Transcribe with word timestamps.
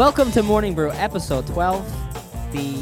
Welcome 0.00 0.32
to 0.32 0.42
Morning 0.42 0.74
Brew, 0.74 0.90
episode 0.92 1.46
12. 1.48 1.84
The, 2.52 2.72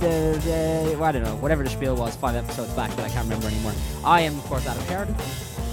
the, 0.00 0.40
the, 0.40 0.94
well, 0.94 1.04
I 1.04 1.12
don't 1.12 1.22
know, 1.22 1.36
whatever 1.36 1.62
the 1.62 1.68
spiel 1.68 1.94
was 1.94 2.16
five 2.16 2.36
episodes 2.36 2.72
back 2.72 2.88
that 2.96 3.04
I 3.04 3.10
can't 3.10 3.24
remember 3.24 3.48
anymore. 3.48 3.74
I 4.02 4.22
am, 4.22 4.38
of 4.38 4.44
course, 4.44 4.66
Adam 4.66 4.82
Sheridan. 4.86 5.14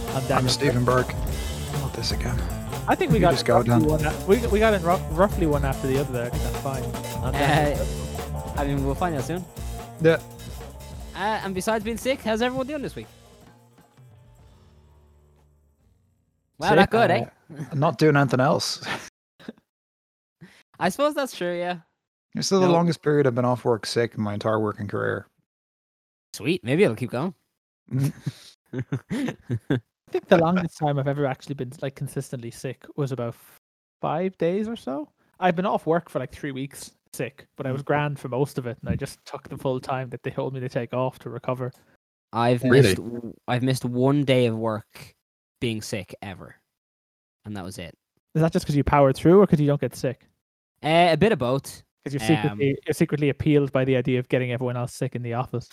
I'm 0.09 0.15
I'm 0.17 0.27
Daniel. 0.27 0.49
Stephen 0.49 0.83
Burke. 0.83 1.15
Not 1.75 1.93
this 1.93 2.11
again. 2.11 2.37
I 2.89 2.95
think 2.95 3.11
we 3.13 3.19
You 3.19 3.21
got 3.21 3.31
just 3.31 3.43
it 3.43 3.47
go, 3.47 3.55
roughly 3.59 3.69
Dan. 3.69 3.85
one. 3.85 4.27
We, 4.27 4.45
we 4.47 4.59
got 4.59 4.73
it 4.73 4.81
rough, 4.81 5.01
roughly 5.11 5.47
one 5.47 5.63
after 5.63 5.87
the 5.87 5.97
other 5.97 6.11
there. 6.11 6.25
I 6.25 6.29
think 6.29 6.43
that's 6.43 6.59
fine. 6.59 6.83
I'm 7.23 7.35
Uh, 7.35 8.61
I 8.61 8.67
mean, 8.67 8.83
we'll 8.85 8.93
find 8.93 9.15
out 9.15 9.23
soon. 9.23 9.45
Yeah. 10.01 10.19
Uh, 11.15 11.39
and 11.45 11.55
besides 11.55 11.85
being 11.85 11.95
sick, 11.95 12.19
how's 12.19 12.41
everyone 12.41 12.67
doing 12.67 12.81
this 12.81 12.97
week? 12.97 13.07
Wow, 16.57 16.67
Sick? 16.67 16.75
that 16.79 16.89
good, 16.89 17.11
eh? 17.11 17.25
I'm 17.71 17.79
not 17.79 17.97
doing 17.97 18.17
anything 18.17 18.41
else. 18.41 18.85
I 20.81 20.89
suppose 20.89 21.13
that's 21.13 21.35
true, 21.35 21.57
yeah. 21.57 21.77
It's 22.35 22.47
still 22.47 22.61
No. 22.61 22.67
the 22.67 22.73
longest 22.73 23.01
period 23.03 23.27
I've 23.27 23.35
been 23.35 23.45
off 23.45 23.65
work 23.65 23.85
sick 23.85 24.15
in 24.15 24.21
my 24.21 24.33
entire 24.33 24.59
working 24.59 24.87
career. 24.87 25.27
Sweet, 26.33 26.63
maybe 26.63 26.83
it'll 26.83 26.95
keep 26.95 27.11
going. 27.11 27.33
I 27.93 29.35
think 30.11 30.27
the 30.27 30.37
longest 30.37 30.77
time 30.77 30.97
I've 30.97 31.07
ever 31.07 31.25
actually 31.25 31.55
been 31.55 31.71
like 31.81 31.95
consistently 31.95 32.51
sick 32.51 32.85
was 32.95 33.11
about 33.11 33.35
five 34.01 34.37
days 34.37 34.67
or 34.67 34.75
so. 34.75 35.09
I've 35.39 35.55
been 35.55 35.65
off 35.65 35.85
work 35.85 36.09
for 36.09 36.19
like 36.19 36.31
three 36.31 36.51
weeks 36.51 36.91
sick, 37.13 37.47
but 37.57 37.65
I 37.65 37.71
was 37.71 37.81
mm-hmm. 37.81 37.87
grand 37.87 38.19
for 38.19 38.29
most 38.29 38.57
of 38.57 38.65
it, 38.65 38.77
and 38.81 38.89
I 38.89 38.95
just 38.95 39.23
took 39.25 39.49
the 39.49 39.57
full 39.57 39.79
time 39.79 40.09
that 40.09 40.23
they 40.23 40.31
told 40.31 40.53
me 40.53 40.59
to 40.61 40.69
take 40.69 40.93
off 40.93 41.19
to 41.19 41.29
recover. 41.29 41.71
I've 42.33 42.63
Really? 42.63 42.81
missed 42.81 42.95
w- 42.95 43.33
I've 43.47 43.63
missed 43.63 43.83
one 43.83 44.23
day 44.23 44.45
of 44.45 44.57
work 44.57 45.13
being 45.59 45.81
sick 45.81 46.15
ever, 46.21 46.55
and 47.43 47.57
that 47.57 47.65
was 47.65 47.77
it. 47.77 47.93
Is 48.35 48.41
that 48.41 48.53
just 48.53 48.65
because 48.65 48.77
you 48.77 48.85
powered 48.85 49.17
through, 49.17 49.41
or 49.41 49.45
because 49.45 49.59
you 49.59 49.67
don't 49.67 49.81
get 49.81 49.95
sick? 49.95 50.27
Uh, 50.83 51.09
a 51.11 51.17
bit 51.17 51.31
of 51.31 51.39
both. 51.39 51.83
Because 52.03 52.13
you're 52.13 52.27
secretly 52.27 52.77
you're 52.85 52.93
secretly 52.93 53.29
appealed 53.29 53.71
by 53.71 53.85
the 53.85 53.95
idea 53.95 54.17
of 54.19 54.27
getting 54.27 54.51
everyone 54.51 54.75
else 54.75 54.93
sick 54.93 55.15
in 55.15 55.21
the 55.21 55.33
office. 55.33 55.69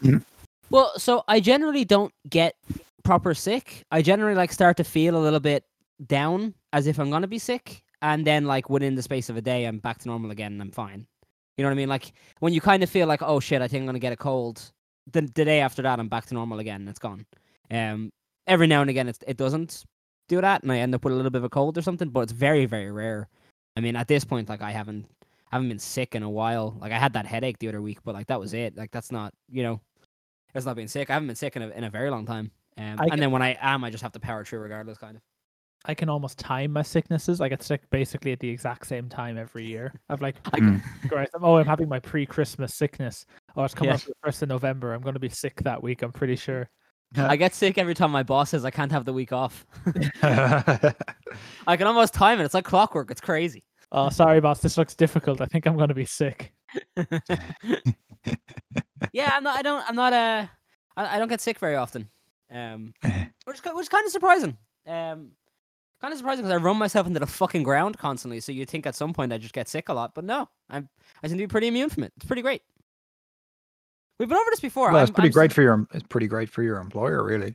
Well, 0.70 0.92
so 0.98 1.24
I 1.28 1.40
generally 1.40 1.86
don't 1.86 2.12
get 2.28 2.54
proper 3.02 3.32
sick. 3.32 3.84
I 3.90 4.02
generally 4.02 4.34
like 4.34 4.52
start 4.52 4.76
to 4.76 4.84
feel 4.84 5.16
a 5.16 5.22
little 5.22 5.40
bit 5.40 5.64
down 6.06 6.52
as 6.74 6.86
if 6.86 6.98
I'm 6.98 7.10
gonna 7.10 7.26
be 7.26 7.38
sick, 7.38 7.82
and 8.02 8.26
then 8.26 8.44
like 8.44 8.68
within 8.68 8.94
the 8.94 9.02
space 9.02 9.30
of 9.30 9.38
a 9.38 9.40
day, 9.40 9.64
I'm 9.64 9.78
back 9.78 9.98
to 10.00 10.08
normal 10.08 10.30
again 10.30 10.52
and 10.52 10.60
I'm 10.60 10.70
fine. 10.70 11.06
You 11.56 11.62
know 11.62 11.70
what 11.70 11.72
I 11.72 11.76
mean? 11.76 11.88
Like 11.88 12.12
when 12.40 12.52
you 12.52 12.60
kind 12.60 12.82
of 12.82 12.90
feel 12.90 13.06
like, 13.06 13.22
oh 13.22 13.40
shit, 13.40 13.62
I 13.62 13.68
think 13.68 13.80
I'm 13.80 13.86
gonna 13.86 13.98
get 13.98 14.12
a 14.12 14.16
cold. 14.16 14.60
The, 15.10 15.22
the 15.22 15.46
day 15.46 15.60
after 15.60 15.80
that, 15.80 15.98
I'm 15.98 16.08
back 16.08 16.26
to 16.26 16.34
normal 16.34 16.58
again 16.58 16.82
and 16.82 16.88
it's 16.90 16.98
gone. 16.98 17.24
Um, 17.70 18.12
every 18.46 18.66
now 18.66 18.82
and 18.82 18.90
again, 18.90 19.08
it 19.08 19.16
it 19.26 19.38
doesn't 19.38 19.84
do 20.28 20.42
that, 20.42 20.62
and 20.62 20.70
I 20.70 20.78
end 20.78 20.94
up 20.94 21.02
with 21.02 21.14
a 21.14 21.16
little 21.16 21.30
bit 21.30 21.38
of 21.38 21.44
a 21.44 21.48
cold 21.48 21.78
or 21.78 21.82
something, 21.82 22.10
but 22.10 22.20
it's 22.20 22.32
very 22.32 22.66
very 22.66 22.92
rare. 22.92 23.28
I 23.76 23.80
mean, 23.80 23.96
at 23.96 24.08
this 24.08 24.24
point, 24.24 24.48
like 24.48 24.62
I 24.62 24.70
haven't 24.70 25.06
haven't 25.50 25.68
been 25.68 25.78
sick 25.78 26.14
in 26.14 26.22
a 26.22 26.30
while. 26.30 26.76
Like 26.80 26.92
I 26.92 26.98
had 26.98 27.12
that 27.14 27.26
headache 27.26 27.58
the 27.58 27.68
other 27.68 27.80
week, 27.82 27.98
but 28.04 28.14
like 28.14 28.26
that 28.26 28.40
was 28.40 28.54
it. 28.54 28.76
Like 28.76 28.90
that's 28.90 29.12
not 29.12 29.32
you 29.50 29.62
know 29.62 29.80
it's 30.54 30.66
not 30.66 30.76
being 30.76 30.88
sick. 30.88 31.10
I 31.10 31.14
haven't 31.14 31.28
been 31.28 31.36
sick 31.36 31.56
in 31.56 31.62
a, 31.62 31.68
in 31.68 31.84
a 31.84 31.90
very 31.90 32.10
long 32.10 32.26
time. 32.26 32.50
Um, 32.76 32.84
and 33.00 33.10
get- 33.10 33.18
then 33.20 33.30
when 33.30 33.42
I 33.42 33.56
am, 33.60 33.84
I 33.84 33.90
just 33.90 34.02
have 34.02 34.12
to 34.12 34.20
power 34.20 34.44
through 34.44 34.60
regardless, 34.60 34.98
kind 34.98 35.16
of. 35.16 35.22
I 35.84 35.94
can 35.94 36.08
almost 36.08 36.38
time 36.38 36.72
my 36.72 36.82
sicknesses. 36.82 37.40
I 37.40 37.48
get 37.48 37.62
sick 37.62 37.82
basically 37.90 38.32
at 38.32 38.40
the 38.40 38.48
exact 38.48 38.86
same 38.88 39.08
time 39.08 39.38
every 39.38 39.64
year. 39.64 39.92
I've 40.08 40.20
like, 40.20 40.34
I 40.46 40.50
Mm. 40.60 40.82
Christ, 41.08 41.30
I'm- 41.34 41.44
oh, 41.44 41.56
I'm 41.56 41.66
having 41.66 41.88
my 41.88 42.00
pre-Christmas 42.00 42.74
sickness. 42.74 43.24
Oh, 43.56 43.62
it's 43.62 43.74
coming 43.74 43.90
Yeah. 43.90 43.94
up 43.94 44.02
the 44.02 44.12
first 44.24 44.42
of 44.42 44.48
November. 44.48 44.92
I'm 44.92 45.02
going 45.02 45.14
to 45.14 45.20
be 45.20 45.28
sick 45.28 45.62
that 45.62 45.80
week. 45.80 46.02
I'm 46.02 46.12
pretty 46.12 46.34
sure. 46.36 46.68
I 47.16 47.36
get 47.36 47.54
sick 47.54 47.78
every 47.78 47.94
time 47.94 48.10
my 48.10 48.22
boss 48.24 48.50
says 48.50 48.64
I 48.64 48.70
can't 48.70 48.90
have 48.92 49.04
the 49.04 49.12
week 49.12 49.32
off. 49.32 49.64
I 50.22 51.76
can 51.76 51.86
almost 51.86 52.12
time 52.14 52.40
it. 52.40 52.44
It's 52.44 52.54
like 52.54 52.64
clockwork. 52.64 53.10
It's 53.10 53.20
crazy. 53.20 53.62
Oh, 53.90 54.10
sorry, 54.10 54.40
boss. 54.40 54.60
This 54.60 54.76
looks 54.76 54.94
difficult. 54.94 55.40
I 55.40 55.46
think 55.46 55.66
I'm 55.66 55.76
going 55.76 55.88
to 55.88 55.94
be 55.94 56.04
sick. 56.04 56.52
yeah, 59.12 59.30
I'm 59.32 59.42
not. 59.42 59.58
I 59.58 59.62
don't. 59.62 59.84
I'm 59.88 59.96
not. 59.96 60.12
Uh, 60.12 60.46
I, 60.96 61.16
I 61.16 61.18
don't 61.18 61.28
get 61.28 61.40
sick 61.40 61.58
very 61.58 61.76
often. 61.76 62.08
Um, 62.52 62.92
which 63.02 63.56
is, 63.56 63.62
which 63.64 63.82
is 63.82 63.88
kind 63.88 64.04
of 64.04 64.12
surprising. 64.12 64.56
Um, 64.86 65.30
kind 66.00 66.12
of 66.12 66.18
surprising 66.18 66.44
because 66.44 66.58
I 66.60 66.62
run 66.62 66.76
myself 66.76 67.06
into 67.06 67.20
the 67.20 67.26
fucking 67.26 67.62
ground 67.62 67.98
constantly. 67.98 68.40
So 68.40 68.52
you'd 68.52 68.68
think 68.70 68.86
at 68.86 68.94
some 68.94 69.12
point 69.12 69.32
I 69.32 69.38
just 69.38 69.54
get 69.54 69.68
sick 69.68 69.88
a 69.88 69.94
lot, 69.94 70.14
but 70.14 70.24
no, 70.24 70.48
I'm. 70.68 70.88
I 71.22 71.28
seem 71.28 71.38
to 71.38 71.42
be 71.42 71.48
pretty 71.48 71.68
immune 71.68 71.88
from 71.88 72.04
it. 72.04 72.12
It's 72.16 72.26
pretty 72.26 72.42
great. 72.42 72.62
We've 74.18 74.28
been 74.28 74.36
over 74.36 74.50
this 74.50 74.60
before. 74.60 74.92
well, 74.92 75.02
it's 75.02 75.10
I'm- 75.10 75.14
pretty 75.14 75.28
I'm 75.28 75.32
great 75.32 75.52
for 75.52 75.62
your 75.62 75.86
it's 75.94 76.06
pretty 76.08 76.26
great 76.26 76.50
for 76.50 76.62
your 76.62 76.78
employer, 76.78 77.22
really. 77.24 77.54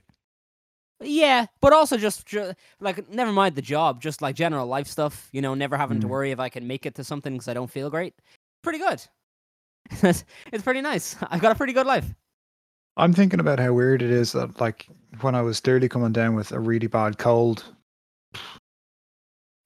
Yeah, 1.04 1.46
but 1.62 1.74
also 1.74 1.98
just 1.98 2.26
ju- 2.26 2.54
like 2.80 3.10
never 3.10 3.32
mind 3.32 3.56
the 3.56 3.62
job, 3.62 4.02
just 4.02 4.22
like 4.22 4.36
general 4.36 4.68
life 4.68 4.88
stuff. 4.88 5.30
You 5.32 5.42
know, 5.42 5.54
never 5.54 5.78
having 5.78 6.00
to 6.02 6.08
Mm. 6.08 6.10
worry 6.12 6.32
if 6.32 6.40
I 6.40 6.50
can 6.50 6.66
make 6.68 6.86
it 6.86 6.96
to 6.96 7.04
something 7.04 7.34
because 7.34 7.48
I 7.48 7.54
don't 7.54 7.70
feel 7.72 7.90
great. 7.90 8.14
Pretty 8.64 8.80
good. 8.80 9.02
it's 10.02 10.24
it's 10.52 10.64
pretty 10.64 10.82
nice. 10.82 11.16
I've 11.30 11.42
got 11.42 11.52
a 11.52 11.56
pretty 11.56 11.74
good 11.74 11.86
life. 11.88 12.06
I'm 12.96 13.14
thinking 13.14 13.40
about 13.40 13.60
how 13.60 13.74
weird 13.74 14.02
it 14.02 14.12
is 14.12 14.32
that 14.34 14.62
like 14.62 14.88
when 15.22 15.36
I 15.36 15.42
was 15.42 15.60
clearly 15.60 15.90
coming 15.90 16.12
down 16.12 16.36
with 16.36 16.52
a 16.52 16.60
really 16.60 16.88
bad 16.88 17.18
cold 17.18 17.64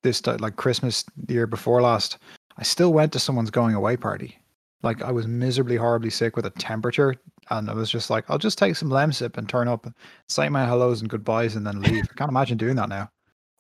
this 0.04 0.26
like 0.26 0.56
Christmas 0.56 1.04
the 1.18 1.34
year 1.34 1.48
before 1.48 1.82
last, 1.82 2.18
I 2.58 2.64
still 2.64 2.94
went 2.94 3.12
to 3.14 3.20
someone's 3.20 3.50
going 3.52 3.76
away 3.76 3.98
party. 3.98 4.40
Like 4.84 5.02
I 5.02 5.12
was 5.12 5.28
miserably 5.28 5.76
horribly 5.76 6.10
sick 6.10 6.36
with 6.36 6.46
a 6.46 6.52
temperature 6.52 7.16
and 7.50 7.70
I 7.70 7.74
was 7.74 7.90
just 7.90 8.10
like, 8.10 8.26
I'll 8.30 8.38
just 8.38 8.58
take 8.58 8.76
some 8.76 8.90
Lemsip 8.90 9.38
and 9.38 9.50
turn 9.50 9.68
up, 9.68 9.88
say 10.30 10.50
my 10.50 10.66
hellos 10.66 11.02
and 11.02 11.10
goodbyes 11.10 11.56
and 11.56 11.66
then 11.66 11.82
leave. 11.82 12.04
I 12.12 12.14
can't 12.16 12.30
imagine 12.30 12.58
doing 12.58 12.76
that 12.76 12.90
now. 12.90 13.10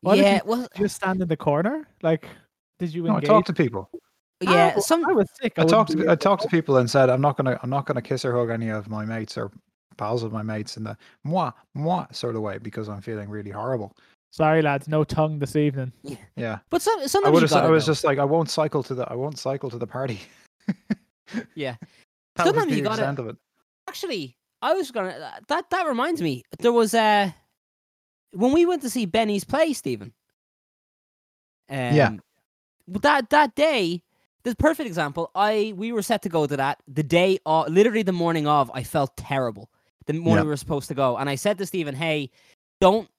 Why 0.02 0.16
did 0.16 0.22
yeah, 0.26 0.36
you- 0.36 0.42
well, 0.46 0.62
Did 0.62 0.70
you 0.76 0.86
just 0.86 0.96
stand 0.98 1.22
in 1.22 1.28
the 1.28 1.38
corner? 1.38 1.88
Like, 2.04 2.28
did 2.78 2.94
you 2.94 3.04
No, 3.04 3.14
I 3.14 3.16
engage? 3.16 3.28
talked 3.30 3.48
to 3.48 3.54
people. 3.54 3.90
Ah, 4.46 4.54
yeah. 4.54 4.74
Oh, 4.78 4.80
Some 4.82 5.04
I 5.10 5.14
was 5.14 5.28
sick. 5.42 5.54
I 5.58 5.62
wouldn't 5.62 5.72
talked 5.72 5.92
to 5.98 6.12
I 6.12 6.16
talked 6.16 6.44
to 6.44 6.48
people 6.50 6.78
and 6.78 6.88
said 6.90 7.10
I'm 7.10 7.22
not 7.22 7.36
gonna 7.38 7.60
I'm 7.64 7.72
not 7.72 7.88
gonna 7.88 8.04
kiss 8.04 8.24
or 8.24 8.34
hug 8.34 8.52
any 8.52 8.70
of 8.70 8.88
my 8.88 9.04
mates 9.04 9.36
or 9.36 9.52
pals 9.98 10.22
of 10.22 10.32
my 10.32 10.44
mates 10.44 10.78
in 10.78 10.84
the 10.84 10.96
moi 11.24 11.52
moi 11.74 12.06
sort 12.12 12.36
of 12.36 12.44
way 12.44 12.60
because 12.60 12.88
I'm 12.88 13.02
feeling 13.02 13.30
really 13.30 13.50
horrible. 13.50 13.96
Sorry, 14.30 14.62
lads. 14.62 14.88
No 14.88 15.04
tongue 15.04 15.40
this 15.40 15.56
evening. 15.56 15.92
Yeah, 16.36 16.60
but 16.70 16.84
some 16.84 17.00
I 17.00 17.08
sometimes 17.08 17.34
would 17.34 17.50
you. 17.50 17.58
I 17.58 17.62
gotta, 17.62 17.72
was 17.72 17.88
though. 17.88 17.92
just 17.94 18.04
like 18.04 18.20
I 18.20 18.26
won't 18.26 18.52
cycle 18.52 18.84
to 18.84 18.94
the 18.94 19.10
I 19.12 19.16
won't 19.16 19.40
cycle 19.40 19.72
to 19.72 19.80
the 19.80 19.88
party. 19.88 20.20
yeah. 21.56 21.76
That 22.36 22.46
Sometimes 22.46 22.72
you 22.78 22.84
gotta- 22.84 23.30
it. 23.30 23.38
Actually, 23.88 24.38
I 24.62 24.74
was 24.74 24.92
gonna 24.92 25.42
that 25.48 25.70
that 25.72 25.88
reminds 25.88 26.22
me. 26.22 26.44
There 26.60 26.72
was 26.72 26.94
uh 26.94 27.32
when 28.34 28.52
we 28.54 28.66
went 28.68 28.84
to 28.84 28.90
see 28.92 29.06
Benny's 29.08 29.44
play, 29.44 29.74
Stephen. 29.74 30.14
Um, 31.70 31.78
Yeah. 31.96 32.12
That 32.88 33.30
that 33.32 33.56
day, 33.56 34.04
the 34.44 34.56
perfect 34.56 34.88
example. 34.88 35.32
I 35.36 35.74
we 35.76 35.92
were 35.92 36.02
set 36.04 36.22
to 36.24 36.30
go 36.30 36.46
to 36.48 36.56
that 36.58 36.80
the 36.88 37.04
day 37.04 37.40
of, 37.46 37.70
literally 37.70 38.04
the 38.04 38.14
morning 38.14 38.48
of. 38.48 38.70
I 38.74 38.84
felt 38.84 39.18
terrible 39.18 39.70
the 40.06 40.14
morning 40.14 40.36
Yeah. 40.38 40.44
we 40.44 40.50
were 40.50 40.58
supposed 40.58 40.88
to 40.90 40.94
go, 40.96 41.18
and 41.18 41.30
I 41.30 41.36
said 41.36 41.58
to 41.58 41.66
Stephen, 41.66 41.96
"Hey, 41.96 42.30
don't." 42.80 43.10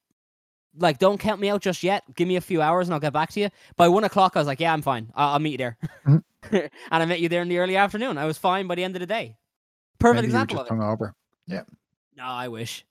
Like, 0.78 0.99
don't 0.99 1.19
count 1.19 1.41
me 1.41 1.49
out 1.50 1.61
just 1.62 1.83
yet. 1.83 2.05
Give 2.15 2.27
me 2.28 2.37
a 2.37 2.41
few 2.41 2.62
hours 2.62 2.87
and 2.89 2.94
I'll 2.94 3.00
get 3.00 3.12
back 3.12 3.31
to 3.33 3.41
you. 3.41 3.49
By 3.77 3.89
one 3.89 4.05
o'clock, 4.05 4.33
I 4.37 4.39
was 4.39 4.47
like, 4.47 4.61
"Yeah, 4.61 4.72
I'm 4.72 4.83
fine. 4.83 5.11
I'll, 5.15 5.31
I'll 5.34 5.39
meet 5.39 5.53
you 5.53 5.59
there." 5.59 5.77
Mhm. 6.06 6.22
and 6.53 6.71
I 6.91 7.05
met 7.05 7.21
you 7.21 7.28
there 7.28 7.43
in 7.43 7.49
the 7.49 7.59
early 7.59 7.77
afternoon. 7.77 8.16
I 8.16 8.25
was 8.25 8.39
fine 8.39 8.66
by 8.66 8.75
the 8.77 8.84
end 8.84 8.94
of 8.97 9.00
the 9.00 9.06
day. 9.06 9.37
Perfect 9.99 10.16
Maybe 10.22 10.27
example 10.27 10.61
of 10.61 10.66
it. 10.66 10.72
hungover. 10.72 11.12
No, 11.49 12.25
I 12.25 12.49
wish. 12.49 12.84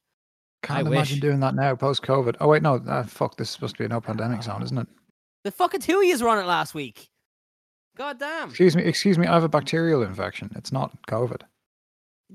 Can't 0.63 0.79
I 0.79 0.81
imagine 0.81 1.15
wish. 1.15 1.21
doing 1.21 1.39
that 1.41 1.55
now 1.55 1.75
post 1.75 2.01
COVID. 2.03 2.35
Oh 2.39 2.47
wait, 2.49 2.61
no, 2.63 2.75
uh, 2.75 3.03
fuck. 3.03 3.37
This 3.37 3.47
is 3.49 3.53
supposed 3.53 3.75
to 3.75 3.79
be 3.79 3.85
a 3.85 3.89
no 3.89 4.01
pandemic 4.01 4.43
zone, 4.43 4.63
isn't 4.63 4.77
it? 4.77 4.87
The 5.43 5.51
fucking 5.51 5.81
two 5.81 6.05
yous 6.05 6.21
were 6.21 6.29
on 6.29 6.39
it 6.39 6.45
last 6.47 6.73
week. 6.73 7.09
God 7.97 8.19
damn. 8.19 8.49
Excuse 8.49 8.75
me, 8.75 8.83
excuse 8.83 9.17
me. 9.17 9.27
I 9.27 9.33
have 9.33 9.43
a 9.43 9.49
bacterial 9.49 10.01
infection. 10.03 10.51
It's 10.55 10.71
not 10.71 10.91
COVID. 11.07 11.41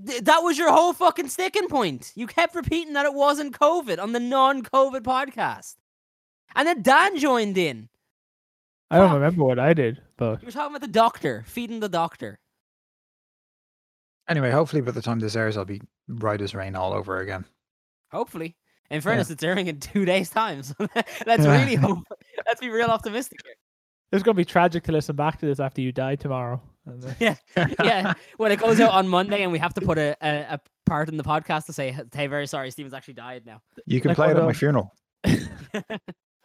Th- 0.07 0.23
that 0.23 0.39
was 0.41 0.57
your 0.59 0.71
whole 0.73 0.93
fucking 0.93 1.29
sticking 1.29 1.69
point. 1.69 2.13
You 2.15 2.27
kept 2.27 2.55
repeating 2.55 2.95
that 2.95 3.07
it 3.07 3.15
wasn't 3.15 3.59
COVID 3.59 4.01
on 4.03 4.13
the 4.13 4.21
non 4.21 4.63
COVID 4.63 5.01
podcast. 5.01 5.77
And 6.55 6.67
then 6.69 6.83
Dan 6.83 7.19
joined 7.19 7.57
in. 7.59 7.89
I 8.91 8.97
don't 8.99 9.09
Fuck. 9.09 9.15
remember 9.15 9.45
what 9.45 9.59
I 9.59 9.73
did, 9.73 10.03
but 10.19 10.41
You 10.43 10.47
were 10.47 10.53
talking 10.53 10.73
about 10.77 10.83
the 10.83 10.93
doctor, 10.93 11.45
feeding 11.47 11.81
the 11.81 11.89
doctor. 11.89 12.39
Anyway, 14.29 14.51
hopefully 14.51 14.83
by 14.83 14.91
the 14.93 15.03
time 15.03 15.19
this 15.19 15.35
airs, 15.37 15.57
I'll 15.57 15.65
be 15.65 15.81
right 16.09 16.41
as 16.41 16.55
rain 16.55 16.75
all 16.77 16.93
over 16.93 17.19
again. 17.21 17.45
Hopefully. 18.11 18.57
In 18.91 19.01
fairness, 19.01 19.31
it's 19.31 19.43
airing 19.43 19.67
in 19.69 19.81
two 19.81 20.05
days' 20.13 20.29
time. 20.31 20.63
So 20.63 20.75
let's 21.27 21.45
really 21.47 21.75
hope. 21.75 22.01
Let's 22.47 22.61
be 22.61 22.69
real 22.69 22.89
optimistic 22.91 23.41
here. 23.45 23.55
it's 24.13 24.23
going 24.23 24.35
to 24.35 24.41
be 24.41 24.45
tragic 24.45 24.85
to 24.85 24.93
listen 24.93 25.17
back 25.17 25.39
to 25.41 25.47
this 25.47 25.59
after 25.61 25.81
you 25.81 25.93
die 25.93 26.17
tomorrow. 26.17 26.61
And, 26.87 27.17
Yeah. 27.21 27.37
Yeah. 27.83 28.15
When 28.37 28.53
it 28.53 28.59
goes 28.61 28.81
out 28.81 28.93
on 28.93 29.09
Monday 29.09 29.43
and 29.43 29.53
we 29.53 29.59
have 29.59 29.75
to 29.75 29.81
put 29.81 29.99
a, 29.99 30.17
a, 30.21 30.55
a 30.55 30.61
part 30.87 31.09
in 31.09 31.17
the 31.17 31.25
podcast 31.25 31.67
to 31.67 31.73
say, 31.73 31.97
hey, 32.15 32.27
very 32.27 32.47
sorry, 32.47 32.71
Stephen's 32.71 32.95
actually 32.95 33.15
died 33.15 33.45
now. 33.47 33.61
You 33.87 34.01
can 34.01 34.11
Like 34.11 34.17
play 34.17 34.31
it 34.31 34.37
at 34.37 34.45
my 34.45 34.53
funeral. 34.53 34.93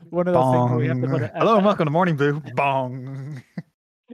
one 0.09 0.27
of 0.27 0.33
those 0.33 0.53
things 0.53 0.69
where 0.69 0.77
we 0.77 0.87
have 0.87 1.01
to 1.01 1.07
put 1.07 1.21
a, 1.23 1.27
Hello 1.35 1.55
and 1.57 1.65
welcome 1.65 1.85
to 1.85 1.91
Morning 1.91 2.15
Boo. 2.15 2.41
Bong. 2.55 3.41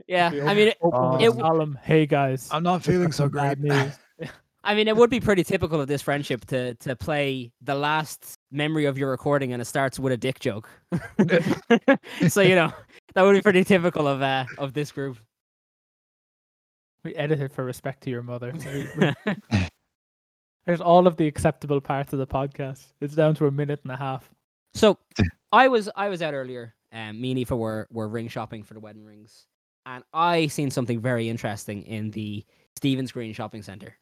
yeah. 0.08 0.28
I 0.46 0.54
mean, 0.54 0.68
it, 0.68 0.78
open 0.82 1.10
with 1.12 1.20
it 1.20 1.24
a 1.26 1.28
w- 1.28 1.40
solemn, 1.44 1.78
hey 1.82 2.06
guys. 2.06 2.48
I'm 2.50 2.62
not 2.62 2.82
feeling 2.82 3.12
so 3.12 3.28
bad 3.28 3.60
great. 3.60 3.72
news. 3.72 4.30
I 4.64 4.74
mean, 4.74 4.88
it 4.88 4.96
would 4.96 5.10
be 5.10 5.20
pretty 5.20 5.44
typical 5.44 5.78
of 5.78 5.88
this 5.88 6.00
friendship 6.00 6.46
to 6.46 6.74
to 6.76 6.96
play 6.96 7.52
the 7.60 7.74
last 7.74 8.38
memory 8.50 8.86
of 8.86 8.96
your 8.96 9.10
recording 9.10 9.52
and 9.52 9.60
it 9.60 9.66
starts 9.66 9.98
with 9.98 10.12
a 10.12 10.16
dick 10.16 10.40
joke. 10.40 10.70
so 12.28 12.40
you 12.40 12.54
know 12.54 12.72
that 13.14 13.22
would 13.22 13.34
be 13.34 13.42
pretty 13.42 13.62
typical 13.64 14.08
of 14.08 14.22
uh 14.22 14.46
of 14.56 14.72
this 14.72 14.90
group. 14.90 15.18
We 17.04 17.14
edited 17.14 17.52
for 17.52 17.64
respect 17.64 18.02
to 18.04 18.10
your 18.10 18.22
mother. 18.22 18.52
We- 18.64 18.88
we- 19.26 19.68
There's 20.66 20.80
all 20.80 21.06
of 21.06 21.18
the 21.18 21.26
acceptable 21.26 21.78
parts 21.82 22.14
of 22.14 22.18
the 22.18 22.26
podcast. 22.26 22.86
It's 23.02 23.14
down 23.14 23.34
to 23.34 23.46
a 23.46 23.50
minute 23.50 23.80
and 23.82 23.92
a 23.92 23.96
half. 23.98 24.30
So 24.72 24.98
I 25.52 25.68
was 25.68 25.90
I 25.94 26.08
was 26.08 26.22
out 26.22 26.32
earlier. 26.32 26.74
Um, 26.90 27.20
me 27.20 27.32
and 27.32 27.40
Aoife 27.40 27.50
were 27.50 27.86
were 27.90 28.08
ring 28.08 28.28
shopping 28.28 28.62
for 28.62 28.72
the 28.72 28.80
wedding 28.80 29.04
rings, 29.04 29.46
and 29.84 30.02
I 30.14 30.46
seen 30.46 30.70
something 30.70 31.00
very 31.00 31.28
interesting 31.28 31.82
in 31.82 32.12
the 32.12 32.44
Stephen's 32.76 33.12
Green 33.12 33.34
Shopping 33.34 33.62
Center. 33.62 33.94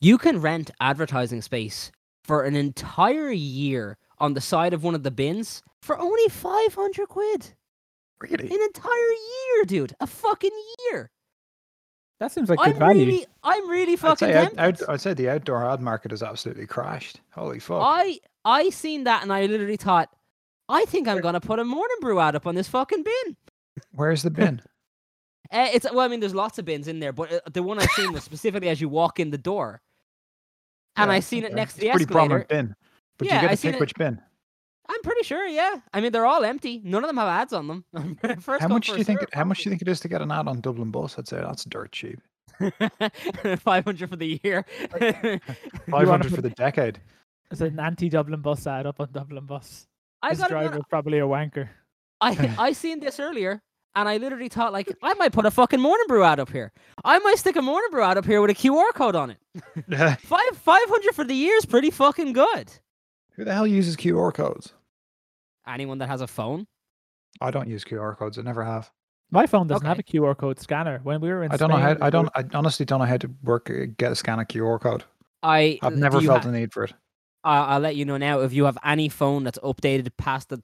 You 0.00 0.18
can 0.18 0.40
rent 0.42 0.70
advertising 0.80 1.40
space 1.42 1.90
for 2.24 2.42
an 2.44 2.54
entire 2.54 3.30
year 3.30 3.96
on 4.18 4.34
the 4.34 4.40
side 4.42 4.74
of 4.74 4.82
one 4.84 4.94
of 4.94 5.02
the 5.04 5.10
bins 5.10 5.62
for 5.80 5.98
only 5.98 6.28
five 6.28 6.74
hundred 6.74 7.08
quid. 7.08 7.54
Really? 8.20 8.46
An 8.54 8.60
entire 8.62 8.92
year, 8.92 9.64
dude. 9.64 9.94
A 10.00 10.06
fucking 10.06 10.50
year. 10.90 11.10
That 12.20 12.32
seems 12.32 12.48
like 12.48 12.58
I'm 12.60 12.72
good 12.72 12.78
value. 12.78 13.04
really, 13.06 13.26
I'm 13.44 13.68
really 13.70 13.92
I'd 13.92 13.98
fucking 14.00 14.28
say, 14.28 14.34
out, 14.34 14.58
out, 14.58 14.88
I'd 14.88 15.00
say 15.00 15.14
the 15.14 15.28
outdoor 15.28 15.64
ad 15.70 15.80
market 15.80 16.10
has 16.10 16.22
absolutely 16.22 16.66
crashed. 16.66 17.20
Holy 17.32 17.60
fuck. 17.60 17.80
I 17.82 18.18
I 18.44 18.70
seen 18.70 19.04
that 19.04 19.22
and 19.22 19.32
I 19.32 19.46
literally 19.46 19.76
thought, 19.76 20.10
I 20.68 20.84
think 20.86 21.06
I'm 21.06 21.20
gonna 21.20 21.40
put 21.40 21.58
a 21.60 21.64
morning 21.64 21.96
brew 22.00 22.18
ad 22.18 22.34
up 22.34 22.46
on 22.46 22.54
this 22.56 22.66
fucking 22.68 23.04
bin. 23.04 23.36
Where's 23.92 24.22
the 24.24 24.30
bin? 24.30 24.60
Uh, 25.52 25.68
it's 25.72 25.86
well, 25.90 26.00
I 26.00 26.08
mean, 26.08 26.18
there's 26.20 26.34
lots 26.34 26.58
of 26.58 26.64
bins 26.64 26.88
in 26.88 26.98
there, 26.98 27.12
but 27.12 27.32
uh, 27.32 27.40
the 27.52 27.62
one 27.62 27.78
I 27.78 27.86
seen 27.86 28.12
was 28.12 28.24
specifically 28.24 28.68
as 28.68 28.80
you 28.80 28.88
walk 28.88 29.20
in 29.20 29.30
the 29.30 29.38
door, 29.38 29.80
and 30.96 31.12
I 31.12 31.16
Yeah, 31.16 31.20
seen 31.20 31.44
it 31.44 31.54
next 31.54 31.74
to 31.74 31.78
It's 31.78 31.82
the 31.82 31.88
a 31.88 31.92
pretty 31.92 32.04
escalator. 32.04 32.28
prominent 32.28 32.48
bin. 32.48 32.74
But 33.18 33.28
Yeah, 33.28 33.34
you 33.36 33.40
get 33.42 33.50
I 33.50 33.54
to 33.54 33.56
seen 33.56 33.70
pick 33.72 33.76
it- 33.76 33.80
which 33.80 33.94
bin. 33.94 34.20
I'm 34.88 35.02
pretty 35.02 35.22
sure, 35.22 35.46
yeah. 35.46 35.76
I 35.92 36.00
mean, 36.00 36.12
they're 36.12 36.26
all 36.26 36.44
empty. 36.44 36.80
None 36.82 37.04
of 37.04 37.08
them 37.08 37.18
have 37.18 37.28
ads 37.28 37.52
on 37.52 37.66
them. 37.66 37.84
First 38.40 38.62
How 38.62 38.68
much 38.68 38.86
do 38.86 38.96
you 38.96 39.04
think? 39.04 39.20
served, 39.20 39.34
how 39.34 39.44
much 39.44 39.58
do 39.58 39.64
you 39.64 39.70
think 39.70 39.82
it 39.82 39.88
is 39.88 40.00
to 40.00 40.08
get 40.08 40.22
an 40.22 40.32
ad 40.32 40.48
on 40.48 40.60
Dublin 40.60 40.90
Bus? 40.90 41.18
I'd 41.18 41.28
say 41.28 41.36
that's 41.36 41.64
dirt 41.64 41.92
cheap. 41.92 42.20
Five 43.60 43.84
hundred 43.84 44.10
for 44.10 44.16
the 44.16 44.40
year. 44.42 44.64
Five 45.90 46.08
hundred 46.08 46.34
for 46.34 46.42
the 46.42 46.50
decade. 46.50 47.00
It's 47.50 47.60
an 47.60 47.78
anti-Dublin 47.78 48.40
bus 48.40 48.66
ad 48.66 48.86
up 48.86 49.00
on 49.00 49.08
Dublin 49.12 49.46
bus. 49.46 49.86
I 50.22 50.30
this 50.30 50.40
got 50.40 50.50
driver 50.50 50.80
probably 50.90 51.18
a 51.18 51.22
wanker. 51.22 51.68
I 52.20 52.54
I 52.58 52.72
seen 52.72 52.98
this 52.98 53.20
earlier, 53.20 53.62
and 53.94 54.08
I 54.08 54.16
literally 54.16 54.48
thought 54.48 54.72
like 54.72 54.92
I 55.02 55.14
might 55.14 55.32
put 55.32 55.46
a 55.46 55.50
fucking 55.50 55.80
morning 55.80 56.06
brew 56.08 56.24
ad 56.24 56.40
up 56.40 56.50
here. 56.50 56.72
I 57.04 57.20
might 57.20 57.38
stick 57.38 57.54
a 57.56 57.62
morning 57.62 57.90
brew 57.90 58.02
ad 58.02 58.18
up 58.18 58.26
here 58.26 58.40
with 58.40 58.50
a 58.50 58.54
QR 58.54 58.92
code 58.92 59.14
on 59.14 59.30
it. 59.30 59.38
Five 60.22 60.56
five 60.56 60.88
hundred 60.88 61.14
for 61.14 61.24
the 61.24 61.34
year 61.34 61.56
is 61.56 61.66
pretty 61.66 61.90
fucking 61.90 62.32
good. 62.32 62.72
Who 63.36 63.44
the 63.44 63.54
hell 63.54 63.68
uses 63.68 63.96
QR 63.96 64.34
codes? 64.34 64.74
Anyone 65.68 65.98
that 65.98 66.08
has 66.08 66.20
a 66.20 66.26
phone. 66.26 66.66
I 67.40 67.50
don't 67.50 67.68
use 67.68 67.84
QR 67.84 68.16
codes. 68.16 68.38
I 68.38 68.42
never 68.42 68.64
have. 68.64 68.90
My 69.30 69.46
phone 69.46 69.66
doesn't 69.66 69.86
have 69.86 69.98
a 69.98 70.02
QR 70.02 70.36
code 70.36 70.58
scanner. 70.58 71.00
When 71.02 71.20
we 71.20 71.28
were 71.28 71.42
in 71.44 71.52
I 71.52 71.56
don't 71.58 71.68
know 71.70 71.76
how. 71.76 71.96
I 72.00 72.08
don't. 72.10 72.30
I 72.34 72.44
honestly 72.54 72.86
don't 72.86 72.98
know 73.00 73.04
how 73.04 73.18
to 73.18 73.30
work. 73.42 73.70
uh, 73.70 73.86
Get 73.98 74.10
a 74.12 74.16
scan 74.16 74.38
a 74.40 74.44
QR 74.44 74.80
code. 74.80 75.04
I 75.42 75.78
I've 75.82 75.96
never 75.96 76.20
felt 76.20 76.42
ha- 76.44 76.50
the 76.50 76.58
need 76.58 76.72
for 76.72 76.84
it. 76.84 76.94
I- 77.44 77.74
I'll 77.74 77.80
let 77.80 77.94
you 77.96 78.04
know 78.04 78.16
now. 78.16 78.40
If 78.40 78.52
you 78.52 78.64
have 78.64 78.78
any 78.84 79.08
phone 79.10 79.44
that's 79.44 79.58
updated 79.58 80.08
past 80.16 80.48
the 80.48 80.62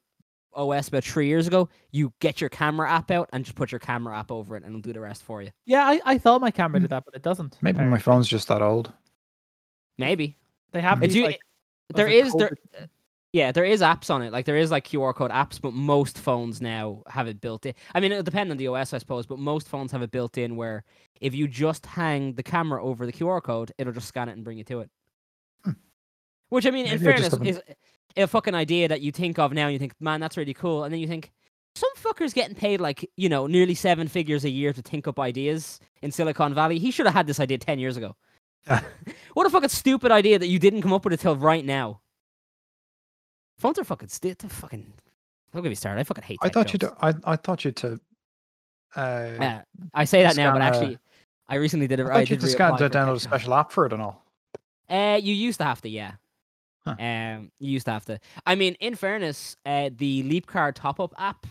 OS 0.55 0.89
about 0.89 1.05
three 1.05 1.27
years 1.29 1.47
ago, 1.47 1.69
you 1.93 2.13
get 2.21 2.41
your 2.41 2.49
camera 2.49 2.91
app 2.91 3.11
out 3.11 3.29
and 3.33 3.45
just 3.45 3.57
put 3.57 3.71
your 3.71 3.79
camera 3.81 4.19
app 4.19 4.31
over 4.33 4.57
it, 4.57 4.63
and 4.65 4.71
it'll 4.73 4.81
do 4.81 4.93
the 4.93 5.01
rest 5.01 5.23
for 5.25 5.43
you. 5.43 5.51
Yeah, 5.67 5.85
I, 5.87 6.01
I 6.05 6.19
thought 6.19 6.41
my 6.41 6.51
camera 6.51 6.79
Hmm. 6.79 6.85
did 6.85 6.91
that, 6.91 7.05
but 7.05 7.15
it 7.15 7.23
doesn't. 7.23 7.59
Maybe 7.61 7.81
my 7.85 7.99
phone's 7.99 8.27
just 8.29 8.49
that 8.49 8.63
old. 8.63 8.93
Maybe 9.99 10.37
They 10.73 10.81
have 10.81 11.03
It's 11.03 11.13
these, 11.13 11.21
you- 11.21 11.27
like, 11.27 11.41
there 11.95 12.07
what's 12.07 12.15
it 12.17 12.27
is 12.27 12.31
called? 12.33 12.41
there. 12.73 12.89
Yeah, 13.35 13.51
there 13.51 13.65
is 13.65 13.81
apps 13.81 14.11
on 14.11 14.23
it. 14.23 14.33
Like 14.33 14.45
there 14.45 14.57
is 14.57 14.71
like 14.71 14.87
QR 14.87 15.13
code 15.13 15.33
apps, 15.33 15.61
but 15.61 15.73
most 15.73 16.19
phones 16.19 16.63
now 16.63 17.03
have 17.09 17.27
it 17.27 17.41
built 17.41 17.67
in. 17.67 17.75
I 17.93 17.99
mean, 17.99 18.13
it'll 18.13 18.23
depend 18.23 18.53
on 18.53 18.59
the 18.59 18.69
OS, 18.69 18.93
I 18.93 18.99
suppose, 18.99 19.27
but 19.27 19.41
most 19.41 19.67
phones 19.67 19.91
have 19.91 20.03
it 20.03 20.13
built 20.13 20.39
in 20.39 20.55
where 20.55 20.85
if 21.21 21.35
you 21.35 21.49
just 21.49 21.85
hang 21.85 22.35
the 22.35 22.45
camera 22.45 22.81
over 22.81 23.05
the 23.05 23.13
QR 23.13 23.43
code, 23.43 23.73
it'll 23.77 23.93
just 23.93 24.07
scan 24.07 24.29
it 24.29 24.35
and 24.35 24.45
bring 24.45 24.57
you 24.57 24.63
to 24.63 24.83
it. 24.83 24.91
Hmm. 25.65 25.73
Which 26.51 26.65
I 26.65 26.71
mean, 26.71 26.87
in 26.87 26.93
I 26.93 26.99
fairness, 26.99 27.35
is 27.43 27.61
a 28.17 28.29
fucking 28.29 28.55
idea 28.55 28.87
that 28.87 29.01
you 29.01 29.11
think 29.11 29.37
of 29.41 29.53
now 29.53 29.65
and 29.65 29.73
you 29.73 29.81
think, 29.81 29.95
man, 29.99 30.21
that's 30.21 30.37
really 30.37 30.55
cool, 30.55 30.85
and 30.85 30.95
then 30.95 31.01
you 31.01 31.09
think. 31.09 31.33
Some 31.77 31.91
fucker's 31.97 32.35
getting 32.35 32.55
paid 32.55 32.81
like, 32.81 33.11
you 33.17 33.29
know, 33.29 33.49
nearly 33.49 33.75
seven 33.75 34.07
figures 34.07 34.45
a 34.45 34.49
year 34.49 34.73
to 34.73 34.81
think 34.81 35.09
up 35.09 35.19
ideas 35.19 35.81
in 36.03 36.13
Silicon 36.13 36.55
Valley. 36.55 36.79
He 36.79 36.93
should 36.93 37.07
have 37.07 37.17
had 37.17 37.27
this 37.27 37.41
idea 37.41 37.59
10 37.59 37.81
years 37.81 37.97
ago. 37.97 38.15
what 39.35 39.45
a 39.45 39.51
fucking 39.51 39.71
stupid 39.71 40.13
idea 40.13 40.39
that 40.39 40.47
you 40.47 40.61
didn't 40.61 40.83
come 40.83 40.93
up 40.93 41.03
with 41.03 41.15
it 41.15 41.19
till 41.19 41.35
right 41.35 41.65
now. 41.65 42.01
Phones 43.59 43.79
are 43.79 43.85
fucking 43.85 44.09
stu- 44.09 44.35
they're 44.35 44.51
fucking. 44.51 44.93
Don't 45.53 45.63
get 45.63 45.69
me 45.69 45.75
started. 45.75 46.01
I 46.01 46.05
fucking 46.05 46.25
hate. 46.25 46.39
I 46.43 46.49
thought 46.49 46.73
you. 46.73 46.79
I 47.01 47.15
I 47.25 47.37
thought 47.37 47.65
you 47.65 47.73
to. 47.73 48.01
Uh, 48.97 49.31
Yeah, 49.41 49.63
I 49.93 50.05
say 50.05 50.23
that 50.23 50.37
now, 50.37 50.53
but 50.53 50.63
actually, 50.63 50.99
I 51.49 51.57
recently 51.57 51.87
did 51.87 52.01
it. 52.01 52.07
I 52.07 52.17
I 52.17 52.21
you 52.21 52.27
did 52.27 52.43
had 52.43 52.79
to 52.79 52.89
to 52.89 52.99
download 52.99 53.17
a 53.17 53.21
special 53.21 53.55
app 53.55 53.71
for 53.71 53.87
it 53.87 53.93
and 53.93 54.03
all. 54.03 54.25
Uh, 54.89 55.19
you 55.23 55.35
used 55.35 55.59
to 55.59 55.65
have 55.65 55.81
to, 55.83 55.89
yeah. 55.89 56.13
Huh. 56.85 56.97
Um, 56.99 57.51
you 57.59 57.71
used 57.73 57.87
to 57.87 57.93
have 57.93 58.05
to. 58.07 58.21
I 58.45 58.55
mean, 58.55 58.77
in 58.81 58.95
fairness, 58.95 59.57
uh, 59.65 59.91
the 59.97 60.23
Leap 60.25 60.47
Card 60.47 60.77
top 60.77 61.01
up 61.01 61.15
app, 61.17 61.47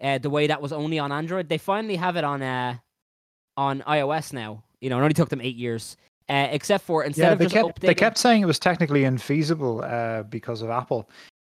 uh, 0.00 0.18
the 0.18 0.30
way 0.30 0.46
that 0.46 0.62
was 0.62 0.72
only 0.72 0.98
on 0.98 1.10
Android, 1.10 1.48
they 1.48 1.58
finally 1.58 1.96
have 1.96 2.16
it 2.16 2.24
on 2.24 2.42
uh, 2.42 2.76
on 3.56 3.80
iOS 3.82 4.32
now. 4.32 4.62
You 4.80 4.90
know, 4.90 4.98
it 4.98 5.02
only 5.02 5.14
took 5.14 5.28
them 5.28 5.40
eight 5.40 5.56
years. 5.56 5.96
Uh, 6.28 6.46
except 6.52 6.84
for 6.84 7.02
instead 7.02 7.24
yeah, 7.24 7.32
of 7.32 7.38
they 7.38 7.44
just 7.46 7.54
kept 7.54 7.68
updating, 7.80 7.86
they 7.88 7.94
kept 7.94 8.16
saying 8.16 8.42
it 8.42 8.46
was 8.46 8.60
technically 8.60 9.02
infeasible 9.02 9.82
uh, 9.82 10.22
because 10.22 10.62
of 10.62 10.70
Apple, 10.70 11.10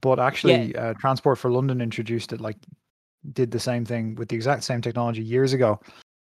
but 0.06 0.20
actually, 0.20 0.76
uh, 0.76 0.94
Transport 1.00 1.40
for 1.40 1.50
London 1.50 1.82
introduced 1.82 2.32
it 2.32 2.40
like 2.40 2.58
did 3.34 3.50
the 3.50 3.60
same 3.60 3.84
thing 3.84 4.14
with 4.14 4.30
the 4.30 4.36
exact 4.36 4.64
same 4.64 4.80
technology 4.80 5.24
years 5.24 5.52
ago. 5.52 5.80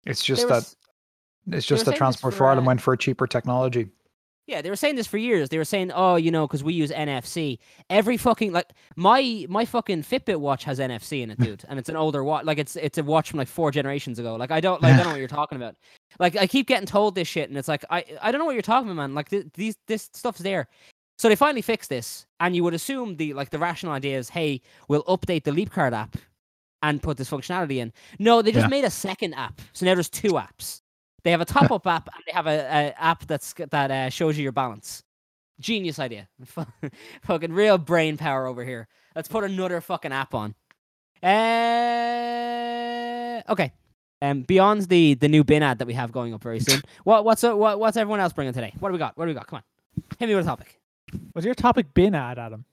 It's 0.06 0.24
just 0.24 0.44
were 0.44 0.50
that 0.50 0.76
it's 1.48 1.66
just 1.66 1.86
that 1.86 1.96
Transport 1.96 2.36
for, 2.36 2.38
for 2.38 2.46
Ireland 2.46 2.68
uh, 2.68 2.70
went 2.70 2.82
for 2.82 2.94
a 2.94 2.98
cheaper 2.98 3.26
technology. 3.26 3.90
Yeah, 4.46 4.62
they 4.62 4.70
were 4.70 4.76
saying 4.76 4.96
this 4.96 5.08
for 5.08 5.18
years. 5.18 5.50
They 5.50 5.58
were 5.58 5.66
saying, 5.66 5.92
"Oh, 5.92 6.18
you 6.18 6.30
know, 6.30 6.46
because 6.46 6.64
we 6.64 6.74
use 6.74 6.92
NFC. 6.92 7.58
Every 7.90 8.16
fucking 8.16 8.52
like 8.52 8.70
my 8.96 9.48
my 9.50 9.66
fucking 9.66 10.04
Fitbit 10.04 10.40
watch 10.40 10.66
has 10.66 10.78
NFC 10.78 11.24
in 11.24 11.32
it, 11.32 11.40
dude, 11.40 11.64
and 11.68 11.80
it's 11.80 11.90
an 11.90 11.96
older 11.96 12.24
watch. 12.24 12.46
Like 12.46 12.60
it's 12.60 12.76
it's 12.76 13.00
a 13.00 13.04
watch 13.04 13.32
from 13.32 13.40
like 13.40 13.48
four 13.48 13.72
generations 13.72 14.20
ago. 14.20 14.36
Like 14.36 14.52
I 14.52 14.62
don't 14.62 14.84
like 14.84 14.94
I 14.94 14.98
don't 14.98 15.06
know 15.06 15.12
what 15.14 15.20
you're 15.20 15.28
talking 15.28 15.56
about. 15.56 15.78
Like 16.20 16.36
I 16.36 16.46
keep 16.46 16.68
getting 16.68 16.86
told 16.86 17.16
this 17.16 17.28
shit, 17.28 17.50
and 17.50 17.58
it's 17.58 17.68
like 17.68 17.84
I 17.90 18.06
I 18.22 18.32
don't 18.32 18.38
know 18.38 18.46
what 18.46 18.54
you're 18.54 18.62
talking 18.62 18.92
about, 18.92 19.02
man. 19.02 19.16
Like 19.16 19.30
th- 19.30 19.48
these 19.56 19.78
this 19.88 20.12
stuff's 20.14 20.42
there. 20.42 20.68
So 21.24 21.30
they 21.30 21.38
finally 21.38 21.62
fixed 21.62 21.90
this, 21.90 22.26
and 22.42 22.54
you 22.54 22.66
would 22.66 22.74
assume 22.74 23.16
the 23.16 23.34
like 23.34 23.50
the 23.50 23.58
rational 23.58 23.94
idea 23.94 24.18
is, 24.20 24.28
hey, 24.28 24.60
we'll 24.90 25.06
update 25.06 25.46
the 25.46 25.54
Leap 25.54 25.72
Card 25.72 25.94
app 25.94 26.18
and 26.82 27.02
put 27.02 27.16
this 27.16 27.30
functionality 27.30 27.78
in. 27.78 27.94
No, 28.20 28.42
they 28.42 28.52
just 28.52 28.66
Yeah. 28.66 28.68
made 28.68 28.84
a 28.84 28.90
second 28.90 29.34
app, 29.36 29.62
so 29.72 29.86
now 29.86 29.94
there's 29.94 30.10
two 30.10 30.34
apps. 30.34 30.82
They 31.24 31.32
have 31.32 31.40
a 31.40 31.46
top 31.46 31.72
up 31.72 31.88
app 31.88 32.10
and 32.14 32.22
they 32.28 32.34
have 32.34 32.46
a, 32.46 32.60
a 32.60 32.94
app 33.02 33.26
that's 33.26 33.54
that 33.54 33.90
uh, 33.90 34.10
shows 34.10 34.38
you 34.38 34.44
your 34.44 34.52
balance. 34.52 35.02
Genius 35.62 35.98
idea. 35.98 36.28
Fucking 37.24 37.54
real 37.54 37.78
brain 37.78 38.18
power 38.18 38.46
over 38.46 38.66
here. 38.66 38.90
Let's 39.16 39.30
put 39.30 39.46
another 39.46 39.80
fucking 39.80 40.12
app 40.12 40.34
on. 40.34 40.56
Uh, 42.04 43.42
okay. 43.48 43.72
Um, 44.22 44.42
beyond 44.42 44.90
the 44.90 45.14
the 45.14 45.30
new 45.30 45.46
bin 45.46 45.64
ad 45.64 45.78
that 45.80 45.88
we 45.88 45.94
have 45.94 46.12
going 46.12 46.34
up 46.34 46.44
very 46.44 46.60
soon. 46.60 46.82
what 47.06 47.24
what's 47.24 47.46
uh, 47.46 47.56
what 47.56 47.80
what's 47.80 47.96
everyone 47.96 48.20
else 48.20 48.34
bringing 48.34 48.54
today? 48.54 48.74
What 48.82 48.90
do 48.90 48.94
we 48.94 49.00
got? 49.00 49.18
What 49.18 49.24
do 49.24 49.30
we 49.30 49.36
got? 49.36 49.48
Come 49.48 49.60
on, 49.60 49.64
hit 50.20 50.28
me 50.28 50.36
with 50.36 50.44
a 50.44 50.50
topic. 50.50 50.82
Was 51.36 51.46
your 51.46 51.54
topic 51.56 51.94
bin 51.94 52.16
ad, 52.16 52.40
Adam? 52.40 52.66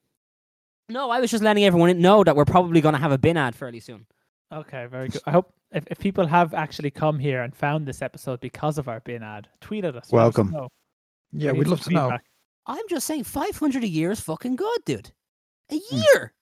No, 0.89 1.11
I 1.11 1.21
was 1.21 1.31
just 1.31 1.43
letting 1.45 1.65
everyone 1.65 2.01
know 2.01 2.25
that 2.25 2.35
we're 2.37 2.45
probably 2.45 2.81
going 2.81 2.95
to 2.95 3.01
have 3.01 3.13
a 3.13 3.19
bin 3.19 3.37
ad 3.37 3.55
fairly 3.55 3.81
soon. 3.81 4.07
Okay, 4.53 4.87
very 4.87 5.09
good. 5.09 5.23
I 5.27 5.31
hope 5.31 5.53
if, 5.71 5.85
if 5.89 5.99
people 6.01 6.27
have 6.27 6.53
actually 6.55 6.91
come 6.91 7.19
here 7.21 7.43
and 7.43 7.55
found 7.55 7.87
this 7.87 8.03
episode 8.03 8.41
because 8.41 8.79
of 8.79 8.89
our 8.89 9.01
bin 9.01 9.23
ad, 9.23 9.49
tweet 9.61 9.85
at 9.85 9.95
us. 9.95 10.13
let 10.13 10.27
us 10.27 10.37
Welcome. 10.37 10.69
Yeah, 11.33 11.53
We 11.53 11.61
we'd 11.61 11.69
love 11.69 11.83
some 11.83 11.95
to 11.95 12.01
know. 12.11 12.19
I'm 12.67 12.89
just 12.89 13.07
saying, 13.07 13.25
500 13.25 13.85
a 13.85 13.89
year 13.89 14.11
is 14.11 14.21
fucking 14.21 14.57
good, 14.57 14.85
dude. 14.85 15.13
A 15.71 15.79
Hmm. 15.79 15.97
year. 15.97 16.33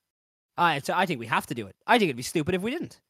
I 0.57 0.79
so 0.81 0.95
I 0.97 1.07
think 1.07 1.21
we 1.21 1.27
have 1.27 1.47
to 1.47 1.55
do 1.55 1.67
it. 1.67 1.77
I 1.87 1.99
think 1.99 2.09
it'd 2.09 2.17
be 2.17 2.23
stupid 2.23 2.55
if 2.55 2.63
we 2.63 2.71
didn't. 2.71 3.01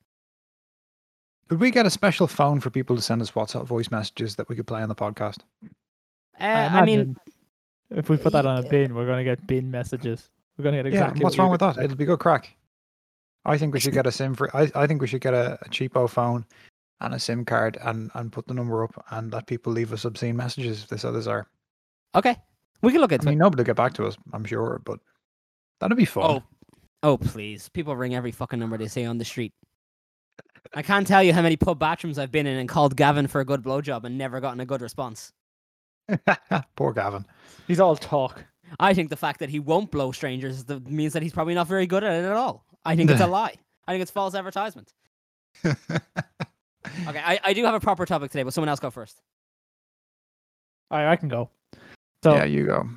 Could 1.49 1.61
we 1.61 1.71
get 1.71 1.87
a 1.87 1.90
special 1.90 2.26
phone 2.26 2.61
for 2.61 2.68
people 2.68 2.95
to 2.97 3.00
send 3.00 3.23
us 3.23 3.30
WhatsApp 3.30 3.64
voice 3.64 3.90
messages 3.90 4.37
that 4.37 4.49
we 4.49 4.57
could 4.57 4.66
play 4.66 4.83
on 4.83 4.88
the 4.90 4.95
podcast? 4.95 5.38
Uh, 6.38 6.45
I, 6.45 6.80
I 6.80 6.85
mean, 6.85 6.99
imagine 7.00 7.16
if 7.90 8.09
we 8.09 8.16
put 8.16 8.33
that 8.33 8.47
on 8.47 8.64
a 8.64 8.68
bin, 8.68 8.95
we're 8.95 9.07
going 9.07 9.18
to 9.18 9.25
get 9.25 9.47
bin 9.47 9.71
messages. 9.71 10.30
We're 10.57 10.64
going 10.64 10.75
to 10.76 10.83
get 10.83 10.87
exactly. 10.87 11.21
yeah, 11.21 11.25
what's 11.25 11.37
what 11.37 11.42
wrong 11.42 11.50
with 11.50 11.61
that? 11.61 11.78
It'll 11.78 11.97
be 11.97 12.04
good 12.04 12.18
crack. 12.18 12.57
I 13.45 13.57
think 13.57 13.73
we 13.73 13.80
should 13.80 13.95
get 13.95 14.07
a 14.07 14.12
SIM 14.12 14.35
for. 14.35 14.54
I, 14.54 14.71
I 14.75 14.87
think 14.87 15.00
we 15.00 15.07
should 15.07 15.21
get 15.21 15.35
a, 15.35 15.59
a 15.62 15.68
cheapo 15.71 16.09
phone 16.09 16.45
and 17.00 17.14
a 17.14 17.18
SIM 17.18 17.45
card 17.45 17.78
and, 17.83 18.11
and 18.14 18.33
put 18.33 18.47
the 18.47 18.54
number 18.54 18.83
up 18.85 19.04
and 19.11 19.33
let 19.33 19.47
people 19.47 19.73
leave 19.73 19.92
us 19.92 20.04
obscene 20.04 20.37
messages 20.37 20.83
if 20.83 20.88
they 20.88 20.97
so 20.97 21.12
desire. 21.12 21.47
okay, 22.14 22.37
we 22.83 22.92
can 22.92 23.00
look 23.00 23.12
I 23.12 23.16
at 23.16 23.23
it. 23.23 23.26
mean, 23.26 23.38
nobody 23.38 23.61
will 23.61 23.66
get 23.66 23.76
back 23.76 23.95
to 23.95 24.07
us, 24.07 24.16
I'm 24.33 24.45
sure, 24.45 24.80
but 24.85 24.99
that'd 25.80 25.97
be 25.97 26.04
fun. 26.04 26.25
Oh, 26.25 26.42
oh, 27.02 27.16
please! 27.16 27.68
People 27.68 27.97
ring 27.97 28.14
every 28.14 28.33
fucking 28.33 28.59
number 28.59 28.76
they 28.76 28.88
say 28.88 29.04
on 29.04 29.18
the 29.18 29.25
street. 29.25 29.52
I 30.75 30.83
can't 30.83 31.07
tell 31.07 31.23
you 31.23 31.33
how 31.33 31.40
many 31.40 31.57
pub 31.57 31.78
bathrooms 31.78 32.18
I've 32.18 32.33
been 32.33 32.47
in 32.47 32.59
and 32.59 32.68
called 32.68 32.97
Gavin 32.97 33.28
for 33.28 33.40
a 33.40 33.45
good 33.45 33.62
blowjob 33.62 34.04
and 34.04 34.18
never 34.18 34.40
gotten 34.40 34.61
a 34.61 34.66
good 34.66 34.83
response. 34.83 35.33
Poor 36.76 36.92
Gavin. 36.92 37.24
He's 37.66 37.80
all 37.80 37.96
talk. 37.96 38.44
I 38.80 38.94
think 38.94 39.10
the 39.10 39.16
fact 39.16 39.40
that 39.40 39.48
he 39.48 39.60
won't 39.60 39.90
blow 39.90 40.12
strangers 40.12 40.64
the, 40.64 40.80
means 40.80 41.12
that 41.14 41.22
he's 41.22 41.32
probably 41.32 41.54
not 41.54 41.66
very 41.66 41.86
good 41.86 42.04
at 42.04 42.22
it 42.22 42.26
at 42.26 42.32
all. 42.32 42.64
I 42.84 42.96
think 42.96 43.10
it's 43.10 43.20
a 43.20 43.26
lie. 43.38 43.54
I 43.86 43.92
think 43.92 44.02
it's 44.02 44.10
false 44.10 44.34
advertisement. 44.34 44.92
Okay, 45.64 47.20
I, 47.24 47.40
I 47.42 47.52
do 47.52 47.64
have 47.64 47.74
a 47.74 47.80
proper 47.80 48.06
topic 48.06 48.30
today, 48.30 48.42
but 48.42 48.54
someone 48.54 48.68
else 48.68 48.80
go 48.80 48.90
first. 48.90 49.20
All 50.90 50.98
right, 50.98 51.10
I 51.10 51.16
can 51.16 51.28
go. 51.28 51.50
So 52.22 52.34
yeah, 52.34 52.44
you 52.44 52.66
go. 52.66 52.88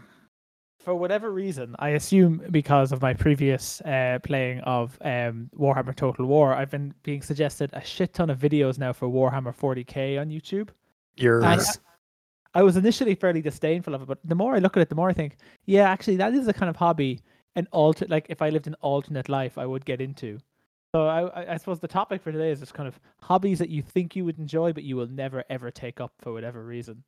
for 0.80 0.96
whatever 0.96 1.32
reason, 1.32 1.76
I 1.80 1.90
assume 1.90 2.42
because 2.52 2.92
of 2.92 3.02
my 3.02 3.14
previous 3.14 3.82
uh, 3.82 4.20
playing 4.24 4.60
of 4.62 4.98
um, 5.02 5.50
Warhammer 5.58 5.96
Total 5.96 6.26
War, 6.26 6.54
I've 6.54 6.72
been 6.72 6.94
being 7.04 7.22
suggested 7.22 7.70
a 7.74 7.84
shit 7.84 8.14
ton 8.14 8.30
of 8.30 8.40
videos 8.40 8.78
now 8.78 8.94
for 8.94 9.08
Warhammer 9.08 9.56
40k 9.56 10.20
on 10.20 10.30
YouTube. 10.30 10.70
You're 11.18 11.44
And 11.44 11.62
I 12.54 12.64
was 12.64 12.76
initially 12.78 13.16
fairly 13.16 13.42
disdainful 13.42 13.94
of 13.96 14.02
it, 14.02 14.08
but 14.08 14.20
the 14.26 14.36
more 14.36 14.56
I 14.56 14.60
look 14.60 14.76
at 14.76 14.82
it, 14.82 14.90
the 14.90 14.96
more 14.96 15.10
I 15.10 15.14
think, 15.14 15.38
yeah, 15.66 15.90
actually, 15.90 16.18
that 16.18 16.34
is 16.34 16.48
a 16.48 16.54
kind 16.54 16.70
of 16.70 16.76
hobby, 16.76 17.22
an 17.56 17.68
alter 17.72 18.06
like 18.10 18.26
if 18.30 18.42
I 18.42 18.50
lived 18.50 18.68
an 18.68 18.76
alternate 18.82 19.30
life, 19.30 19.58
I 19.58 19.66
would 19.66 19.86
get 19.86 20.02
into. 20.02 20.38
So 20.94 21.08
I, 21.08 21.54
I- 21.54 21.58
suppose 21.58 21.80
the 21.80 21.88
topic 21.88 22.22
for 22.22 22.32
today 22.32 22.52
is 22.52 22.60
just 22.60 22.74
kind 22.74 22.88
of 22.88 23.00
hobbies 23.22 23.60
that 23.60 23.70
you 23.70 23.82
think 23.82 24.16
you 24.16 24.26
would 24.26 24.38
enjoy, 24.40 24.74
but 24.74 24.84
you 24.84 24.96
will 24.98 25.08
never 25.08 25.44
ever 25.50 25.72
take 25.72 26.02
up 26.02 26.12
for 26.20 26.34
whatever 26.34 26.64
reason. 26.64 27.04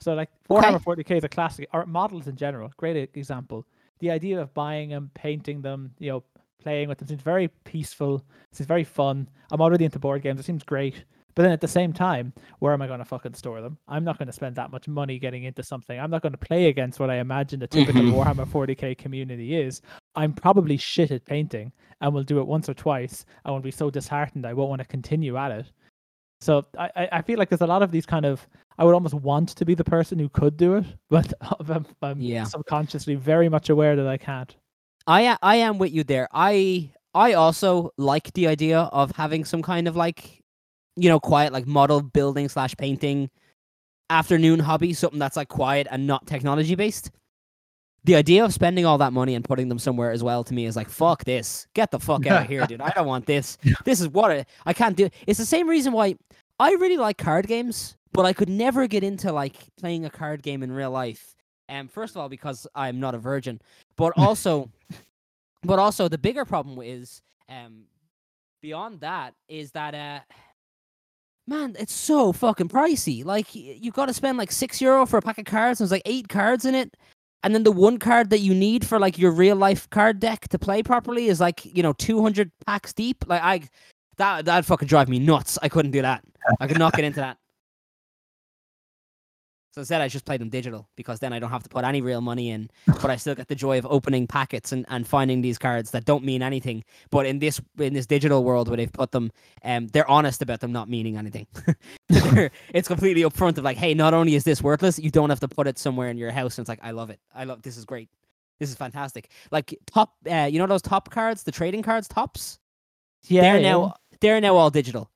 So 0.00 0.14
like 0.14 0.30
Okay. 0.50 0.68
Warhammer 0.70 0.82
40k 0.82 1.18
is 1.18 1.24
a 1.24 1.28
classic, 1.28 1.68
or 1.72 1.86
models 1.86 2.28
in 2.28 2.36
general, 2.36 2.70
great 2.76 3.10
example. 3.14 3.66
The 4.00 4.10
idea 4.10 4.40
of 4.40 4.52
buying 4.54 4.90
them, 4.90 5.10
painting 5.14 5.62
them, 5.62 5.92
you 5.98 6.10
know, 6.10 6.24
playing 6.62 6.88
with 6.88 6.98
them 6.98 7.08
seems 7.08 7.22
very 7.22 7.48
peaceful. 7.64 8.24
Seems 8.52 8.66
very 8.68 8.84
fun. 8.84 9.28
I'm 9.50 9.60
already 9.60 9.84
into 9.84 9.98
board 9.98 10.22
games. 10.22 10.38
It 10.40 10.44
seems 10.44 10.62
great. 10.62 11.04
But 11.34 11.42
then 11.42 11.52
at 11.52 11.60
the 11.60 11.68
same 11.68 11.92
time, 11.92 12.32
where 12.60 12.72
am 12.72 12.80
I 12.82 12.86
going 12.86 13.00
to 13.00 13.04
fucking 13.04 13.34
store 13.34 13.60
them? 13.60 13.76
I'm 13.88 14.04
not 14.04 14.18
going 14.18 14.26
to 14.28 14.32
spend 14.32 14.54
that 14.56 14.70
much 14.70 14.86
money 14.86 15.18
getting 15.18 15.44
into 15.44 15.62
something. 15.62 15.98
I'm 15.98 16.10
not 16.10 16.22
going 16.22 16.32
to 16.32 16.38
play 16.38 16.66
against 16.66 17.00
what 17.00 17.10
I 17.10 17.16
imagine 17.16 17.58
the 17.60 17.66
typical 17.66 18.02
Mhm. 18.02 18.12
Warhammer 18.12 18.46
40k 18.46 18.94
community 18.96 19.56
is. 19.56 19.82
I'm 20.14 20.32
probably 20.32 20.76
shit 20.76 21.10
at 21.10 21.24
painting 21.24 21.72
and 22.00 22.14
will 22.14 22.22
do 22.22 22.38
it 22.38 22.46
once 22.46 22.68
or 22.68 22.74
twice 22.74 23.26
and 23.44 23.52
will 23.52 23.60
be 23.60 23.72
so 23.72 23.90
disheartened 23.90 24.46
I 24.46 24.52
won't 24.54 24.70
want 24.70 24.82
to 24.82 24.86
continue 24.88 25.36
at 25.36 25.50
it. 25.50 25.66
So 26.40 26.64
I, 26.78 26.90
I 26.96 27.08
I 27.12 27.22
feel 27.22 27.38
like 27.38 27.48
there's 27.48 27.60
a 27.62 27.66
lot 27.66 27.82
of 27.82 27.90
these 27.90 28.06
kind 28.06 28.26
of 28.26 28.46
I 28.78 28.84
would 28.84 28.94
almost 28.94 29.14
want 29.14 29.48
to 29.50 29.64
be 29.64 29.74
the 29.74 29.84
person 29.84 30.18
who 30.18 30.28
could 30.28 30.56
do 30.56 30.74
it, 30.76 30.84
but 31.10 31.32
I'm, 31.68 31.86
I'm 32.02 32.20
Yeah. 32.20 32.44
subconsciously 32.44 33.14
very 33.16 33.48
much 33.48 33.70
aware 33.70 33.96
that 33.96 34.06
I 34.06 34.18
can't. 34.18 34.54
I 35.06 35.36
I 35.42 35.56
am 35.56 35.78
with 35.78 35.92
you 35.92 36.04
there. 36.04 36.28
I 36.32 36.92
I 37.14 37.32
also 37.34 37.90
like 37.98 38.32
the 38.34 38.46
idea 38.46 38.80
of 38.92 39.12
having 39.16 39.44
some 39.44 39.62
kind 39.62 39.86
of 39.88 39.96
like, 39.96 40.42
you 40.96 41.08
know, 41.08 41.20
quiet 41.20 41.52
like 41.52 41.66
model 41.66 42.02
building 42.02 42.48
slash 42.48 42.76
painting 42.76 43.30
afternoon 44.10 44.60
hobby, 44.60 44.92
something 44.92 45.18
that's 45.18 45.36
like 45.36 45.48
quiet 45.48 45.86
and 45.90 46.06
not 46.06 46.26
technology 46.26 46.74
based. 46.74 47.10
The 48.04 48.16
idea 48.16 48.44
of 48.44 48.52
spending 48.52 48.84
all 48.84 48.98
that 48.98 49.14
money 49.14 49.34
and 49.34 49.42
putting 49.42 49.68
them 49.68 49.78
somewhere 49.78 50.10
as 50.10 50.22
well 50.22 50.44
to 50.44 50.52
me 50.52 50.66
is 50.66 50.76
like 50.76 50.90
fuck 50.90 51.24
this. 51.24 51.66
Get 51.74 51.90
the 51.90 51.98
fuck 51.98 52.26
out 52.26 52.42
of 52.42 52.48
here, 52.48 52.66
dude. 52.66 52.82
I 52.82 52.90
don't 52.90 53.06
want 53.06 53.26
this. 53.26 53.56
This 53.84 54.00
is 54.00 54.08
what 54.08 54.30
I, 54.30 54.46
I 54.66 54.72
can't 54.72 54.96
do. 54.96 55.08
It's 55.26 55.38
the 55.38 55.46
same 55.46 55.68
reason 55.68 55.92
why 55.92 56.16
I 56.60 56.72
really 56.72 56.98
like 56.98 57.18
card 57.18 57.46
games, 57.46 57.96
but 58.12 58.26
I 58.26 58.32
could 58.32 58.48
never 58.48 58.86
get 58.86 59.02
into 59.02 59.32
like 59.32 59.56
playing 59.78 60.04
a 60.04 60.10
card 60.10 60.42
game 60.42 60.62
in 60.62 60.70
real 60.70 60.90
life. 60.90 61.34
Um, 61.68 61.88
first 61.88 62.14
of 62.14 62.20
all, 62.20 62.28
because 62.28 62.66
I'm 62.74 63.00
not 63.00 63.14
a 63.14 63.18
virgin, 63.18 63.60
but 63.96 64.12
also, 64.16 64.70
but 65.62 65.78
also 65.78 66.08
the 66.08 66.18
bigger 66.18 66.44
problem 66.44 66.78
is, 66.82 67.22
um, 67.48 67.84
beyond 68.62 69.00
that 69.00 69.34
is 69.48 69.72
that 69.72 69.94
uh, 69.94 70.20
man, 71.46 71.76
it's 71.78 71.92
so 71.92 72.32
fucking 72.32 72.68
pricey. 72.68 73.24
Like 73.24 73.54
you've 73.54 73.94
got 73.94 74.06
to 74.06 74.14
spend 74.14 74.38
like 74.38 74.52
six 74.52 74.80
euro 74.80 75.06
for 75.06 75.18
a 75.18 75.22
pack 75.22 75.38
of 75.38 75.44
cards. 75.44 75.80
And 75.80 75.84
there's 75.84 75.92
like 75.92 76.02
eight 76.06 76.28
cards 76.28 76.64
in 76.64 76.74
it, 76.74 76.96
and 77.42 77.54
then 77.54 77.62
the 77.62 77.72
one 77.72 77.98
card 77.98 78.30
that 78.30 78.40
you 78.40 78.54
need 78.54 78.86
for 78.86 78.98
like 78.98 79.18
your 79.18 79.30
real 79.30 79.56
life 79.56 79.88
card 79.90 80.20
deck 80.20 80.48
to 80.48 80.58
play 80.58 80.82
properly 80.82 81.26
is 81.26 81.40
like 81.40 81.64
you 81.64 81.82
know 81.82 81.92
200 81.94 82.50
packs 82.66 82.92
deep. 82.92 83.24
Like 83.26 83.42
I, 83.42 83.60
that 84.16 84.44
that 84.46 84.64
fucking 84.64 84.88
drive 84.88 85.08
me 85.08 85.18
nuts. 85.18 85.58
I 85.62 85.68
couldn't 85.68 85.92
do 85.92 86.02
that. 86.02 86.24
I 86.60 86.66
could 86.66 86.78
not 86.78 86.94
get 86.94 87.04
into 87.04 87.20
that. 87.20 87.38
So 89.74 89.80
instead, 89.80 90.00
I 90.00 90.06
just 90.06 90.24
play 90.24 90.36
them 90.36 90.50
digital 90.50 90.88
because 90.94 91.18
then 91.18 91.32
I 91.32 91.40
don't 91.40 91.50
have 91.50 91.64
to 91.64 91.68
put 91.68 91.84
any 91.84 92.00
real 92.00 92.20
money 92.20 92.50
in, 92.50 92.70
but 92.86 93.10
I 93.10 93.16
still 93.16 93.34
get 93.34 93.48
the 93.48 93.56
joy 93.56 93.76
of 93.76 93.84
opening 93.86 94.28
packets 94.28 94.70
and, 94.70 94.86
and 94.88 95.04
finding 95.04 95.40
these 95.40 95.58
cards 95.58 95.90
that 95.90 96.04
don't 96.04 96.22
mean 96.22 96.44
anything. 96.44 96.84
But 97.10 97.26
in 97.26 97.40
this 97.40 97.60
in 97.80 97.92
this 97.92 98.06
digital 98.06 98.44
world 98.44 98.68
where 98.68 98.76
they've 98.76 98.92
put 98.92 99.10
them, 99.10 99.32
um, 99.64 99.88
they're 99.88 100.08
honest 100.08 100.42
about 100.42 100.60
them 100.60 100.70
not 100.70 100.88
meaning 100.88 101.16
anything. 101.16 101.48
It's 102.72 102.86
completely 102.86 103.22
upfront 103.22 103.58
of 103.58 103.64
like, 103.64 103.76
hey, 103.76 103.94
not 103.94 104.14
only 104.14 104.36
is 104.36 104.44
this 104.44 104.62
worthless, 104.62 104.96
you 105.00 105.10
don't 105.10 105.30
have 105.30 105.40
to 105.40 105.48
put 105.48 105.66
it 105.66 105.76
somewhere 105.76 106.08
in 106.08 106.18
your 106.18 106.30
house. 106.30 106.56
And 106.56 106.62
it's 106.62 106.68
like, 106.68 106.78
I 106.80 106.92
love 106.92 107.10
it. 107.10 107.18
I 107.34 107.42
love 107.42 107.62
this 107.62 107.76
is 107.76 107.84
great. 107.84 108.08
This 108.60 108.70
is 108.70 108.76
fantastic. 108.76 109.32
Like 109.50 109.76
top, 109.86 110.14
uh, 110.30 110.48
you 110.48 110.60
know 110.60 110.68
those 110.68 110.82
top 110.82 111.10
cards, 111.10 111.42
the 111.42 111.50
trading 111.50 111.82
cards, 111.82 112.06
tops 112.06 112.60
Yeah, 113.26 113.40
they're 113.40 113.58
yeah. 113.58 113.72
now 113.72 113.94
they're 114.20 114.40
now 114.40 114.54
all 114.54 114.70
digital. 114.70 115.10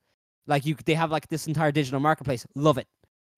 Like 0.47 0.65
you, 0.65 0.75
they 0.85 0.95
have 0.95 1.11
like 1.11 1.29
this 1.29 1.47
entire 1.47 1.71
digital 1.71 2.01
marketplace. 2.01 2.45
Love 2.55 2.77
it, 2.77 2.87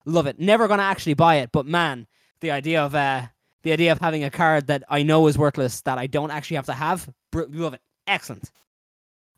love 0.04 0.26
it. 0.26 0.38
Never 0.38 0.68
gonna 0.68 0.82
actually 0.82 1.14
buy 1.14 1.36
it, 1.36 1.50
but 1.52 1.66
man, 1.66 2.06
the 2.40 2.50
idea 2.50 2.82
of 2.82 2.94
uh, 2.94 3.22
the 3.62 3.72
idea 3.72 3.92
of 3.92 4.00
having 4.00 4.24
a 4.24 4.30
card 4.30 4.66
that 4.66 4.82
I 4.88 5.02
know 5.02 5.26
is 5.26 5.38
worthless 5.38 5.80
that 5.82 5.98
I 5.98 6.06
don't 6.06 6.30
actually 6.30 6.56
have 6.56 6.66
to 6.66 6.74
have, 6.74 7.08
br- 7.30 7.44
love 7.50 7.74
it. 7.74 7.80
Excellent. 8.06 8.50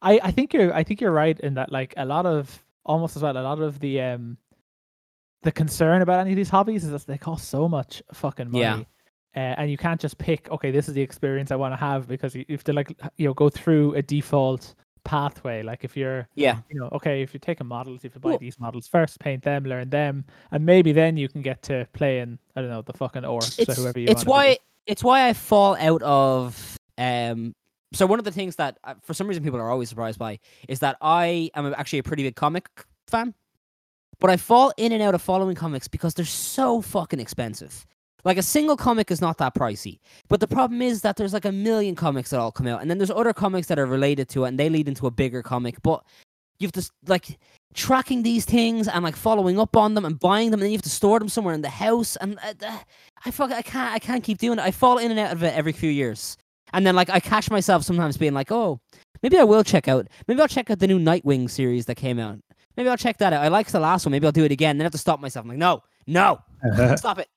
I, 0.02 0.21
I 0.23 0.30
think 0.30 0.52
you're 0.52 0.73
I 0.73 0.85
think 0.85 1.00
you're 1.00 1.12
right 1.12 1.38
in 1.40 1.54
that 1.54 1.73
like 1.73 1.94
a 1.97 2.04
lot 2.04 2.26
of 2.26 2.62
almost 2.85 3.16
as 3.16 3.23
well 3.23 3.37
a 3.37 3.40
lot 3.40 3.61
of 3.61 3.80
the 3.80 4.00
um 4.00 4.37
the 5.42 5.52
concern 5.52 6.02
about 6.02 6.21
any 6.21 6.30
of 6.30 6.37
these 6.37 6.50
hobbies 6.50 6.85
is 6.85 6.90
that 6.90 7.06
they 7.06 7.18
cost 7.18 7.49
so 7.49 7.68
much 7.68 8.02
fucking 8.12 8.50
money. 8.50 8.62
Yeah. 8.62 8.83
Uh, 9.37 9.54
and 9.59 9.71
you 9.71 9.76
can't 9.76 10.00
just 10.00 10.16
pick 10.18 10.49
okay 10.50 10.71
this 10.71 10.88
is 10.88 10.94
the 10.94 11.00
experience 11.00 11.50
I 11.50 11.56
want 11.56 11.73
to 11.73 11.76
have 11.76 12.06
because 12.06 12.35
you 12.35 12.44
have 12.50 12.64
to 12.64 12.73
like 12.73 12.97
you 13.16 13.26
know 13.26 13.35
go 13.35 13.49
through 13.49 13.94
a 13.94 14.02
default 14.02 14.75
pathway 15.04 15.62
like 15.62 15.84
if 15.84 15.96
you're 15.96 16.26
Yeah, 16.34 16.58
you 16.70 16.80
know 16.80 16.88
okay 16.92 17.23
if 17.23 17.34
you 17.34 17.40
take 17.40 17.61
a 17.61 17.64
models 17.64 18.04
if 18.04 18.14
you 18.14 18.20
buy 18.20 18.30
Well- 18.30 18.38
these 18.38 18.58
models 18.58 18.88
first 18.88 19.20
paint 19.20 19.42
them 19.42 19.64
learn 19.64 19.90
them 19.90 20.25
and 20.50 20.64
maybe 20.64 20.92
then 20.92 21.16
you 21.16 21.28
can 21.28 21.42
get 21.42 21.62
to 21.64 21.87
playing 21.92 22.38
I 22.56 22.61
don't 22.62 22.70
know 22.70 22.82
the 22.82 22.94
fucking 22.94 23.23
orcs 23.23 23.58
or 23.58 23.62
it's 23.62 23.76
whoever 23.76 23.99
you 23.99 24.08
it's 24.08 24.25
why 24.25 24.58
it's 24.87 25.04
why 25.04 25.28
I 25.28 25.32
fall 25.32 25.76
out 25.76 26.02
of 26.02 26.78
um. 26.99 27.54
So 27.92 28.06
one 28.06 28.18
of 28.18 28.25
the 28.25 28.32
things 28.32 28.56
that 28.56 28.78
uh, 28.82 28.94
for 29.02 29.14
some 29.14 29.28
reason 29.28 29.44
people 29.44 29.61
are 29.61 29.70
always 29.70 29.88
surprised 29.88 30.18
by 30.18 30.40
is 30.68 30.80
that 30.80 30.96
I 31.00 31.50
am 31.54 31.73
actually 31.76 32.00
a 32.00 32.02
pretty 32.02 32.25
big 32.25 32.34
comic 32.34 32.68
fan, 33.06 33.34
but 34.18 34.30
I 34.30 34.37
fall 34.37 34.73
in 34.76 34.90
and 34.90 35.00
out 35.00 35.14
of 35.14 35.23
following 35.23 35.54
comics 35.54 35.87
because 35.87 36.14
they're 36.14 36.25
so 36.25 36.80
fucking 36.80 37.20
expensive. 37.20 37.87
Like 38.25 38.38
a 38.38 38.43
single 38.43 38.76
comic 38.76 39.11
is 39.11 39.21
not 39.21 39.38
that 39.38 39.54
pricey, 39.54 39.99
but 40.28 40.40
the 40.40 40.47
problem 40.47 40.81
is 40.81 41.02
that 41.02 41.16
there's 41.16 41.35
like 41.35 41.45
a 41.45 41.52
million 41.52 41.95
comics 41.95 42.31
that 42.31 42.40
all 42.40 42.52
come 42.52 42.66
out, 42.66 42.81
and 42.81 42.90
then 42.90 42.99
there's 42.99 43.11
other 43.11 43.35
comics 43.35 43.69
that 43.69 43.78
are 43.78 43.87
related 43.87 44.28
to 44.31 44.45
it, 44.45 44.49
and 44.49 44.59
they 44.59 44.71
lead 44.71 44.88
into 44.88 45.07
a 45.07 45.11
bigger 45.11 45.43
comic. 45.43 45.83
But 45.83 46.02
you 46.59 46.66
have 46.66 46.73
to 46.73 46.90
like 47.07 47.38
tracking 47.75 48.23
these 48.23 48.45
things 48.45 48.88
and 48.88 49.04
like 49.04 49.16
following 49.16 49.59
up 49.59 49.76
on 49.76 49.95
them 49.95 50.04
and 50.07 50.19
buying 50.19 50.50
them, 50.50 50.61
and 50.61 50.64
then 50.64 50.71
you 50.71 50.78
have 50.78 50.83
to 50.83 50.90
store 50.90 51.19
them 51.19 51.28
somewhere 51.28 51.54
in 51.54 51.61
the 51.61 51.69
house. 51.69 52.16
And 52.16 52.38
uh, 52.38 52.54
uh, 52.66 52.78
I 53.26 53.31
fuck, 53.31 53.50
I 53.50 53.62
can't, 53.62 53.93
I 53.93 53.99
can't 53.99 54.25
keep 54.25 54.38
doing 54.38 54.59
it. 54.59 54.62
I 54.62 54.71
fall 54.71 54.99
in 54.99 55.11
and 55.11 55.21
out 55.21 55.33
of 55.33 55.43
it 55.43 55.54
every 55.54 55.73
few 55.73 55.90
years, 55.90 56.38
and 56.73 56.87
then 56.87 56.97
like 56.97 57.11
I 57.11 57.21
catch 57.21 57.50
myself 57.50 57.83
sometimes 57.83 58.16
being 58.16 58.35
like, 58.35 58.50
oh, 58.50 58.81
maybe 59.23 59.37
I 59.37 59.45
will 59.45 59.64
check 59.64 59.87
out, 59.87 60.09
maybe 60.28 60.40
I'll 60.40 60.49
check 60.49 60.71
out 60.71 60.78
the 60.78 60.87
new 60.87 60.99
Nightwing 60.99 61.50
series 61.50 61.85
that 61.87 61.97
came 61.97 62.19
out. 62.19 62.38
Maybe 62.76 62.88
I'll 62.88 62.97
check 62.97 63.19
that 63.19 63.33
out. 63.33 63.45
I 63.45 63.49
liked 63.49 63.71
the 63.71 63.81
last 63.81 64.04
one. 64.04 64.11
Maybe 64.11 64.26
I'll 64.26 64.33
do 64.33 64.45
it 64.45 64.50
again. 64.50 64.78
Then 64.78 64.85
I 64.85 64.87
have 64.87 64.93
to 64.93 64.99
stop 64.99 65.21
myself. 65.21 65.45
I'm 65.45 65.50
like, 65.50 65.59
no, 65.59 65.83
no, 66.07 66.40
stop 66.97 67.19
it. 67.19 67.28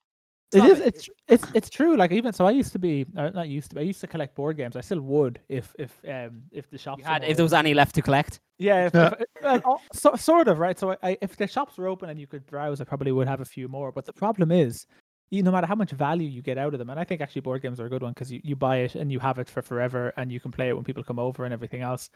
It 0.53 0.59
Stop 0.59 0.69
is. 0.71 0.79
It's 0.79 1.09
it's 1.27 1.45
it's 1.53 1.69
true. 1.69 1.97
Like 1.97 2.11
even 2.13 2.31
so, 2.31 2.45
I 2.45 2.51
used 2.51 2.71
to 2.71 2.79
be 2.79 3.05
uh, 3.17 3.29
not 3.31 3.49
used 3.49 3.69
to. 3.71 3.75
Be, 3.75 3.81
I 3.81 3.83
used 3.83 3.99
to 4.01 4.07
collect 4.07 4.33
board 4.33 4.55
games. 4.55 4.77
I 4.77 4.81
still 4.81 5.01
would 5.01 5.39
if 5.49 5.75
if 5.77 5.91
um 6.07 6.43
if 6.51 6.69
the 6.69 6.77
shops 6.77 6.99
You 6.99 7.05
had, 7.05 7.21
more 7.21 7.31
if 7.31 7.35
there 7.37 7.43
was 7.43 7.53
any 7.53 7.73
left 7.73 7.93
to 7.95 8.01
collect. 8.01 8.39
yeah, 8.57 8.85
if, 8.87 8.93
Yeah. 8.93 9.13
if- 9.19 9.63
well, 9.65 9.81
so, 9.91 10.15
sort 10.15 10.47
of 10.47 10.59
right. 10.59 10.79
So 10.79 10.91
I, 10.91 10.97
I, 11.03 11.17
if 11.21 11.35
the 11.35 11.47
shops 11.47 11.77
were 11.77 11.87
open 11.87 12.09
and 12.09 12.17
you 12.19 12.27
could 12.27 12.45
browse, 12.45 12.79
I 12.79 12.85
probably 12.85 13.11
would 13.11 13.27
have 13.27 13.41
a 13.41 13.45
few 13.45 13.67
more. 13.67 13.91
But 13.91 14.05
the 14.05 14.13
problem 14.13 14.51
is, 14.51 14.85
you 15.31 15.43
no 15.43 15.51
matter 15.51 15.67
how 15.67 15.75
much 15.75 15.91
value 15.91 16.29
you 16.29 16.41
get 16.41 16.57
out 16.57 16.73
of 16.73 16.79
them, 16.79 16.89
and 16.89 16.99
I 16.99 17.03
think 17.03 17.19
actually 17.19 17.41
board 17.41 17.61
games 17.61 17.81
are 17.81 17.85
a 17.85 17.89
good 17.89 18.01
one 18.01 18.13
because 18.13 18.31
you, 18.31 18.39
you 18.43 18.55
buy 18.55 18.77
it 18.77 18.95
and 18.95 19.11
you 19.11 19.19
have 19.19 19.39
it 19.39 19.49
for 19.49 19.61
forever 19.61 20.13
and 20.15 20.31
you 20.31 20.39
can 20.39 20.51
play 20.51 20.69
it 20.69 20.75
when 20.75 20.85
people 20.85 21.03
come 21.03 21.19
over 21.19 21.43
and 21.43 21.53
everything 21.53 21.81
else. 21.81 22.09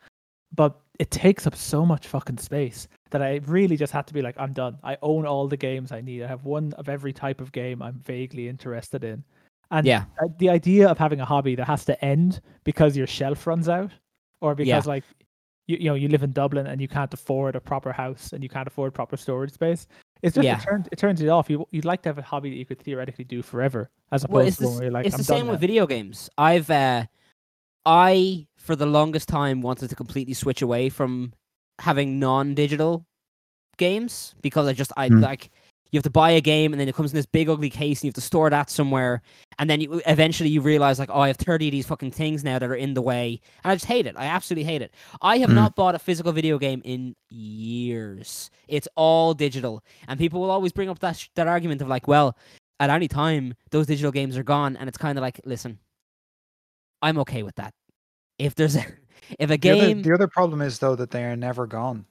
But 0.53 0.77
it 0.99 1.09
takes 1.11 1.47
up 1.47 1.55
so 1.55 1.85
much 1.85 2.07
fucking 2.07 2.37
space 2.37 2.87
that 3.09 3.21
I 3.21 3.39
really 3.45 3.77
just 3.77 3.93
had 3.93 4.05
to 4.07 4.13
be 4.13 4.21
like, 4.21 4.35
I'm 4.37 4.53
done. 4.53 4.77
I 4.83 4.97
own 5.01 5.25
all 5.25 5.47
the 5.47 5.57
games 5.57 5.91
I 5.91 6.01
need. 6.01 6.23
I 6.23 6.27
have 6.27 6.43
one 6.45 6.73
of 6.73 6.89
every 6.89 7.13
type 7.13 7.41
of 7.41 7.51
game 7.51 7.81
I'm 7.81 7.99
vaguely 7.99 8.47
interested 8.49 9.03
in. 9.03 9.23
And 9.71 9.87
Yeah. 9.87 10.03
the 10.37 10.49
idea 10.49 10.89
of 10.89 10.97
having 10.97 11.21
a 11.21 11.25
hobby 11.25 11.55
that 11.55 11.65
has 11.65 11.85
to 11.85 12.05
end 12.05 12.41
because 12.65 12.97
your 12.97 13.07
shelf 13.07 13.47
runs 13.47 13.69
out 13.69 13.91
or 14.41 14.53
because 14.53 14.85
like 14.85 15.03
you, 15.67 15.77
you 15.77 15.85
know 15.85 15.95
you 15.95 16.09
live 16.09 16.23
in 16.23 16.33
Dublin 16.33 16.67
and 16.67 16.81
you 16.81 16.87
can't 16.89 17.13
afford 17.13 17.55
a 17.55 17.61
proper 17.61 17.93
house 17.93 18.33
and 18.33 18.43
you 18.43 18.49
can't 18.49 18.67
afford 18.67 18.93
proper 18.93 19.15
storage 19.15 19.53
space. 19.53 19.87
It's 20.21 20.35
just 20.35 20.43
Yeah. 20.45 20.57
it, 20.57 20.63
turns, 20.63 20.87
it 20.91 20.97
turns 20.97 21.21
it 21.21 21.29
off. 21.29 21.49
You 21.49 21.65
you'd 21.71 21.85
like 21.85 22.01
to 22.03 22.09
have 22.09 22.17
a 22.17 22.21
hobby 22.21 22.49
that 22.49 22.57
you 22.57 22.65
could 22.65 22.79
theoretically 22.79 23.23
do 23.23 23.41
forever 23.41 23.89
as 24.11 24.25
opposed 24.25 24.35
Well, 24.35 24.51
to 24.51 24.61
the, 24.61 24.67
one 24.69 24.81
you're 24.83 24.91
like 24.91 25.05
it's 25.05 25.15
I'm 25.15 25.21
the 25.21 25.27
done 25.27 25.37
same 25.39 25.47
with 25.47 25.55
now." 25.61 25.67
video 25.67 25.87
games. 25.87 26.29
I've 26.37 26.69
uh, 26.69 27.05
I 27.85 28.47
for 28.57 28.75
the 28.75 28.85
longest 28.85 29.27
time 29.27 29.61
wanted 29.61 29.89
to 29.89 29.95
completely 29.95 30.33
switch 30.33 30.61
away 30.61 30.89
from 30.89 31.33
having 31.79 32.19
non-digital 32.19 33.05
games 33.77 34.35
because 34.41 34.67
I 34.67 34.73
just 34.73 34.91
I 34.97 35.07
Hmm. 35.07 35.19
like 35.19 35.49
you 35.91 35.97
have 35.97 36.03
to 36.03 36.09
buy 36.09 36.31
a 36.31 36.39
game 36.41 36.71
and 36.71 36.79
then 36.79 36.87
it 36.87 36.95
comes 36.95 37.11
in 37.11 37.17
this 37.17 37.25
big 37.25 37.49
ugly 37.49 37.69
case 37.69 37.99
and 37.99 38.05
you 38.05 38.09
have 38.09 38.13
to 38.13 38.21
store 38.21 38.49
that 38.49 38.69
somewhere. 38.69 39.21
And 39.59 39.69
then 39.69 39.81
you 39.81 40.01
eventually 40.07 40.49
you 40.49 40.61
realize 40.61 40.99
like 40.99 41.09
oh 41.11 41.19
i 41.19 41.27
have 41.27 41.35
30 41.37 41.67
of 41.67 41.71
these 41.73 41.85
fucking 41.85 42.11
things 42.11 42.43
now 42.45 42.59
that 42.59 42.69
are 42.69 42.75
in 42.75 42.93
the 42.93 43.01
way. 43.01 43.41
And 43.63 43.71
i 43.71 43.75
just 43.75 43.85
hate 43.85 44.05
it. 44.05 44.15
I 44.17 44.25
absolutely 44.25 44.63
hate 44.71 44.81
it. 44.81 44.93
I 45.21 45.39
have 45.39 45.49
Mm. 45.49 45.55
not 45.55 45.75
bought 45.75 45.95
a 45.95 45.99
physical 45.99 46.31
video 46.31 46.57
game 46.59 46.81
in 46.85 47.15
years. 47.29 48.49
It's 48.67 48.87
all 48.95 49.33
digital. 49.33 49.83
And 50.07 50.19
people 50.19 50.39
will 50.39 50.51
always 50.51 50.71
bring 50.71 50.87
up 50.89 50.99
that 50.99 51.17
sh- 51.17 51.29
that 51.35 51.47
argument 51.47 51.81
of 51.81 51.87
like 51.87 52.07
well 52.07 52.37
at 52.79 52.89
any 52.89 53.07
time 53.07 53.55
those 53.71 53.87
digital 53.87 54.11
games 54.11 54.37
are 54.37 54.43
gone. 54.43 54.77
And 54.77 54.87
it's 54.87 54.97
kind 54.97 55.17
of 55.17 55.21
like 55.23 55.41
listen 55.45 55.79
i'm 57.01 57.17
okay 57.17 57.43
with 57.43 57.55
that 57.55 57.73
if 58.39 58.55
there's 58.55 58.75
a 58.75 58.85
if 59.39 59.49
a 59.51 59.57
The 59.57 59.71
other, 59.71 59.81
game 59.81 60.01
the 60.01 60.13
other 60.13 60.27
problem 60.27 60.61
is 60.61 60.79
though 60.79 60.95
that 60.95 61.11
they 61.11 61.23
are 61.23 61.35
never 61.35 61.67
gone. 61.67 62.05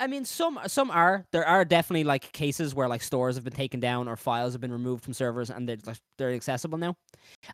I 0.00 0.06
mean, 0.06 0.24
some 0.24 0.60
some 0.68 0.90
are. 0.92 1.26
There 1.32 1.44
are 1.44 1.64
definitely 1.64 2.04
like 2.04 2.30
cases 2.32 2.72
where 2.74 2.88
like 2.88 3.02
stores 3.02 3.34
have 3.34 3.42
been 3.42 3.52
taken 3.52 3.80
down 3.80 4.06
or 4.06 4.16
files 4.16 4.52
have 4.54 4.60
been 4.60 4.70
removed 4.70 5.02
from 5.02 5.12
servers 5.12 5.50
and 5.50 5.68
they're 5.68 5.76
like 5.86 5.96
they're 6.18 6.32
accessible 6.32 6.78
now, 6.78 6.96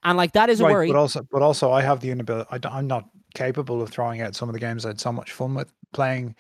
and 0.03 0.19
like 0.19 0.33
that 0.33 0.51
is 0.51 0.61
a 0.61 0.65
Right, 0.65 0.71
worry. 0.73 0.87
but 0.87 0.97
also, 0.97 1.27
but 1.31 1.41
also, 1.41 1.73
I 1.73 1.81
have 1.81 2.01
the 2.01 2.11
inability. 2.11 2.49
I, 2.51 2.79
am 2.79 2.87
not 2.87 3.09
capable 3.35 3.81
of 3.81 3.91
throwing 3.91 4.21
out 4.21 4.35
some 4.35 4.49
of 4.49 4.53
the 4.53 4.59
games 4.61 4.85
I 4.85 4.89
had 4.91 5.01
so 5.01 5.11
much 5.11 5.33
fun 5.33 5.55
with 5.55 5.73
playing 5.95 6.37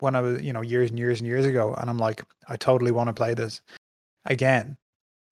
when 0.00 0.16
I 0.16 0.22
was, 0.22 0.42
you 0.42 0.52
know, 0.54 0.62
years 0.62 0.90
and 0.90 0.98
years 0.98 1.20
and 1.20 1.26
years 1.28 1.44
ago. 1.44 1.74
And 1.74 1.90
I'm 1.90 1.98
like, 1.98 2.24
I 2.48 2.56
totally 2.56 2.90
want 2.90 3.08
to 3.08 3.14
play 3.14 3.34
this 3.34 3.60
again. 4.24 4.76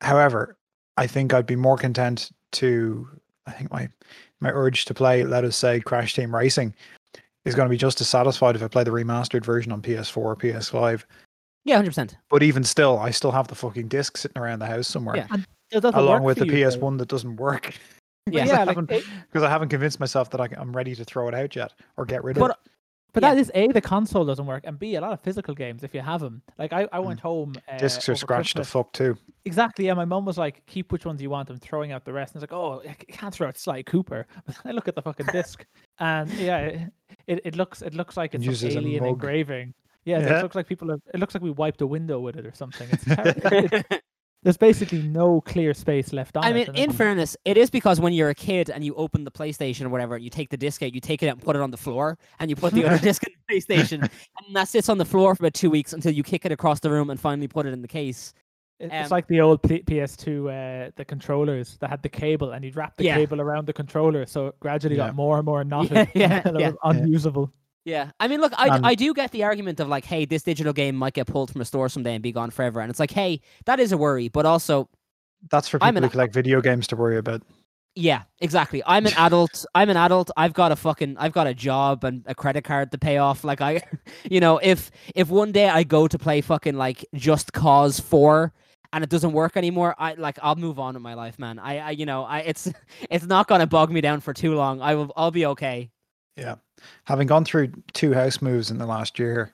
However, 0.03 0.59
I 0.99 1.07
think 1.07 1.33
I'd 1.33 1.47
be 1.47 1.57
more 1.57 1.79
content 1.79 2.31
to. 2.53 3.09
I 3.47 3.53
think 3.53 3.71
my 3.73 3.89
my 4.41 4.51
urge 4.51 4.85
to 4.87 4.95
play, 4.95 5.25
let 5.25 5.45
us 5.45 5.57
say, 5.57 5.81
Crash 5.81 6.15
Team 6.15 6.35
Racing, 6.35 6.75
is 7.45 7.55
going 7.55 7.67
to 7.67 7.71
be 7.71 7.77
just 7.77 8.01
as 8.01 8.09
satisfied 8.09 8.57
if 8.57 8.63
I 8.63 8.69
play 8.69 8.85
the 8.85 8.91
remastered 8.91 9.45
version 9.45 9.73
on 9.73 9.83
PS4 9.83 10.17
or 10.17 10.37
PS5. 10.37 11.05
yeah, 11.65 11.77
hundred 11.77 11.91
percent. 11.91 12.17
But 12.31 12.43
even 12.43 12.65
still, 12.65 12.99
I 12.99 13.11
still 13.11 13.33
have 13.33 13.49
the 13.49 13.55
fucking 13.55 13.89
disc 13.89 14.17
sitting 14.17 14.41
around 14.41 14.59
the 14.61 14.67
house 14.67 14.89
somewhere, 14.89 15.17
Yeah. 15.17 15.27
Along 15.95 16.23
with 16.23 16.39
the 16.39 16.47
you. 16.47 16.53
PS1 16.53 16.99
that 16.99 17.09
doesn't 17.09 17.37
work. 17.37 17.75
Yeah. 18.31 18.45
yeah, 18.47 18.61
I 18.61 18.65
like, 18.65 18.77
because 18.87 19.43
I 19.43 19.49
haven't 19.51 19.71
convinced 19.71 19.99
myself 19.99 20.31
that 20.31 20.41
I, 20.41 20.49
am 20.57 20.75
ready 20.75 20.95
to 20.95 21.05
throw 21.05 21.27
it 21.29 21.35
out 21.35 21.57
yet 21.57 21.73
or 21.97 22.05
get 22.05 22.23
rid 22.23 22.37
of 22.37 22.41
But 22.41 22.53
it. 22.53 22.71
But 23.15 23.23
Yeah. 23.23 23.35
that 23.35 23.41
is 23.41 23.51
a 23.55 23.69
the 23.69 23.81
console 23.81 24.25
doesn't 24.27 24.45
work, 24.45 24.65
and 24.67 24.79
b 24.79 24.97
a 24.97 25.01
lot 25.01 25.13
of 25.13 25.21
physical 25.21 25.55
games 25.55 25.83
if 25.85 25.95
you 25.95 26.01
have 26.03 26.21
them. 26.21 26.43
Like 26.59 26.73
I, 26.75 26.87
I 26.93 26.99
went 26.99 27.21
home. 27.21 27.55
Uh, 27.69 27.73
Mm. 27.75 27.79
Discs 27.79 28.09
are 28.11 28.17
scratched 28.17 28.57
to 28.57 28.63
Christmas. 28.63 28.71
fuck 28.73 28.93
too. 28.93 29.17
Exactly. 29.47 29.87
Yeah, 29.87 29.95
my 29.95 30.05
mum 30.05 30.25
was 30.27 30.37
like, 30.37 30.67
"Keep 30.67 30.93
which 30.93 31.07
ones 31.07 31.23
you 31.23 31.31
want." 31.31 31.49
I'm 31.49 31.59
throwing 31.59 31.93
out 31.93 32.05
the 32.05 32.13
rest. 32.13 32.35
And 32.35 32.43
it's 32.43 32.51
like, 32.53 32.59
"Oh, 32.61 32.83
I 32.89 32.95
can't 32.95 33.33
throw 33.33 33.47
out 33.49 33.57
Sly 33.57 33.83
Cooper." 33.83 34.27
I 34.65 34.73
look 34.73 34.89
at 34.89 34.95
the 34.97 35.03
fucking 35.03 35.27
disc, 35.33 35.65
and 36.01 36.29
yeah, 36.33 36.87
it, 37.27 37.41
it, 37.45 37.57
looks 37.57 37.81
it 37.83 37.95
looks 37.95 38.17
like 38.17 38.35
it's 38.35 38.45
some 38.61 38.71
alien 38.79 39.05
engraving. 39.05 39.75
Yeah, 40.05 40.19
Yeah. 40.21 40.39
it 40.39 40.43
looks 40.43 40.55
like 40.57 40.67
people 40.67 40.89
have. 40.91 41.01
It 41.15 41.21
looks 41.21 41.35
like 41.35 41.43
we 41.43 41.51
wiped 41.53 41.81
a 41.83 41.87
window 41.87 42.19
with 42.21 42.37
it 42.37 42.45
or 42.47 42.53
something. 42.55 42.89
It's 42.91 43.05
terrible. 43.43 43.83
It- 44.45 44.49
there's 44.49 44.57
basically 44.59 45.03
no 45.03 45.41
clear 45.41 45.73
space 45.73 46.13
left 46.13 46.37
on 46.37 46.45
I 46.45 46.51
it. 46.51 46.55
mean, 46.55 46.77
in 46.77 46.93
fairness, 46.93 47.37
it 47.47 47.57
is 47.57 47.71
because 47.71 47.99
when 48.01 48.13
you're 48.13 48.29
a 48.29 48.35
kid 48.35 48.69
and 48.69 48.85
you 48.85 48.95
open 48.95 49.25
the 49.25 49.31
PlayStation 49.31 49.87
or 49.87 49.89
whatever, 49.89 50.19
you 50.19 50.29
take 50.29 50.51
the 50.51 50.57
disc 50.59 50.83
out, 50.83 50.95
you 50.95 51.01
take 51.01 51.23
it 51.23 51.29
out 51.29 51.37
and 51.37 51.43
put 51.43 51.57
it 51.57 51.63
on 51.63 51.71
the 51.71 51.77
floor, 51.79 52.19
and 52.39 52.51
you 52.51 52.57
put 52.57 52.75
the 52.75 52.85
other 52.85 52.99
disc 53.03 53.23
in 53.27 53.33
the 53.49 53.55
PlayStation, 53.55 54.03
and 54.03 54.57
that 54.57 54.69
sits 54.69 54.89
on 54.91 54.99
the 54.99 55.05
floor 55.05 55.35
for 55.35 55.45
about 55.45 55.55
two 55.55 55.71
weeks 55.71 55.93
until 55.95 56.13
you 56.13 56.23
kick 56.23 56.45
it 56.45 56.53
across 56.53 56.81
the 56.81 56.91
room 56.91 57.09
and 57.11 57.19
finally 57.19 57.49
put 57.49 57.65
it 57.67 57.73
in 57.73 57.81
the 57.83 57.89
case. 57.89 58.35
It- 58.81 58.91
Um, 58.91 58.99
it's 58.99 59.11
like 59.11 59.27
the 59.29 59.41
old 59.41 59.63
P- 59.63 59.83
PS2, 59.83 60.49
uh, 60.49 60.91
the 60.97 61.05
controllers 61.07 61.79
that 61.79 61.89
had 61.89 62.03
the 62.03 62.09
cable, 62.11 62.53
and 62.53 62.65
you'd 62.65 62.77
wrap 62.77 62.97
the 62.97 63.05
Yeah. 63.05 63.15
cable 63.17 63.41
around 63.41 63.67
the 63.67 63.73
controller, 63.73 64.27
so 64.27 64.49
it 64.49 64.61
gradually 64.61 64.97
Yeah. 64.97 65.07
got 65.07 65.15
more 65.15 65.39
and 65.39 65.47
more 65.47 65.65
knotted 65.65 65.93
Yeah, 66.15 66.15
yeah, 66.15 66.37
until 66.45 66.57
it 66.59 66.65
was 66.65 66.77
unusable. 66.97 67.53
Yeah, 67.85 68.13
I 68.19 68.29
mean, 68.29 68.41
look, 68.41 68.53
I, 68.57 68.69
Um, 68.71 68.85
I 68.85 68.95
do 68.95 69.13
get 69.13 69.31
the 69.33 69.45
argument 69.45 69.79
of 69.81 69.89
like, 69.89 70.05
hey, 70.07 70.25
this 70.25 70.43
digital 70.43 70.73
game 70.73 70.97
might 70.97 71.13
get 71.15 71.27
pulled 71.27 71.51
from 71.51 71.61
a 71.61 71.65
store 71.67 71.89
someday 71.91 72.15
and 72.15 72.23
be 72.23 72.33
gone 72.33 72.51
forever, 72.51 72.81
and 72.81 72.89
it's 72.91 73.01
like, 73.01 73.11
hey, 73.11 73.41
that 73.67 73.79
is 73.81 73.93
a 73.93 73.99
worry, 73.99 74.29
but 74.29 74.47
also 74.47 74.89
That's 75.51 75.69
for 75.69 75.79
I'm 75.83 75.95
people 75.95 75.99
an- 75.99 76.03
who 76.05 76.11
collect 76.11 76.35
video 76.35 76.61
games 76.61 76.87
to 76.89 76.97
worry 76.97 77.17
about. 77.19 77.43
Yeah, 77.97 78.23
exactly. 78.41 78.83
I'm 78.87 79.07
an 79.07 79.13
adult. 79.17 79.65
I'm 79.75 79.89
an 79.89 79.97
adult. 79.97 80.31
I've 80.37 80.53
got 80.53 80.73
a 80.73 80.77
fucking 80.77 81.17
I've 81.19 81.33
got 81.33 81.47
a 81.47 81.55
job 81.55 82.03
and 82.03 82.25
a 82.27 82.35
credit 82.35 82.65
card 82.65 82.91
to 82.93 82.99
pay 82.99 83.19
off. 83.19 83.45
Like 83.45 83.61
I 83.61 83.83
you 84.31 84.41
know, 84.41 84.59
if 84.59 84.91
if 85.15 85.29
one 85.31 85.53
day 85.53 85.69
I 85.69 85.85
go 85.85 86.09
to 86.09 86.19
play 86.19 86.41
fucking 86.41 86.75
like 86.77 87.05
Just 87.15 87.53
Cause 87.53 88.01
4 88.01 88.53
and 88.93 89.05
it 89.05 89.11
doesn't 89.11 89.33
work 89.33 89.57
anymore, 89.57 89.95
I 89.99 90.15
like 90.15 90.39
I'll 90.43 90.57
move 90.57 90.79
on 90.81 90.97
in 90.97 91.03
my 91.03 91.15
life, 91.15 91.39
man. 91.39 91.59
I, 91.61 91.79
I 91.79 91.91
you 91.91 92.05
know, 92.07 92.25
I 92.25 92.41
it's 92.41 92.69
it's 93.11 93.27
not 93.27 93.47
going 93.47 93.61
to 93.61 93.67
bog 93.69 93.93
me 93.93 94.01
down 94.01 94.21
for 94.21 94.33
too 94.35 94.55
long. 94.57 94.81
I 94.83 94.95
will 94.97 95.13
I'll 95.17 95.31
be 95.31 95.47
okay. 95.47 95.91
Having 97.05 97.27
gone 97.29 97.45
through 97.45 97.73
two 97.93 98.13
house 98.15 98.41
moves 98.43 98.71
in 98.71 98.79
the 98.79 98.87
last 98.87 99.19
year, 99.19 99.53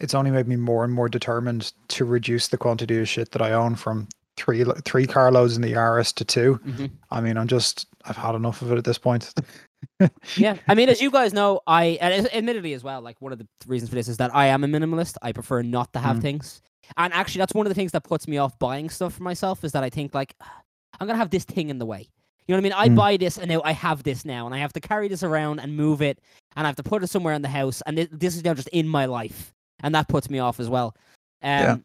it's 0.00 0.14
only 0.14 0.30
made 0.30 0.48
me 0.48 0.56
more 0.56 0.84
and 0.84 0.92
more 0.92 1.08
determined 1.08 1.72
to 1.88 2.04
reduce 2.04 2.48
the 2.48 2.58
quantity 2.58 2.98
of 2.98 3.08
shit 3.08 3.32
that 3.32 3.42
I 3.42 3.52
own 3.52 3.74
from 3.76 4.08
three 4.36 4.64
three 4.84 5.06
carloads 5.06 5.56
in 5.56 5.62
the 5.62 5.72
Yaris 5.72 6.12
to 6.14 6.24
2 6.24 6.58
Mhm. 6.66 6.90
I 7.10 7.20
mean, 7.20 7.36
I'm 7.36 7.46
just 7.48 7.86
I've 8.04 8.16
had 8.16 8.34
enough 8.34 8.62
of 8.62 8.72
it 8.72 8.78
at 8.78 8.84
this 8.84 8.98
point. 8.98 9.32
Yeah. 10.36 10.56
I 10.68 10.74
mean, 10.76 10.88
as 10.88 11.00
you 11.02 11.10
guys 11.10 11.32
know, 11.32 11.60
I 11.66 11.98
and 12.00 12.32
admittedly 12.32 12.72
as 12.72 12.84
well, 12.84 13.00
like 13.00 13.20
one 13.20 13.32
of 13.32 13.38
the 13.38 13.46
reasons 13.66 13.88
for 13.90 13.96
this 13.96 14.06
is 14.08 14.16
that 14.18 14.34
I 14.34 14.46
am 14.46 14.62
a 14.64 14.68
minimalist. 14.68 15.16
I 15.22 15.32
prefer 15.32 15.62
not 15.62 15.92
to 15.92 15.98
have 15.98 16.18
Mm. 16.18 16.22
things. 16.22 16.62
And 16.96 17.12
actually 17.12 17.40
that's 17.40 17.52
one 17.54 17.66
of 17.66 17.70
the 17.70 17.74
things 17.74 17.90
that 17.92 18.04
puts 18.04 18.26
me 18.28 18.38
off 18.38 18.56
buying 18.58 18.90
stuff 18.90 19.14
for 19.14 19.22
myself 19.24 19.64
is 19.64 19.72
that 19.72 19.82
I 19.82 19.90
think 19.90 20.14
like 20.14 20.34
I'm 21.00 21.06
going 21.06 21.14
to 21.14 21.18
have 21.18 21.30
this 21.30 21.44
thing 21.44 21.68
in 21.68 21.78
the 21.78 21.86
way. 21.86 22.08
You 22.46 22.54
know 22.54 22.56
what 22.56 22.60
I 22.60 22.62
mean? 22.62 22.72
I 22.72 22.88
Mm. 22.88 22.96
buy 22.96 23.16
this 23.16 23.38
and 23.38 23.48
now 23.48 23.62
I 23.64 23.72
have 23.72 24.02
this 24.02 24.24
now 24.24 24.46
and 24.46 24.54
I 24.54 24.58
have 24.58 24.72
to 24.72 24.80
carry 24.80 25.08
this 25.08 25.22
around 25.22 25.60
and 25.60 25.76
move 25.76 26.02
it 26.02 26.18
and 26.56 26.66
I 26.66 26.68
have 26.68 26.76
to 26.76 26.82
put 26.82 27.02
it 27.02 27.06
somewhere 27.08 27.34
in 27.34 27.42
the 27.42 27.48
house 27.48 27.82
and 27.86 27.96
thi- 27.96 28.08
this 28.10 28.34
is 28.36 28.44
now 28.44 28.54
just 28.54 28.68
in 28.68 28.88
my 28.88 29.06
life 29.06 29.52
and 29.82 29.94
that 29.94 30.08
puts 30.08 30.28
me 30.28 30.38
off 30.40 30.58
as 30.60 30.68
well. 30.68 30.94
Um 31.42 31.50
Yeah. 31.60 31.76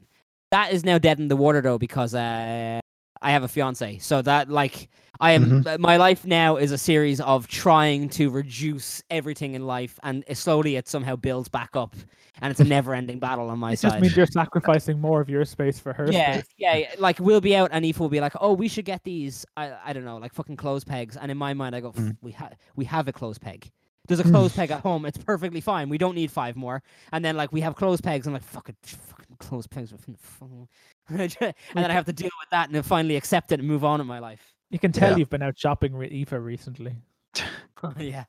that 0.51 0.73
is 0.73 0.83
now 0.83 0.97
dead 0.97 1.19
in 1.19 1.27
the 1.27 1.35
water 1.35 1.61
though 1.61 1.77
because 1.77 2.13
uh 2.15 2.79
I 3.21 3.31
have 3.31 3.43
a 3.43 3.47
fiance. 3.47 3.97
So 3.99 4.21
that 4.23 4.49
like 4.49 4.89
I 5.19 5.31
am 5.31 5.63
Mm-hmm. 5.63 5.81
my 5.81 5.97
life 5.97 6.25
now 6.25 6.57
is 6.57 6.71
a 6.71 6.77
series 6.77 7.19
of 7.21 7.47
trying 7.47 8.09
to 8.09 8.29
reduce 8.29 9.01
everything 9.09 9.53
in 9.55 9.65
life 9.65 9.99
and 10.03 10.23
slowly 10.33 10.75
it 10.75 10.87
somehow 10.87 11.15
builds 11.15 11.49
back 11.49 11.71
up 11.75 11.95
and 12.41 12.51
it's 12.51 12.59
a 12.59 12.63
never 12.77 12.93
ending 12.93 13.19
battle 13.19 13.49
on 13.49 13.57
my 13.59 13.71
It 13.73 13.79
side. 13.79 13.89
just 13.91 14.01
means 14.01 14.17
you're 14.17 14.25
sacrificing 14.25 14.99
more 14.99 15.19
of 15.21 15.29
your 15.29 15.45
space 15.45 15.79
for 15.79 15.93
her 15.93 16.11
yeah, 16.11 16.33
space. 16.33 16.45
yeah, 16.57 16.75
yeah. 16.75 16.91
Like 16.99 17.19
we'll 17.19 17.41
be 17.41 17.55
out 17.55 17.69
and 17.73 17.83
Aoife 17.85 17.99
will 17.99 18.09
be 18.09 18.19
like, 18.21 18.33
"Oh, 18.39 18.53
we 18.53 18.67
should 18.67 18.85
get 18.85 19.03
these." 19.03 19.45
I, 19.55 19.73
I 19.85 19.93
don't 19.93 20.05
know, 20.05 20.17
like 20.17 20.33
fucking 20.33 20.57
clothes 20.57 20.83
pegs. 20.83 21.17
And 21.17 21.31
in 21.31 21.37
my 21.37 21.53
mind, 21.53 21.75
I 21.75 21.79
go, 21.81 21.91
Mm. 21.93 22.17
"We 22.21 22.31
have, 22.33 22.53
we 22.75 22.85
have 22.85 23.07
a 23.07 23.13
clothes 23.13 23.37
peg. 23.39 23.69
There's 24.07 24.19
a 24.19 24.23
Mm. 24.23 24.31
clothes 24.31 24.53
peg 24.55 24.71
at 24.71 24.81
home. 24.81 25.05
It's 25.05 25.17
perfectly 25.17 25.61
fine. 25.61 25.89
We 25.89 25.97
don't 25.97 26.15
need 26.15 26.31
five 26.31 26.55
more." 26.55 26.83
And 27.11 27.23
then 27.25 27.35
like 27.35 27.51
we 27.51 27.61
have 27.61 27.75
clothes 27.75 28.01
pegs. 28.01 28.27
I'm 28.27 28.33
like, 28.33 28.43
"Fucking, 28.43 28.75
fucking 28.83 29.37
clothes 29.39 29.67
pegs." 29.67 29.91
are 29.93 29.97
and 31.09 31.53
then 31.73 31.91
I 31.91 31.93
have 31.93 32.05
to 32.05 32.13
deal 32.13 32.29
with 32.39 32.49
that 32.51 32.67
and 32.67 32.75
then 32.75 32.83
finally 32.83 33.15
accept 33.15 33.51
it 33.51 33.59
and 33.59 33.67
move 33.67 33.83
on 33.85 33.99
in 34.01 34.07
my 34.07 34.19
life. 34.19 34.53
You 34.69 34.79
can 34.79 34.91
tell 34.91 35.11
Yeah. 35.11 35.17
you've 35.17 35.29
been 35.29 35.41
out 35.41 35.57
shopping 35.57 35.97
with 35.97 36.11
Aoife 36.11 36.33
recently. 36.33 36.95
yeah. 37.97 38.25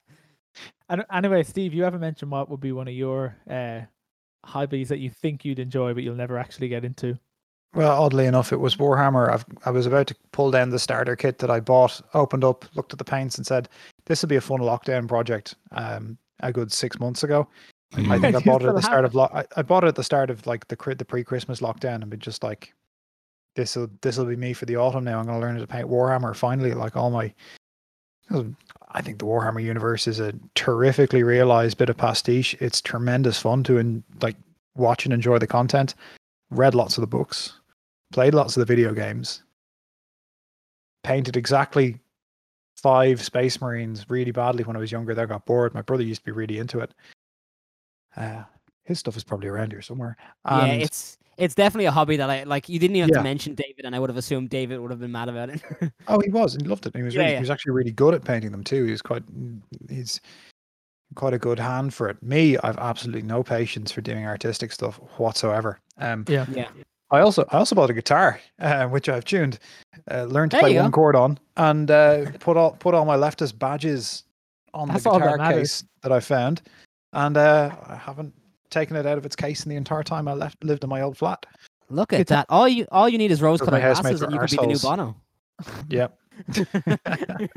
And 0.88 1.04
anyway, 1.12 1.42
Steve, 1.42 1.74
you 1.74 1.82
haven't 1.84 2.00
mentioned 2.00 2.30
what 2.30 2.48
would 2.48 2.60
be 2.60 2.72
one 2.72 2.88
of 2.88 2.94
your 2.94 3.36
uh, 3.48 3.80
hobbies 4.44 4.88
that 4.88 4.98
you 4.98 5.10
think 5.10 5.44
you'd 5.44 5.58
enjoy, 5.58 5.94
but 5.94 6.02
you'll 6.02 6.14
never 6.14 6.38
actually 6.38 6.68
get 6.68 6.84
into. 6.84 7.18
Well, 7.74 8.02
oddly 8.02 8.24
enough, 8.26 8.52
it 8.52 8.56
was 8.60 8.76
Warhammer. 8.76 9.30
I've, 9.30 9.44
I 9.66 9.70
was 9.70 9.84
about 9.86 10.06
to 10.06 10.16
pull 10.32 10.50
down 10.50 10.70
the 10.70 10.78
starter 10.78 11.14
kit 11.16 11.38
that 11.38 11.50
I 11.50 11.60
bought, 11.60 12.00
opened 12.14 12.42
up, 12.42 12.64
looked 12.74 12.92
at 12.92 12.98
the 12.98 13.04
paints, 13.04 13.36
and 13.36 13.46
said, 13.46 13.68
"This 14.06 14.22
would 14.22 14.30
be 14.30 14.36
a 14.36 14.40
fun 14.40 14.60
lockdown 14.60 15.06
project." 15.06 15.54
Um, 15.72 16.16
a 16.40 16.50
good 16.50 16.72
six 16.72 16.98
months 16.98 17.24
ago, 17.24 17.46
I 17.94 18.18
think 18.18 18.36
I 18.36 18.40
bought 18.44 18.62
it 18.62 18.68
at 18.68 18.74
the 18.74 18.80
start 18.82 19.04
of 19.04 19.14
lo- 19.14 19.28
I, 19.34 19.44
I 19.56 19.62
bought 19.62 19.84
it 19.84 19.88
at 19.88 19.96
the 19.96 20.02
start 20.04 20.30
of 20.30 20.46
like 20.46 20.66
the 20.68 20.76
the 20.96 21.04
pre-Christmas 21.04 21.60
lockdown, 21.60 21.96
and 21.96 22.08
been 22.08 22.20
just 22.20 22.42
like, 22.42 22.72
"This 23.58 23.74
will 23.74 23.90
this 24.02 24.16
will 24.16 24.24
be 24.24 24.36
me 24.36 24.52
for 24.52 24.66
the 24.66 24.76
autumn 24.76 25.02
now. 25.02 25.18
I'm 25.18 25.26
going 25.26 25.40
to 25.40 25.44
learn 25.44 25.56
how 25.56 25.60
to 25.60 25.66
paint 25.66 25.88
Warhammer 25.88 26.34
finally." 26.36 26.74
Like 26.74 26.96
all 26.96 27.10
my, 27.10 27.34
I 28.30 29.02
think 29.02 29.18
the 29.18 29.26
Warhammer 29.26 29.60
universe 29.60 30.06
is 30.06 30.20
a 30.20 30.32
terrifically 30.54 31.24
realized 31.24 31.76
bit 31.76 31.88
of 31.88 31.96
pastiche. 31.96 32.54
It's 32.60 32.80
tremendous 32.80 33.40
fun 33.40 33.64
to 33.64 33.78
and 33.78 34.04
like 34.22 34.36
watch 34.76 35.06
and 35.06 35.12
enjoy 35.12 35.38
the 35.38 35.48
content. 35.48 35.96
Read 36.50 36.76
lots 36.76 36.96
of 36.96 37.00
the 37.00 37.08
books, 37.08 37.58
played 38.12 38.32
lots 38.32 38.56
of 38.56 38.60
the 38.60 38.72
video 38.72 38.94
games, 38.94 39.42
painted 41.02 41.36
exactly 41.36 41.98
five 42.76 43.20
Space 43.20 43.60
Marines 43.60 44.08
really 44.08 44.30
badly 44.30 44.62
when 44.62 44.76
I 44.76 44.78
was 44.78 44.92
younger. 44.92 45.16
Then 45.16 45.26
got 45.26 45.46
bored. 45.46 45.74
My 45.74 45.82
brother 45.82 46.04
used 46.04 46.20
to 46.20 46.26
be 46.26 46.30
really 46.30 46.58
into 46.58 46.78
it. 46.78 46.94
Uh, 48.16 48.44
his 48.84 49.00
stuff 49.00 49.16
is 49.16 49.24
probably 49.24 49.48
around 49.48 49.72
here 49.72 49.82
somewhere. 49.82 50.16
yeah, 50.48 50.84
it's 50.84 51.18
it's 51.38 51.54
definitely 51.54 51.86
a 51.86 51.90
hobby 51.90 52.16
that 52.16 52.28
I 52.28 52.42
like. 52.42 52.68
You 52.68 52.78
didn't 52.78 52.96
even 52.96 53.08
have 53.08 53.16
Yeah. 53.16 53.20
to 53.20 53.24
mention 53.24 53.54
David, 53.54 53.84
and 53.84 53.94
I 53.94 53.98
would 54.00 54.10
have 54.10 54.16
assumed 54.16 54.50
David 54.50 54.80
would 54.80 54.90
have 54.90 55.00
been 55.00 55.12
mad 55.12 55.28
about 55.28 55.48
it. 55.50 55.62
oh, 56.08 56.20
he 56.20 56.30
was. 56.30 56.54
and 56.54 56.62
He 56.62 56.68
loved 56.68 56.84
it. 56.86 56.94
He 56.94 57.02
was 57.02 57.14
Yeah, 57.14 57.20
really, 57.20 57.32
yeah. 57.32 57.38
he 57.38 57.42
was 57.42 57.50
actually 57.50 57.72
really 57.72 57.92
good 57.92 58.12
at 58.12 58.24
painting 58.24 58.50
them 58.50 58.64
too. 58.64 58.84
He 58.84 58.90
was 58.90 59.00
quite. 59.00 59.22
He's 59.88 60.20
quite 61.14 61.32
a 61.32 61.38
good 61.38 61.58
hand 61.58 61.94
for 61.94 62.08
it. 62.08 62.22
Me, 62.22 62.58
I've 62.58 62.76
absolutely 62.78 63.22
no 63.22 63.42
patience 63.42 63.90
for 63.90 64.02
doing 64.02 64.26
artistic 64.26 64.72
stuff 64.72 64.96
whatsoever. 65.16 65.80
Um, 65.96 66.24
Yeah. 66.28 66.44
yeah. 66.50 66.68
I 67.10 67.20
also 67.20 67.44
I 67.50 67.56
also 67.56 67.74
bought 67.74 67.88
a 67.88 67.94
guitar, 67.94 68.38
uh, 68.58 68.86
which 68.88 69.08
I've 69.08 69.24
tuned, 69.24 69.58
uh, 70.10 70.24
learned 70.24 70.50
to 70.50 70.56
There 70.56 70.62
play 70.64 70.76
one 70.76 70.90
go. 70.90 70.94
chord 70.96 71.16
on, 71.16 71.38
and 71.56 71.90
uh, 71.90 72.26
put 72.40 72.58
all 72.58 72.72
put 72.72 72.94
all 72.94 73.06
my 73.06 73.16
leftist 73.16 73.58
badges 73.58 74.24
on 74.74 74.88
That's 74.88 75.04
the 75.04 75.10
all 75.10 75.18
that 75.18 75.38
guitar 75.38 75.52
case 75.54 75.84
that 76.02 76.12
I 76.12 76.20
found, 76.20 76.60
and 77.14 77.38
uh, 77.38 77.74
I 77.86 77.94
haven't 77.94 78.34
taken 78.70 78.96
it 78.96 79.06
out 79.06 79.18
of 79.18 79.26
its 79.26 79.36
case 79.36 79.64
in 79.64 79.70
the 79.70 79.76
entire 79.76 80.02
time 80.02 80.28
I 80.28 80.32
left 80.34 80.62
lived 80.64 80.84
in 80.84 80.90
my 80.90 81.02
old 81.02 81.16
flat. 81.16 81.44
Look 81.90 82.12
at 82.12 82.18
Guitar- 82.18 82.38
that. 82.38 82.46
All 82.50 82.68
you 82.68 82.86
all 82.92 83.08
you 83.08 83.18
need 83.18 83.30
is 83.30 83.40
rose-colored 83.40 83.80
glasses 83.80 84.22
and 84.22 84.32
are 84.32 84.34
you 84.34 84.40
could 84.40 84.50
be 84.50 84.56
the 84.56 84.66
new. 84.66 84.78
Bono. 84.78 85.16
Yep. 85.88 86.18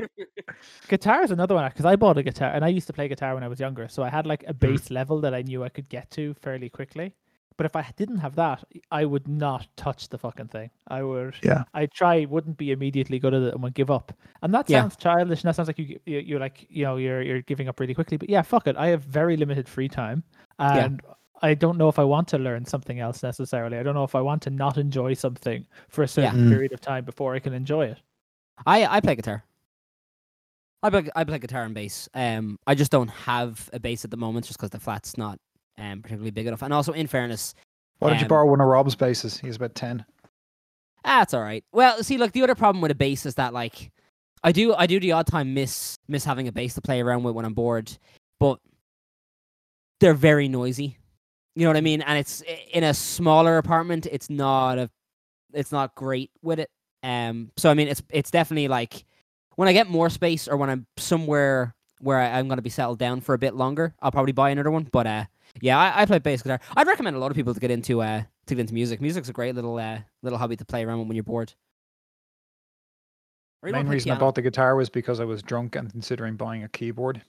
Guitar 0.88 1.22
is 1.22 1.30
another 1.30 1.54
one 1.54 1.68
because 1.68 1.84
I 1.84 1.96
bought 1.96 2.18
a 2.18 2.22
guitar 2.22 2.50
and 2.52 2.64
I 2.64 2.68
used 2.68 2.86
to 2.88 2.92
play 2.92 3.08
guitar 3.08 3.34
when 3.34 3.44
I 3.44 3.48
was 3.48 3.60
younger, 3.60 3.88
so 3.88 4.02
I 4.02 4.08
had 4.08 4.26
like 4.26 4.44
a 4.48 4.54
Mm. 4.54 4.58
base 4.58 4.90
level 4.90 5.20
that 5.20 5.34
I 5.34 5.42
knew 5.42 5.62
I 5.64 5.68
could 5.68 5.88
get 5.88 6.10
to 6.12 6.34
fairly 6.34 6.68
quickly. 6.68 7.14
But 7.56 7.66
if 7.66 7.76
I 7.76 7.86
didn't 7.96 8.18
have 8.18 8.34
that, 8.36 8.64
I 8.90 9.04
would 9.04 9.28
not 9.28 9.66
touch 9.76 10.08
the 10.08 10.18
fucking 10.18 10.48
thing. 10.48 10.70
I 10.88 11.02
would. 11.02 11.34
Yeah. 11.42 11.64
I 11.74 11.86
try, 11.86 12.24
wouldn't 12.24 12.56
be 12.56 12.70
immediately 12.72 13.18
good 13.18 13.34
at 13.34 13.42
it, 13.42 13.54
and 13.54 13.62
would 13.62 13.74
give 13.74 13.90
up. 13.90 14.12
And 14.42 14.52
that 14.54 14.68
Yeah. 14.70 14.80
sounds 14.80 14.96
childish, 14.96 15.42
and 15.42 15.48
that 15.48 15.56
sounds 15.56 15.68
like 15.68 15.78
you, 15.78 15.98
you 16.06 16.18
you're 16.20 16.40
like 16.40 16.66
you 16.70 16.84
know 16.84 16.96
you're 16.96 17.22
you're 17.22 17.42
giving 17.42 17.68
up 17.68 17.78
really 17.80 17.94
quickly. 17.94 18.16
But 18.16 18.30
yeah, 18.30 18.42
fuck 18.42 18.66
it. 18.66 18.76
I 18.76 18.88
have 18.88 19.02
very 19.04 19.36
limited 19.36 19.68
free 19.68 19.88
time, 19.88 20.22
Yeah. 20.58 20.84
and 20.84 21.00
I 21.42 21.54
don't 21.54 21.76
know 21.76 21.88
if 21.88 21.98
I 21.98 22.04
want 22.04 22.28
to 22.28 22.38
learn 22.38 22.64
something 22.64 23.00
else 23.00 23.22
necessarily. 23.22 23.76
I 23.76 23.82
don't 23.82 23.94
know 23.94 24.04
if 24.04 24.14
I 24.14 24.20
want 24.20 24.42
to 24.42 24.50
not 24.50 24.78
enjoy 24.78 25.14
something 25.14 25.66
for 25.88 26.02
a 26.04 26.08
certain 26.08 26.46
Mm. 26.46 26.48
period 26.50 26.72
of 26.72 26.80
time 26.80 27.04
before 27.04 27.34
I 27.34 27.40
can 27.40 27.52
enjoy 27.52 27.86
it. 27.86 27.98
I 28.64 28.86
I 28.86 29.00
play 29.00 29.16
guitar. 29.16 29.44
I 30.84 30.90
play 30.90 31.08
I 31.14 31.24
play 31.24 31.38
guitar 31.38 31.62
and 31.64 31.74
bass. 31.74 32.08
Um, 32.14 32.58
I 32.66 32.74
just 32.74 32.90
don't 32.90 33.08
have 33.10 33.70
a 33.72 33.78
bass 33.80 34.04
at 34.04 34.10
the 34.10 34.16
moment, 34.16 34.46
just 34.46 34.58
because 34.58 34.70
the 34.70 34.80
flat's 34.80 35.16
not 35.16 35.38
um 35.78 36.02
particularly 36.02 36.30
big 36.30 36.46
enough. 36.46 36.62
And 36.62 36.72
also, 36.72 36.92
in 36.92 37.06
fairness, 37.06 37.54
Why 37.98 38.08
don't 38.10 38.18
you 38.18 38.24
Um, 38.24 38.28
borrow 38.28 38.50
one 38.50 38.60
of 38.60 38.66
Rob's 38.66 38.94
basses? 38.94 39.38
He's 39.38 39.56
about 39.56 39.74
ten. 39.74 40.04
that's 41.04 41.34
all 41.34 41.42
right. 41.42 41.64
Well, 41.72 42.02
see, 42.02 42.16
look, 42.18 42.32
the 42.32 42.42
other 42.42 42.54
problem 42.54 42.80
with 42.82 42.90
a 42.90 42.94
bass 42.96 43.26
is 43.26 43.34
that 43.36 43.52
like 43.52 43.90
I 44.44 44.52
do 44.52 44.74
I 44.74 44.86
do 44.86 44.98
the 45.00 45.12
odd 45.12 45.26
time 45.26 45.54
miss 45.54 45.98
miss 46.08 46.24
having 46.24 46.48
a 46.48 46.52
bass 46.52 46.74
to 46.74 46.80
play 46.80 47.00
around 47.00 47.22
with 47.22 47.34
when 47.34 47.44
I'm 47.44 47.54
bored, 47.54 47.96
but 48.40 48.58
they're 50.00 50.14
very 50.14 50.48
noisy. 50.48 50.96
You 51.54 51.64
know 51.64 51.68
what 51.70 51.76
I 51.76 51.82
mean? 51.82 52.02
And 52.02 52.18
it's 52.18 52.42
in 52.72 52.82
a 52.82 52.94
smaller 52.94 53.58
apartment. 53.58 54.06
It's 54.10 54.30
not 54.30 54.78
a 54.78 54.90
it's 55.52 55.70
not 55.70 55.94
great 55.94 56.30
with 56.42 56.58
it. 56.58 56.70
Um, 57.02 57.50
so 57.56 57.70
I 57.70 57.74
mean, 57.74 57.88
it's 57.88 58.02
it's 58.10 58.30
definitely 58.30 58.68
like 58.68 59.04
when 59.56 59.68
I 59.68 59.72
get 59.72 59.86
more 59.88 60.08
space 60.10 60.48
or 60.48 60.56
when 60.56 60.70
I'm 60.70 60.86
somewhere 60.96 61.74
where 62.00 62.18
I'm 62.18 62.48
going 62.48 62.56
to 62.58 62.62
be 62.62 62.70
settled 62.70 62.98
down 62.98 63.20
for 63.20 63.34
a 63.34 63.38
bit 63.38 63.54
longer, 63.54 63.94
I'll 64.00 64.10
probably 64.10 64.32
buy 64.32 64.50
another 64.50 64.70
one. 64.70 64.88
But 64.90 65.06
uh, 65.06 65.24
yeah, 65.60 65.78
I, 65.78 66.02
I 66.02 66.06
play 66.06 66.18
bass 66.18 66.42
guitar. 66.42 66.60
I'd 66.76 66.86
recommend 66.86 67.16
a 67.16 67.18
lot 67.18 67.30
of 67.30 67.36
people 67.36 67.54
to 67.54 67.60
get 67.60 67.70
into 67.70 68.00
uh 68.02 68.22
to 68.46 68.54
get 68.54 68.60
into 68.60 68.74
music. 68.74 69.00
Music's 69.00 69.28
a 69.28 69.32
great 69.32 69.54
little 69.54 69.76
uh 69.78 69.98
little 70.22 70.38
hobby 70.38 70.56
to 70.56 70.64
play 70.64 70.84
around 70.84 71.00
with 71.00 71.08
when 71.08 71.16
you're 71.16 71.24
bored. 71.24 71.52
Or 73.62 73.70
main 73.70 73.86
reason 73.88 74.10
I 74.10 74.18
bought 74.18 74.34
the 74.34 74.42
guitar 74.42 74.74
was 74.74 74.90
because 74.90 75.20
I 75.20 75.24
was 75.24 75.42
drunk 75.42 75.76
and 75.76 75.90
considering 75.90 76.34
buying 76.36 76.64
a 76.64 76.68
keyboard 76.68 77.22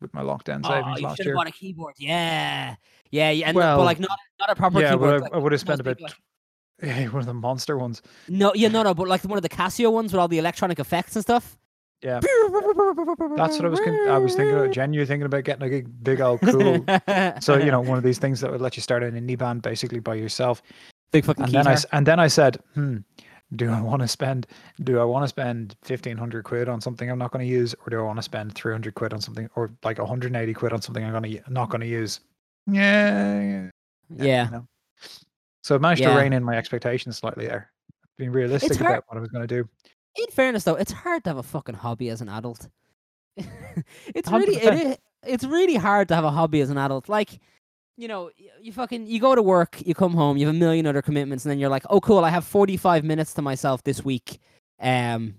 with 0.00 0.12
my 0.12 0.20
lockdown 0.22 0.60
Oh, 0.64 0.68
savings 0.68 1.00
you 1.00 1.06
last 1.06 1.16
should 1.16 1.26
year. 1.26 1.34
have 1.34 1.38
bought 1.38 1.48
a 1.48 1.52
keyboard. 1.52 1.94
Yeah, 1.98 2.74
yeah, 3.10 3.30
yeah. 3.30 3.46
And 3.48 3.54
but 3.54 3.60
Well, 3.60 3.84
like 3.84 3.98
not 3.98 4.18
not 4.38 4.50
a 4.50 4.54
proper 4.54 4.80
yeah, 4.80 4.92
keyboard. 4.92 5.10
but 5.10 5.14
I, 5.14 5.24
like 5.24 5.34
I 5.34 5.38
would 5.38 5.52
have 5.52 5.60
spent 5.60 5.80
about 5.80 6.00
like- 6.00 6.12
yeah, 6.82 7.06
one 7.08 7.20
of 7.20 7.26
the 7.26 7.34
monster 7.34 7.78
ones. 7.78 8.02
no, 8.28 8.52
yeah, 8.54 8.68
no, 8.68 8.82
no. 8.82 8.92
But 8.94 9.08
like 9.08 9.22
one 9.24 9.38
of 9.38 9.42
the 9.42 9.48
Casio 9.48 9.90
ones 9.90 10.12
with 10.12 10.20
all 10.20 10.28
the 10.28 10.38
electronic 10.38 10.78
effects 10.78 11.16
and 11.16 11.22
stuff. 11.22 11.56
Yeah, 12.02 12.20
that's 13.36 13.56
what 13.56 13.64
I 13.64 13.68
was. 13.68 13.80
Con- 13.80 14.08
I 14.08 14.18
was 14.18 14.36
thinking. 14.36 14.54
About, 14.54 14.70
genuinely 14.70 15.06
thinking 15.06 15.26
about 15.26 15.42
getting 15.42 15.62
like 15.62 15.84
a 15.84 15.88
big 15.88 16.20
old 16.20 16.40
cool. 16.40 16.84
so 17.40 17.56
you 17.56 17.72
know, 17.72 17.80
one 17.80 17.98
of 17.98 18.04
these 18.04 18.18
things 18.18 18.40
that 18.40 18.52
would 18.52 18.60
let 18.60 18.76
you 18.76 18.82
start 18.82 19.02
an 19.02 19.14
indie 19.14 19.36
band 19.36 19.62
basically 19.62 19.98
by 19.98 20.14
yourself. 20.14 20.62
big 21.10 21.24
fucking 21.24 21.44
And 21.44 21.52
then 21.52 21.66
I 21.66 21.76
and 21.92 22.06
then 22.06 22.20
I 22.20 22.28
said, 22.28 22.58
hmm, 22.74 22.98
do 23.56 23.70
I 23.70 23.80
want 23.80 24.02
to 24.02 24.08
spend 24.08 24.46
do 24.84 25.00
I 25.00 25.04
want 25.04 25.24
to 25.24 25.28
spend 25.28 25.74
fifteen 25.82 26.16
hundred 26.16 26.44
quid 26.44 26.68
on 26.68 26.80
something 26.80 27.10
I'm 27.10 27.18
not 27.18 27.32
going 27.32 27.44
to 27.44 27.50
use, 27.50 27.74
or 27.84 27.90
do 27.90 27.98
I 27.98 28.02
want 28.02 28.18
to 28.18 28.22
spend 28.22 28.54
three 28.54 28.72
hundred 28.72 28.94
quid 28.94 29.12
on 29.12 29.20
something, 29.20 29.50
or 29.56 29.70
like 29.82 29.98
hundred 29.98 30.28
and 30.28 30.36
eighty 30.36 30.54
quid 30.54 30.72
on 30.72 30.80
something 30.80 31.04
I'm 31.04 31.12
gonna 31.12 31.34
not 31.48 31.68
going 31.68 31.80
to 31.80 31.86
use? 31.86 32.20
Yeah, 32.66 33.70
yeah. 34.14 34.44
you 34.44 34.50
know. 34.50 34.68
So 35.62 35.74
I 35.74 35.78
managed 35.78 36.02
Yeah. 36.02 36.14
to 36.14 36.20
rein 36.20 36.32
in 36.32 36.44
my 36.44 36.56
expectations 36.56 37.16
slightly 37.16 37.46
there. 37.46 37.72
Being 38.18 38.30
realistic 38.32 38.80
about 38.80 39.04
what 39.08 39.16
I 39.16 39.20
was 39.20 39.30
going 39.30 39.46
to 39.46 39.62
do. 39.62 39.68
In 40.18 40.26
fairness, 40.32 40.64
though, 40.64 40.74
it's 40.74 40.92
hard 40.92 41.24
to 41.24 41.30
have 41.30 41.38
a 41.38 41.42
fucking 41.42 41.76
hobby 41.76 42.08
as 42.08 42.20
an 42.20 42.28
adult. 42.28 42.68
it's 43.36 44.30
really 44.30 44.56
100%. 44.56 44.90
is, 44.92 44.98
it's 45.24 45.44
really 45.44 45.76
hard 45.76 46.08
to 46.08 46.14
have 46.14 46.24
a 46.24 46.30
hobby 46.30 46.60
as 46.60 46.70
an 46.70 46.78
adult. 46.78 47.08
Like, 47.08 47.38
you 47.96 48.08
know, 48.08 48.30
you 48.60 48.72
fucking 48.72 49.06
you 49.06 49.20
go 49.20 49.34
to 49.34 49.42
work, 49.42 49.80
you 49.86 49.94
come 49.94 50.14
home, 50.14 50.36
you 50.36 50.46
have 50.46 50.54
a 50.54 50.58
million 50.58 50.86
other 50.86 51.02
commitments, 51.02 51.44
and 51.44 51.50
then 51.50 51.58
you're 51.58 51.68
like, 51.68 51.84
oh, 51.88 52.00
cool, 52.00 52.24
I 52.24 52.30
have 52.30 52.44
45 52.44 53.04
minutes 53.04 53.34
to 53.34 53.42
myself 53.42 53.82
this 53.84 54.04
week. 54.04 54.38
Um, 54.80 55.34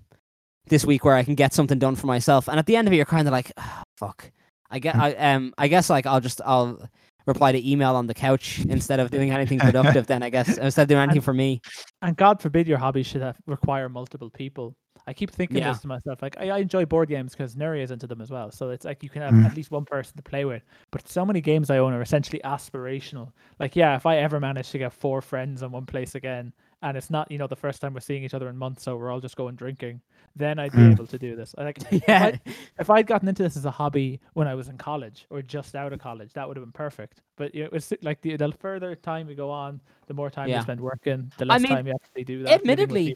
this 0.68 0.86
week 0.86 1.04
where 1.04 1.16
I 1.16 1.24
can 1.24 1.36
get 1.36 1.54
something 1.54 1.80
done 1.80 1.96
for 1.96 2.08
myself, 2.08 2.48
and 2.48 2.60
at 2.60 2.66
the 2.66 2.76
end 2.76 2.88
of 2.88 2.94
it, 2.94 2.98
you're 2.98 3.06
kind 3.06 3.28
of 3.28 3.32
like, 3.32 3.52
"Ah, 3.58 3.84
fuck. 3.98 4.32
I 4.70 4.80
get, 4.80 4.96
I 4.96 5.14
um, 5.14 5.54
I 5.58 5.68
guess 5.68 5.90
like 5.90 6.06
I'll 6.06 6.22
just 6.22 6.42
I'll 6.46 6.88
reply 7.30 7.52
to 7.54 7.70
email 7.72 7.96
on 7.96 8.08
the 8.08 8.14
couch 8.14 8.60
instead 8.68 9.00
of 9.00 9.10
doing 9.12 9.32
anything 9.32 9.60
productive. 9.60 10.08
then 10.08 10.22
I 10.24 10.30
guess 10.30 10.58
instead 10.58 10.84
of 10.84 10.88
doing 10.90 11.02
anything 11.02 11.22
for 11.22 11.34
me. 11.34 11.62
And 12.02 12.18
God 12.18 12.42
forbid 12.42 12.68
your 12.68 12.78
hobby 12.78 13.04
should 13.04 13.22
have 13.22 13.38
require 13.46 13.88
multiple 13.88 14.30
people. 14.30 14.76
I 15.08 15.14
keep 15.14 15.32
thinking 15.32 15.58
Yeah. 15.58 15.72
this 15.72 15.82
to 15.82 15.88
myself. 15.88 16.22
Like 16.22 16.36
I, 16.40 16.50
I 16.50 16.58
enjoy 16.60 16.86
board 16.86 17.10
games 17.10 17.32
because 17.34 17.56
Nuri 17.56 17.82
is 17.82 17.90
into 17.92 18.06
them 18.06 18.22
as 18.22 18.30
well. 18.30 18.52
So 18.52 18.70
it's 18.70 18.86
like 18.86 19.02
you 19.02 19.10
can 19.10 19.22
have 19.22 19.34
Mm. 19.34 19.46
at 19.46 19.56
least 19.56 19.72
one 19.72 19.86
person 19.86 20.16
to 20.18 20.22
play 20.24 20.46
with. 20.46 20.62
But 20.92 21.08
so 21.08 21.26
many 21.26 21.42
games 21.42 21.70
I 21.70 21.78
own 21.78 21.94
are 21.94 22.02
essentially 22.02 22.42
aspirational. 22.44 23.32
Like 23.60 23.76
yeah, 23.76 23.96
if 23.96 24.06
I 24.06 24.18
ever 24.18 24.40
manage 24.40 24.70
to 24.72 24.78
get 24.78 24.94
four 24.94 25.22
friends 25.22 25.64
in 25.64 25.72
one 25.72 25.86
place 25.86 26.16
again, 26.16 26.54
and 26.82 26.96
it's 26.98 27.10
not 27.10 27.30
you 27.32 27.38
know 27.38 27.48
the 27.48 27.56
first 27.56 27.82
time 27.82 27.94
we're 27.94 28.00
seeing 28.02 28.24
each 28.24 28.34
other 28.34 28.50
in 28.50 28.58
months, 28.58 28.84
so 28.84 28.98
we're 28.98 29.12
all 29.12 29.20
just 29.20 29.36
going 29.36 29.56
drinking, 29.56 30.02
then 30.40 30.58
I'd 30.58 30.72
be 30.72 30.80
Mm. 30.80 30.94
able 30.94 31.06
to 31.08 31.20
do 31.20 31.36
this. 31.36 31.54
Like 31.58 31.78
yeah, 32.08 32.36
if 32.80 32.90
I'd 32.90 33.06
gotten 33.06 33.28
into 33.28 33.44
this 33.44 33.56
as 33.58 33.66
a 33.66 33.72
hobby 33.72 34.20
when 34.34 34.48
I 34.48 34.56
was 34.56 34.70
in 34.70 34.78
college 34.78 35.26
or 35.30 35.42
just 35.44 35.76
out 35.76 35.94
of 35.94 36.00
college, 36.00 36.34
that 36.34 36.48
would 36.48 36.58
have 36.58 36.66
been 36.66 36.72
perfect. 36.72 37.22
But 37.38 37.54
it 37.54 37.72
was 37.72 37.94
like 38.02 38.22
the, 38.22 38.36
the 38.38 38.52
further 38.60 38.96
time 38.96 39.28
we 39.28 39.36
go 39.36 39.52
on, 39.52 39.80
the 40.08 40.14
more 40.16 40.32
time 40.32 40.50
Yeah. 40.50 40.58
you 40.58 40.64
spend 40.64 40.82
working, 40.82 41.32
the 41.38 41.46
I 41.46 41.48
less 41.50 41.62
mean, 41.62 41.72
time 41.72 41.86
you 41.88 41.94
actually 41.94 42.24
do 42.24 42.44
that. 42.44 42.54
admittedly, 42.54 43.16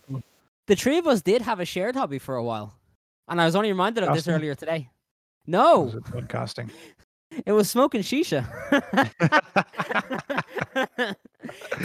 the 0.67 0.75
three 0.75 0.99
of 0.99 1.07
us 1.07 1.21
did 1.23 1.41
have 1.41 1.59
a 1.59 1.65
shared 1.65 1.95
hobby 1.95 2.19
for 2.19 2.35
a 2.35 2.43
while, 2.43 2.75
and 3.27 3.41
I 3.41 3.45
was 3.45 3.55
only 3.55 3.69
reminded 3.69 4.03
of 4.03 4.13
this 4.13 4.27
earlier 4.27 4.53
today. 4.55 4.89
Was 5.47 5.47
No, 5.47 5.87
it 5.87 5.95
was 5.95 6.03
podcasting? 6.03 6.69
it 7.45 7.51
was 7.51 7.69
smoking 7.69 8.01
shisha. 8.01 8.45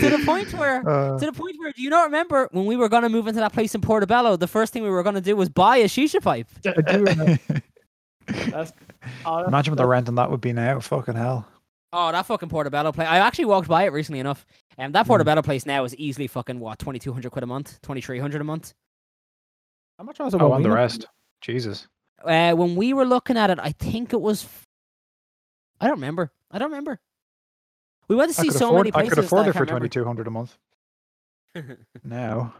to 0.01 0.11
the 0.11 0.23
point 0.25 0.53
where, 0.55 0.83
Uh, 0.89 1.19
to 1.19 1.27
the 1.27 1.33
point 1.33 1.57
where, 1.59 1.73
do 1.73 1.83
you 1.83 1.91
not 1.91 2.05
remember 2.05 2.49
when 2.53 2.67
we 2.67 2.77
were 2.77 2.89
gonna 2.89 3.09
move 3.09 3.27
into 3.27 3.41
that 3.41 3.53
place 3.53 3.75
in 3.75 3.81
Portobello? 3.81 4.37
The 4.37 4.47
first 4.47 4.73
thing 4.73 4.83
we 4.83 4.91
were 4.91 5.03
gonna 5.03 5.21
do 5.21 5.37
was 5.37 5.49
buy 5.49 5.79
a 5.79 5.85
shisha 5.87 6.23
pipe. 6.23 6.47
I 6.67 6.81
do 6.93 7.05
remember. 7.05 7.39
That's, 8.27 8.73
oh, 9.25 9.37
that's- 9.37 9.49
Imagine 9.49 9.73
what 9.73 9.79
the 9.79 9.87
rent 9.87 10.09
on 10.09 10.15
that 10.17 10.31
would 10.31 10.41
be 10.41 10.53
now. 10.53 10.81
Fucking 10.81 11.15
hell. 11.15 11.47
Oh, 11.93 12.13
that 12.13 12.27
fucking 12.27 12.51
Portobello 12.51 12.93
place! 12.93 13.09
I 13.09 13.17
actually 13.19 13.47
walked 13.47 13.67
by 13.69 13.85
it 13.85 13.93
recently 13.93 14.21
enough, 14.21 14.45
and 14.77 14.95
that 14.95 15.05
Mm. 15.07 15.09
Portobello 15.09 15.41
place 15.41 15.65
now 15.65 15.85
is 15.85 15.97
easily 15.97 16.27
fucking 16.27 16.61
what 16.61 16.79
twenty 16.79 16.99
two 16.99 17.15
hundred 17.15 17.31
quid 17.31 17.45
a 17.45 17.47
month, 17.47 17.81
twenty 17.81 18.03
three 18.03 18.19
hundred 18.19 18.43
a 18.43 18.45
month. 18.45 18.75
How 19.99 20.05
much 20.05 20.19
was 20.19 20.35
it? 20.35 20.43
Oh, 20.43 20.49
when 20.51 20.57
and 20.57 20.59
we 20.59 20.63
the 20.65 20.69
looked- 20.69 20.79
rest. 20.79 21.07
Jesus. 21.41 21.89
Uh, 22.23 22.53
when 22.53 22.77
we 22.77 22.93
were 22.93 23.07
looking 23.07 23.37
at 23.39 23.49
it, 23.49 23.59
I 23.59 23.73
think 23.73 24.13
it 24.13 24.21
was. 24.21 24.45
f- 24.45 24.67
I 25.81 25.87
don't 25.87 25.97
remember. 25.97 26.31
I 26.51 26.59
don't 26.59 26.71
remember. 26.71 27.01
We 28.09 28.17
went 28.17 28.33
to 28.35 28.41
see 28.41 28.51
so 28.51 28.69
afford, 28.69 28.81
many 28.81 28.93
places. 28.93 29.13
I 29.13 29.15
could 29.15 29.25
afford 29.25 29.47
it 29.49 29.53
for 29.55 29.67
twenty 29.67 29.89
two 29.89 30.05
hundred 30.05 30.27
a 30.27 30.31
month. 30.31 30.57
remember. 31.55 31.79
Now. 32.05 32.55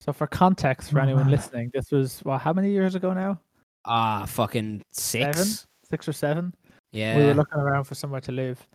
So 0.00 0.12
for 0.12 0.26
context, 0.26 0.90
for 0.90 1.00
anyone 1.00 1.30
listening, 1.36 1.70
this 1.72 1.90
was 1.90 2.20
well, 2.24 2.38
how 2.38 2.52
many 2.52 2.70
years 2.70 2.94
ago 2.94 3.12
now? 3.14 3.40
Ah, 3.86 4.24
fucking 4.26 4.82
six. 4.92 5.36
Seven? 5.36 5.52
Six 5.90 6.08
or 6.08 6.12
seven? 6.12 6.54
Yeah. 6.92 7.16
We 7.18 7.24
were 7.24 7.34
looking 7.34 7.58
around 7.58 7.84
for 7.84 7.94
somewhere 7.94 8.20
to 8.22 8.32
live. 8.32 8.66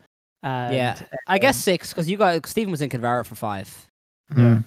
And, 0.43 0.73
Yeah. 0.75 0.99
I 1.27 1.37
guess 1.37 1.55
um, 1.57 1.61
six 1.61 1.89
because 1.93 2.09
you 2.09 2.17
got 2.17 2.45
Stephen 2.47 2.71
was 2.71 2.81
in 2.81 2.89
Kinvara 2.89 3.25
for 3.25 3.35
five. 3.35 3.87
Yeah. 4.35 4.59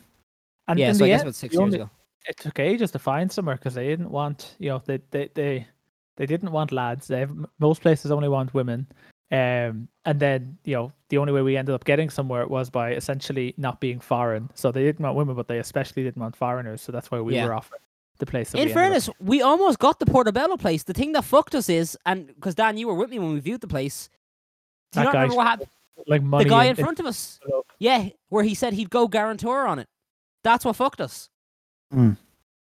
And 0.68 0.79
yeah, 0.79 0.90
in 0.90 0.94
so 0.94 1.05
I 1.05 1.09
guess 1.09 1.20
end, 1.20 1.29
about 1.29 1.35
six 1.35 1.55
years 1.55 1.61
only- 1.62 1.79
ago. 1.81 1.90
it 2.29 2.37
took 2.37 2.59
ages 2.59 2.90
to 2.92 2.98
find 2.98 3.31
somewhere 3.31 3.57
because 3.57 3.75
they 3.75 3.87
didn't 3.88 4.11
want 4.11 4.55
you 4.59 4.68
know 4.70 4.81
they 4.85 5.01
they 5.11 5.29
they, 5.35 5.66
they 6.16 6.27
didn't 6.27 6.53
want 6.53 6.72
lads 6.72 7.07
they 7.09 7.20
have, 7.20 7.35
most 7.59 7.81
places 7.83 8.11
only 8.11 8.29
want 8.29 8.53
women 8.55 8.87
um 9.31 9.88
and 10.05 10.20
then 10.20 10.59
you 10.64 10.75
know 10.75 10.92
the 11.09 11.18
only 11.18 11.33
way 11.33 11.40
we 11.42 11.57
ended 11.57 11.75
up 11.75 11.85
getting 11.85 12.11
somewhere 12.11 12.46
was 12.46 12.68
by 12.70 12.92
essentially 12.92 13.55
not 13.57 13.81
being 13.81 13.98
foreign 14.01 14.51
so 14.55 14.70
they 14.70 14.83
didn't 14.83 15.01
want 15.05 15.16
women 15.16 15.35
but 15.35 15.48
they 15.48 15.59
especially 15.59 16.03
didn't 16.03 16.20
want 16.20 16.37
foreigners 16.37 16.83
so 16.83 16.92
that's 16.92 17.11
why 17.11 17.20
we 17.20 17.35
Yeah. 17.35 17.46
were 17.46 17.55
offered 17.55 17.79
the 18.18 18.27
place 18.27 18.51
that 18.51 18.59
In 18.59 18.66
we 18.66 18.70
ended 18.70 18.77
up- 18.77 18.83
fairness, 18.83 19.11
we 19.20 19.42
almost 19.42 19.79
got 19.81 19.98
the 19.98 20.07
Portobello 20.07 20.57
place. 20.57 20.85
The 20.85 20.92
thing 20.92 21.11
that 21.12 21.25
fucked 21.25 21.57
us 21.57 21.68
is, 21.68 21.98
and 22.07 22.29
because 22.29 22.55
Dan, 22.55 22.77
you 22.77 22.87
were 22.87 22.94
with 22.94 23.11
me 23.11 23.18
when 23.18 23.33
we 23.33 23.40
viewed 23.40 23.62
the 23.62 23.66
place. 23.66 24.11
Do 24.92 25.01
you 25.01 25.01
That 25.01 25.05
not 25.07 25.12
guy 25.14 25.22
remember 25.22 25.37
what 25.38 25.46
happened? 25.48 25.68
like 26.07 26.22
money 26.22 26.44
The 26.44 26.51
guy 26.51 26.64
in- 26.64 26.70
in 26.70 26.77
front 26.77 27.01
of 27.01 27.07
us. 27.07 27.40
Yeah, 27.81 28.11
where 28.29 28.44
he 28.44 28.55
said 28.55 28.75
he'd 28.75 28.90
go 28.90 29.09
guarantor 29.09 29.66
on 29.66 29.81
it. 29.81 29.88
That's 30.44 30.64
what 30.64 30.77
fucked 30.77 31.01
us. 31.01 31.31
Mm. 31.92 32.16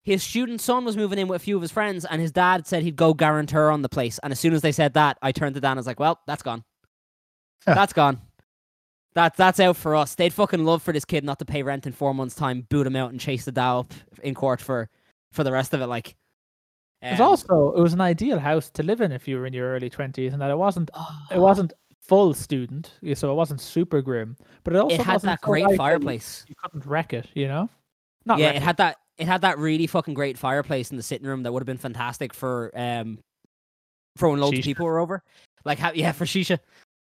His 0.03 0.23
student 0.23 0.61
son 0.61 0.85
was 0.85 0.97
moving 0.97 1.19
in 1.19 1.27
with 1.27 1.41
a 1.41 1.43
few 1.43 1.55
of 1.55 1.61
his 1.61 1.71
friends, 1.71 2.05
and 2.05 2.21
his 2.21 2.31
dad 2.31 2.65
said 2.65 2.83
he'd 2.83 2.95
go 2.95 3.13
guarantor 3.13 3.69
on 3.69 3.81
the 3.81 3.89
place. 3.89 4.19
And 4.23 4.31
as 4.31 4.39
soon 4.39 4.53
as 4.53 4.61
they 4.61 4.71
said 4.71 4.93
that, 4.93 5.17
I 5.21 5.31
turned 5.31 5.55
to 5.55 5.61
Dan 5.61 5.71
and 5.71 5.77
was 5.79 5.87
like, 5.87 5.99
"Well, 5.99 6.19
that's 6.25 6.41
gone. 6.41 6.63
Huh. 7.65 7.75
That's 7.75 7.93
gone. 7.93 8.21
That's 9.13 9.37
that's 9.37 9.59
out 9.59 9.75
for 9.75 9.95
us. 9.95 10.15
They'd 10.15 10.33
fucking 10.33 10.63
love 10.63 10.81
for 10.81 10.93
this 10.93 11.05
kid 11.05 11.23
not 11.23 11.39
to 11.39 11.45
pay 11.45 11.63
rent 11.63 11.85
in 11.85 11.93
four 11.93 12.13
months' 12.13 12.35
time, 12.35 12.65
boot 12.69 12.87
him 12.87 12.95
out, 12.95 13.11
and 13.11 13.19
chase 13.19 13.45
the 13.45 13.51
dad 13.51 13.71
up 13.71 13.93
in 14.23 14.33
court 14.35 14.61
for 14.61 14.89
for 15.31 15.43
the 15.43 15.51
rest 15.51 15.73
of 15.73 15.81
it. 15.81 15.87
Like, 15.87 16.15
it 17.01 17.11
was 17.11 17.19
um, 17.19 17.27
also 17.27 17.73
it 17.75 17.81
was 17.81 17.93
an 17.93 18.01
ideal 18.01 18.39
house 18.39 18.69
to 18.71 18.83
live 18.83 19.01
in 19.01 19.11
if 19.11 19.27
you 19.27 19.37
were 19.37 19.45
in 19.45 19.53
your 19.53 19.73
early 19.73 19.89
20s 19.89 20.33
and 20.33 20.41
that 20.41 20.51
it 20.51 20.57
wasn't 20.57 20.91
oh, 20.93 21.19
it 21.31 21.39
wasn't 21.39 21.73
full 22.01 22.33
student, 22.33 22.91
so 23.13 23.31
it 23.31 23.35
wasn't 23.35 23.61
super 23.61 24.01
grim. 24.01 24.37
But 24.63 24.75
it 24.75 24.79
also 24.79 24.95
It 24.95 25.01
had 25.01 25.13
wasn't 25.13 25.31
that 25.33 25.41
great 25.41 25.65
light 25.65 25.77
fireplace. 25.77 26.45
You 26.47 26.55
couldn't 26.61 26.85
wreck 26.85 27.13
it, 27.13 27.27
you 27.33 27.47
know. 27.47 27.69
Not 28.25 28.39
yeah, 28.39 28.49
it 28.51 28.61
had 28.61 28.77
that. 28.77 28.97
It 29.19 29.27
had 29.27 29.41
that 29.41 29.59
really 29.59 29.85
fucking 29.85 30.13
great 30.15 30.37
fireplace 30.37 30.89
in 30.91 30.97
the 30.97 31.03
sitting 31.03 31.27
room 31.27 31.43
that 31.43 31.51
would 31.51 31.61
have 31.61 31.67
been 31.67 31.77
fantastic 31.77 32.33
for 32.33 32.71
um 32.73 33.19
for 34.15 34.29
when 34.29 34.39
loads 34.39 34.55
Shisha. 34.55 34.59
of 34.59 34.63
people 34.65 34.85
were 34.85 34.99
over. 34.99 35.21
Like 35.65 35.77
how 35.77 35.91
yeah 35.93 36.13
for 36.13 36.25
shisha. 36.25 36.59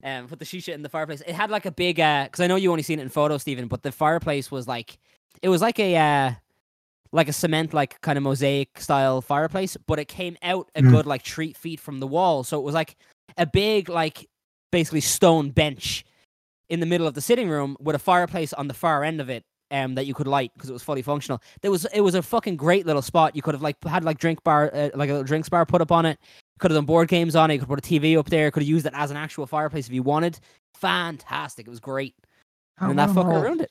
Um, 0.03 0.29
put 0.29 0.39
the 0.39 0.45
shisha 0.45 0.73
in 0.73 0.83
the 0.83 0.89
fireplace. 0.89 1.21
It 1.27 1.35
had 1.35 1.51
like 1.51 1.67
a 1.67 1.71
big 1.71 2.01
uh, 2.01 2.25
because 2.25 2.41
I 2.41 2.47
know 2.47 2.57
you 2.57 2.71
only 2.71 2.83
seen 2.83 2.99
it 2.99 3.03
in 3.03 3.09
photos, 3.11 3.43
Stephen, 3.43 3.69
but 3.69 3.83
the 3.83 3.93
fireplace 3.93 4.51
was 4.51 4.67
like 4.67 4.99
it 5.41 5.49
was 5.49 5.63
like 5.63 5.79
a 5.79 5.97
uh 5.97 6.33
like 7.13 7.29
a 7.29 7.33
cement 7.33 7.75
like 7.75 8.01
kind 8.01 8.17
of 8.17 8.23
mosaic 8.25 8.81
style 8.81 9.21
fireplace, 9.21 9.77
but 9.87 9.99
it 9.99 10.09
came 10.09 10.37
out 10.43 10.69
a 10.75 10.83
Mm. 10.83 10.91
good 10.91 11.07
like 11.07 11.23
three 11.23 11.53
feet 11.53 11.81
from 11.81 12.01
the 12.01 12.07
wall, 12.07 12.45
so 12.45 12.59
it 12.59 12.63
was 12.63 12.75
like 12.75 12.97
a 13.37 13.47
big 13.47 13.89
like 13.89 14.27
basically 14.73 15.01
stone 15.01 15.51
bench 15.51 16.05
in 16.69 16.81
the 16.81 16.87
middle 16.87 17.07
of 17.07 17.15
the 17.15 17.21
sitting 17.21 17.49
room 17.49 17.77
with 17.81 17.95
a 17.97 17.99
fireplace 17.99 18.53
on 18.53 18.69
the 18.69 18.75
far 18.75 19.03
end 19.05 19.21
of 19.21 19.29
it 19.29 19.43
um 19.71 19.95
that 19.95 20.07
you 20.07 20.15
could 20.15 20.27
light 20.27 20.53
because 20.55 20.69
it 20.71 20.73
was 20.73 20.83
fully 20.83 21.03
functional. 21.03 21.41
There 21.63 21.71
was 21.71 21.85
it 21.95 22.01
was 22.01 22.15
a 22.15 22.23
fucking 22.23 22.57
great 22.57 22.87
little 22.87 23.03
spot. 23.03 23.37
You 23.37 23.43
could 23.43 23.55
have 23.55 23.63
like 23.63 23.83
had 23.85 24.05
like 24.05 24.19
drink 24.19 24.43
bar 24.45 24.71
uh, 24.75 24.91
like 24.95 25.09
a 25.09 25.13
little 25.13 25.25
drinks 25.25 25.49
bar 25.49 25.65
put 25.67 25.81
up 25.81 25.93
on 25.93 26.07
it. 26.07 26.19
Could 26.59 26.71
have 26.71 26.77
done 26.77 26.85
board 26.87 27.09
games 27.09 27.35
on 27.37 27.51
it. 27.51 27.55
You 27.55 27.61
could 27.61 27.69
put 27.69 27.79
a 27.79 27.83
TV 27.83 28.19
up 28.19 28.29
there. 28.29 28.51
Could 28.51 28.63
have 28.63 28.69
used 28.69 28.85
it 28.87 28.93
as 28.95 29.11
an 29.11 29.17
actual 29.17 29.47
fireplace 29.47 29.87
if 29.87 29.93
you 29.95 30.03
wanted. 30.03 30.39
Fantastic. 30.75 31.67
It 31.67 31.71
was 31.71 31.81
great. 31.81 32.15
Can't 32.79 32.91
and 32.91 32.99
that 32.99 33.11
fucker 33.11 33.35
all. 33.35 33.43
ruined 33.43 33.63
it. 33.63 33.71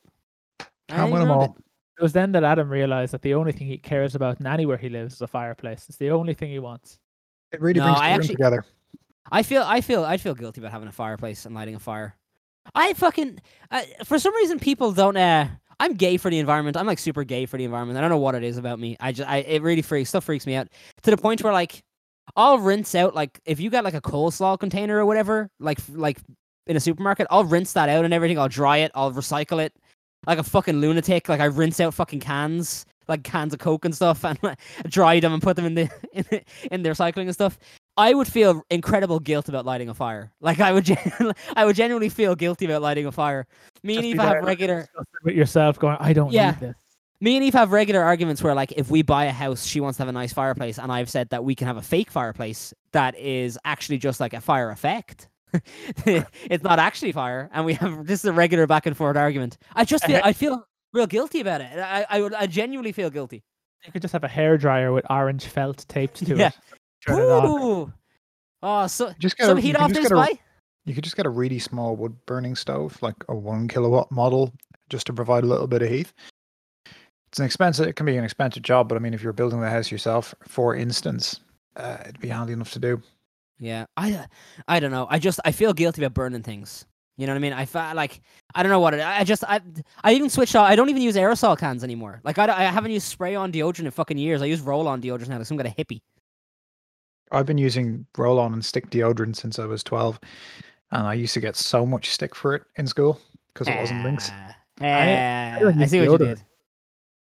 Can't 0.59 0.69
And 1.01 1.07
he 1.07 1.13
win 1.13 1.21
'em 1.21 1.27
ruined 1.27 1.41
all. 1.41 1.55
it. 1.57 1.63
It 1.99 2.03
was 2.03 2.13
then 2.13 2.31
that 2.31 2.43
Adam 2.43 2.69
realized 2.69 3.13
that 3.13 3.21
the 3.21 3.33
only 3.33 3.51
thing 3.51 3.67
he 3.67 3.77
cares 3.77 4.15
about 4.15 4.39
in 4.39 4.47
anywhere 4.47 4.77
he 4.77 4.87
lives 4.89 5.15
is 5.15 5.21
a 5.21 5.27
fireplace. 5.27 5.85
It's 5.89 5.97
the 5.97 6.11
only 6.11 6.33
thing 6.33 6.49
he 6.49 6.59
wants. 6.59 6.97
It 7.51 7.59
really 7.61 7.79
No, 7.79 7.85
brings 7.87 7.97
the 7.99 8.03
I 8.03 8.09
room 8.11 8.19
actually- 8.21 8.35
together. 8.35 8.65
I 9.31 9.43
feel 9.43 9.61
I 9.63 9.81
feel 9.81 10.03
I 10.05 10.17
feel 10.17 10.33
guilty 10.33 10.59
about 10.61 10.71
having 10.71 10.87
a 10.87 10.91
fireplace 10.91 11.45
and 11.45 11.53
lighting 11.53 11.75
a 11.75 11.79
fire. 11.79 12.15
I 12.73 12.93
fucking 12.93 13.39
uh, 13.69 13.81
for 14.05 14.17
some 14.17 14.33
reason 14.35 14.59
people 14.59 14.91
don't. 14.91 15.17
Uh, 15.17 15.47
I'm 15.79 15.93
gay 15.93 16.17
for 16.17 16.29
the 16.29 16.39
environment. 16.39 16.77
I'm 16.77 16.85
like 16.85 16.99
super 16.99 17.23
gay 17.23 17.45
for 17.45 17.57
the 17.57 17.63
environment. 17.63 17.97
I 17.97 18.01
don't 18.01 18.09
know 18.09 18.17
what 18.17 18.35
it 18.35 18.43
is 18.43 18.57
about 18.57 18.79
me. 18.79 18.97
I 18.99 19.11
just 19.11 19.29
I 19.29 19.37
it 19.37 19.61
really 19.61 19.81
freaks 19.81 20.09
stuff 20.09 20.25
freaks 20.25 20.45
me 20.45 20.55
out 20.55 20.67
to 21.03 21.11
the 21.11 21.17
point 21.17 21.41
where 21.43 21.53
like 21.53 21.81
I'll 22.35 22.59
rinse 22.59 22.95
out 22.95 23.15
like 23.15 23.39
if 23.45 23.59
you 23.59 23.69
got 23.69 23.83
like 23.83 23.93
a 23.93 24.01
coleslaw 24.01 24.59
container 24.59 24.97
or 24.97 25.05
whatever 25.05 25.49
like 25.59 25.79
like 25.89 26.19
in 26.67 26.75
a 26.75 26.79
supermarket 26.79 27.27
I'll 27.29 27.45
rinse 27.45 27.73
that 27.73 27.89
out 27.89 28.05
and 28.05 28.13
everything. 28.13 28.37
I'll 28.37 28.49
dry 28.49 28.77
it. 28.77 28.91
I'll 28.93 29.11
recycle 29.11 29.63
it 29.63 29.73
like 30.27 30.37
a 30.37 30.43
fucking 30.43 30.79
lunatic. 30.81 31.29
Like 31.29 31.39
I 31.39 31.45
rinse 31.45 31.79
out 31.79 31.93
fucking 31.93 32.19
cans 32.19 32.85
like 33.07 33.23
cans 33.23 33.53
of 33.53 33.59
coke 33.59 33.85
and 33.85 33.95
stuff 33.95 34.23
and 34.25 34.37
like, 34.43 34.59
dry 34.87 35.19
them 35.19 35.33
and 35.33 35.41
put 35.41 35.55
them 35.55 35.65
in 35.65 35.75
the 35.75 35.89
in 36.13 36.25
the, 36.29 36.43
in 36.71 36.83
the 36.83 36.89
recycling 36.89 37.23
and 37.23 37.33
stuff. 37.33 37.57
I 37.99 38.13
would 38.13 38.27
feel 38.27 38.63
incredible 38.69 39.19
guilt 39.19 39.49
about 39.49 39.65
lighting 39.65 39.89
a 39.89 39.93
fire. 39.93 40.31
Like 40.41 40.59
I 40.59 40.71
would, 40.71 40.85
gen- 40.85 41.33
I 41.55 41.65
would 41.65 41.75
genuinely 41.75 42.09
feel 42.09 42.35
guilty 42.35 42.65
about 42.65 42.81
lighting 42.81 43.05
a 43.05 43.11
fire. 43.11 43.45
Me 43.83 43.97
and 43.97 44.05
Eve 44.05 44.17
have 44.19 44.43
regular. 44.43 44.87
with 45.23 45.35
yourself, 45.35 45.77
going, 45.79 45.97
"I 45.99 46.13
don't 46.13 46.31
Yeah. 46.31 46.51
need 46.51 46.59
this." 46.61 46.75
Me 47.21 47.35
and 47.35 47.43
Eve 47.43 47.53
have 47.53 47.73
regular 47.73 48.01
arguments 48.01 48.41
where, 48.41 48.55
like, 48.55 48.71
if 48.77 48.89
we 48.89 49.01
buy 49.01 49.25
a 49.25 49.31
house, 49.33 49.65
she 49.65 49.81
wants 49.81 49.97
to 49.97 50.03
have 50.03 50.07
a 50.07 50.13
nice 50.13 50.31
fireplace, 50.31 50.79
and 50.79 50.89
I've 50.91 51.09
said 51.09 51.29
that 51.31 51.43
we 51.43 51.53
can 51.53 51.67
have 51.67 51.75
a 51.75 51.81
fake 51.81 52.09
fireplace 52.09 52.73
that 52.93 53.17
is 53.17 53.59
actually 53.65 53.97
just 53.97 54.21
like 54.21 54.33
a 54.33 54.39
fire 54.39 54.69
effect. 54.71 55.27
it's 56.05 56.63
not 56.63 56.79
actually 56.79 57.11
fire, 57.11 57.49
and 57.53 57.65
we 57.65 57.73
have 57.73 58.05
this 58.05 58.19
is 58.21 58.25
a 58.25 58.33
regular 58.33 58.65
back 58.67 58.85
and 58.85 58.95
forth 58.95 59.17
argument. 59.17 59.57
I 59.75 59.83
just 59.83 60.05
feel, 60.05 60.21
I 60.23 60.31
feel 60.33 60.65
real 60.93 61.07
guilty 61.07 61.41
about 61.41 61.59
it. 61.61 61.77
I, 61.77 62.05
I 62.09 62.21
would, 62.21 62.33
I 62.33 62.45
genuinely 62.47 62.91
feel 62.93 63.09
guilty. 63.09 63.43
You 63.85 63.91
could 63.91 64.01
just 64.01 64.13
have 64.13 64.23
a 64.23 64.27
hair 64.29 64.57
dryer 64.57 64.91
with 64.93 65.05
orange 65.09 65.45
felt 65.45 65.85
taped 65.89 66.25
to 66.25 66.35
Yeah. 66.37 66.47
it. 66.47 66.53
Turn. 67.05 67.45
Ooh. 67.45 67.93
Oh, 68.61 68.87
so 68.87 69.13
Just 69.19 69.37
get 69.37 69.45
some 69.45 69.57
a, 69.57 69.61
heat 69.61 69.75
off 69.75 69.91
this 69.91 70.11
a, 70.11 70.13
guy. 70.13 70.39
You 70.85 70.93
could 70.93 71.03
just 71.03 71.15
get 71.15 71.25
a 71.25 71.29
really 71.29 71.59
small 71.59 71.95
wood 71.95 72.15
burning 72.25 72.55
stove, 72.55 72.97
like 73.01 73.15
a 73.29 73.35
one 73.35 73.67
kilowatt 73.67 74.11
model, 74.11 74.53
just 74.89 75.07
to 75.07 75.13
provide 75.13 75.43
a 75.43 75.47
little 75.47 75.67
bit 75.67 75.81
of 75.81 75.89
heat. 75.89 76.11
It's 77.29 77.39
an 77.39 77.45
expensive. 77.45 77.87
It 77.87 77.95
can 77.95 78.05
be 78.05 78.17
an 78.17 78.23
expensive 78.23 78.63
job, 78.63 78.89
but 78.89 78.95
I 78.95 78.99
mean, 78.99 79.13
if 79.13 79.21
you're 79.21 79.33
building 79.33 79.61
the 79.61 79.69
house 79.69 79.91
yourself, 79.91 80.33
for 80.47 80.75
instance, 80.75 81.39
uh, 81.75 81.97
it'd 82.01 82.19
be 82.19 82.27
handy 82.27 82.53
enough 82.53 82.71
to 82.71 82.79
do. 82.79 83.01
Yeah, 83.59 83.85
I, 83.97 84.13
uh, 84.13 84.25
I 84.67 84.79
don't 84.79 84.91
know. 84.91 85.05
I 85.09 85.19
just 85.19 85.39
I 85.45 85.51
feel 85.51 85.73
guilty 85.73 86.03
about 86.03 86.15
burning 86.15 86.43
things. 86.43 86.85
You 87.17 87.27
know 87.27 87.33
what 87.33 87.39
I 87.39 87.41
mean? 87.41 87.53
I 87.53 87.65
felt 87.65 87.95
like 87.95 88.21
I 88.55 88.63
don't 88.63 88.71
know 88.71 88.79
what 88.79 88.93
it. 88.93 89.01
I 89.01 89.23
just 89.25 89.43
I 89.43 89.59
I 90.03 90.13
even 90.13 90.29
switched 90.29 90.55
off. 90.55 90.67
I 90.67 90.75
don't 90.75 90.89
even 90.89 91.01
use 91.01 91.15
aerosol 91.15 91.57
cans 91.57 91.83
anymore. 91.83 92.21
Like 92.23 92.39
I, 92.39 92.45
I 92.45 92.63
haven't 92.63 92.91
used 92.91 93.07
spray 93.07 93.35
on 93.35 93.51
deodorant 93.51 93.79
in 93.81 93.91
fucking 93.91 94.17
years. 94.17 94.41
I 94.41 94.45
use 94.45 94.61
roll 94.61 94.87
on 94.87 95.01
deodorant 95.01 95.27
now. 95.27 95.37
Like 95.37 95.45
some 95.45 95.57
kind 95.57 95.67
of 95.67 95.75
hippie. 95.75 96.01
I've 97.31 97.45
been 97.45 97.57
using 97.57 98.05
roll 98.17 98.39
on 98.39 98.53
and 98.53 98.63
stick 98.63 98.89
deodorant 98.89 99.35
since 99.35 99.59
I 99.59 99.65
was 99.65 99.83
12, 99.83 100.19
and 100.91 101.07
I 101.07 101.13
used 101.13 101.33
to 101.35 101.39
get 101.39 101.55
so 101.55 101.85
much 101.85 102.09
stick 102.09 102.35
for 102.35 102.55
it 102.55 102.63
in 102.75 102.87
school 102.87 103.19
because 103.53 103.67
it 103.67 103.77
wasn't 103.79 104.03
Lynx. 104.03 104.29
Ah, 104.31 104.55
I 104.81 105.59
I 105.63 105.69
use 105.71 105.91
see 105.91 106.07
what 106.07 106.21
you 106.21 106.25
did. 106.27 106.41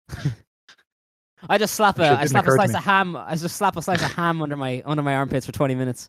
I 1.49 1.59
just 1.59 1.75
slap 1.75 1.99
a 2.01 2.19
I 2.19 2.27
slap 2.27 2.47
a 2.47 2.53
slice 2.53 2.75
of 2.75 2.85
ham. 2.85 3.17
I 3.17 3.35
just 3.35 3.57
slap 3.57 3.77
a 3.77 3.83
slice 3.83 4.03
of 4.03 4.13
ham 4.13 4.43
under 4.43 4.57
my 4.57 4.83
under 4.85 5.03
my 5.03 5.15
armpits 5.15 5.47
for 5.47 5.53
twenty 5.53 5.75
minutes. 5.75 6.09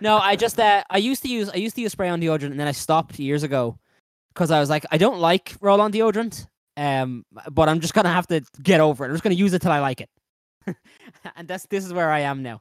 No, 0.00 0.18
I 0.18 0.36
just 0.36 0.60
uh, 0.60 0.84
I 0.88 0.98
used 0.98 1.22
to 1.22 1.28
use 1.28 1.50
I 1.50 1.56
used 1.56 1.74
to 1.76 1.82
use 1.82 1.92
spray 1.92 2.08
on 2.08 2.20
deodorant 2.20 2.52
and 2.52 2.60
then 2.60 2.68
I 2.68 2.72
stopped 2.72 3.18
years 3.18 3.42
ago 3.42 3.78
because 4.32 4.50
I 4.50 4.60
was 4.60 4.70
like 4.70 4.84
I 4.90 4.98
don't 4.98 5.18
like 5.18 5.56
roll 5.60 5.80
on 5.80 5.92
deodorant. 5.92 6.46
Um, 6.76 7.24
but 7.52 7.68
I'm 7.68 7.80
just 7.80 7.94
gonna 7.94 8.12
have 8.12 8.26
to 8.28 8.42
get 8.62 8.80
over 8.80 9.04
it. 9.04 9.08
I'm 9.08 9.14
just 9.14 9.22
gonna 9.24 9.34
use 9.34 9.52
it 9.52 9.62
till 9.62 9.72
I 9.72 9.80
like 9.80 10.00
it. 10.00 10.10
and 11.36 11.48
that's 11.48 11.66
this 11.66 11.84
is 11.84 11.92
where 11.92 12.10
I 12.10 12.20
am 12.20 12.42
now. 12.42 12.60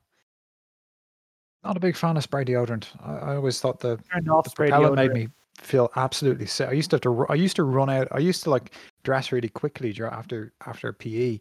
Not 1.64 1.78
a 1.78 1.80
big 1.80 1.96
fan 1.96 2.18
of 2.18 2.24
spray 2.24 2.44
deodorant. 2.44 2.86
I, 3.02 3.32
I 3.32 3.36
always 3.36 3.62
thought 3.62 3.80
the, 3.80 3.98
Turned 4.12 4.30
off 4.30 4.44
the 4.44 4.50
spray 4.50 4.70
propellant 4.70 4.96
deodorant. 4.98 5.14
made 5.14 5.26
me 5.26 5.28
feel 5.58 5.90
absolutely 5.96 6.46
sick. 6.46 6.68
I 6.70 6.74
used 6.74 6.90
to 6.92 6.96
have 6.96 7.02
to. 7.02 7.26
I 7.30 7.36
used 7.36 7.56
to 7.56 7.64
run 7.64 7.90
out. 7.90 8.08
I 8.12 8.20
used 8.20 8.44
to 8.44 8.50
like 8.50 8.74
dress 9.04 9.32
really 9.32 9.50
quickly 9.50 9.94
dur- 9.94 10.08
after 10.08 10.52
after 10.66 10.92
PE, 10.92 11.40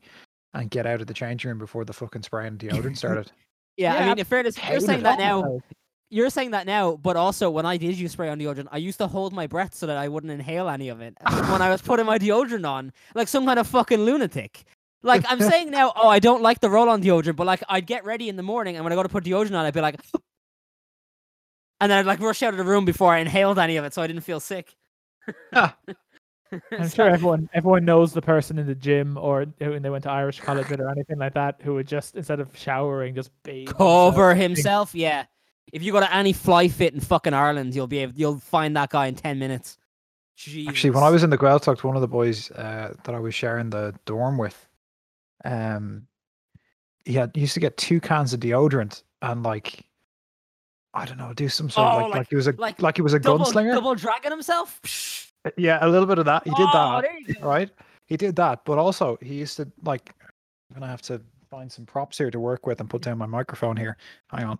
and 0.54 0.70
get 0.70 0.86
out 0.86 1.00
of 1.00 1.06
the 1.06 1.14
changing 1.14 1.48
room 1.48 1.58
before 1.58 1.84
the 1.84 1.92
fucking 1.92 2.22
spray 2.22 2.46
and 2.46 2.58
deodorant 2.58 2.96
started. 2.98 3.32
Yeah, 3.76 3.96
I 3.96 4.08
mean, 4.08 4.18
in 4.18 4.24
fairness, 4.24 4.56
you're 4.70 4.80
saying 4.80 5.02
that 5.02 5.18
now. 5.18 5.60
You're 6.10 6.28
saying 6.28 6.50
that 6.50 6.66
now, 6.66 6.96
but 6.96 7.16
also 7.16 7.48
when 7.48 7.64
I 7.64 7.78
did 7.78 7.96
use 7.96 8.12
spray 8.12 8.28
on 8.28 8.38
deodorant, 8.38 8.68
I 8.70 8.76
used 8.76 8.98
to 8.98 9.06
hold 9.06 9.32
my 9.32 9.46
breath 9.46 9.74
so 9.74 9.86
that 9.86 9.96
I 9.96 10.08
wouldn't 10.08 10.30
inhale 10.30 10.68
any 10.68 10.90
of 10.90 11.00
it 11.00 11.16
when 11.22 11.62
I 11.62 11.70
was 11.70 11.80
putting 11.80 12.04
my 12.04 12.18
deodorant 12.18 12.68
on, 12.68 12.92
like 13.14 13.28
some 13.28 13.46
kind 13.46 13.58
of 13.58 13.66
fucking 13.66 13.98
lunatic. 13.98 14.64
Like 15.02 15.24
I'm 15.28 15.40
saying 15.40 15.70
now, 15.70 15.92
oh, 15.96 16.08
I 16.08 16.18
don't 16.18 16.42
like 16.42 16.60
the 16.60 16.70
roll-on 16.70 17.02
deodorant, 17.02 17.36
but 17.36 17.46
like 17.46 17.62
I'd 17.68 17.86
get 17.86 18.04
ready 18.04 18.28
in 18.28 18.36
the 18.36 18.42
morning, 18.42 18.76
and 18.76 18.84
when 18.84 18.92
I 18.92 18.96
go 18.96 19.02
to 19.02 19.08
put 19.08 19.24
deodorant 19.24 19.58
on, 19.58 19.64
I'd 19.66 19.74
be 19.74 19.80
like, 19.80 20.00
and 21.80 21.90
then 21.90 21.98
I'd 21.98 22.06
like 22.06 22.20
rush 22.20 22.42
out 22.42 22.54
of 22.54 22.58
the 22.58 22.64
room 22.64 22.84
before 22.84 23.12
I 23.12 23.18
inhaled 23.18 23.58
any 23.58 23.76
of 23.76 23.84
it, 23.84 23.92
so 23.92 24.02
I 24.02 24.06
didn't 24.06 24.22
feel 24.22 24.40
sick. 24.40 24.76
I'm 26.70 26.88
sure 26.88 27.08
everyone 27.08 27.48
everyone 27.54 27.84
knows 27.84 28.12
the 28.12 28.22
person 28.22 28.58
in 28.58 28.66
the 28.66 28.74
gym 28.74 29.16
or 29.16 29.46
when 29.58 29.82
they 29.82 29.90
went 29.90 30.04
to 30.04 30.10
Irish 30.10 30.40
college 30.40 30.68
with 30.68 30.80
or 30.80 30.90
anything 30.90 31.18
like 31.18 31.34
that 31.34 31.56
who 31.62 31.74
would 31.74 31.88
just 31.88 32.14
instead 32.14 32.40
of 32.40 32.56
showering 32.56 33.14
just 33.14 33.30
bathe 33.42 33.68
themselves. 33.68 34.14
cover 34.14 34.34
himself. 34.34 34.94
Yeah, 34.94 35.24
if 35.72 35.82
you 35.82 35.92
go 35.92 36.00
to 36.00 36.14
any 36.14 36.34
Flyefit 36.34 36.92
in 36.92 37.00
fucking 37.00 37.32
Ireland, 37.32 37.74
you'll 37.74 37.86
be 37.86 37.98
able, 37.98 38.12
you'll 38.14 38.38
find 38.38 38.76
that 38.76 38.90
guy 38.90 39.06
in 39.06 39.14
ten 39.14 39.38
minutes. 39.38 39.78
Actually, 40.68 40.90
when 40.90 41.04
I 41.04 41.10
was 41.10 41.22
in 41.22 41.30
the 41.30 41.38
Gaeltacht, 41.38 41.84
one 41.84 41.94
of 41.94 42.02
the 42.02 42.08
boys 42.08 42.50
uh, 42.52 42.94
that 43.04 43.14
I 43.14 43.18
was 43.18 43.34
sharing 43.34 43.70
the 43.70 43.94
dorm 44.06 44.38
with, 44.38 44.68
um, 45.44 46.06
he 47.04 47.14
had 47.14 47.30
he 47.34 47.42
used 47.42 47.54
to 47.54 47.60
get 47.60 47.76
two 47.76 48.00
cans 48.00 48.32
of 48.32 48.40
deodorant 48.40 49.02
and 49.22 49.42
like, 49.42 49.84
I 50.94 51.04
don't 51.04 51.18
know, 51.18 51.32
do 51.32 51.48
some 51.48 51.68
sort 51.70 51.86
of 51.88 51.94
Oh, 51.94 51.96
like, 51.96 52.04
like- 52.10 52.18
like, 52.18 52.28
he 52.30 52.36
was 52.36 52.46
a 52.48 52.52
like 52.58 52.80
like 52.82 52.96
he 52.96 53.02
was 53.02 53.14
a 53.14 53.18
double, 53.18 53.44
gunslinger. 53.44 53.74
double 53.74 53.94
dragging 53.94 54.30
himself. 54.30 54.80
Psh. 54.82 55.30
Yeah, 55.56 55.78
a 55.84 55.88
little 55.88 56.06
bit 56.06 56.18
of 56.18 56.24
that. 56.26 56.44
He 56.44 56.50
did 56.50 56.68
Oh, 56.68 56.72
that, 56.72 57.02
there 57.02 57.18
you 57.18 57.34
go. 57.34 57.48
right? 57.48 57.70
He 58.06 58.16
did 58.16 58.36
that, 58.36 58.64
but 58.64 58.78
also 58.78 59.18
he 59.20 59.34
used 59.34 59.56
to 59.56 59.70
like. 59.84 60.14
I'm 60.70 60.80
gonna 60.80 60.86
have 60.90 61.02
to 61.02 61.20
find 61.50 61.70
some 61.70 61.84
props 61.84 62.16
here 62.18 62.30
to 62.30 62.38
work 62.40 62.66
with 62.66 62.80
and 62.80 62.88
put 62.88 63.02
down 63.02 63.18
my 63.18 63.26
microphone 63.26 63.76
here. 63.76 63.96
Hang 64.30 64.44
on. 64.44 64.58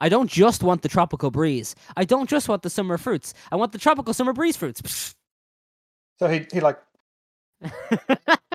I 0.00 0.08
don't 0.08 0.28
just 0.30 0.62
want 0.62 0.82
the 0.82 0.88
tropical 0.88 1.30
breeze. 1.30 1.74
I 1.96 2.04
don't 2.04 2.28
just 2.28 2.48
want 2.48 2.62
the 2.62 2.70
summer 2.70 2.98
fruits. 2.98 3.32
I 3.52 3.56
want 3.56 3.72
the 3.72 3.78
tropical 3.78 4.12
summer 4.14 4.32
breeze 4.32 4.56
fruits. 4.56 4.80
Psh. 4.82 5.14
So 6.18 6.28
he 6.28 6.46
he 6.52 6.60
like 6.60 6.78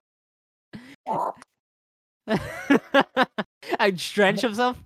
I'd 3.83 3.97
drench 3.97 4.41
himself. 4.41 4.77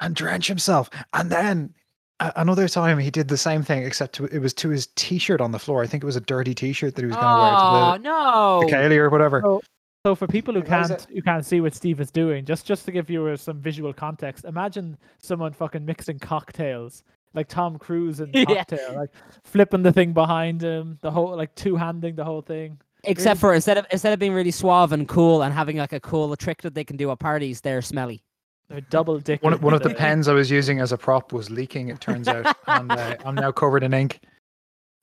and 0.00 0.14
drench 0.14 0.46
himself, 0.48 0.90
and 1.12 1.30
then 1.30 1.74
a- 2.20 2.32
another 2.36 2.68
time 2.68 2.98
he 2.98 3.10
did 3.10 3.28
the 3.28 3.36
same 3.36 3.62
thing, 3.62 3.84
except 3.84 4.14
to, 4.16 4.24
it 4.26 4.38
was 4.38 4.52
to 4.54 4.68
his 4.70 4.88
t-shirt 4.96 5.40
on 5.40 5.52
the 5.52 5.58
floor. 5.58 5.82
I 5.82 5.86
think 5.86 6.02
it 6.02 6.06
was 6.06 6.16
a 6.16 6.20
dirty 6.20 6.54
t-shirt 6.54 6.94
that 6.94 7.02
he 7.02 7.06
was 7.06 7.16
going 7.16 7.34
to 7.34 7.40
wear 7.40 7.52
Oh 7.54 7.96
to 7.96 8.02
the, 8.02 8.08
oh, 8.08 8.60
no! 8.60 8.66
the 8.66 8.72
céilí 8.74 8.96
or 8.96 9.10
whatever. 9.10 9.40
So, 9.44 9.62
so 10.04 10.14
for 10.16 10.26
people 10.26 10.52
who 10.54 10.62
can't 10.62 11.06
who 11.12 11.22
can't 11.22 11.44
see 11.46 11.60
what 11.60 11.74
Steve 11.74 12.00
is 12.00 12.10
doing, 12.10 12.44
just 12.44 12.66
just 12.66 12.84
to 12.86 12.92
give 12.92 13.08
you 13.10 13.26
uh, 13.26 13.36
some 13.36 13.60
visual 13.60 13.92
context, 13.92 14.44
imagine 14.44 14.96
someone 15.18 15.52
fucking 15.52 15.84
mixing 15.84 16.18
cocktails 16.18 17.04
like 17.34 17.48
Tom 17.48 17.78
Cruise 17.78 18.18
in 18.20 18.30
Yeah. 18.34 18.44
cocktail, 18.44 18.94
like 18.96 19.10
flipping 19.44 19.82
the 19.82 19.92
thing 19.92 20.12
behind 20.12 20.60
him, 20.60 20.98
the 21.02 21.10
whole 21.10 21.36
like 21.36 21.54
two 21.54 21.76
handing 21.76 22.16
the 22.16 22.24
whole 22.24 22.42
thing. 22.42 22.80
Except 23.04 23.40
for 23.40 23.52
instead 23.52 23.78
of 23.78 23.86
instead 23.90 24.12
of 24.12 24.18
being 24.18 24.32
really 24.32 24.52
suave 24.52 24.92
and 24.92 25.08
cool 25.08 25.42
and 25.42 25.52
having 25.52 25.76
like 25.76 25.92
a 25.92 26.00
cool 26.00 26.36
trick 26.36 26.62
that 26.62 26.74
they 26.74 26.84
can 26.84 26.96
do 26.96 27.10
at 27.10 27.18
parties, 27.18 27.60
they're 27.60 27.82
smelly. 27.82 28.22
They're 28.68 28.80
double 28.80 29.18
dick. 29.18 29.42
One, 29.42 29.60
one 29.60 29.74
of 29.74 29.82
the 29.82 29.92
pens 29.92 30.28
I 30.28 30.32
was 30.32 30.50
using 30.50 30.80
as 30.80 30.92
a 30.92 30.96
prop 30.96 31.32
was 31.32 31.50
leaking. 31.50 31.88
It 31.88 32.00
turns 32.00 32.28
out, 32.28 32.56
and 32.66 32.90
uh, 32.90 33.16
I'm 33.24 33.34
now 33.34 33.50
covered 33.52 33.82
in 33.82 33.92
ink. 33.92 34.20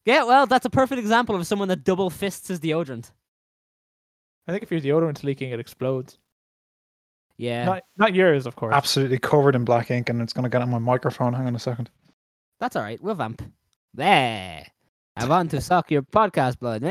Yeah, 0.05 0.23
well, 0.23 0.47
that's 0.47 0.65
a 0.65 0.69
perfect 0.69 0.99
example 0.99 1.35
of 1.35 1.45
someone 1.45 1.67
that 1.67 1.83
double 1.83 2.09
fists 2.09 2.47
his 2.47 2.59
deodorant. 2.59 3.11
I 4.47 4.51
think 4.51 4.63
if 4.63 4.71
your 4.71 4.81
deodorant's 4.81 5.23
leaking, 5.23 5.51
it 5.51 5.59
explodes. 5.59 6.17
Yeah, 7.37 7.65
Not 7.65 7.83
not 7.97 8.15
yours, 8.15 8.45
of 8.45 8.55
course. 8.55 8.73
Absolutely 8.73 9.19
covered 9.19 9.55
in 9.55 9.65
black 9.65 9.91
ink, 9.91 10.09
and 10.09 10.21
it's 10.21 10.33
going 10.33 10.43
to 10.43 10.49
get 10.49 10.61
on 10.61 10.69
my 10.69 10.79
microphone. 10.79 11.33
Hang 11.33 11.47
on 11.47 11.55
a 11.55 11.59
second. 11.59 11.89
that's 12.59 12.75
all 12.75 12.81
right. 12.81 13.01
We'll 13.01 13.15
vamp. 13.15 13.41
There. 13.93 14.65
I 15.15 15.25
want 15.25 15.51
to 15.51 15.61
suck 15.61 15.91
your 15.91 16.01
podcast 16.03 16.59
blood. 16.59 16.83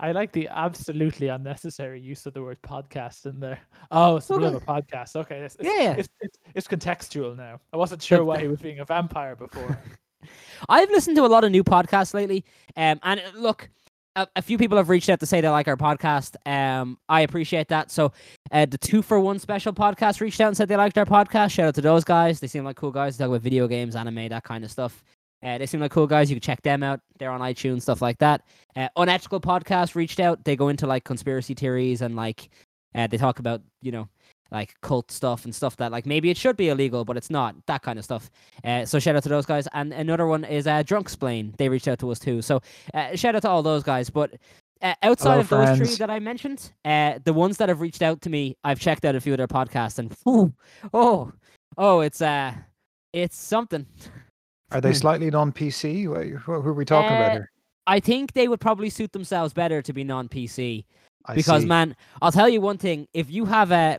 I 0.00 0.12
like 0.12 0.32
the 0.32 0.48
absolutely 0.48 1.28
unnecessary 1.28 2.00
use 2.00 2.26
of 2.26 2.34
the 2.34 2.42
word 2.42 2.58
podcast 2.62 3.26
in 3.26 3.38
there. 3.40 3.60
Oh, 3.90 4.18
so 4.18 4.34
it's 4.36 4.44
Okay. 4.44 4.46
another 4.46 4.64
podcast. 4.64 5.16
Okay, 5.16 5.38
it's, 5.40 5.56
it's, 5.56 5.64
Yeah. 5.68 5.92
it's, 5.92 6.08
it's, 6.20 6.38
it's 6.54 6.68
contextual 6.68 7.36
now. 7.36 7.60
I 7.72 7.76
wasn't 7.76 8.02
sure 8.02 8.24
why 8.24 8.40
he 8.40 8.48
was 8.48 8.60
being 8.60 8.80
a 8.80 8.84
vampire 8.84 9.36
before. 9.36 9.78
I've 10.68 10.90
listened 10.90 11.16
to 11.16 11.24
a 11.24 11.28
lot 11.28 11.44
of 11.44 11.52
new 11.52 11.62
podcasts 11.64 12.12
lately, 12.12 12.44
um, 12.76 12.98
and 13.04 13.20
uh, 13.20 13.22
look, 13.38 13.70
a, 14.16 14.26
a 14.34 14.42
few 14.42 14.58
people 14.58 14.76
have 14.76 14.88
reached 14.88 15.08
out 15.08 15.20
to 15.20 15.26
say 15.26 15.40
they 15.40 15.48
like 15.48 15.68
our 15.68 15.76
podcast. 15.76 16.34
Um, 16.44 16.98
I 17.08 17.20
appreciate 17.20 17.68
that. 17.68 17.92
So, 17.92 18.12
uh, 18.50 18.66
the 18.66 18.78
two 18.78 19.00
for 19.00 19.20
one 19.20 19.38
special 19.38 19.72
podcast 19.72 20.20
reached 20.20 20.40
out 20.40 20.48
and 20.48 20.56
said 20.56 20.68
they 20.68 20.76
liked 20.76 20.98
our 20.98 21.06
podcast. 21.06 21.52
Shout 21.52 21.68
out 21.68 21.74
to 21.76 21.80
those 21.80 22.02
guys. 22.02 22.40
They 22.40 22.48
seem 22.48 22.64
like 22.64 22.74
cool 22.76 22.90
guys. 22.90 23.16
They 23.16 23.22
talk 23.24 23.30
about 23.30 23.42
video 23.42 23.68
games, 23.68 23.94
anime, 23.94 24.28
that 24.28 24.42
kind 24.42 24.64
of 24.64 24.72
stuff. 24.72 25.04
Uh, 25.42 25.58
they 25.58 25.66
seem 25.66 25.80
like 25.80 25.90
cool 25.90 26.06
guys. 26.06 26.30
You 26.30 26.36
can 26.36 26.42
check 26.42 26.62
them 26.62 26.82
out. 26.82 27.00
They're 27.18 27.30
on 27.30 27.40
iTunes, 27.40 27.82
stuff 27.82 28.02
like 28.02 28.18
that. 28.18 28.42
Uh, 28.74 28.88
Unethical 28.96 29.40
podcast 29.40 29.94
reached 29.94 30.20
out. 30.20 30.44
They 30.44 30.56
go 30.56 30.68
into 30.68 30.86
like 30.86 31.04
conspiracy 31.04 31.54
theories 31.54 32.02
and 32.02 32.16
like 32.16 32.48
uh, 32.94 33.06
they 33.06 33.16
talk 33.16 33.38
about 33.38 33.62
you 33.80 33.92
know 33.92 34.08
like 34.50 34.74
cult 34.80 35.10
stuff 35.10 35.44
and 35.44 35.54
stuff 35.54 35.76
that 35.76 35.92
like 35.92 36.06
maybe 36.06 36.30
it 36.30 36.36
should 36.36 36.56
be 36.56 36.68
illegal, 36.68 37.04
but 37.04 37.16
it's 37.16 37.30
not. 37.30 37.54
That 37.66 37.82
kind 37.82 37.98
of 37.98 38.04
stuff. 38.04 38.30
Uh, 38.64 38.84
so 38.84 38.98
shout 38.98 39.16
out 39.16 39.22
to 39.24 39.28
those 39.28 39.46
guys. 39.46 39.68
And 39.72 39.92
another 39.92 40.26
one 40.26 40.44
is 40.44 40.66
uh, 40.66 40.82
Drunk 40.82 41.08
Splain. 41.08 41.54
They 41.58 41.68
reached 41.68 41.88
out 41.88 41.98
to 42.00 42.10
us 42.10 42.18
too. 42.18 42.42
So 42.42 42.60
uh, 42.94 43.14
shout 43.14 43.36
out 43.36 43.42
to 43.42 43.48
all 43.48 43.62
those 43.62 43.82
guys. 43.82 44.10
But 44.10 44.34
uh, 44.80 44.94
outside 45.02 45.44
Hello, 45.44 45.62
of 45.62 45.78
those 45.78 45.88
three 45.88 45.96
that 45.96 46.10
I 46.10 46.18
mentioned, 46.18 46.72
uh, 46.84 47.18
the 47.24 47.32
ones 47.32 47.58
that 47.58 47.68
have 47.68 47.80
reached 47.80 48.02
out 48.02 48.22
to 48.22 48.30
me, 48.30 48.56
I've 48.64 48.80
checked 48.80 49.04
out 49.04 49.14
a 49.14 49.20
few 49.20 49.32
of 49.32 49.38
their 49.38 49.48
podcasts, 49.48 49.98
and 49.98 50.14
whew, 50.24 50.52
oh, 50.94 51.32
oh, 51.76 52.00
it's 52.00 52.22
uh, 52.22 52.54
it's 53.12 53.36
something. 53.36 53.86
Are 54.70 54.80
they 54.80 54.90
Hmm. 54.90 54.94
slightly 54.96 55.30
non 55.30 55.52
PC? 55.52 56.02
Who 56.04 56.52
are 56.52 56.72
we 56.72 56.84
talking 56.84 57.16
about 57.16 57.28
Uh, 57.28 57.32
here? 57.32 57.50
I 57.86 58.00
think 58.00 58.32
they 58.34 58.48
would 58.48 58.60
probably 58.60 58.90
suit 58.90 59.12
themselves 59.12 59.54
better 59.54 59.80
to 59.80 59.92
be 59.94 60.04
non-PC. 60.04 60.84
Because 61.34 61.62
see. 61.62 61.68
man 61.68 61.94
i'll 62.22 62.32
tell 62.32 62.48
you 62.48 62.58
one 62.60 62.78
thing 62.78 63.06
if 63.12 63.30
you 63.30 63.44
have 63.44 63.70
a 63.70 63.98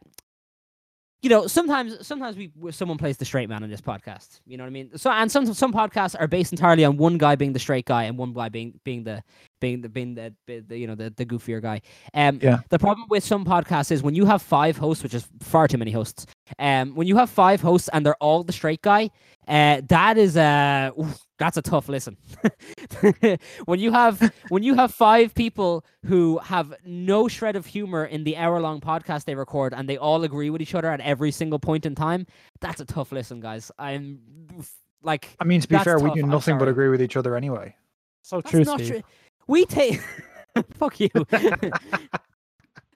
you 1.21 1.29
know 1.29 1.45
sometimes 1.47 2.07
sometimes 2.07 2.35
we 2.37 2.49
someone 2.71 2.97
plays 2.97 3.17
the 3.17 3.25
straight 3.25 3.49
man 3.49 3.61
on 3.61 3.69
this 3.69 3.81
podcast 3.81 4.39
you 4.47 4.57
know 4.57 4.63
what 4.63 4.69
i 4.69 4.71
mean 4.71 4.89
so 4.97 5.11
and 5.11 5.31
some 5.31 5.45
some 5.53 5.71
podcasts 5.71 6.15
are 6.19 6.27
based 6.27 6.51
entirely 6.53 6.83
on 6.85 6.97
one 6.97 7.17
guy 7.19 7.35
being 7.35 7.53
the 7.53 7.59
straight 7.59 7.85
guy 7.85 8.03
and 8.05 8.17
one 8.17 8.33
guy 8.33 8.49
being 8.49 8.79
being 8.83 9.03
the 9.03 9.21
being 9.61 9.81
the 9.81 9.89
being 9.89 10.15
the, 10.15 10.33
the, 10.47 10.61
the 10.61 10.77
you 10.77 10.87
know 10.87 10.95
the, 10.95 11.13
the 11.17 11.25
goofier 11.25 11.61
guy 11.61 11.81
um 12.15 12.39
Yeah. 12.41 12.59
the 12.69 12.79
problem 12.79 13.05
with 13.09 13.23
some 13.23 13.45
podcasts 13.45 13.91
is 13.91 14.01
when 14.01 14.15
you 14.15 14.25
have 14.25 14.41
five 14.41 14.75
hosts 14.77 15.03
which 15.03 15.13
is 15.13 15.27
far 15.41 15.67
too 15.67 15.77
many 15.77 15.91
hosts 15.91 16.25
um 16.57 16.95
when 16.95 17.07
you 17.07 17.17
have 17.17 17.29
five 17.29 17.61
hosts 17.61 17.89
and 17.93 18.05
they're 18.05 18.15
all 18.15 18.43
the 18.43 18.53
straight 18.53 18.81
guy 18.81 19.09
uh 19.47 19.81
that 19.87 20.17
is 20.17 20.35
uh 20.37 20.91
oof, 20.99 21.19
that's 21.37 21.57
a 21.57 21.61
tough 21.61 21.87
listen 21.89 22.17
when 23.65 23.79
you 23.79 23.91
have 23.91 24.33
when 24.49 24.63
you 24.63 24.73
have 24.73 24.93
five 24.93 25.33
people 25.33 25.85
who 26.05 26.37
have 26.39 26.73
no 26.85 27.27
shred 27.27 27.55
of 27.55 27.65
humor 27.65 28.05
in 28.05 28.23
the 28.23 28.35
hour 28.37 28.59
long 28.59 28.79
podcast 28.81 29.25
they 29.25 29.35
record 29.35 29.73
and 29.73 29.87
they 29.87 29.97
all 29.97 30.23
agree 30.23 30.49
with 30.49 30.61
each 30.61 30.75
other 30.75 30.89
at 30.89 31.01
every 31.01 31.31
single 31.31 31.59
point 31.59 31.85
in 31.85 31.95
time, 31.95 32.25
that's 32.61 32.81
a 32.81 32.85
tough 32.85 33.11
listen, 33.11 33.39
guys. 33.39 33.71
I'm 33.77 34.19
like, 35.01 35.29
I 35.39 35.43
mean, 35.43 35.61
to 35.61 35.67
be 35.67 35.75
that's 35.75 35.85
fair, 35.85 35.99
we 35.99 36.11
do 36.11 36.23
nothing 36.23 36.57
but 36.57 36.67
agree 36.67 36.89
with 36.89 37.01
each 37.01 37.17
other 37.17 37.35
anyway. 37.35 37.75
So 38.21 38.37
that's 38.37 38.51
true, 38.51 38.63
not 38.63 38.79
Steve. 38.79 38.89
true. 38.89 39.01
We 39.47 39.65
take. 39.65 40.01
Fuck 40.73 40.99
you. 40.99 41.09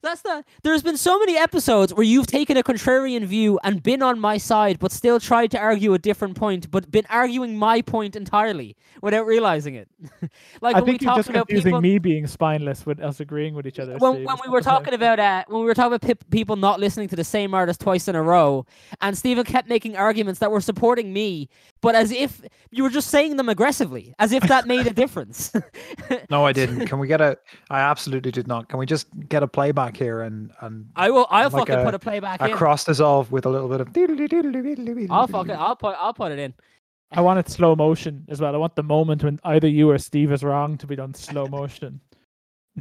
That's 0.03 0.23
not. 0.25 0.45
There's 0.63 0.83
been 0.83 0.97
so 0.97 1.17
many 1.17 1.37
episodes 1.37 1.93
where 1.93 2.03
you've 2.03 2.27
taken 2.27 2.57
a 2.57 2.63
contrarian 2.63 3.23
view 3.23 3.57
and 3.63 3.81
been 3.81 4.03
on 4.03 4.19
my 4.19 4.37
side, 4.37 4.77
but 4.77 4.91
still 4.91 5.17
tried 5.17 5.49
to 5.51 5.57
argue 5.57 5.93
a 5.93 5.97
different 5.97 6.35
point, 6.35 6.69
but 6.69 6.91
been 6.91 7.05
arguing 7.09 7.57
my 7.57 7.81
point 7.81 8.17
entirely 8.17 8.75
without 9.01 9.25
realizing 9.25 9.75
it. 9.75 9.87
like 10.61 10.75
I 10.75 10.81
when 10.81 10.85
we 10.85 10.91
you're 10.91 10.99
talk 10.99 11.17
just 11.17 11.29
about 11.29 11.47
confusing 11.47 11.71
people, 11.71 11.81
me 11.81 11.99
being 11.99 12.27
spineless 12.27 12.85
with 12.85 12.99
us 12.99 13.21
agreeing 13.21 13.55
with 13.55 13.65
each 13.65 13.79
other. 13.79 13.97
when, 13.97 14.13
Steve. 14.15 14.27
when 14.27 14.37
we 14.45 14.51
were 14.51 14.61
talking 14.61 14.93
about 14.93 15.19
uh, 15.19 15.45
when 15.47 15.61
we 15.61 15.65
were 15.65 15.73
talking 15.73 15.93
about 15.93 16.01
pip- 16.01 16.29
people 16.29 16.57
not 16.57 16.81
listening 16.81 17.07
to 17.07 17.15
the 17.15 17.23
same 17.23 17.53
artist 17.53 17.79
twice 17.79 18.09
in 18.09 18.15
a 18.15 18.21
row, 18.21 18.65
and 19.01 19.17
Stephen 19.17 19.45
kept 19.45 19.69
making 19.69 19.95
arguments 19.95 20.39
that 20.41 20.51
were 20.51 20.61
supporting 20.61 21.13
me, 21.13 21.47
but 21.81 21.95
as 21.95 22.11
if 22.11 22.41
you 22.71 22.83
were 22.83 22.89
just 22.89 23.09
saying 23.09 23.37
them 23.37 23.47
aggressively, 23.47 24.13
as 24.19 24.33
if 24.33 24.43
that 24.43 24.67
made 24.67 24.85
a 24.85 24.93
difference. 25.03 25.53
No, 26.29 26.45
I 26.45 26.53
didn't. 26.53 26.87
Can 26.87 26.99
we 26.99 27.07
get 27.07 27.21
a? 27.21 27.37
I 27.69 27.81
absolutely 27.81 28.31
did 28.31 28.47
not. 28.47 28.67
Can 28.67 28.79
we 28.79 28.85
just 28.85 29.07
get 29.29 29.43
a 29.43 29.47
playback 29.47 29.92
here 29.97 30.21
and 30.21 30.51
and 30.61 30.87
I 30.95 31.09
will. 31.09 31.27
I'll 31.29 31.49
Like 31.49 31.67
fucking 31.67 31.75
a- 31.81 31.83
put 31.85 31.93
a 31.93 31.99
playback 31.99 32.41
a 32.41 32.45
in. 32.49 32.53
cross 32.55 32.83
dissolve 32.83 33.31
with 33.31 33.45
a 33.45 33.49
little 33.49 33.69
bit 33.69 33.81
of. 33.81 33.87
I'll 35.11 35.27
fuck 35.27 35.47
it. 35.49 35.53
I'll 35.53 35.75
put. 35.75 35.95
I'll 35.99 36.13
put 36.13 36.31
it 36.31 36.39
in. 36.39 36.53
I 37.11 37.21
want 37.21 37.37
it 37.39 37.47
slow 37.49 37.75
motion 37.75 38.25
as 38.27 38.41
well. 38.41 38.55
I 38.55 38.57
want 38.57 38.75
the 38.75 38.81
moment 38.83 39.23
when 39.23 39.39
either 39.43 39.67
you 39.67 39.89
or 39.91 39.97
Steve 39.99 40.31
is 40.31 40.43
wrong 40.43 40.77
to 40.79 40.87
be 40.87 40.95
done 40.95 41.13
slow 41.13 41.45
motion. 41.47 42.01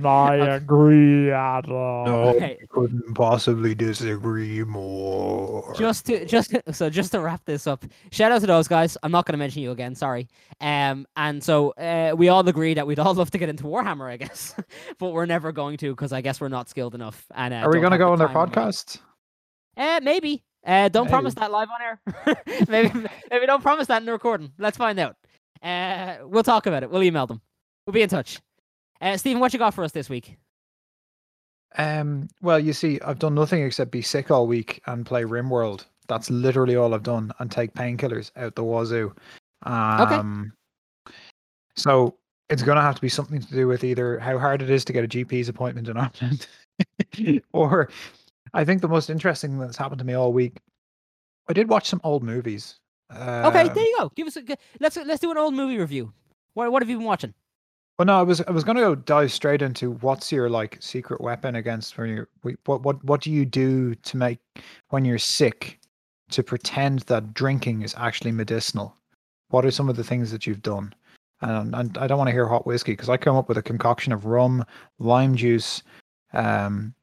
I 0.02 0.40
Okay. 0.40 0.50
agree, 0.56 1.30
Adam. 1.30 1.70
No, 1.70 2.32
Okay. 2.34 2.58
couldn't 2.70 3.12
possibly 3.14 3.74
disagree 3.74 4.64
more. 4.64 5.74
Just 5.76 6.06
to 6.06 6.24
just 6.24 6.54
so 6.72 6.88
just 6.88 7.12
to 7.12 7.20
wrap 7.20 7.44
this 7.44 7.66
up. 7.66 7.84
Shout 8.10 8.32
out 8.32 8.40
to 8.40 8.46
those 8.46 8.68
guys. 8.68 8.96
I'm 9.02 9.12
not 9.12 9.26
going 9.26 9.34
to 9.34 9.38
mention 9.38 9.62
you 9.62 9.70
again. 9.70 9.94
Sorry. 9.94 10.28
Um, 10.62 11.06
and 11.16 11.44
so 11.44 11.70
uh, 11.72 12.14
we 12.16 12.28
all 12.30 12.46
agree 12.48 12.72
that 12.72 12.86
we'd 12.86 12.98
all 12.98 13.12
love 13.12 13.30
to 13.32 13.38
get 13.38 13.50
into 13.50 13.64
Warhammer, 13.64 14.10
I 14.10 14.16
guess, 14.16 14.54
but 14.98 15.12
we're 15.12 15.26
never 15.26 15.52
going 15.52 15.76
to 15.78 15.90
because 15.90 16.12
I 16.12 16.22
guess 16.22 16.40
we're 16.40 16.48
not 16.48 16.70
skilled 16.70 16.94
enough. 16.94 17.26
And 17.34 17.52
uh, 17.52 17.58
Are 17.58 17.70
we 17.70 17.80
going 17.80 17.92
to 17.92 17.98
go 17.98 18.06
the 18.06 18.12
on 18.12 18.18
their 18.18 18.28
time 18.28 18.36
or 18.36 18.46
money. 18.46 18.52
podcast? 18.52 18.98
Uh, 19.76 20.00
maybe. 20.02 20.42
Uh, 20.66 20.88
don't 20.88 21.08
promise 21.08 21.34
that 21.34 21.50
live 21.50 21.68
on 21.68 21.82
air. 21.82 22.36
maybe, 22.68 22.90
maybe 23.30 23.46
don't 23.46 23.62
promise 23.62 23.88
that 23.88 24.00
in 24.00 24.06
the 24.06 24.12
recording. 24.12 24.52
Let's 24.58 24.76
find 24.78 24.98
out. 24.98 25.16
Uh, 25.62 26.18
we'll 26.24 26.44
talk 26.44 26.66
about 26.66 26.82
it. 26.82 26.90
We'll 26.90 27.02
email 27.02 27.26
them. 27.26 27.40
We'll 27.86 27.92
be 27.94 28.02
in 28.02 28.08
touch. 28.08 28.38
Uh, 29.02 29.16
Stephen, 29.16 29.40
what 29.40 29.52
you 29.52 29.58
got 29.58 29.74
for 29.74 29.84
us 29.84 29.92
this 29.92 30.08
week? 30.08 30.38
Um. 31.76 32.28
Well, 32.40 32.58
you 32.58 32.72
see, 32.72 33.00
I've 33.00 33.18
done 33.18 33.34
nothing 33.34 33.62
except 33.62 33.90
be 33.90 34.02
sick 34.02 34.30
all 34.30 34.46
week 34.46 34.80
and 34.86 35.04
play 35.04 35.24
RimWorld. 35.24 35.86
That's 36.06 36.30
literally 36.30 36.76
all 36.76 36.94
I've 36.94 37.02
done, 37.02 37.32
and 37.38 37.50
take 37.50 37.72
painkillers 37.74 38.30
out 38.36 38.54
the 38.54 38.62
wazoo. 38.62 39.14
Um, 39.62 40.52
So 41.76 42.16
it's 42.50 42.62
going 42.62 42.76
to 42.76 42.82
have 42.82 42.96
to 42.96 43.00
be 43.00 43.08
something 43.08 43.40
to 43.40 43.54
do 43.54 43.66
with 43.66 43.84
either 43.84 44.18
how 44.18 44.38
hard 44.38 44.60
it 44.60 44.68
is 44.68 44.84
to 44.84 44.92
get 44.92 45.04
a 45.04 45.08
GP's 45.08 45.48
appointment 45.48 45.88
in 45.88 45.96
Ireland, 45.96 46.46
or 47.52 47.88
I 48.52 48.64
think 48.64 48.82
the 48.82 48.88
most 48.88 49.08
interesting 49.08 49.52
thing 49.52 49.60
that's 49.60 49.78
happened 49.78 50.00
to 50.00 50.04
me 50.04 50.12
all 50.14 50.32
week. 50.32 50.58
I 51.48 51.54
did 51.54 51.68
watch 51.68 51.88
some 51.88 52.00
old 52.04 52.22
movies. 52.22 52.78
Okay, 53.10 53.68
Um, 53.68 53.74
there 53.74 53.84
you 53.84 53.96
go. 53.98 54.12
Give 54.14 54.26
us 54.26 54.36
a 54.36 54.42
let's 54.80 54.96
let's 54.96 55.20
do 55.20 55.30
an 55.30 55.38
old 55.38 55.54
movie 55.54 55.78
review. 55.78 56.12
What 56.54 56.70
what 56.70 56.82
have 56.82 56.90
you 56.90 56.98
been 56.98 57.06
watching? 57.06 57.32
Well, 57.98 58.06
no, 58.06 58.18
I 58.18 58.22
was 58.22 58.40
I 58.40 58.50
was 58.50 58.64
going 58.64 58.76
to 58.76 58.82
go 58.82 58.94
dive 58.94 59.32
straight 59.32 59.62
into 59.62 59.92
what's 59.92 60.32
your 60.32 60.48
like 60.48 60.78
secret 60.80 61.20
weapon 61.20 61.56
against 61.56 61.96
when 61.98 62.08
you're 62.08 62.28
what 62.64 62.82
what 62.82 63.04
what 63.04 63.20
do 63.20 63.30
you 63.30 63.44
do 63.44 63.94
to 63.94 64.16
make 64.16 64.38
when 64.88 65.04
you're 65.04 65.18
sick 65.18 65.78
to 66.30 66.42
pretend 66.42 67.00
that 67.00 67.34
drinking 67.34 67.82
is 67.82 67.94
actually 67.98 68.32
medicinal? 68.32 68.96
What 69.50 69.66
are 69.66 69.70
some 69.70 69.88
of 69.88 69.96
the 69.96 70.04
things 70.04 70.30
that 70.30 70.46
you've 70.46 70.62
done? 70.62 70.94
And, 71.42 71.74
and 71.74 71.98
I 71.98 72.06
don't 72.06 72.18
want 72.18 72.28
to 72.28 72.32
hear 72.32 72.46
hot 72.46 72.66
whiskey 72.66 72.92
because 72.92 73.08
I 73.08 73.16
come 73.16 73.36
up 73.36 73.48
with 73.48 73.58
a 73.58 73.62
concoction 73.62 74.12
of 74.12 74.24
rum, 74.24 74.64
lime 74.98 75.34
juice, 75.34 75.82
um, 76.32 76.94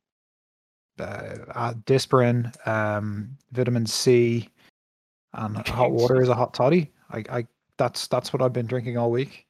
uh, 1.00 1.36
uh, 1.54 1.74
Disprin, 1.86 2.52
um, 2.68 3.38
vitamin 3.52 3.86
C, 3.86 4.50
and 5.34 5.68
hot 5.68 5.92
water 5.92 6.22
is 6.22 6.30
a 6.30 6.36
hot 6.36 6.54
toddy. 6.54 6.92
I, 7.12 7.24
I 7.30 7.48
that's 7.78 8.08
that's 8.08 8.34
what 8.34 8.42
I've 8.42 8.54
been 8.54 8.66
drinking 8.66 8.98
all 8.98 9.12
week. 9.12 9.46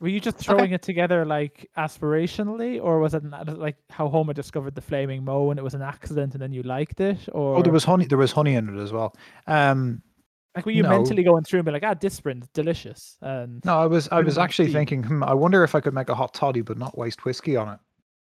Were 0.00 0.08
you 0.08 0.20
just 0.20 0.36
throwing 0.38 0.72
it 0.72 0.82
together 0.82 1.24
like 1.24 1.68
aspirationally, 1.76 2.80
or 2.82 3.00
was 3.00 3.14
it 3.14 3.22
an- 3.22 3.56
like 3.58 3.76
how 3.90 4.08
Homer 4.08 4.32
discovered 4.32 4.74
the 4.74 4.80
flaming 4.80 5.24
moe 5.24 5.50
and 5.50 5.58
it 5.58 5.62
was 5.62 5.74
an 5.74 5.82
accident 5.82 6.34
and 6.34 6.42
then 6.42 6.52
you 6.52 6.62
liked 6.62 7.00
it? 7.00 7.18
Or 7.32 7.56
Oh, 7.56 7.62
there 7.62 7.72
was 7.72 7.84
honey. 7.84 8.06
There 8.06 8.18
was 8.18 8.32
honey 8.32 8.54
in 8.54 8.68
it 8.68 8.80
as 8.80 8.92
well. 8.92 9.16
Um, 9.46 10.02
like 10.54 10.66
were 10.66 10.72
you 10.72 10.82
no. 10.82 10.88
mentally 10.90 11.22
going 11.22 11.44
through 11.44 11.60
and 11.60 11.66
be 11.66 11.72
like, 11.72 11.84
ah, 11.84 11.94
Disprin, 11.94 12.46
delicious, 12.52 13.16
and 13.20 13.64
no, 13.64 13.78
I 13.78 13.86
was. 13.86 14.08
I 14.10 14.20
was 14.20 14.38
actually 14.38 14.68
tea. 14.68 14.72
thinking. 14.74 15.02
Hmm, 15.04 15.22
I 15.24 15.34
wonder 15.34 15.62
if 15.64 15.74
I 15.74 15.80
could 15.80 15.94
make 15.94 16.08
a 16.08 16.14
hot 16.14 16.32
toddy, 16.34 16.62
but 16.62 16.78
not 16.78 16.96
waste 16.96 17.24
whiskey 17.24 17.54
on 17.56 17.68
it, 17.68 17.78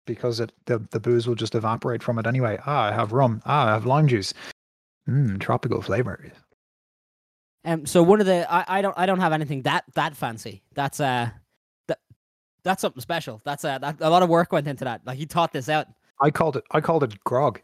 because 0.07 0.39
it 0.39 0.51
the 0.65 0.79
the 0.91 0.99
booze 0.99 1.27
will 1.27 1.35
just 1.35 1.53
evaporate 1.55 2.01
from 2.01 2.17
it 2.19 2.25
anyway. 2.27 2.57
Ah, 2.65 2.85
I 2.85 2.91
have 2.91 3.13
rum. 3.13 3.41
Ah, 3.45 3.67
I 3.67 3.73
have 3.73 3.85
lime 3.85 4.07
juice. 4.07 4.33
Mmm, 5.07 5.39
tropical 5.39 5.81
flavor. 5.81 6.31
Um, 7.65 7.85
so 7.85 8.03
one 8.03 8.19
of 8.19 8.25
the 8.25 8.51
I, 8.51 8.79
I 8.79 8.81
don't 8.81 8.97
I 8.97 9.05
don't 9.05 9.19
have 9.19 9.33
anything 9.33 9.61
that 9.63 9.83
that 9.95 10.15
fancy. 10.15 10.63
That's 10.73 10.99
uh 10.99 11.29
that 11.29 11.33
that's 12.63 12.81
something 12.81 13.01
special. 13.01 13.41
That's 13.43 13.65
uh 13.65 13.77
that, 13.79 13.97
a 14.01 14.09
lot 14.09 14.23
of 14.23 14.29
work 14.29 14.51
went 14.51 14.67
into 14.67 14.85
that. 14.85 15.01
Like 15.05 15.17
he 15.17 15.25
taught 15.25 15.53
this 15.53 15.69
out. 15.69 15.87
I 16.21 16.31
called 16.31 16.57
it. 16.57 16.63
I 16.71 16.81
called 16.81 17.03
it 17.03 17.21
grog. 17.23 17.61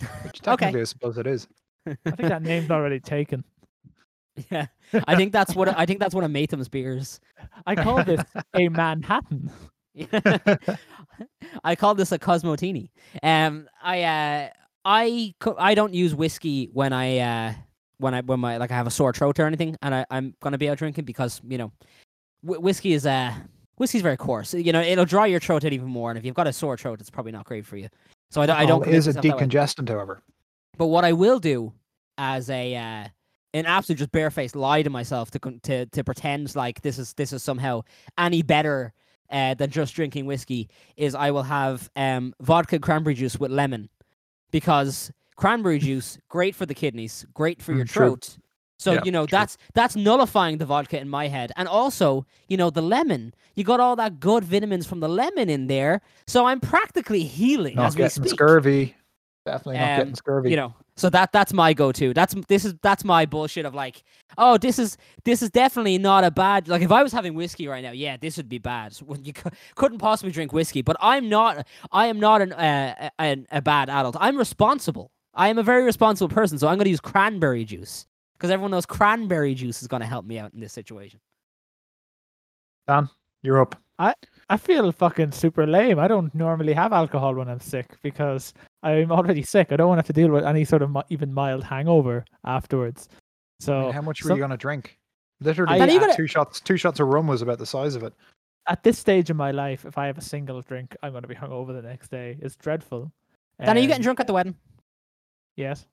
Which 0.22 0.40
technically, 0.40 0.80
I 0.82 0.84
suppose 0.84 1.18
it 1.18 1.26
is. 1.26 1.48
I 1.86 1.94
think 2.04 2.28
that 2.28 2.42
name's 2.42 2.70
already 2.70 3.00
taken. 3.00 3.44
Yeah, 4.50 4.66
I 5.06 5.16
think 5.16 5.32
that's 5.32 5.56
what 5.56 5.74
I 5.78 5.86
think 5.86 5.98
that's 5.98 6.14
one 6.14 6.22
of 6.22 6.30
Matham's 6.30 6.68
beers. 6.68 7.20
I 7.66 7.74
call 7.74 8.04
this 8.04 8.22
a 8.54 8.68
Manhattan. 8.68 9.50
I 11.64 11.74
call 11.74 11.94
this 11.94 12.12
a 12.12 12.18
Cosmotini. 12.18 12.90
Um, 13.22 13.66
I 13.82 14.02
uh, 14.02 14.48
I 14.84 15.34
I 15.56 15.74
don't 15.74 15.94
use 15.94 16.14
whiskey 16.14 16.68
when 16.74 16.92
I 16.92 17.18
uh 17.18 17.54
when 17.96 18.12
I 18.12 18.20
when 18.20 18.40
my 18.40 18.58
like 18.58 18.70
I 18.70 18.74
have 18.74 18.86
a 18.86 18.90
sore 18.90 19.14
throat 19.14 19.40
or 19.40 19.46
anything, 19.46 19.74
and 19.80 19.94
I 19.94 20.04
I'm 20.10 20.34
gonna 20.42 20.58
be 20.58 20.68
out 20.68 20.76
drinking 20.76 21.06
because 21.06 21.40
you 21.48 21.56
know, 21.56 21.72
wh- 22.42 22.62
whiskey 22.62 22.92
is 22.92 23.06
uh 23.06 23.32
whiskey's 23.78 24.02
very 24.02 24.16
coarse. 24.16 24.54
You 24.54 24.72
know, 24.72 24.80
it'll 24.80 25.04
dry 25.04 25.26
your 25.26 25.40
throat 25.40 25.64
out 25.64 25.72
even 25.72 25.88
more, 25.88 26.10
and 26.10 26.18
if 26.18 26.24
you've 26.24 26.34
got 26.34 26.46
a 26.46 26.52
sore 26.52 26.76
throat, 26.76 27.00
it's 27.00 27.10
probably 27.10 27.32
not 27.32 27.44
great 27.44 27.64
for 27.66 27.76
you. 27.76 27.88
So 28.30 28.40
I, 28.42 28.46
don't- 28.46 28.56
I 28.56 28.66
don't. 28.66 28.82
Commit 28.82 28.96
is 28.96 29.06
a 29.06 29.10
myself 29.10 29.22
that 29.24 29.36
way. 29.36 29.46
decongestant, 29.46 29.88
however. 29.88 30.22
But 30.78 30.86
what 30.86 31.04
I 31.04 31.12
will 31.12 31.38
do 31.38 31.72
as 32.18 32.50
a 32.50 32.74
uh, 32.76 33.08
an 33.54 33.66
absolute 33.66 33.98
just 33.98 34.12
barefaced 34.12 34.56
lie 34.56 34.82
to 34.82 34.90
myself 34.90 35.30
to 35.32 35.38
to 35.62 35.86
to 35.86 36.04
pretend 36.04 36.54
like 36.56 36.82
this 36.82 36.98
is 36.98 37.12
this 37.14 37.32
is 37.32 37.42
somehow 37.42 37.82
any 38.18 38.42
better 38.42 38.92
uh, 39.30 39.54
than 39.54 39.70
just 39.70 39.94
drinking 39.94 40.26
whiskey 40.26 40.68
is 40.96 41.14
I 41.14 41.30
will 41.30 41.44
have 41.44 41.88
um, 41.96 42.34
vodka 42.40 42.78
cranberry 42.78 43.14
juice 43.14 43.38
with 43.38 43.50
lemon 43.50 43.88
because 44.50 45.10
cranberry 45.36 45.78
juice 45.78 46.18
great 46.28 46.54
for 46.54 46.66
the 46.66 46.74
kidneys, 46.74 47.24
great 47.34 47.62
for 47.62 47.72
your 47.72 47.84
Mm, 47.86 47.90
true. 47.90 48.10
So 48.78 48.92
Yeah, 48.92 49.02
you 49.04 49.10
know 49.12 49.24
true. 49.26 49.38
that's 49.38 49.56
that's 49.74 49.96
nullifying 49.96 50.58
the 50.58 50.66
vodka 50.66 51.00
in 51.00 51.08
my 51.08 51.28
head, 51.28 51.52
and 51.56 51.66
also 51.68 52.26
you 52.48 52.56
know 52.56 52.70
the 52.70 52.82
lemon. 52.82 53.34
You 53.54 53.64
got 53.64 53.80
all 53.80 53.96
that 53.96 54.20
good 54.20 54.44
vitamins 54.44 54.86
from 54.86 55.00
the 55.00 55.08
lemon 55.08 55.48
in 55.48 55.66
there, 55.66 56.02
so 56.26 56.44
I'm 56.46 56.60
practically 56.60 57.22
healing 57.24 57.76
Not 57.76 57.86
as 57.86 57.94
we 57.96 58.02
getting 58.02 58.24
speak 58.24 58.34
scurvy. 58.34 58.94
Definitely 59.46 59.78
not 59.78 59.90
Um, 59.92 59.96
getting 59.98 60.14
scurvy. 60.16 60.50
you 60.50 60.56
know 60.56 60.74
so 60.96 61.08
that 61.10 61.30
that's 61.30 61.52
my 61.52 61.72
go-to 61.72 62.12
that's 62.14 62.34
this 62.48 62.64
is 62.64 62.74
that's 62.82 63.04
my 63.04 63.26
bullshit 63.26 63.64
of 63.64 63.74
like 63.74 64.02
oh 64.38 64.56
this 64.58 64.76
is 64.78 64.96
this 65.24 65.40
is 65.40 65.50
definitely 65.50 65.98
not 65.98 66.24
a 66.24 66.30
bad 66.32 66.66
like 66.68 66.82
if 66.82 66.90
i 66.90 67.00
was 67.02 67.12
having 67.12 67.34
whiskey 67.34 67.68
right 67.68 67.82
now 67.84 67.92
yeah 67.92 68.16
this 68.16 68.36
would 68.38 68.48
be 68.48 68.58
bad 68.58 68.96
you 69.22 69.32
cou- 69.32 69.50
couldn't 69.76 69.98
possibly 69.98 70.32
drink 70.32 70.52
whiskey 70.52 70.82
but 70.82 70.96
i'm 71.00 71.28
not 71.28 71.64
i 71.92 72.06
am 72.06 72.18
not 72.18 72.40
an 72.42 72.52
uh, 72.54 73.08
an, 73.20 73.46
a 73.52 73.60
bad 73.62 73.88
adult 73.88 74.16
i'm 74.18 74.36
responsible 74.36 75.10
i 75.34 75.48
am 75.48 75.58
a 75.58 75.62
very 75.62 75.84
responsible 75.84 76.28
person 76.34 76.58
so 76.58 76.66
i'm 76.66 76.76
going 76.76 76.84
to 76.84 76.90
use 76.90 77.00
cranberry 77.00 77.64
juice 77.64 78.06
because 78.36 78.50
everyone 78.50 78.70
knows 78.70 78.86
cranberry 78.86 79.54
juice 79.54 79.80
is 79.82 79.88
going 79.88 80.00
to 80.00 80.06
help 80.06 80.24
me 80.26 80.38
out 80.38 80.52
in 80.54 80.60
this 80.60 80.72
situation 80.72 81.18
Dan, 82.88 83.08
you're 83.42 83.60
up. 83.60 83.74
I 83.98 84.14
I 84.48 84.56
feel 84.56 84.92
fucking 84.92 85.32
super 85.32 85.66
lame. 85.66 85.98
I 85.98 86.06
don't 86.06 86.32
normally 86.34 86.72
have 86.72 86.92
alcohol 86.92 87.34
when 87.34 87.48
I'm 87.48 87.58
sick 87.58 87.86
because 88.02 88.54
I'm 88.84 89.10
already 89.10 89.42
sick. 89.42 89.72
I 89.72 89.76
don't 89.76 89.88
want 89.88 89.98
to 89.98 90.02
have 90.02 90.06
to 90.06 90.12
deal 90.12 90.30
with 90.30 90.44
any 90.44 90.64
sort 90.64 90.82
of 90.82 90.90
mi- 90.92 91.02
even 91.08 91.32
mild 91.34 91.64
hangover 91.64 92.24
afterwards. 92.44 93.08
I 93.10 93.16
So 93.64 93.80
mean, 93.80 93.92
how 93.92 94.02
much 94.02 94.22
were 94.22 94.28
some- 94.28 94.36
you 94.36 94.42
gonna 94.44 94.56
drink? 94.56 94.98
Literally, 95.40 95.74
I- 95.74 95.78
Dan, 95.78 95.90
you 95.94 95.98
gotta- 96.00 96.14
two 96.16 96.28
shots. 96.28 96.60
Two 96.60 96.76
shots 96.76 97.00
of 97.00 97.08
rum 97.08 97.26
was 97.26 97.42
about 97.42 97.58
the 97.58 97.66
size 97.66 97.96
of 97.96 98.02
it. 98.04 98.12
at 98.68 98.82
this 98.82 98.98
stage 98.98 99.30
in 99.30 99.36
my 99.36 99.52
life, 99.52 99.84
if 99.84 99.96
I 99.96 100.06
have 100.06 100.18
a 100.18 100.20
single 100.22 100.60
drink, 100.60 100.96
I'm 101.02 101.12
going 101.12 101.22
to 101.22 101.28
be 101.28 101.36
hungover 101.36 101.72
the 101.72 101.82
next 101.82 102.08
day. 102.10 102.36
It's 102.42 102.56
dreadful. 102.56 103.12
dan 103.60 103.76
are 103.76 103.80
you 103.80 103.86
getting 103.86 104.00
Um, 104.02 104.02
drunk 104.02 104.20
at 104.20 104.26
the 104.26 104.32
wedding 104.32 104.56
Yes. 105.56 105.86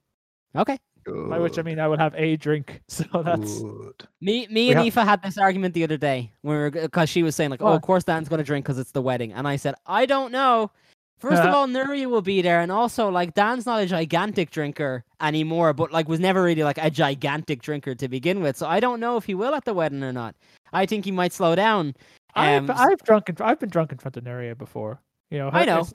okay 0.56 0.78
By 1.06 1.40
which 1.40 1.58
I 1.60 1.62
mean 1.62 1.80
I 1.80 1.88
will 1.88 1.98
have 1.98 2.14
a 2.16 2.36
drink. 2.38 2.82
So 2.88 3.04
that's 3.24 3.62
Good. 3.62 4.08
Me, 4.22 4.48
me, 4.48 4.68
We 4.68 4.72
and 4.72 4.80
have- 4.80 4.86
Aoife 4.98 5.08
had 5.08 5.22
this 5.24 5.38
argument 5.38 5.74
the 5.74 5.84
other 5.84 5.98
day 5.98 6.32
when 6.42 6.56
we 6.56 6.62
were 6.64 6.72
because 6.72 7.10
she 7.10 7.24
was 7.24 7.36
saying 7.36 7.50
like, 7.50 7.62
"Oh, 7.62 7.66
What? 7.66 7.76
of 7.76 7.82
course 7.82 8.04
Dan's 8.04 8.30
going 8.30 8.40
to 8.40 8.44
drink 8.46 8.66
because 8.66 8.78
it's 8.80 8.92
the 8.92 9.02
wedding," 9.02 9.34
and 9.34 9.48
I 9.48 9.56
said, 9.58 9.76
"I 9.86 10.06
don't 10.06 10.32
know." 10.32 10.72
First 11.20 11.42
of 11.42 11.54
Uh. 11.54 11.58
all, 11.58 11.68
Nuria 11.68 12.08
will 12.08 12.22
be 12.22 12.42
there, 12.42 12.60
and 12.60 12.70
also 12.72 13.10
like 13.10 13.34
Dan's 13.34 13.66
not 13.66 13.82
a 13.82 13.86
gigantic 13.86 14.52
drinker 14.52 15.06
anymore, 15.22 15.72
but 15.74 15.92
like 15.92 16.10
was 16.10 16.20
never 16.20 16.44
really 16.44 16.64
like 16.64 16.78
a 16.78 16.90
gigantic 16.92 17.62
drinker 17.62 17.96
to 17.96 18.08
begin 18.10 18.42
with. 18.42 18.58
So 18.58 18.68
I 18.68 18.80
don't 18.82 19.00
know 19.00 19.16
if 19.18 19.24
he 19.26 19.34
will 19.34 19.56
at 19.56 19.64
the 19.64 19.74
wedding 19.74 20.04
or 20.04 20.12
not. 20.12 20.36
I 20.74 20.86
think 20.86 21.06
he 21.06 21.12
might 21.12 21.32
slow 21.32 21.56
down. 21.56 21.96
I've, 22.36 22.64
Um, 22.64 22.72
s- 22.72 22.80
I've 22.80 23.02
drunk 23.04 23.30
in, 23.30 23.36
I've 23.40 23.60
been 23.60 23.70
drunk 23.70 23.92
in 23.94 24.00
front 24.00 24.18
of 24.18 24.24
Nuria 24.26 24.58
before. 24.58 25.00
You 25.32 25.38
know, 25.40 25.50
I 25.54 25.64
know. 25.66 25.88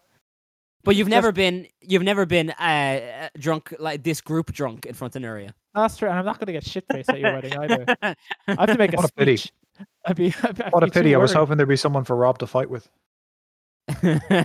It's- 0.78 0.84
but 0.84 0.96
you've 0.96 1.06
just- 1.08 1.14
never 1.16 1.32
been 1.32 1.66
you've 1.80 2.02
never 2.02 2.26
been 2.26 2.50
uh, 2.50 2.62
uh, 2.62 3.28
drunk 3.38 3.74
like 3.78 4.02
this 4.02 4.20
group 4.20 4.52
drunk 4.52 4.86
in 4.86 4.94
front 4.94 5.16
of 5.16 5.22
Nuria. 5.22 5.52
That's 5.74 5.96
true, 5.96 6.08
and 6.08 6.18
I'm 6.18 6.24
not 6.24 6.38
going 6.38 6.46
to 6.46 6.52
get 6.52 6.64
shit 6.66 6.84
faced 6.90 7.10
at 7.10 7.20
your 7.20 7.32
wedding 7.34 7.56
either. 7.56 7.84
I 8.02 8.14
have 8.48 8.66
to 8.70 8.78
make 8.78 8.92
a 8.92 8.96
What 8.96 9.10
a 9.10 9.12
pity. 9.12 9.36
speech. 9.36 9.52
I'd 10.06 10.16
be, 10.16 10.34
I'd 10.42 10.56
be- 10.56 10.64
I'd 10.64 10.72
What 10.72 10.82
a 10.82 10.86
be 10.86 10.90
too 10.90 11.00
pity! 11.00 11.14
I 11.14 11.18
was 11.18 11.32
hoping 11.32 11.56
there'd 11.56 11.68
be 11.68 11.76
someone 11.76 12.04
for 12.04 12.16
Rob 12.16 12.38
to 12.38 12.46
fight 12.46 12.70
with. 12.70 12.88
I 13.88 14.44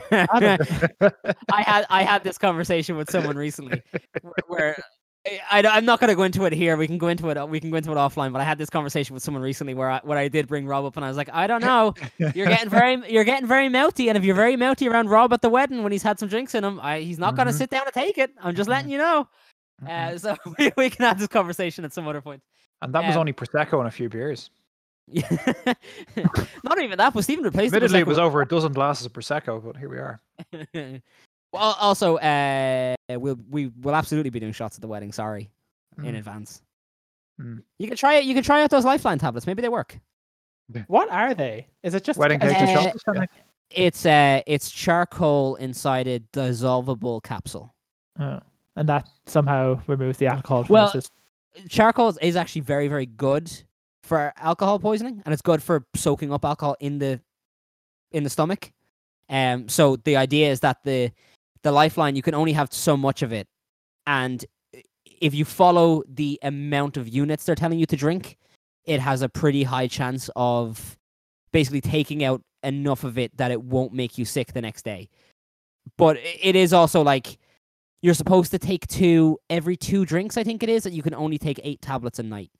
had 1.65 1.85
I 1.89 2.03
had 2.03 2.23
this 2.23 2.37
conversation 2.37 2.95
with 2.97 3.09
someone 3.11 3.35
recently 3.35 3.81
where, 4.21 4.33
where 4.47 4.83
I, 5.25 5.77
am 5.77 5.85
not 5.85 6.01
going 6.01 6.09
to 6.09 6.15
go 6.15 6.23
into 6.23 6.43
it 6.43 6.51
here. 6.51 6.75
We 6.75 6.85
can 6.85 6.97
go 6.97 7.07
into 7.07 7.29
it. 7.29 7.49
We 7.49 7.59
can 7.61 7.71
go 7.71 7.77
into 7.77 7.91
it 7.91 7.95
offline. 7.95 8.33
But 8.33 8.41
I 8.41 8.43
had 8.43 8.57
this 8.57 8.69
conversation 8.69 9.13
with 9.13 9.23
someone 9.23 9.41
recently 9.41 9.73
where 9.73 9.89
I, 9.89 10.01
where 10.03 10.17
I 10.17 10.27
did 10.27 10.47
bring 10.47 10.67
Rob 10.67 10.83
up, 10.83 10.97
and 10.97 11.05
I 11.05 11.07
was 11.07 11.15
like, 11.15 11.29
I 11.31 11.47
don't 11.47 11.61
know. 11.65 11.93
You're 12.17 12.47
getting 12.47 12.69
very 12.69 13.01
you're 13.09 13.23
getting 13.23 13.47
very 13.47 13.69
mouthy, 13.69 14.09
and 14.09 14.17
if 14.17 14.25
you're 14.25 14.35
very 14.35 14.57
mouthy 14.57 14.87
around 14.87 15.09
Rob 15.09 15.31
at 15.31 15.41
the 15.41 15.49
wedding 15.49 15.81
when 15.81 15.91
he's 15.91 16.03
had 16.03 16.19
some 16.19 16.27
drinks 16.27 16.55
in 16.55 16.63
him, 16.63 16.79
I, 16.81 16.99
he's 16.99 17.19
not 17.19 17.35
going 17.35 17.47
to 17.47 17.53
sit 17.53 17.69
down 17.69 17.83
and 17.85 17.93
take 17.93 18.17
it. 18.17 18.31
I'm 18.41 18.55
just 18.55 18.69
letting 18.69 18.91
you 18.91 18.97
know. 18.97 19.27
Mhm. 19.81 19.89
Uh, 19.89 20.17
so 20.17 20.35
we, 20.57 20.71
we 20.75 20.89
can 20.89 21.05
have 21.05 21.19
this 21.19 21.27
conversation 21.27 21.85
at 21.85 21.93
some 21.93 22.07
other 22.07 22.21
point. 22.21 22.41
and 22.81 22.93
that 22.93 23.05
was 23.05 23.15
um, 23.15 23.21
only 23.21 23.33
prosecco 23.33 23.79
and 23.79 23.87
a 23.87 23.91
few 23.91 24.09
beers. 24.09 24.49
not 25.07 26.81
even 26.81 26.97
that. 26.97 27.13
But 27.13 27.23
Stephen 27.23 27.43
replaced 27.43 27.73
it. 27.73 27.77
Admittedly, 27.77 27.99
it 27.99 28.07
was 28.07 28.19
over 28.19 28.41
a 28.41 28.47
dozen 28.47 28.73
glasses 28.73 29.05
of 29.05 29.13
prosecco, 29.13 29.63
but 29.63 29.77
here 29.77 29.89
we 29.89 29.97
are. 29.97 30.21
Well, 31.53 31.77
also, 31.79 32.17
uh, 32.17 32.95
we'll 33.09 33.37
we 33.49 33.67
will 33.81 33.95
absolutely 33.95 34.29
be 34.31 34.39
doing 34.39 34.51
shots 34.53 34.75
at 34.77 34.81
the 34.81 34.87
wedding. 34.87 35.11
Sorry, 35.11 35.49
in 35.99 36.15
Mm. 36.15 36.17
advance. 36.17 36.61
Mm. 37.39 37.63
You 37.79 37.87
can 37.87 37.97
try 37.97 38.15
it. 38.15 38.25
You 38.25 38.33
can 38.33 38.43
try 38.43 38.63
out 38.63 38.69
those 38.69 38.85
lifeline 38.85 39.19
tablets. 39.19 39.47
Maybe 39.47 39.61
they 39.61 39.69
work. 39.69 39.99
What 40.87 41.09
are 41.11 41.33
they? 41.33 41.67
Is 41.83 41.93
it 41.93 42.03
just 42.03 42.17
Wedding 42.17 42.39
cake 42.39 42.55
Uh, 42.55 42.73
shots. 42.91 43.03
yeah. 43.13 43.25
It's 43.69 44.05
uh, 44.05 44.41
it's 44.47 44.69
charcoal 44.71 45.55
inside 45.55 46.07
a 46.07 46.19
dissolvable 46.31 47.21
capsule. 47.23 47.73
Oh, 48.19 48.39
and 48.75 48.87
that 48.89 49.09
somehow 49.25 49.81
removes 49.87 50.17
the 50.17 50.27
alcohol 50.27 50.63
from 50.63 50.73
Well, 50.73 50.85
the 50.87 51.01
system. 51.01 51.15
Charcoal 51.69 52.09
is- 52.09 52.17
is 52.19 52.35
actually 52.35 52.61
very 52.61 52.87
very 52.87 53.05
good 53.05 53.51
for 54.03 54.33
alcohol 54.37 54.79
poisoning, 54.79 55.21
and 55.25 55.33
it's 55.33 55.41
good 55.41 55.61
for 55.61 55.85
soaking 55.95 56.31
up 56.33 56.45
alcohol 56.45 56.75
in 56.79 56.99
the 56.99 57.19
in 58.11 58.23
the 58.23 58.29
stomach. 58.29 58.71
Um, 59.29 59.67
so 59.69 59.95
the 59.95 60.17
idea 60.17 60.51
is 60.51 60.59
that 60.61 60.83
the 60.83 61.11
the 61.63 61.71
lifeline 61.71 62.15
you 62.15 62.21
can 62.21 62.35
only 62.35 62.53
have 62.53 62.71
so 62.71 62.95
much 62.95 63.21
of 63.21 63.33
it, 63.33 63.47
and 64.05 64.45
if 65.21 65.33
you 65.33 65.45
follow 65.45 66.03
the 66.07 66.39
amount 66.43 66.97
of 66.97 67.07
units 67.07 67.45
they're 67.45 67.55
telling 67.55 67.79
you 67.79 67.85
to 67.85 67.95
drink, 67.95 68.37
it 68.85 68.99
has 68.99 69.21
a 69.21 69.29
pretty 69.29 69.63
high 69.63 69.87
chance 69.87 70.29
of 70.35 70.97
basically 71.51 71.81
taking 71.81 72.23
out 72.23 72.41
enough 72.63 73.03
of 73.03 73.17
it 73.17 73.35
that 73.37 73.51
it 73.51 73.61
won't 73.61 73.93
make 73.93 74.17
you 74.17 74.25
sick 74.25 74.51
the 74.53 74.61
next 74.61 74.83
day. 74.83 75.09
But 75.97 76.17
it 76.17 76.55
is 76.55 76.73
also 76.73 77.01
like 77.01 77.37
you're 78.01 78.13
supposed 78.13 78.51
to 78.51 78.59
take 78.59 78.85
two 78.87 79.39
every 79.49 79.77
two 79.77 80.05
drinks, 80.05 80.37
I 80.37 80.43
think 80.43 80.61
it 80.63 80.69
is, 80.69 80.83
that 80.83 80.93
you 80.93 81.03
can 81.03 81.13
only 81.13 81.37
take 81.37 81.59
eight 81.63 81.81
tablets 81.81 82.19
a 82.19 82.23
night. 82.23 82.51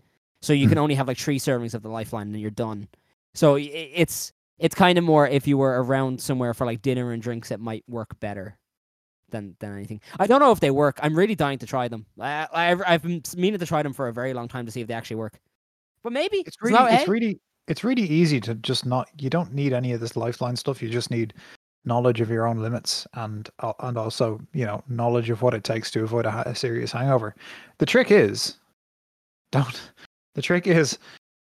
So 0.42 0.54
you 0.54 0.68
can 0.68 0.78
hmm. 0.78 0.84
only 0.84 0.96
have 0.96 1.08
like 1.08 1.18
three 1.18 1.40
servings 1.40 1.74
of 1.74 1.84
the 1.84 1.90
lifeline 1.90 2.28
and 2.28 2.40
you're 2.40 2.52
done. 2.52 2.88
So 3.34 3.58
it's 3.60 4.32
it's 4.60 4.76
kind 4.76 4.98
of 4.98 5.04
more 5.04 5.28
if 5.28 5.48
you 5.48 5.58
were 5.58 5.84
around 5.84 6.22
somewhere 6.22 6.54
for 6.54 6.66
like 6.66 6.82
dinner 6.82 7.12
and 7.12 7.22
drinks, 7.22 7.52
it 7.52 7.60
might 7.60 7.84
work 7.90 8.18
better 8.20 8.58
than 9.34 9.58
than 9.60 9.74
anything. 9.76 10.00
I 10.18 10.28
don't 10.28 10.40
know 10.40 10.54
if 10.54 10.62
they 10.62 10.72
work. 10.72 10.98
I'm 11.04 11.14
really 11.14 11.36
dying 11.36 11.60
to 11.60 11.66
try 11.66 11.90
them. 11.90 12.06
I, 12.18 12.48
I've 12.54 12.82
I've 12.88 13.04
been 13.04 13.22
meaning 13.36 13.60
to 13.60 13.66
try 13.66 13.84
them 13.84 13.92
for 13.92 14.08
a 14.08 14.14
very 14.14 14.34
long 14.34 14.48
time 14.48 14.66
to 14.66 14.72
see 14.72 14.80
if 14.80 14.88
they 14.88 14.94
actually 14.94 15.18
work. 15.18 15.40
But 16.04 16.14
maybe 16.14 16.38
It's 16.38 16.58
really, 16.62 16.76
it's 17.02 17.08
really, 17.10 17.40
it's 17.68 17.84
really 17.84 18.04
easy 18.04 18.40
to 18.42 18.56
just 18.56 18.86
not. 18.86 19.10
You 19.20 19.30
don't 19.30 19.54
need 19.54 19.74
any 19.74 19.92
of 19.92 20.00
this 20.00 20.16
lifeline 20.16 20.56
stuff. 20.56 20.82
You 20.82 20.90
just 20.90 21.12
need 21.12 21.34
knowledge 21.86 22.22
of 22.22 22.30
your 22.30 22.48
own 22.48 22.60
limits 22.60 23.06
and 23.16 23.50
al- 23.62 23.76
and 23.82 23.98
also 23.98 24.40
you 24.54 24.66
know 24.66 24.82
knowledge 24.88 25.30
of 25.30 25.42
what 25.42 25.54
it 25.54 25.66
takes 25.66 25.92
to 25.92 26.04
avoid 26.04 26.26
a, 26.26 26.32
ha- 26.32 26.44
a 26.46 26.56
serious 26.56 26.94
hangover. 26.94 27.36
The 27.80 27.86
trick 27.86 28.12
is, 28.12 28.58
don't. 29.52 29.82
The 30.36 30.42
trick 30.42 30.66
is, 30.66 30.98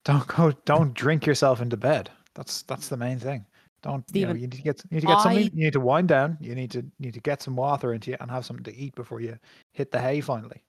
don't 0.04 0.26
go. 0.26 0.50
Don't 0.64 0.92
drink 0.94 1.24
yourself 1.24 1.62
into 1.62 1.76
bed. 1.76 2.10
That's 2.34 2.62
that's 2.62 2.88
the 2.88 2.96
main 2.96 3.20
thing. 3.20 3.46
Don't 3.82 4.04
you 4.12 4.26
know? 4.26 4.32
You 4.32 4.40
need 4.40 4.52
to 4.52 4.62
get 4.62 4.82
you 4.90 4.96
need 4.96 5.00
to 5.00 5.06
get 5.06 5.20
something. 5.20 5.50
You 5.54 5.64
need 5.64 5.72
to 5.72 5.80
wind 5.80 6.08
down. 6.08 6.36
You 6.40 6.54
need 6.54 6.70
to 6.72 6.84
need 6.98 7.14
to 7.14 7.20
get 7.20 7.42
some 7.42 7.56
water 7.56 7.94
into 7.94 8.10
you 8.10 8.16
and 8.20 8.30
have 8.30 8.44
something 8.44 8.64
to 8.64 8.74
eat 8.76 8.94
before 8.94 9.20
you 9.20 9.38
hit 9.72 9.90
the 9.90 10.00
hay 10.00 10.20
finally. 10.20 10.62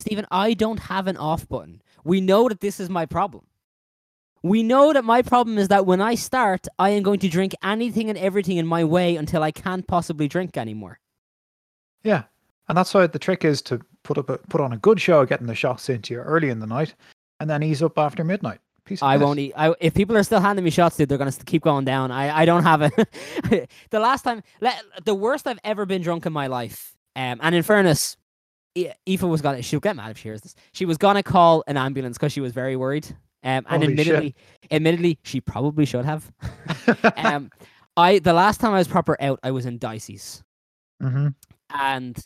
Stephen, 0.00 0.26
I 0.30 0.54
don't 0.54 0.80
have 0.80 1.06
an 1.06 1.16
off 1.16 1.48
button. 1.48 1.82
We 2.04 2.20
know 2.20 2.48
that 2.48 2.60
this 2.60 2.80
is 2.80 2.88
my 2.88 3.06
problem. 3.06 3.44
We 4.42 4.62
know 4.62 4.94
that 4.94 5.04
my 5.04 5.20
problem 5.20 5.58
is 5.58 5.68
that 5.68 5.84
when 5.84 6.00
I 6.00 6.14
start, 6.14 6.66
I 6.78 6.90
am 6.90 7.02
going 7.02 7.20
to 7.20 7.28
drink 7.28 7.54
anything 7.62 8.08
and 8.08 8.18
everything 8.18 8.56
in 8.56 8.66
my 8.66 8.84
way 8.84 9.16
until 9.16 9.42
I 9.42 9.50
can't 9.50 9.86
possibly 9.86 10.28
drink 10.28 10.56
anymore. 10.56 10.98
Yeah, 12.02 12.22
and 12.68 12.78
that's 12.78 12.94
why 12.94 13.06
the 13.06 13.18
trick 13.18 13.44
is 13.44 13.60
to 13.62 13.80
put 14.02 14.16
up 14.16 14.30
a, 14.30 14.38
put 14.38 14.62
on 14.62 14.72
a 14.72 14.78
good 14.78 14.98
show, 14.98 15.26
getting 15.26 15.46
the 15.46 15.54
shots 15.54 15.90
into 15.90 16.14
you 16.14 16.20
early 16.20 16.48
in 16.48 16.60
the 16.60 16.66
night, 16.66 16.94
and 17.38 17.50
then 17.50 17.62
ease 17.62 17.82
up 17.82 17.98
after 17.98 18.24
midnight. 18.24 18.60
Piece 18.90 19.02
I 19.04 19.16
piss. 19.16 19.24
won't 19.24 19.38
eat. 19.38 19.52
I, 19.56 19.72
if 19.80 19.94
people 19.94 20.16
are 20.16 20.22
still 20.24 20.40
handing 20.40 20.64
me 20.64 20.70
shots, 20.70 20.96
dude, 20.96 21.08
they're 21.08 21.16
gonna 21.16 21.30
keep 21.46 21.62
going 21.62 21.84
down. 21.84 22.10
I, 22.10 22.40
I 22.40 22.44
don't 22.44 22.64
have 22.64 22.82
a. 22.82 22.90
the 23.90 24.00
last 24.00 24.22
time, 24.22 24.42
the 25.04 25.14
worst 25.14 25.46
I've 25.46 25.60
ever 25.62 25.86
been 25.86 26.02
drunk 26.02 26.26
in 26.26 26.32
my 26.32 26.48
life. 26.48 26.96
Um, 27.14 27.38
and 27.40 27.54
in 27.54 27.62
fairness, 27.62 28.16
Aoife 28.76 29.22
was 29.22 29.42
gonna. 29.42 29.62
She'll 29.62 29.78
get 29.78 29.94
mad 29.94 30.10
if 30.10 30.18
she 30.18 30.24
hears 30.24 30.40
this. 30.40 30.56
She 30.72 30.86
was 30.86 30.98
gonna 30.98 31.22
call 31.22 31.62
an 31.68 31.76
ambulance 31.76 32.18
because 32.18 32.32
she 32.32 32.40
was 32.40 32.52
very 32.52 32.74
worried. 32.74 33.06
Um, 33.42 33.64
and 33.68 33.82
Holy 33.84 33.86
shit. 33.86 33.90
admittedly, 34.00 34.34
admittedly, 34.72 35.18
she 35.22 35.40
probably 35.40 35.84
should 35.86 36.04
have. 36.04 36.30
um, 37.16 37.48
I 37.96 38.18
the 38.18 38.32
last 38.32 38.60
time 38.60 38.74
I 38.74 38.78
was 38.78 38.88
proper 38.88 39.16
out, 39.22 39.38
I 39.44 39.52
was 39.52 39.66
in 39.66 39.78
Dicey's, 39.78 40.42
hmm 41.00 41.28
and 41.72 42.18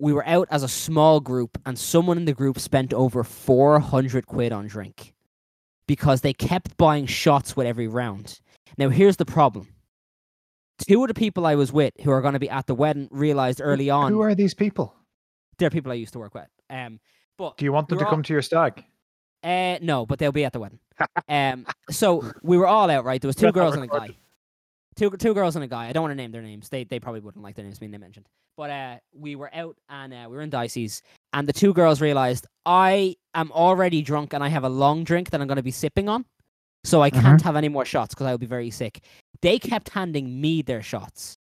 we 0.00 0.12
were 0.14 0.26
out 0.26 0.48
as 0.50 0.62
a 0.62 0.68
small 0.68 1.20
group, 1.20 1.58
and 1.66 1.78
someone 1.78 2.16
in 2.16 2.24
the 2.24 2.32
group 2.32 2.58
spent 2.58 2.94
over 2.94 3.22
four 3.22 3.78
hundred 3.78 4.26
quid 4.26 4.52
on 4.52 4.66
drink 4.66 5.12
because 5.88 6.20
they 6.20 6.32
kept 6.32 6.76
buying 6.76 7.06
shots 7.06 7.56
with 7.56 7.66
every 7.66 7.88
round. 7.88 8.38
Now, 8.76 8.90
here's 8.90 9.16
the 9.16 9.24
problem. 9.24 9.66
Two 10.86 11.02
of 11.02 11.08
the 11.08 11.14
people 11.14 11.44
I 11.44 11.56
was 11.56 11.72
with, 11.72 11.92
who 12.04 12.12
are 12.12 12.20
going 12.20 12.34
to 12.34 12.38
be 12.38 12.48
at 12.48 12.68
the 12.68 12.74
wedding, 12.76 13.08
realized 13.10 13.60
early 13.60 13.90
on 13.90 14.12
Who 14.12 14.20
are 14.20 14.36
these 14.36 14.54
people? 14.54 14.94
they're 15.58 15.70
people 15.70 15.90
I 15.90 15.96
used 15.96 16.12
to 16.12 16.20
work 16.20 16.34
with. 16.34 16.46
Um, 16.70 17.00
but 17.36 17.56
Do 17.56 17.64
you 17.64 17.72
want 17.72 17.88
them 17.88 17.98
to 17.98 18.04
all- 18.04 18.10
come 18.12 18.22
to 18.22 18.32
your 18.32 18.42
stag? 18.42 18.84
uh, 19.42 19.78
no, 19.82 20.06
but 20.06 20.20
they'll 20.20 20.30
be 20.30 20.44
at 20.44 20.52
the 20.52 20.60
wedding. 20.60 20.78
Um, 21.28 21.66
so 21.90 22.30
we 22.42 22.56
were 22.56 22.66
all 22.66 22.88
out, 22.90 23.04
right? 23.04 23.20
There 23.20 23.28
was 23.28 23.36
two 23.36 23.50
girls 23.52 23.74
and 23.74 23.84
a 23.84 23.86
guy. 23.88 24.10
Two 24.98 25.10
two 25.10 25.32
girls 25.32 25.54
and 25.54 25.64
a 25.64 25.68
guy. 25.68 25.86
I 25.88 25.92
don't 25.92 26.02
want 26.02 26.10
to 26.10 26.16
name 26.16 26.32
their 26.32 26.42
names. 26.42 26.68
They 26.68 26.82
they 26.82 26.98
probably 26.98 27.20
wouldn't 27.20 27.44
like 27.44 27.54
their 27.54 27.64
names 27.64 27.78
being 27.78 27.92
mentioned. 27.92 28.26
But 28.56 28.70
uh, 28.70 28.96
we 29.14 29.36
were 29.36 29.48
out 29.54 29.76
and 29.88 30.12
uh, 30.12 30.26
we 30.28 30.36
were 30.36 30.42
in 30.42 30.50
Dicey's, 30.50 31.02
and 31.32 31.48
the 31.48 31.52
two 31.52 31.72
girls 31.72 32.00
realized 32.00 32.46
I 32.66 33.14
am 33.34 33.52
already 33.52 34.02
drunk 34.02 34.32
and 34.32 34.42
I 34.42 34.48
have 34.48 34.64
a 34.64 34.68
long 34.68 35.04
drink 35.04 35.30
that 35.30 35.40
I'm 35.40 35.46
going 35.46 35.56
to 35.56 35.62
be 35.62 35.70
sipping 35.70 36.08
on, 36.08 36.24
so 36.82 37.00
I 37.00 37.10
can't 37.10 37.40
have 37.42 37.54
any 37.54 37.68
more 37.68 37.84
shots 37.84 38.12
because 38.14 38.26
I 38.26 38.32
will 38.32 38.38
be 38.38 38.46
very 38.46 38.70
sick. 38.70 39.00
They 39.40 39.60
kept 39.60 39.90
handing 39.90 40.40
me 40.40 40.62
their 40.62 40.82
shots, 40.82 41.38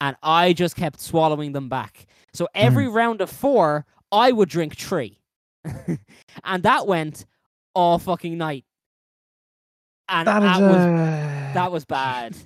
and 0.00 0.16
I 0.22 0.52
just 0.52 0.76
kept 0.76 1.00
swallowing 1.00 1.50
them 1.50 1.68
back. 1.68 2.06
So 2.34 2.46
every 2.54 2.86
round 2.86 3.20
of 3.20 3.30
four, 3.30 3.84
I 4.12 4.30
would 4.30 4.48
drink 4.48 4.76
three, 4.76 5.18
and 6.44 6.62
that 6.62 6.86
went 6.86 7.24
all 7.74 7.98
fucking 7.98 8.38
night. 8.38 8.64
And 10.08 10.28
That 10.28 10.60
was 10.60 11.54
that 11.54 11.72
was 11.72 11.84
bad. 11.84 12.36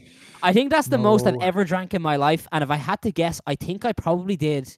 I 0.43 0.53
think 0.53 0.71
that's 0.71 0.89
the 0.89 0.99
most 0.99 1.27
I've 1.27 1.41
ever 1.41 1.65
drank 1.65 1.95
in 1.95 2.03
my 2.03 2.17
life. 2.17 2.47
And 2.53 2.63
if 2.65 2.71
I 2.71 2.77
had 2.77 3.03
to 3.03 3.13
guess, 3.13 3.41
I 3.47 3.55
think 3.55 3.85
I 3.85 3.93
probably 3.93 4.37
did 4.37 4.77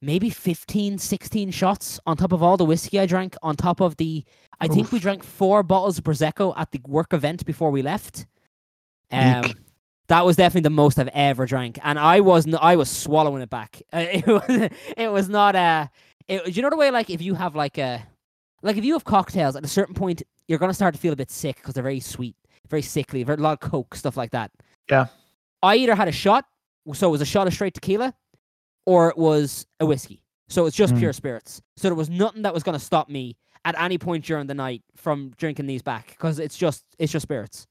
maybe 0.00 0.30
15, 0.30 0.98
16 0.98 1.50
shots 1.50 1.98
on 2.06 2.16
top 2.16 2.32
of 2.32 2.42
all 2.42 2.56
the 2.56 2.64
whiskey 2.64 3.00
I 3.00 3.06
drank, 3.06 3.36
on 3.42 3.56
top 3.56 3.80
of 3.80 3.96
the. 3.96 4.24
I 4.60 4.68
think 4.68 4.92
we 4.92 4.98
drank 4.98 5.24
four 5.24 5.62
bottles 5.62 5.98
of 5.98 6.04
Prosecco 6.04 6.54
at 6.56 6.70
the 6.70 6.80
work 6.86 7.12
event 7.12 7.44
before 7.44 7.70
we 7.70 7.82
left. 7.82 8.26
Um, 9.10 9.44
Eek. 9.46 9.56
that 10.08 10.24
was 10.24 10.36
definitely 10.36 10.62
the 10.62 10.70
most 10.70 10.98
I've 10.98 11.08
ever 11.08 11.46
drank. 11.46 11.78
And 11.82 11.98
I 11.98 12.20
wasn't, 12.20 12.56
I 12.56 12.76
was 12.76 12.90
swallowing 12.90 13.42
it 13.42 13.50
back. 13.50 13.82
Uh, 13.92 14.06
It 14.12 14.26
was, 14.26 14.70
it 14.96 15.08
was 15.08 15.28
not 15.28 15.56
a. 15.56 15.90
It, 16.28 16.56
you 16.56 16.62
know 16.62 16.70
the 16.70 16.76
way, 16.76 16.90
like, 16.90 17.10
if 17.10 17.20
you 17.20 17.34
have 17.34 17.54
like 17.54 17.78
a. 17.78 18.02
Like, 18.62 18.76
if 18.76 18.84
you 18.84 18.94
have 18.94 19.04
cocktails, 19.04 19.56
at 19.56 19.64
a 19.64 19.68
certain 19.68 19.94
point, 19.94 20.22
you're 20.48 20.58
going 20.58 20.70
to 20.70 20.74
start 20.74 20.94
to 20.94 21.00
feel 21.00 21.12
a 21.12 21.16
bit 21.16 21.30
sick 21.30 21.56
because 21.56 21.74
they're 21.74 21.82
very 21.82 22.00
sweet 22.00 22.34
very 22.68 22.82
sickly, 22.82 23.22
very, 23.22 23.38
a 23.38 23.40
lot 23.42 23.52
of 23.62 23.70
coke, 23.70 23.94
stuff 23.94 24.16
like 24.16 24.30
that. 24.32 24.50
Yeah. 24.90 25.06
I 25.62 25.76
either 25.76 25.94
had 25.94 26.08
a 26.08 26.12
shot, 26.12 26.44
so 26.92 27.08
it 27.08 27.10
was 27.10 27.20
a 27.20 27.26
shot 27.26 27.46
of 27.46 27.54
straight 27.54 27.74
tequila, 27.74 28.14
or 28.86 29.08
it 29.10 29.18
was 29.18 29.66
a 29.80 29.86
whiskey. 29.86 30.22
So 30.48 30.66
it's 30.66 30.76
just 30.76 30.94
Mm. 30.94 30.98
pure 30.98 31.12
spirits. 31.12 31.62
So 31.76 31.88
there 31.88 31.94
was 31.94 32.10
nothing 32.10 32.42
that 32.42 32.52
was 32.52 32.62
going 32.62 32.78
to 32.78 32.84
stop 32.84 33.08
me 33.08 33.36
at 33.64 33.80
any 33.80 33.96
point 33.96 34.24
during 34.26 34.46
the 34.46 34.54
night 34.54 34.82
from 34.94 35.32
drinking 35.38 35.66
these 35.66 35.80
back 35.82 36.08
because 36.10 36.38
it's 36.38 36.56
just 36.56 36.84
it's 36.98 37.10
just 37.10 37.22
spirits. 37.22 37.66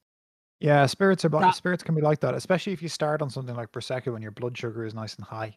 Yeah, 0.60 0.86
spirits 0.86 1.24
are 1.24 1.28
That- 1.28 1.54
spirits 1.54 1.82
can 1.84 1.94
be 1.94 2.00
like 2.00 2.20
that, 2.20 2.34
especially 2.34 2.72
if 2.72 2.82
you 2.82 2.88
start 2.88 3.22
on 3.22 3.30
something 3.30 3.54
like 3.54 3.70
prosecco 3.70 4.12
when 4.12 4.22
your 4.22 4.32
blood 4.32 4.56
sugar 4.58 4.84
is 4.84 4.94
nice 4.94 5.14
and 5.14 5.24
high. 5.24 5.56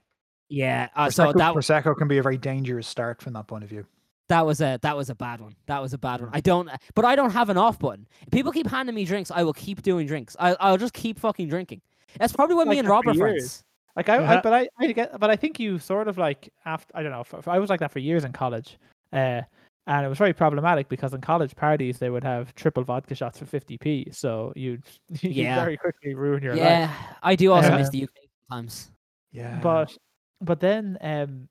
Yeah. 0.50 0.90
Uh, 0.96 1.10
so 1.10 1.34
that 1.34 1.54
prosecco 1.56 1.98
can 1.98 2.08
be 2.08 2.20
a 2.20 2.24
very 2.24 2.38
dangerous 2.38 2.88
start 2.88 3.22
from 3.22 3.34
that 3.34 3.48
point 3.48 3.64
of 3.64 3.70
view. 3.70 3.86
That 4.30 4.46
was 4.46 4.62
a 4.62 4.80
that 4.82 4.96
was 4.96 5.10
a 5.10 5.16
bad 5.16 5.42
one. 5.42 5.56
That 5.68 5.82
was 5.82 5.94
a 5.94 5.98
bad 5.98 6.22
one. 6.22 6.30
I 6.34 6.42
don't, 6.42 6.70
but 6.96 7.06
I 7.06 7.16
don't 7.16 7.32
have 7.32 7.50
an 7.50 7.58
off 7.58 7.80
button. 7.80 8.08
If 8.22 8.32
people 8.32 8.52
keep 8.52 8.68
handing 8.68 8.96
me 8.96 9.06
drinks, 9.06 9.32
I 9.32 9.44
will 9.44 9.54
keep 9.54 9.82
doing 9.82 10.06
drinks. 10.08 10.36
I, 10.40 10.56
I'll 10.60 10.78
just 10.78 10.94
keep 10.94 11.20
fucking 11.20 11.48
drinking. 11.50 11.82
That's 12.20 12.34
probably 12.34 12.56
when 12.56 12.68
me 12.68 12.80
and 12.80 12.88
that 12.88 12.92
Rob 12.92 13.08
are 13.08 13.14
friends. 13.14 13.64
Like 13.96 14.10
I, 14.10 14.38
I 14.38 14.42
but 14.42 14.54
I, 14.54 14.70
I 14.80 14.92
get, 14.92 15.20
but 15.20 15.30
I 15.30 15.36
think 15.36 15.60
you 15.60 15.80
sort 15.80 16.08
of 16.08 16.18
like 16.18 16.52
after 16.66 16.96
I 16.96 17.04
don't 17.04 17.12
know. 17.12 17.42
I 17.48 17.58
was 17.60 17.70
like 17.70 17.80
that 17.80 17.92
for 17.92 18.00
years 18.00 18.26
in 18.26 18.32
college, 18.32 18.78
uh, 19.12 19.42
and 19.88 20.06
it 20.06 20.10
was 20.10 20.18
very 20.20 20.34
problematic 20.34 20.88
because 20.88 21.14
in 21.14 21.22
college 21.22 21.56
parties 21.56 21.98
they 21.98 22.10
would 22.10 22.24
have 22.24 22.54
triple 22.54 22.84
vodka 22.84 23.16
shots 23.16 23.40
for 23.40 23.46
fifty 23.46 23.78
p. 23.78 24.08
So 24.12 24.54
you'd 24.56 24.84
you 25.22 25.30
Yeah. 25.32 25.56
very 25.56 25.78
quickly 25.78 26.14
ruin 26.14 26.44
your 26.44 26.56
life. 26.56 26.64
Yeah, 26.64 26.94
I 27.24 27.36
do 27.36 27.52
also 27.54 27.70
Yeah. 27.70 27.78
miss 27.78 27.90
the 27.90 28.04
UK 28.04 28.10
sometimes. 28.48 28.92
Yeah. 29.32 29.60
But 29.64 29.98
but 30.42 30.60
then 30.60 30.98
um, 31.02 31.48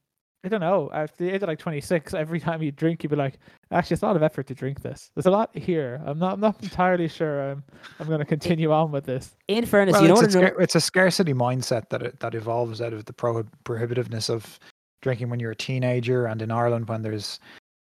I 0.46 0.48
don't 0.48 0.60
know. 0.60 0.88
At 0.92 1.16
the 1.18 1.28
age 1.28 1.42
of 1.42 1.48
like 1.48 1.58
twenty 1.58 1.80
six, 1.80 2.14
every 2.14 2.38
time 2.38 2.62
you 2.62 2.70
drink, 2.70 3.02
you'd 3.02 3.10
be 3.10 3.16
like, 3.16 3.40
actually, 3.72 3.94
it's 3.94 4.02
a 4.04 4.06
lot 4.06 4.14
of 4.14 4.22
effort 4.22 4.46
to 4.46 4.54
drink 4.54 4.80
this. 4.80 5.10
There's 5.16 5.26
a 5.26 5.30
lot 5.30 5.50
here. 5.58 6.00
I'm 6.06 6.20
not. 6.20 6.34
I'm 6.34 6.40
not 6.40 6.62
entirely 6.62 7.08
sure. 7.08 7.50
I'm. 7.50 7.64
I'm 7.98 8.06
going 8.06 8.20
to 8.20 8.24
continue 8.24 8.72
on 8.72 8.92
with 8.92 9.04
this. 9.04 9.34
In 9.48 9.66
fairness, 9.66 9.94
well, 9.94 10.02
you 10.02 10.08
know 10.08 10.14
it's, 10.20 10.36
what? 10.36 10.44
a 10.44 10.48
scar- 10.48 10.60
it's 10.62 10.74
a 10.76 10.80
scarcity 10.80 11.34
mindset 11.34 11.88
that 11.88 12.02
it, 12.02 12.20
that 12.20 12.36
evolves 12.36 12.80
out 12.80 12.92
of 12.92 13.06
the 13.06 13.12
prohib- 13.12 13.48
prohibitiveness 13.64 14.30
of 14.30 14.60
drinking 15.02 15.30
when 15.30 15.40
you're 15.40 15.50
a 15.50 15.56
teenager, 15.56 16.26
and 16.26 16.40
in 16.40 16.52
Ireland 16.52 16.88
when 16.88 17.02
there's 17.02 17.40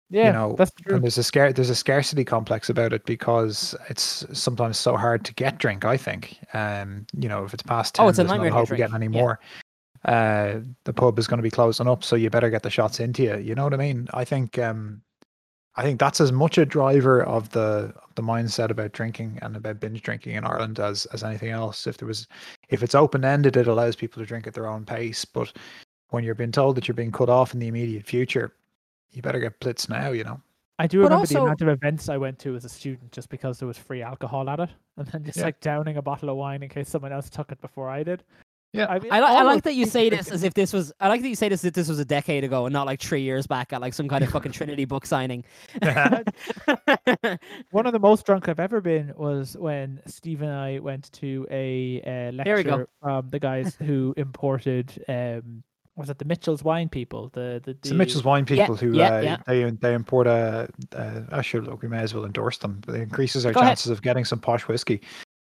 Yeah, 0.09 0.31
know, 0.33 0.55
that's 0.57 0.71
true. 0.81 0.95
and 0.95 1.03
there's 1.03 1.17
a 1.17 1.23
scare 1.23 1.53
there's 1.53 1.69
a 1.69 1.75
scarcity 1.75 2.25
complex 2.25 2.69
about 2.69 2.91
it 2.91 3.05
because 3.05 3.73
it's 3.89 4.25
sometimes 4.37 4.77
so 4.77 4.97
hard 4.97 5.23
to 5.23 5.33
get 5.33 5.59
drink. 5.59 5.85
I 5.85 5.95
think, 5.95 6.37
um, 6.53 7.07
you 7.17 7.29
know, 7.29 7.45
if 7.45 7.53
it's 7.53 7.63
past 7.63 7.95
ten, 7.95 8.05
Oh, 8.05 8.09
it's 8.09 8.19
a 8.19 8.23
there's 8.23 8.31
nightmare 8.31 8.49
no 8.49 8.55
to 8.55 8.59
hope 8.59 8.71
of 8.71 8.77
getting 8.77 8.95
any 8.95 9.05
yeah. 9.05 9.21
more. 9.21 9.39
Uh, 10.05 10.59
the 10.85 10.93
pub 10.93 11.19
is 11.19 11.27
going 11.27 11.39
to 11.39 11.43
be 11.43 11.51
closing 11.51 11.87
up, 11.87 12.03
so 12.03 12.15
you 12.15 12.29
better 12.29 12.49
get 12.49 12.63
the 12.63 12.69
shots 12.69 12.99
into 12.99 13.23
you. 13.23 13.37
You 13.37 13.55
know 13.55 13.65
what 13.65 13.73
I 13.73 13.77
mean? 13.77 14.07
I 14.13 14.23
think, 14.23 14.57
um, 14.57 15.01
I 15.75 15.83
think 15.83 15.99
that's 15.99 16.21
as 16.21 16.31
much 16.31 16.57
a 16.57 16.65
driver 16.65 17.21
of 17.23 17.49
the 17.49 17.93
of 18.03 18.15
the 18.15 18.21
mindset 18.21 18.69
about 18.69 18.93
drinking 18.93 19.39
and 19.41 19.55
about 19.55 19.79
binge 19.79 20.01
drinking 20.01 20.35
in 20.35 20.45
Ireland 20.45 20.79
as 20.79 21.05
as 21.07 21.23
anything 21.23 21.49
else. 21.49 21.85
If 21.85 21.97
there 21.97 22.07
was, 22.07 22.27
if 22.69 22.81
it's 22.81 22.95
open 22.95 23.25
ended, 23.25 23.57
it 23.57 23.67
allows 23.67 23.95
people 23.95 24.21
to 24.21 24.27
drink 24.27 24.47
at 24.47 24.53
their 24.53 24.67
own 24.67 24.85
pace. 24.85 25.25
But 25.25 25.51
when 26.09 26.23
you're 26.23 26.35
being 26.35 26.51
told 26.51 26.75
that 26.75 26.87
you're 26.87 26.95
being 26.95 27.11
cut 27.11 27.29
off 27.29 27.53
in 27.53 27.59
the 27.59 27.67
immediate 27.67 28.05
future, 28.05 28.53
you 29.11 29.21
better 29.21 29.39
get 29.39 29.59
blitz 29.59 29.89
now. 29.89 30.11
You 30.11 30.23
know. 30.23 30.41
I 30.79 30.87
do 30.87 31.01
But 31.01 31.09
remember 31.09 31.27
the 31.27 31.41
amount 31.41 31.61
of 31.61 31.67
events 31.67 32.07
I 32.07 32.15
went 32.15 32.39
to 32.39 32.55
as 32.55 32.63
a 32.63 32.69
student 32.69 33.11
just 33.11 33.27
because 33.27 33.59
there 33.59 33.67
was 33.67 33.77
free 33.77 34.01
alcohol 34.01 34.49
at 34.49 34.61
it, 34.61 34.69
and 34.95 35.05
then 35.07 35.25
just 35.25 35.37
Yeah. 35.37 35.43
like 35.45 35.59
downing 35.59 35.97
a 35.97 36.01
bottle 36.01 36.29
of 36.29 36.37
wine 36.37 36.63
in 36.63 36.69
case 36.69 36.87
someone 36.87 37.11
else 37.11 37.29
took 37.29 37.51
it 37.51 37.59
before 37.59 37.89
I 37.89 38.01
did. 38.01 38.23
Yeah. 38.73 38.85
I, 38.87 38.99
mean, 38.99 39.11
I, 39.11 39.19
I 39.19 39.43
like 39.43 39.63
that 39.63 39.73
you 39.73 39.85
say 39.85 40.09
this 40.09 40.29
as 40.31 40.43
if 40.43 40.53
this 40.53 40.71
was. 40.73 40.93
I 40.99 41.07
like 41.07 41.21
that 41.21 41.29
you 41.29 41.35
say 41.35 41.49
this 41.49 41.61
as 41.61 41.65
if 41.65 41.73
this 41.73 41.89
was 41.89 41.99
a 41.99 42.05
decade 42.05 42.43
ago 42.43 42.65
and 42.65 42.73
not 42.73 42.85
like 42.85 43.01
three 43.01 43.21
years 43.21 43.47
back 43.47 43.73
at 43.73 43.81
like 43.81 43.93
some 43.93 44.07
kind 44.07 44.23
of 44.23 44.29
fucking 44.29 44.51
Trinity 44.51 44.85
book 44.85 45.05
signing. 45.05 45.43
One 47.71 47.85
of 47.85 47.93
the 47.93 47.99
most 47.99 48.25
drunk 48.25 48.47
I've 48.47 48.59
ever 48.59 48.79
been 48.81 49.13
was 49.15 49.57
when 49.57 50.01
Steve 50.05 50.41
and 50.41 50.51
I 50.51 50.79
went 50.79 51.11
to 51.13 51.47
a 51.49 52.01
uh, 52.01 52.43
Here 52.43 52.57
we 52.57 52.63
go. 52.63 52.69
lecture 52.71 52.89
from 53.01 53.29
the 53.29 53.39
guys 53.39 53.75
who 53.75 54.13
imported. 54.17 55.03
Um, 55.07 55.63
was 55.95 56.09
it 56.09 56.17
the 56.17 56.25
Mitchell's 56.25 56.63
wine 56.63 56.89
people? 56.89 57.29
The 57.33 57.61
the, 57.63 57.71
It's 57.71 57.89
the 57.89 57.89
the 57.89 57.95
Mitchell's 57.95 58.23
Wine 58.23 58.45
Yeah, 58.47 58.63
people 58.63 58.75
who 58.75 58.93
yeah, 58.93 59.15
uh, 59.15 59.21
yeah. 59.21 59.37
they 59.47 59.69
they 59.69 59.93
import 59.93 60.27
a. 60.27 60.69
Uh, 60.95 61.21
I 61.31 61.41
should 61.41 61.65
look. 61.65 61.81
We 61.81 61.89
may 61.89 61.99
as 61.99 62.13
well 62.13 62.25
endorse 62.25 62.57
them. 62.59 62.81
But 62.85 62.95
it 62.95 63.01
increases 63.01 63.45
our 63.45 63.51
Go 63.51 63.59
ahead. 63.59 63.71
chances 63.71 63.91
of 63.91 64.01
getting 64.01 64.23
some 64.25 64.39
posh 64.39 64.67
whiskey. 64.67 65.01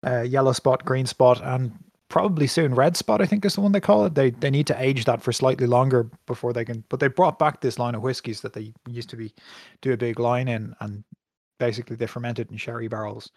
Uh, 0.06 0.22
yellow 0.22 0.52
spot, 0.52 0.84
green 0.86 1.06
spot, 1.06 1.42
and 1.44 1.72
probably 2.14 2.46
soon 2.46 2.76
red 2.76 2.96
spot. 2.96 3.22
I 3.22 3.26
think 3.26 3.44
is 3.44 3.56
the 3.56 3.62
one 3.62 3.72
they 3.72 3.80
call 3.80 4.06
it. 4.06 4.14
They 4.14 4.30
they 4.30 4.52
need 4.52 4.68
to 4.68 4.80
age 4.80 5.06
that 5.06 5.20
for 5.20 5.34
slightly 5.34 5.66
longer 5.66 6.12
before 6.28 6.54
they 6.54 6.64
can. 6.64 6.84
But 6.90 7.00
they 7.00 7.08
brought 7.08 7.40
back 7.40 7.60
this 7.60 7.80
line 7.80 7.96
of 7.96 8.04
whiskies 8.04 8.40
that 8.42 8.54
they 8.54 8.72
used 8.88 9.10
to 9.10 9.18
be 9.18 9.34
do 9.82 9.94
a 9.94 9.98
big 9.98 10.20
line 10.20 10.48
in, 10.48 10.76
and 10.80 11.04
basically 11.60 11.96
they 11.96 12.06
fermented 12.06 12.52
in 12.52 12.58
sherry 12.58 12.88
barrels 12.88 13.32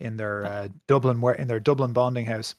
in 0.00 0.16
their 0.16 0.44
uh, 0.44 0.68
Dublin 0.88 1.20
where 1.20 1.34
in 1.34 1.46
their 1.46 1.60
Dublin 1.60 1.92
bonding 1.92 2.26
house. 2.26 2.56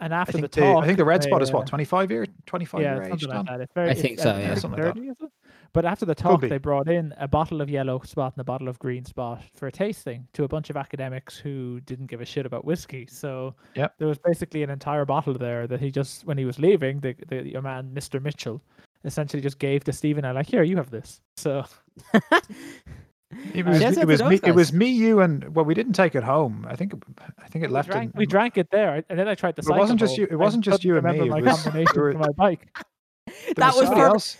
and 0.00 0.14
after 0.14 0.32
think 0.32 0.50
the 0.50 0.60
the, 0.60 0.66
talk, 0.66 0.82
I 0.82 0.86
think 0.86 0.96
the 0.96 1.04
red 1.04 1.22
spot 1.22 1.40
they, 1.40 1.44
is 1.44 1.52
what 1.52 1.64
uh, 1.64 1.66
twenty 1.66 1.84
five 1.84 2.10
year 2.10 2.26
twenty 2.46 2.64
five 2.64 2.80
yeah, 2.80 2.94
year 2.94 3.12
age. 3.12 3.26
like 3.26 3.46
that. 3.46 3.60
It's 3.60 3.74
very, 3.74 3.90
I 3.90 3.94
think 3.94 4.14
it's, 4.14 4.22
so, 4.22 4.30
uh, 4.30 4.38
yeah. 4.38 4.52
it's 4.52 4.62
Something 4.62 4.82
like 4.82 4.94
that. 4.94 5.29
30, 5.72 5.72
is 5.72 5.72
it? 5.72 5.72
But 5.72 5.84
after 5.84 6.04
the 6.06 6.14
talk, 6.14 6.40
they 6.40 6.58
brought 6.58 6.88
in 6.88 7.14
a 7.18 7.28
bottle 7.28 7.60
of 7.60 7.70
yellow 7.70 8.00
spot 8.04 8.34
and 8.34 8.40
a 8.40 8.44
bottle 8.44 8.68
of 8.68 8.78
green 8.78 9.04
spot 9.04 9.42
for 9.54 9.66
a 9.68 9.72
tasting 9.72 10.26
to 10.34 10.44
a 10.44 10.48
bunch 10.48 10.70
of 10.70 10.76
academics 10.76 11.36
who 11.36 11.80
didn't 11.80 12.06
give 12.06 12.20
a 12.20 12.24
shit 12.24 12.46
about 12.46 12.64
whiskey. 12.64 13.06
So 13.10 13.54
Yep. 13.76 13.94
there 13.98 14.08
was 14.08 14.18
basically 14.18 14.62
an 14.62 14.70
entire 14.70 15.04
bottle 15.04 15.34
there 15.34 15.66
that 15.66 15.80
he 15.80 15.90
just, 15.90 16.24
when 16.26 16.38
he 16.38 16.44
was 16.44 16.58
leaving, 16.58 17.00
the, 17.00 17.14
the 17.28 17.48
your 17.48 17.62
man, 17.62 17.90
Mr. 17.94 18.20
Mitchell, 18.22 18.60
essentially 19.04 19.42
just 19.42 19.58
gave 19.58 19.84
to 19.84 19.92
Stephen. 19.92 20.24
I 20.24 20.32
like, 20.32 20.46
here, 20.48 20.62
you 20.62 20.76
have 20.76 20.90
this. 20.90 21.20
So 21.36 21.64
It 23.54 23.64
was, 23.64 23.80
it 23.80 24.06
was 24.06 24.18
those 24.18 24.28
me. 24.28 24.40
It 24.42 24.54
was 24.56 24.72
me, 24.72 24.88
you, 24.88 25.20
and 25.20 25.54
well, 25.54 25.64
we 25.64 25.72
didn't 25.72 25.92
take 25.92 26.16
it 26.16 26.24
home. 26.24 26.66
I 26.68 26.74
think, 26.74 26.92
I 27.38 27.46
think 27.46 27.64
it 27.64 27.68
we 27.68 27.74
left. 27.74 27.88
drank, 27.88 28.12
in, 28.12 28.18
we 28.18 28.26
drank 28.26 28.58
it 28.58 28.68
there, 28.72 29.04
and 29.08 29.16
then 29.16 29.28
I 29.28 29.36
tried 29.36 29.54
to. 29.54 29.62
It 29.62 29.68
wasn't 29.68 30.00
just 30.00 30.18
you- 30.18 30.26
it 30.28 30.34
wasn't 30.34 30.64
just 30.64 30.84
you 30.84 30.96
and 30.96 31.04
me, 31.04 31.12
remember 31.12 31.38
it 31.38 31.40
My 31.44 31.50
was- 31.52 31.62
combination 31.62 31.92
were- 32.00 32.12
for 32.12 32.18
my 32.18 32.32
bike. 32.36 32.66
there 33.26 33.34
that 33.54 33.66
was 33.76 33.84
somebody 33.86 34.00
for 34.00 34.06
else. 34.08 34.36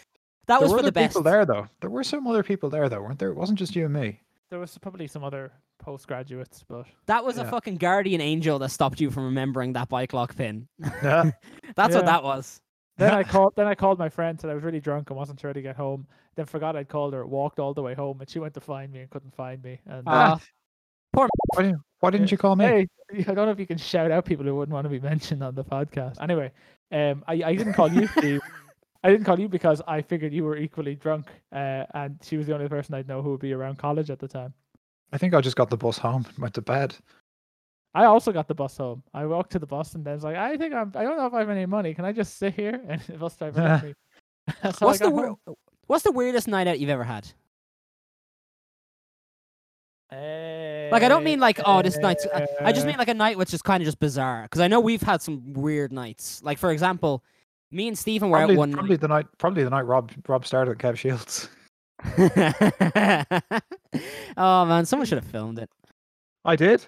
That 0.47 0.59
there 0.59 0.61
was 0.61 0.73
were 0.73 0.79
for 0.79 0.83
the 0.85 0.93
best. 0.93 1.11
people 1.13 1.23
there, 1.23 1.45
though. 1.47 1.67
There 1.81 1.91
were 1.91 2.05
some 2.05 2.27
other 2.27 2.43
people 2.43 2.71
there, 2.71 2.89
though, 2.89 3.01
weren't 3.03 3.19
there? 3.19 3.31
It 3.31 3.37
wasn't 3.37 3.59
just 3.59 3.75
you 3.77 3.85
and 3.85 3.95
me. 3.95 4.21
There 4.51 4.59
was 4.59 4.77
probably 4.79 5.07
some 5.07 5.23
other 5.23 5.53
postgraduates, 5.79 6.65
but 6.69 6.87
That 7.07 7.25
was 7.25 7.39
a 7.39 7.45
fucking 7.45 7.77
guardian 7.77 8.21
angel 8.21 8.59
that 8.59 8.71
stopped 8.71 9.01
you 9.01 9.11
from 9.11 9.25
remembering 9.27 9.73
that 9.75 9.89
bike 9.89 10.13
lock 10.13 10.37
pin. 10.37 10.67
Yeah. 11.03 11.31
That's 11.77 11.93
Yeah. 11.93 11.97
what 11.99 12.07
that 12.07 12.25
was. 12.25 12.61
Then 12.99 13.15
I 13.15 13.23
called. 13.35 13.55
Then 13.57 13.67
I 13.67 13.75
called 13.75 13.99
my 13.99 14.09
friend, 14.09 14.39
said 14.41 14.51
I 14.51 14.55
was 14.55 14.65
really 14.65 14.81
drunk 14.81 15.11
and 15.11 15.17
wasn't 15.17 15.41
sure 15.41 15.53
to 15.53 15.63
get 15.63 15.77
home. 15.77 16.07
Then 16.37 16.47
forgot 16.47 16.77
I'd 16.77 16.89
called 16.89 17.15
her. 17.15 17.25
Walked 17.27 17.59
all 17.61 17.73
the 17.75 17.83
way 17.83 17.95
home, 17.95 18.21
and 18.21 18.29
she 18.29 18.39
went 18.41 18.55
to 18.55 18.61
find 18.61 18.93
me 18.93 19.01
and 19.01 19.11
couldn't 19.11 19.35
find 19.35 19.63
me. 19.63 19.81
And 19.87 20.07
Uh, 20.07 20.37
Why 21.13 21.27
didn't, 21.57 21.79
why 22.01 22.11
didn't 22.11 22.31
you 22.31 22.37
call 22.39 22.57
me? 22.57 22.65
hey, 22.65 22.87
I 23.21 23.23
don't 23.35 23.37
know 23.47 23.51
if 23.51 23.59
you 23.59 23.67
can 23.67 23.79
shout 23.79 24.11
out 24.11 24.25
people 24.25 24.45
who 24.45 24.55
wouldn't 24.55 24.73
want 24.75 24.85
to 24.85 24.89
be 24.91 25.01
mentioned 25.01 25.43
on 25.43 25.55
the 25.55 25.65
podcast. 25.65 26.21
Anyway, 26.21 26.53
um, 26.93 27.25
I, 27.27 27.35
I 27.45 27.55
didn't 27.57 27.73
call 27.75 27.91
you, 27.93 28.07
Steve. 28.09 28.41
I 29.03 29.11
didn't 29.11 29.25
call 29.25 29.41
you 29.41 29.49
because 29.49 29.81
I 29.89 30.03
figured 30.03 30.33
you 30.33 30.45
were 30.45 30.57
equally 30.57 30.95
drunk, 30.95 31.27
uh, 31.53 31.85
and 31.95 32.19
she 32.23 32.37
was 32.37 32.47
the 32.47 32.55
only 32.55 32.69
person 32.69 32.95
I'd 32.95 33.09
know 33.09 33.23
who 33.23 33.31
would 33.31 33.41
be 33.41 33.53
around 33.55 33.79
college 33.79 34.11
at 34.11 34.19
the 34.19 34.29
time. 34.29 34.53
I 35.13 35.19
think 35.19 35.35
I 35.35 35.41
just 35.41 35.57
got 35.57 35.71
the 35.71 35.77
bus 35.77 35.97
home, 35.99 36.27
and 36.29 36.39
went 36.39 36.55
to 36.55 36.63
bed. 36.63 36.95
I 37.95 38.05
also 38.05 38.31
got 38.31 38.47
the 38.47 38.55
bus 38.55 38.77
home. 38.77 39.03
I 39.15 39.27
walked 39.27 39.51
to 39.53 39.59
the 39.59 39.67
bus 39.67 39.95
and 39.95 40.05
then 40.05 40.15
was 40.15 40.23
like, 40.23 40.37
I 40.37 40.57
think 40.57 40.73
I'm. 40.75 40.93
I 40.95 41.03
don't 41.03 41.17
know 41.17 41.27
if 41.27 41.35
I 41.35 41.41
have 41.41 41.51
any 41.51 41.67
money. 41.67 41.93
Can 41.95 42.05
I 42.05 42.13
just 42.13 42.39
sit 42.39 42.55
here? 42.55 42.81
And 42.89 43.01
the 43.01 43.15
bus 43.19 43.35
driver 43.37 43.61
let 43.61 43.83
me. 43.85 43.95
so 44.73 44.87
what's 44.87 45.01
I 45.01 45.07
the 45.07 45.11
got 45.11 45.15
wor- 45.47 45.57
what's 45.87 46.05
the 46.05 46.13
weirdest 46.13 46.47
night 46.47 46.69
out 46.69 46.79
you've 46.79 46.91
ever 46.91 47.03
had? 47.05 47.27
Like 50.13 51.03
I 51.05 51.09
don't 51.09 51.25
mean 51.25 51.39
like 51.41 51.61
oh 51.65 51.83
this 51.83 51.97
night's. 51.99 52.27
I- 52.35 52.47
I 52.61 52.73
just 52.73 52.85
Uh, 52.85 52.89
mean 52.89 52.99
like 52.99 53.09
a 53.09 53.15
night 53.15 53.39
which 53.39 53.55
is 53.55 53.63
kind 53.63 53.81
of 53.83 53.87
just 53.87 53.99
bizarre 54.01 54.43
because 54.43 54.61
I 54.61 54.67
know 54.69 54.81
we've 54.81 55.03
had 55.03 55.23
some 55.23 55.53
weird 55.53 55.93
nights. 55.93 56.43
Like 56.43 56.59
for 56.59 56.71
example, 56.73 57.25
me 57.73 57.89
and 57.89 57.97
Stephen 57.99 58.31
were 58.31 58.39
Probably, 58.39 58.55
out 58.57 58.59
one. 58.59 58.73
probably 58.73 58.97
the 58.97 59.09
night. 59.09 59.27
Probably 59.39 59.65
the 59.65 59.71
night 59.71 59.83
Rob 59.87 60.11
Rob 60.29 60.47
started 60.47 60.71
with 60.71 60.79
Kev 60.79 60.97
Shields. 60.97 61.49
oh 64.37 64.65
man, 64.65 64.87
someone 64.87 65.07
should 65.07 65.19
have 65.19 65.31
filmed 65.31 65.59
it. 65.59 65.71
I 66.45 66.57
did. 66.57 66.85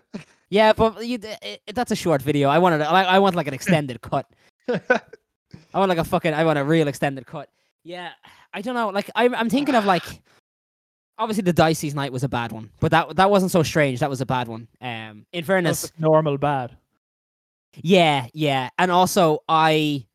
Yeah, 0.51 0.73
but 0.73 1.07
you, 1.07 1.19
it, 1.23 1.61
it- 1.67 1.75
that's 1.75 1.91
a 1.91 1.97
short 1.97 2.23
video. 2.23 2.49
I 2.49 2.59
wanted. 2.59 2.81
I, 2.83 3.05
I 3.05 3.19
want 3.19 3.35
like 3.37 3.47
an 3.47 3.55
extended 3.55 4.01
cut. 4.03 4.27
I 4.69 4.81
want 5.75 5.89
like 5.89 5.99
a 5.99 6.05
fucking. 6.05 6.35
I 6.35 6.45
want 6.45 6.59
a 6.59 6.65
real 6.65 6.89
extended 6.89 7.27
cut. 7.27 7.49
Yeah, 7.85 8.11
I 8.55 8.63
don't 8.63 8.75
know. 8.75 8.89
Like 8.89 9.11
I'm. 9.15 9.35
I'm 9.35 9.51
thinking 9.51 9.75
of 9.75 9.85
like. 9.85 10.05
Obviously, 11.19 11.43
the 11.43 11.53
Dicey's 11.53 11.95
night 11.95 12.11
was 12.11 12.25
a 12.25 12.29
bad 12.29 12.53
one, 12.53 12.71
but 12.81 12.91
that 12.91 13.17
that 13.17 13.31
wasn't 13.31 13.53
so 13.53 13.63
strange. 13.63 14.01
That 14.01 14.11
was 14.11 14.21
a 14.21 14.27
bad 14.27 14.49
one. 14.49 14.67
Um, 14.81 15.27
in 15.33 15.45
fairness, 15.45 15.93
normal 15.99 16.39
bad. 16.39 16.77
yeah, 17.77 18.27
yeah, 18.33 18.71
and 18.79 18.91
also 18.91 19.41
I. 19.49 20.07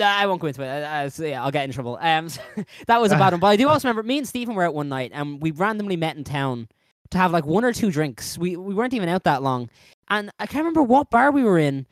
I 0.00 0.26
won't 0.26 0.40
go 0.40 0.46
into 0.46 0.62
it. 0.62 0.68
Uh, 0.68 0.86
uh, 0.86 1.08
so, 1.08 1.24
yeah, 1.24 1.42
I'll 1.42 1.50
get 1.50 1.64
in 1.64 1.72
trouble. 1.72 1.98
Um, 2.00 2.28
that 2.86 3.00
was 3.00 3.12
a 3.12 3.16
bad 3.16 3.32
one. 3.32 3.40
But 3.40 3.48
I 3.48 3.56
do 3.56 3.68
also 3.68 3.88
remember 3.88 4.06
me 4.06 4.18
and 4.18 4.28
Stephen 4.28 4.54
were 4.54 4.64
out 4.64 4.74
one 4.74 4.88
night, 4.88 5.10
and 5.14 5.40
we 5.40 5.50
randomly 5.50 5.96
met 5.96 6.16
in 6.16 6.24
town 6.24 6.68
to 7.10 7.18
have 7.18 7.32
like 7.32 7.46
one 7.46 7.64
or 7.64 7.72
two 7.72 7.90
drinks. 7.90 8.38
We 8.38 8.56
we 8.56 8.74
weren't 8.74 8.94
even 8.94 9.08
out 9.08 9.24
that 9.24 9.42
long, 9.42 9.68
and 10.08 10.30
I 10.38 10.46
can't 10.46 10.62
remember 10.62 10.82
what 10.82 11.10
bar 11.10 11.30
we 11.30 11.44
were 11.44 11.58
in. 11.58 11.86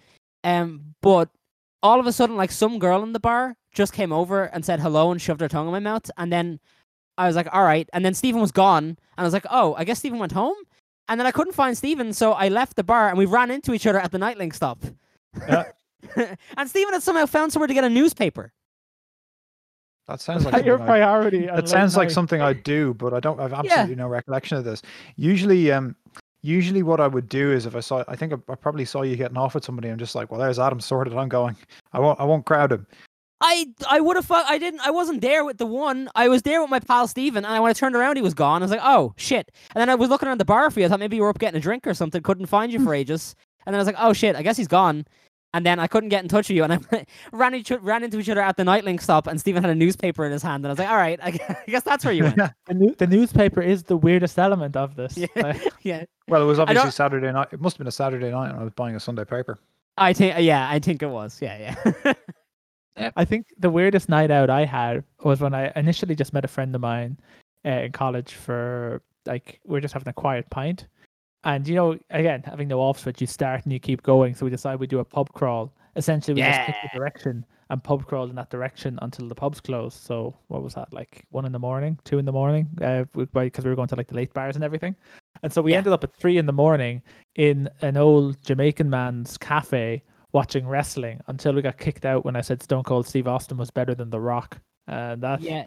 Um, 0.45 0.95
but 1.01 1.29
all 1.83 2.01
of 2.01 2.07
a 2.07 2.13
sudden, 2.13 2.37
like 2.37 2.51
some 2.51 2.79
girl 2.79 3.03
in 3.03 3.13
the 3.13 3.21
bar 3.21 3.55
just 3.73 3.93
came 3.93 4.13
over 4.13 4.45
and 4.45 4.65
said 4.65 4.81
hello 4.81 5.11
and 5.11 5.21
shoved 5.21 5.41
her 5.41 5.49
tongue 5.49 5.67
in 5.67 5.73
my 5.73 5.81
mouth, 5.81 6.11
and 6.17 6.33
then 6.33 6.61
I 7.19 7.27
was 7.27 7.37
like, 7.37 7.49
all 7.53 7.63
right. 7.63 7.89
And 7.93 8.05
then 8.05 8.15
Stephen 8.15 8.41
was 8.41 8.53
gone, 8.53 8.85
and 8.85 8.99
I 9.17 9.23
was 9.23 9.33
like, 9.33 9.47
oh, 9.51 9.75
I 9.75 9.85
guess 9.85 9.99
Stephen 9.99 10.19
went 10.19 10.33
home. 10.33 10.57
And 11.09 11.19
then 11.19 11.27
I 11.27 11.31
couldn't 11.31 11.53
find 11.53 11.77
Stephen, 11.77 12.13
so 12.13 12.33
I 12.33 12.49
left 12.49 12.77
the 12.77 12.85
bar 12.85 13.09
and 13.09 13.19
we 13.19 13.27
ran 13.27 13.51
into 13.51 13.75
each 13.75 13.87
other 13.87 13.99
at 13.99 14.13
the 14.13 14.19
Nightlink 14.19 14.55
stop. 14.55 14.83
Yeah. 15.49 15.65
and 16.57 16.69
Stephen 16.69 16.93
had 16.93 17.03
somehow 17.03 17.27
found 17.27 17.53
somewhere 17.53 17.69
to 17.69 17.75
get 17.75 17.85
a 17.85 17.89
newspaper. 17.91 18.53
That 20.09 20.21
sounds 20.21 20.45
like 20.45 20.65
your 20.65 20.79
something 20.79 20.83
I- 20.95 20.99
priority. 20.99 21.49
on 21.49 21.57
That 21.57 21.69
sounds 21.69 21.97
like 21.97 22.09
night. 22.09 22.15
something 22.15 22.41
I 22.41 22.53
do, 22.53 22.95
but 22.95 23.15
I 23.15 23.21
don't. 23.21 23.39
I've 23.41 23.53
absolutely 23.53 23.95
no 23.95 24.09
recollection 24.09 24.59
of 24.59 24.65
this. 24.65 24.83
Usually, 25.17 25.71
um, 25.71 25.95
usually 26.43 26.83
what 26.83 27.01
I 27.01 27.07
would 27.07 27.29
do 27.29 27.53
is 27.53 27.67
if 27.67 27.77
I 27.77 27.81
saw, 27.81 28.03
I 28.09 28.17
think 28.17 28.33
I, 28.33 28.37
I 28.53 28.57
probably 28.57 28.85
saw 28.85 29.03
you 29.03 29.15
getting 29.17 29.37
off 29.37 29.55
with 29.55 29.65
somebody. 29.65 29.89
I'm 29.89 29.99
just 29.99 30.15
like, 30.17 30.31
well, 30.31 30.41
there's 30.41 30.59
Adam 30.59 30.81
sorted. 30.81 31.15
I'm 31.15 31.29
going. 31.29 31.57
I 31.93 32.01
won't. 32.01 32.19
I 32.21 32.25
won't 32.25 32.45
crowd 32.47 32.73
him. 32.73 32.87
I 33.45 33.67
I 33.89 34.01
would 34.01 34.17
have 34.17 34.31
I 34.31 34.57
didn't 34.59 34.81
I 34.81 34.91
wasn't 34.91 35.21
there 35.21 35.45
with 35.45 35.59
the 35.59 35.67
one. 35.67 36.09
I 36.15 36.29
was 36.29 36.43
there 36.43 36.61
with 36.61 36.71
my 36.71 36.79
pal 36.81 37.07
Stephen, 37.09 37.45
and 37.45 37.63
when 37.63 37.71
I 37.71 37.73
turned 37.73 37.95
around, 37.97 38.17
he 38.17 38.23
was 38.23 38.35
gone. 38.35 38.63
I 38.63 38.65
was 38.65 38.71
like, 38.73 38.81
oh 38.83 39.15
shit! 39.17 39.51
And 39.75 39.81
then 39.81 39.89
I 39.91 39.95
was 39.95 40.09
looking 40.11 40.29
around 40.29 40.39
the 40.39 40.45
bar 40.45 40.69
for 40.71 40.81
you. 40.81 40.87
I 40.87 40.89
thought 40.89 41.01
maybe 41.01 41.17
you 41.17 41.23
were 41.23 41.29
up 41.29 41.39
getting 41.39 41.59
a 41.59 41.63
drink 41.63 41.87
or 41.87 41.95
something. 41.95 42.23
Couldn't 42.23 42.47
find 42.47 42.73
you 42.73 42.83
for 42.83 42.93
ages. 43.03 43.35
And 43.67 43.73
then 43.73 43.79
I 43.79 43.83
was 43.83 43.87
like, 43.87 43.97
oh 44.01 44.13
shit! 44.13 44.35
I 44.35 44.43
guess 44.43 44.57
he's 44.57 44.69
gone. 44.69 45.07
And 45.55 45.67
then 45.67 45.79
I 45.79 45.87
couldn't 45.87 46.09
get 46.09 46.23
in 46.23 46.29
touch 46.29 46.49
with 46.49 46.57
you, 46.57 46.65
and 46.65 46.73
I 46.73 47.07
ran 47.33 47.55
each, 47.55 47.71
ran 47.71 48.03
into 48.03 48.19
each 48.19 48.29
other 48.31 48.41
at 48.41 48.57
the 48.57 48.63
Nightlink 48.63 49.03
stop, 49.03 49.27
and 49.27 49.39
Stephen 49.39 49.63
had 49.63 49.71
a 49.71 49.75
newspaper 49.75 50.25
in 50.25 50.33
his 50.33 50.43
hand, 50.43 50.65
and 50.65 50.69
I 50.69 50.73
was 50.73 50.79
like, 50.79 50.89
all 50.89 50.97
right, 50.97 51.19
I 51.23 51.31
guess 51.67 51.83
that's 51.83 52.05
where 52.05 52.15
you 52.15 52.25
went. 52.25 52.37
the, 52.67 52.75
new, 52.75 52.95
the 52.95 53.07
newspaper 53.07 53.61
is 53.61 53.83
the 53.83 53.97
weirdest 53.97 54.39
element 54.39 54.77
of 54.77 54.97
this. 54.97 55.17
Yeah. 55.17 55.27
Like, 55.37 55.73
yeah, 55.83 56.05
Well, 56.29 56.43
it 56.43 56.47
was 56.47 56.59
obviously 56.59 56.91
Saturday 56.91 57.31
night. 57.31 57.49
It 57.53 57.61
must 57.61 57.75
have 57.77 57.79
been 57.79 57.89
a 57.89 57.93
Saturday 57.93 58.31
night, 58.31 58.51
and 58.51 58.59
I 58.59 58.65
was 58.65 58.73
buying 58.75 58.97
a 58.97 59.01
Sunday 59.01 59.25
paper. 59.25 59.59
I 59.99 60.15
think 60.15 60.37
yeah, 60.39 60.71
I 60.71 60.79
think 60.79 61.03
it 61.03 61.11
was. 61.11 61.39
Yeah, 61.43 61.77
yeah. 62.97 63.11
I 63.17 63.25
think 63.25 63.47
the 63.59 63.71
weirdest 63.71 64.09
night 64.09 64.31
out 64.31 64.49
I 64.49 64.65
had 64.65 65.05
was 65.23 65.41
when 65.41 65.55
I 65.55 65.71
initially 65.77 66.15
just 66.15 66.33
met 66.33 66.45
a 66.45 66.49
friend 66.49 66.75
of 66.75 66.81
mine 66.81 67.19
uh, 67.65 67.71
in 67.71 67.93
college 67.93 68.35
for 68.35 69.03
like 69.27 69.61
we 69.65 69.79
are 69.79 69.81
just 69.81 69.95
having 69.95 70.09
a 70.09 70.13
quiet 70.13 70.49
pint, 70.51 70.89
and 71.45 71.67
you 71.67 71.75
know, 71.75 71.99
again 72.11 72.43
having 72.45 72.69
no 72.69 72.81
off 72.81 72.99
switch, 73.01 73.21
you 73.21 73.27
start 73.27 73.65
and 73.65 73.73
you 73.73 73.79
keep 73.81 74.03
going. 74.03 74.35
So 74.35 74.45
we 74.47 74.51
decided 74.51 74.81
we 74.81 74.87
do 74.87 75.01
a 75.01 75.05
pub 75.05 75.33
crawl. 75.33 75.73
Essentially, 75.97 76.35
we 76.35 76.43
just 76.43 76.61
pick 76.67 76.77
Yeah. 76.77 76.89
the 76.91 76.99
direction 76.99 77.45
and 77.71 77.83
pub 77.83 78.07
crawl 78.07 78.29
in 78.29 78.35
that 78.37 78.51
direction 78.51 78.99
until 79.03 79.29
the 79.29 79.35
pub's 79.35 79.61
closed. 79.61 79.99
So 80.03 80.35
what 80.49 80.63
was 80.63 80.75
that 80.75 80.93
like 80.93 81.25
one 81.31 81.45
in 81.45 81.53
the 81.53 81.59
morning, 81.59 81.99
two 82.05 82.19
in 82.19 82.25
the 82.25 82.33
morning? 82.33 82.69
Uh, 82.81 83.05
because 83.33 83.65
we 83.65 83.71
were 83.71 83.77
going 83.77 83.89
to 83.89 83.97
like 83.97 84.09
the 84.09 84.15
late 84.15 84.33
bars 84.35 84.57
and 84.57 84.65
everything. 84.65 84.95
And 85.43 85.53
so 85.53 85.61
we 85.63 85.73
Yeah. 85.73 85.79
ended 85.79 85.93
up 85.93 86.05
at 86.05 86.15
three 86.15 86.39
in 86.39 86.47
the 86.47 86.53
morning 86.53 87.03
in 87.35 87.69
an 87.81 87.97
old 87.97 88.41
Jamaican 88.43 88.89
man's 88.89 89.37
cafe 89.39 90.03
watching 90.33 90.67
wrestling 90.67 91.21
until 91.27 91.53
we 91.55 91.61
got 91.63 91.77
kicked 91.77 92.07
out 92.07 92.25
when 92.25 92.37
I 92.37 92.41
said 92.41 92.63
Stone 92.63 92.85
Cold 92.85 93.07
Steve 93.07 93.29
Austin 93.29 93.59
was 93.59 93.71
better 93.71 93.95
than 93.95 94.09
The 94.11 94.21
Rock. 94.21 94.59
And 94.87 95.23
that 95.23 95.41
Yeah. 95.41 95.67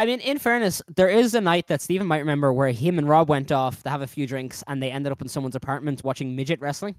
I 0.00 0.06
mean, 0.06 0.20
in 0.20 0.38
fairness, 0.38 0.80
there 0.96 1.10
is 1.10 1.34
a 1.34 1.42
night 1.42 1.66
that 1.66 1.82
Stephen 1.82 2.06
might 2.06 2.20
remember 2.20 2.54
where 2.54 2.70
him 2.70 2.98
and 2.98 3.06
Rob 3.06 3.28
went 3.28 3.52
off 3.52 3.82
to 3.82 3.90
have 3.90 4.00
a 4.00 4.06
few 4.06 4.26
drinks 4.26 4.64
and 4.66 4.82
they 4.82 4.90
ended 4.90 5.12
up 5.12 5.20
in 5.20 5.28
someone's 5.28 5.56
apartment 5.56 6.02
watching 6.02 6.34
midget 6.34 6.58
wrestling. 6.58 6.96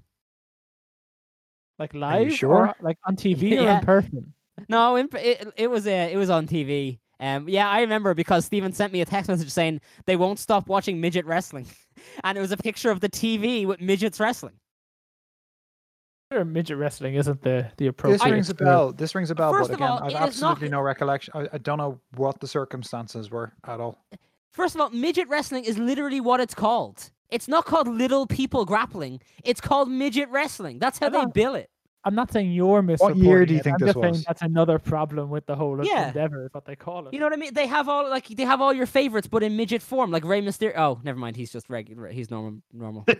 like 1.80 1.94
live 1.94 2.32
sure? 2.32 2.68
or 2.68 2.74
like 2.80 2.96
on 3.04 3.16
TV 3.16 3.60
or 3.60 3.68
in 3.68 3.84
person. 3.84 4.32
No, 4.68 4.94
in, 4.94 5.08
it, 5.14 5.52
it 5.56 5.68
was 5.68 5.84
uh, 5.84 6.08
it 6.12 6.16
was 6.16 6.30
on 6.30 6.46
TV. 6.46 7.00
Um, 7.18 7.48
yeah, 7.48 7.68
I 7.68 7.80
remember 7.80 8.14
because 8.14 8.44
Stephen 8.44 8.72
sent 8.72 8.92
me 8.92 9.00
a 9.00 9.04
text 9.04 9.28
message 9.28 9.50
saying 9.50 9.80
they 10.06 10.14
won't 10.14 10.38
stop 10.38 10.68
watching 10.68 11.00
midget 11.00 11.26
wrestling, 11.26 11.66
and 12.24 12.38
it 12.38 12.40
was 12.40 12.52
a 12.52 12.56
picture 12.56 12.92
of 12.92 13.00
the 13.00 13.08
TV 13.08 13.66
with 13.66 13.80
midgets 13.80 14.20
wrestling. 14.20 14.54
Sure, 16.32 16.44
midget 16.44 16.78
wrestling 16.78 17.14
isn't 17.14 17.42
the 17.42 17.70
the 17.76 17.88
approach. 17.88 18.12
This 18.20 18.24
rings 18.24 18.50
a 18.50 18.54
bell. 18.54 18.92
This 18.92 19.14
rings 19.14 19.30
a 19.30 19.34
bell. 19.34 19.52
First 19.52 19.70
but 19.70 19.76
again, 19.76 19.88
all, 19.88 19.98
I've 19.98 20.04
it 20.04 20.08
is 20.08 20.14
not- 20.14 20.22
absolutely 20.28 20.68
no 20.70 20.80
recollection. 20.80 21.32
I, 21.34 21.48
I 21.52 21.58
don't 21.58 21.78
know 21.78 22.00
what 22.16 22.40
the 22.40 22.46
circumstances 22.46 23.30
were 23.30 23.52
at 23.66 23.80
all. 23.80 24.04
First 24.52 24.74
of 24.74 24.80
all, 24.80 24.90
midget 24.90 25.28
wrestling 25.28 25.64
is 25.64 25.78
literally 25.78 26.20
what 26.20 26.40
it's 26.40 26.54
called. 26.54 27.10
It's 27.30 27.48
not 27.48 27.64
called 27.64 27.88
little 27.88 28.26
people 28.26 28.64
grappling. 28.64 29.20
It's 29.44 29.60
called 29.60 29.90
midget 29.90 30.28
wrestling. 30.30 30.78
That's 30.78 30.98
how 30.98 31.08
they 31.08 31.24
bill 31.26 31.54
it. 31.54 31.70
I'm 32.04 32.14
not 32.14 32.32
saying 32.32 32.50
you're 32.52 32.82
misreporting. 32.82 33.00
What 33.00 33.16
year 33.16 33.46
do 33.46 33.54
you 33.54 33.60
it, 33.60 33.62
think 33.62 33.74
I'm 33.74 33.86
this 33.86 33.94
just 33.94 34.02
saying 34.02 34.12
was? 34.12 34.24
that's 34.24 34.42
another 34.42 34.78
problem 34.78 35.30
with 35.30 35.46
the 35.46 35.54
whole 35.54 35.84
Yeah. 35.86 36.08
endeavor, 36.08 36.44
is 36.44 36.52
what 36.52 36.64
they 36.64 36.74
call 36.74 37.06
it. 37.06 37.14
You 37.14 37.20
know 37.20 37.26
what 37.26 37.32
I 37.32 37.36
mean? 37.36 37.54
They 37.54 37.66
have 37.68 37.88
all 37.88 38.10
like 38.10 38.26
they 38.26 38.42
have 38.44 38.60
all 38.60 38.72
your 38.72 38.86
favorites, 38.86 39.28
but 39.28 39.42
in 39.42 39.56
midget 39.56 39.82
form, 39.82 40.10
like 40.10 40.24
Rey 40.24 40.42
Mysterio. 40.42 40.72
Oh, 40.76 41.00
never 41.04 41.18
mind. 41.18 41.36
He's 41.36 41.52
just 41.52 41.70
regular. 41.70 42.08
He's 42.08 42.30
normal. 42.30 42.60
Normal. 42.72 43.06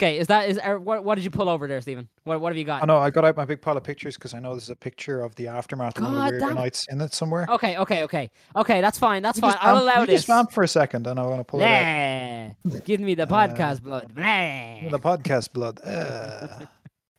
okay, 0.00 0.18
is 0.18 0.26
that 0.28 0.48
is 0.48 0.58
er, 0.64 0.78
what? 0.78 1.04
What 1.04 1.16
did 1.16 1.24
you 1.24 1.30
pull 1.30 1.48
over 1.48 1.66
there, 1.68 1.80
Stephen? 1.80 2.08
What 2.24 2.40
What 2.40 2.50
have 2.52 2.56
you 2.56 2.64
got? 2.64 2.82
I 2.82 2.86
know. 2.86 2.98
I 2.98 3.10
got 3.10 3.24
out 3.24 3.36
my 3.36 3.44
big 3.44 3.60
pile 3.60 3.76
of 3.76 3.82
pictures 3.84 4.16
because 4.16 4.32
I 4.34 4.38
know 4.40 4.50
there's 4.52 4.70
a 4.70 4.76
picture 4.76 5.20
of 5.22 5.34
the 5.34 5.48
aftermath 5.48 5.98
of 5.98 6.04
one 6.04 6.12
of 6.14 6.18
the 6.18 6.22
weirder 6.30 6.38
damn 6.40 6.50
it. 6.50 6.54
nights 6.54 6.86
in 6.90 7.00
it 7.00 7.12
somewhere. 7.14 7.46
Okay, 7.48 7.76
okay, 7.78 8.02
okay, 8.04 8.30
okay. 8.56 8.80
That's 8.80 8.98
fine. 8.98 9.22
That's 9.22 9.38
You 9.38 9.42
fine. 9.42 9.52
just 9.52 9.64
I'll 9.64 9.74
vamp- 9.74 9.82
allow 9.84 10.00
you 10.02 10.06
this. 10.06 10.16
Just 10.20 10.26
vamp 10.28 10.52
for 10.52 10.62
a 10.62 10.68
second, 10.68 11.06
and 11.06 11.18
I'm 11.18 11.26
going 11.26 11.38
to 11.38 11.44
pull 11.44 11.60
it 11.60 11.64
out. 11.64 12.84
Give 12.84 13.00
me 13.00 13.14
the 13.14 13.24
Uh, 13.24 13.26
podcast 13.26 13.82
blood. 13.82 14.12
Nah. 14.16 14.88
The 14.90 14.98
podcast 15.00 15.52
blood. 15.52 15.80
Uh, 15.84 16.66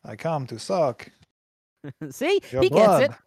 I 0.06 0.16
come 0.16 0.48
to 0.48 0.58
suck 0.58 1.12
See, 2.10 2.40
your 2.52 2.62
he 2.64 2.70
blood. 2.70 3.02
gets 3.02 3.14
it. 3.14 3.20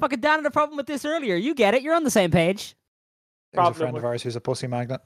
Fucking 0.00 0.20
Dan 0.20 0.38
had 0.40 0.46
a 0.46 0.50
problem 0.50 0.76
with 0.76 0.86
this 0.86 1.04
earlier. 1.04 1.36
You 1.36 1.54
get 1.54 1.74
it. 1.74 1.82
You're 1.82 1.94
on 1.94 2.04
the 2.04 2.10
same 2.10 2.30
page. 2.30 2.74
There's 3.52 3.68
a 3.68 3.74
friend 3.74 3.92
with- 3.92 4.02
of 4.02 4.06
ours 4.06 4.22
who's 4.22 4.34
a 4.36 4.40
pussy 4.40 4.66
magnet. 4.66 5.00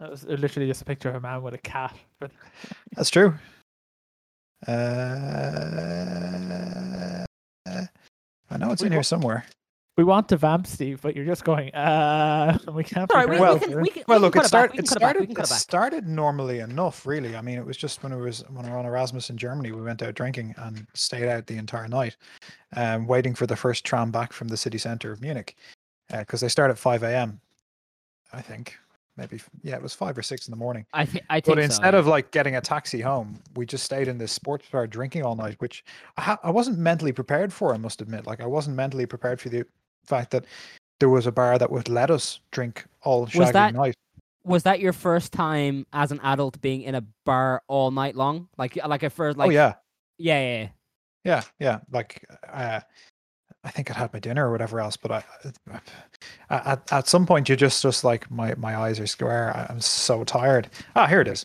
That 0.00 0.10
was 0.10 0.24
literally 0.24 0.68
just 0.68 0.82
a 0.82 0.84
picture 0.84 1.08
of 1.08 1.14
a 1.16 1.20
man 1.20 1.42
with 1.42 1.54
a 1.54 1.58
cat. 1.58 1.94
But 2.20 2.30
That's 2.94 3.10
true. 3.10 3.34
Uh, 4.66 4.72
I 8.50 8.56
know 8.58 8.72
it's 8.72 8.82
We 8.82 8.86
in 8.86 8.92
here 8.92 9.02
somewhere. 9.02 9.44
we 9.96 10.04
want 10.04 10.28
to 10.30 10.36
vamp 10.36 10.66
Steve, 10.66 11.00
but 11.02 11.16
you're 11.16 11.24
just 11.24 11.44
going, 11.44 11.74
uh, 11.74 12.58
and 12.66 12.76
we 12.76 12.84
can't. 12.84 13.10
All 13.10 13.16
right, 13.18 13.28
we, 13.28 13.38
Well- 13.40 13.54
we 13.54 13.60
can, 13.60 13.80
we 13.80 13.90
can. 13.90 14.04
Well, 14.08 14.18
we 14.18 14.22
look, 14.26 14.36
it, 14.36 14.44
start, 14.44 14.70
it 14.70 14.76
can 14.76 14.84
back. 14.84 14.90
started. 14.90 15.20
We 15.20 15.26
can 15.26 15.34
cut 15.34 15.50
It 15.50 15.54
it 15.54 15.56
started 15.56 16.06
normally 16.06 16.60
enough, 16.60 17.06
really. 17.06 17.36
I 17.36 17.42
mean, 17.42 17.58
it 17.58 17.66
was 17.66 17.76
just 17.76 18.02
when 18.02 18.12
it 18.12 18.16
was 18.16 18.44
when 18.50 18.64
we 18.64 18.70
were 18.70 18.78
on 18.78 18.86
Erasmus 18.86 19.30
in 19.30 19.36
Germany. 19.36 19.72
We 19.72 19.82
went 19.82 20.02
out 20.02 20.14
drinking 20.14 20.54
and 20.58 20.86
stayed 20.94 21.28
out 21.28 21.46
the 21.46 21.56
entire 21.58 21.88
night, 21.88 22.16
um, 22.76 23.06
waiting 23.06 23.34
for 23.34 23.46
the 23.46 23.56
first 23.56 23.84
tram 23.84 24.10
back 24.10 24.32
from 24.32 24.48
the 24.48 24.56
city 24.56 24.78
centre 24.78 25.12
of 25.12 25.20
Munich, 25.20 25.56
because 26.10 26.40
they 26.40 26.48
start 26.48 26.70
at 26.70 26.78
five 26.78 27.02
a.m. 27.02 27.40
I 28.32 28.42
think 28.42 28.76
maybe 29.16 29.40
yeah, 29.62 29.76
it 29.76 29.82
was 29.82 29.94
five 29.94 30.16
or 30.16 30.22
six 30.22 30.46
in 30.46 30.50
the 30.52 30.56
morning. 30.56 30.86
I 30.92 31.04
think 31.04 31.24
I 31.30 31.36
think 31.40 31.56
But 31.56 31.58
so, 31.60 31.64
instead 31.64 31.94
yeah. 31.94 32.00
of 32.00 32.06
like 32.06 32.30
getting 32.30 32.56
a 32.56 32.60
taxi 32.60 33.00
home, 33.00 33.40
we 33.54 33.66
just 33.66 33.84
stayed 33.84 34.08
in 34.08 34.18
this 34.18 34.32
sports 34.32 34.66
bar 34.70 34.86
drinking 34.86 35.24
all 35.24 35.36
night, 35.36 35.56
which 35.58 35.84
I, 36.16 36.22
ha- 36.22 36.38
I 36.42 36.50
wasn't 36.50 36.78
mentally 36.78 37.12
prepared 37.12 37.52
for. 37.52 37.74
I 37.74 37.78
must 37.78 38.00
admit, 38.00 38.26
like 38.26 38.40
I 38.40 38.46
wasn't 38.46 38.76
mentally 38.76 39.06
prepared 39.06 39.40
for 39.40 39.48
the 39.48 39.64
fact 40.04 40.30
that 40.32 40.44
there 41.00 41.08
was 41.08 41.26
a 41.26 41.32
bar 41.32 41.58
that 41.58 41.70
would 41.70 41.88
let 41.88 42.10
us 42.10 42.40
drink 42.50 42.84
all 43.02 43.26
shaggy 43.26 43.52
that- 43.52 43.74
night. 43.74 43.94
was 44.44 44.62
that 44.62 44.80
your 44.80 44.92
first 44.92 45.32
time 45.32 45.86
as 45.92 46.12
an 46.12 46.20
adult 46.22 46.60
being 46.60 46.82
in 46.82 46.94
a 46.94 47.02
bar 47.24 47.62
all 47.68 47.90
night 47.90 48.14
long? 48.16 48.48
Like 48.56 48.76
like 48.86 49.02
at 49.02 49.12
first 49.12 49.36
like 49.38 49.48
oh 49.48 49.50
yeah, 49.50 49.74
yeah 50.18 50.40
yeah. 50.40 50.58
yeah. 50.62 50.68
yeah, 51.24 51.42
yeah. 51.58 51.78
Like 51.90 52.24
uh, 52.52 52.80
I 53.66 53.70
think 53.70 53.90
I'd 53.90 53.96
had 53.96 54.12
my 54.12 54.20
dinner 54.20 54.48
or 54.48 54.52
whatever 54.52 54.80
else, 54.80 54.96
but 54.96 55.10
I 55.10 55.24
at 56.50 56.92
at 56.92 57.08
some 57.08 57.26
point 57.26 57.48
you're 57.48 57.56
just 57.56 57.82
just 57.82 58.04
like 58.04 58.30
my 58.30 58.54
my 58.54 58.76
eyes 58.76 59.00
are 59.00 59.06
square. 59.06 59.54
I- 59.56 59.66
I'm 59.68 59.80
so 59.80 60.22
tired. 60.24 60.70
Ah, 60.94 61.06
here 61.06 61.20
it 61.20 61.28
is. 61.28 61.44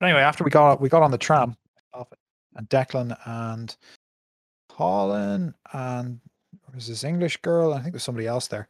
Anyway, 0.00 0.20
after 0.20 0.44
we 0.44 0.50
got 0.50 0.80
we 0.80 0.88
got 0.88 1.02
on 1.02 1.10
the 1.10 1.18
tram, 1.18 1.56
and 2.54 2.68
Declan 2.68 3.16
and 3.26 3.76
Colin 4.68 5.52
and 5.72 6.20
was 6.74 6.86
this 6.86 7.02
English 7.04 7.38
girl. 7.38 7.74
I 7.74 7.80
think 7.80 7.92
there's 7.92 8.04
somebody 8.04 8.28
else 8.28 8.46
there. 8.46 8.68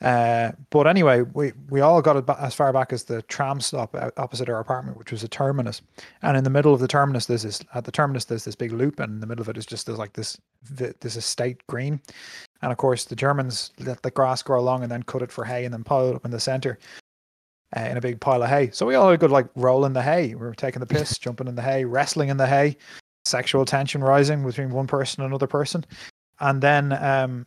Uh, 0.00 0.52
but 0.70 0.86
anyway, 0.86 1.22
we, 1.34 1.52
we 1.68 1.80
all 1.82 2.00
got 2.00 2.16
it 2.16 2.24
as 2.40 2.54
far 2.54 2.72
back 2.72 2.92
as 2.92 3.04
the 3.04 3.20
tram 3.22 3.60
stop 3.60 3.94
opposite 4.16 4.48
our 4.48 4.60
apartment, 4.60 4.96
which 4.96 5.12
was 5.12 5.22
a 5.22 5.28
terminus. 5.28 5.82
And 6.22 6.36
in 6.36 6.44
the 6.44 6.50
middle 6.50 6.72
of 6.72 6.80
the 6.80 6.88
terminus, 6.88 7.26
there's 7.26 7.42
this 7.42 7.60
at 7.74 7.84
the 7.84 7.92
terminus 7.92 8.24
there's 8.24 8.44
this 8.44 8.56
big 8.56 8.72
loop, 8.72 8.98
and 8.98 9.12
in 9.12 9.20
the 9.20 9.26
middle 9.26 9.42
of 9.42 9.48
it 9.48 9.58
is 9.58 9.66
just 9.66 9.86
there's 9.86 9.98
like 9.98 10.14
this 10.14 10.38
this 10.68 11.16
estate 11.16 11.66
green. 11.66 12.00
And 12.62 12.72
of 12.72 12.78
course, 12.78 13.04
the 13.04 13.16
Germans 13.16 13.72
let 13.78 14.02
the 14.02 14.10
grass 14.10 14.42
grow 14.42 14.60
along 14.60 14.82
and 14.82 14.90
then 14.90 15.02
cut 15.02 15.22
it 15.22 15.32
for 15.32 15.44
hay 15.44 15.64
and 15.64 15.72
then 15.72 15.84
pile 15.84 16.08
it 16.08 16.16
up 16.16 16.24
in 16.24 16.30
the 16.30 16.40
center 16.40 16.78
uh, 17.76 17.80
in 17.80 17.96
a 17.96 18.00
big 18.00 18.20
pile 18.20 18.42
of 18.42 18.48
hay. 18.48 18.70
So 18.72 18.86
we 18.86 18.94
all 18.94 19.06
had 19.06 19.14
a 19.14 19.18
good 19.18 19.30
like 19.30 19.48
roll 19.54 19.84
in 19.84 19.92
the 19.92 20.02
hay. 20.02 20.28
We 20.28 20.46
were 20.46 20.54
taking 20.54 20.80
the 20.80 20.86
piss, 20.86 21.18
jumping 21.18 21.46
in 21.46 21.54
the 21.54 21.62
hay, 21.62 21.84
wrestling 21.84 22.30
in 22.30 22.36
the 22.38 22.46
hay, 22.46 22.76
sexual 23.26 23.66
tension 23.66 24.02
rising 24.02 24.44
between 24.44 24.70
one 24.70 24.86
person 24.86 25.22
and 25.22 25.30
another 25.30 25.46
person. 25.46 25.84
And 26.40 26.62
then 26.62 26.92
um 26.92 27.46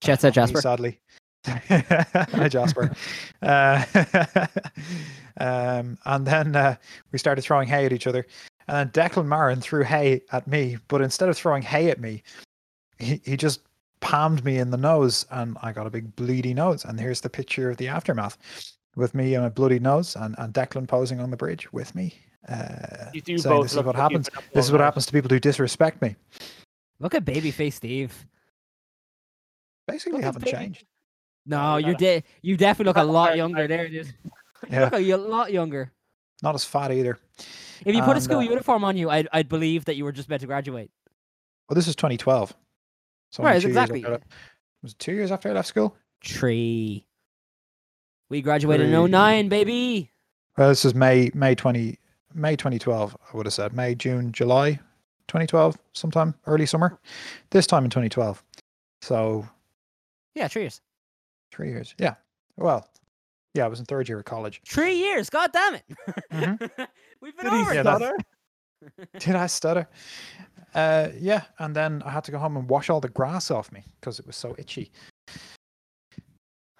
Jet 0.00 0.20
set 0.20 0.34
Jasper. 0.34 0.60
sadly. 0.60 1.00
Hi 1.46 2.48
Jasper. 2.48 2.94
uh, 3.42 3.84
um, 5.38 5.98
and 6.04 6.26
then 6.26 6.56
uh, 6.56 6.76
we 7.12 7.18
started 7.18 7.42
throwing 7.42 7.68
hay 7.68 7.86
at 7.86 7.92
each 7.92 8.06
other. 8.06 8.26
And 8.68 8.90
then 8.92 9.08
Declan 9.10 9.26
Marin 9.26 9.60
threw 9.60 9.84
hay 9.84 10.22
at 10.32 10.46
me, 10.48 10.76
but 10.88 11.00
instead 11.00 11.28
of 11.28 11.36
throwing 11.36 11.62
hay 11.62 11.90
at 11.90 12.00
me, 12.00 12.22
he, 12.98 13.20
he 13.24 13.36
just 13.36 13.60
palmed 14.00 14.44
me 14.44 14.58
in 14.58 14.70
the 14.70 14.76
nose 14.76 15.24
and 15.30 15.56
I 15.62 15.72
got 15.72 15.86
a 15.86 15.90
big 15.90 16.14
bleedy 16.16 16.54
nose. 16.54 16.84
And 16.84 16.98
here's 16.98 17.20
the 17.20 17.30
picture 17.30 17.70
of 17.70 17.76
the 17.76 17.88
aftermath 17.88 18.36
with 18.96 19.14
me 19.14 19.34
and 19.34 19.44
a 19.44 19.50
bloody 19.50 19.78
nose 19.78 20.16
and, 20.16 20.34
and 20.38 20.52
Declan 20.52 20.88
posing 20.88 21.20
on 21.20 21.30
the 21.30 21.36
bridge 21.36 21.72
with 21.72 21.94
me. 21.94 22.14
Uh, 22.48 23.10
You 23.12 23.20
do 23.20 23.38
saying 23.38 23.56
both 23.56 23.64
this 23.64 23.72
is 23.72 23.76
what 23.78 23.86
like 23.86 23.96
happens. 23.96 24.30
This 24.52 24.64
is 24.66 24.72
what 24.72 24.80
happens 24.80 25.06
to 25.06 25.12
people 25.12 25.28
who 25.28 25.38
disrespect 25.40 26.00
me. 26.00 26.16
Look 26.98 27.14
at 27.14 27.24
babyface 27.24 27.74
Steve. 27.74 28.26
Basically, 29.86 30.18
Look 30.18 30.24
haven't 30.24 30.44
baby- 30.44 30.56
changed. 30.56 30.84
No, 31.46 31.76
you 31.76 31.86
you're 31.86 31.94
de- 31.94 32.22
you 32.42 32.56
definitely 32.56 32.90
look 32.90 32.96
a 32.96 33.04
lot 33.10 33.36
younger 33.36 33.60
like- 33.60 33.68
there, 33.68 33.88
dude. 33.88 34.06
You 34.06 34.12
Yeah, 34.70 34.84
look 34.84 34.92
a 34.94 35.08
y- 35.10 35.14
lot 35.14 35.52
younger. 35.52 35.92
not 36.42 36.54
as 36.54 36.64
fat 36.64 36.90
either. 36.92 37.18
If 37.84 37.94
you 37.94 38.02
put 38.02 38.16
a 38.16 38.20
school 38.20 38.38
uh, 38.38 38.42
uniform 38.42 38.84
on 38.84 38.96
you, 38.96 39.10
I'd 39.10 39.28
I'd 39.32 39.48
believe 39.48 39.84
that 39.84 39.96
you 39.96 40.04
were 40.04 40.12
just 40.12 40.26
about 40.28 40.40
to 40.40 40.46
graduate. 40.46 40.90
Well, 41.68 41.74
this 41.74 41.86
is 41.88 41.94
2012. 41.96 42.54
So 43.30 43.42
Right, 43.42 43.50
only 43.50 43.60
years 43.62 43.64
exactly. 43.66 44.00
after 44.04 44.14
I 44.14 44.18
was 44.82 44.92
it 44.92 44.98
two 44.98 45.12
years 45.12 45.30
after 45.30 45.48
I 45.50 45.52
left 45.52 45.68
school? 45.68 45.96
Tree. 46.20 47.06
We 48.28 48.40
graduated 48.42 48.86
Tree. 48.88 48.94
in 48.96 49.10
09, 49.10 49.48
baby. 49.48 50.10
Well, 50.56 50.68
this 50.70 50.84
is 50.84 50.94
May 50.94 51.30
May 51.34 51.54
20 51.54 51.98
May 52.34 52.56
2012. 52.56 53.16
I 53.32 53.36
would 53.36 53.46
have 53.46 53.52
said 53.52 53.72
May, 53.74 53.94
June, 53.94 54.32
July, 54.32 54.80
2012, 55.28 55.76
sometime 55.92 56.34
early 56.46 56.66
summer. 56.66 56.98
This 57.50 57.66
time 57.66 57.84
in 57.84 57.90
2012. 57.90 58.42
So 59.02 59.46
Yeah, 60.34 60.48
three 60.48 60.62
years. 60.62 60.80
Three 61.52 61.68
years. 61.70 61.94
Yeah. 61.98 62.14
Well, 62.56 62.88
yeah, 63.54 63.64
I 63.64 63.68
was 63.68 63.80
in 63.80 63.86
third 63.86 64.08
year 64.08 64.18
of 64.18 64.24
college. 64.24 64.60
Three 64.68 64.94
years. 64.96 65.30
God 65.30 65.50
damn 65.52 65.74
it. 65.76 65.84
Mhm. 66.32 66.70
We've 67.22 67.36
been 67.36 67.44
Did 67.46 67.54
over 67.54 67.74
Yeah, 67.74 67.80
it. 67.80 67.84
that's- 67.84 69.24
Did 69.24 69.34
I 69.36 69.46
stutter? 69.46 69.88
Uh, 70.74 71.08
yeah, 71.18 71.44
and 71.58 71.74
then 71.74 72.02
I 72.04 72.10
had 72.10 72.24
to 72.24 72.30
go 72.32 72.38
home 72.38 72.56
and 72.58 72.68
wash 72.68 72.90
all 72.90 73.00
the 73.00 73.08
grass 73.08 73.50
off 73.50 73.72
me 73.72 73.82
because 74.00 74.18
it 74.20 74.26
was 74.26 74.36
so 74.36 74.54
itchy. 74.58 74.92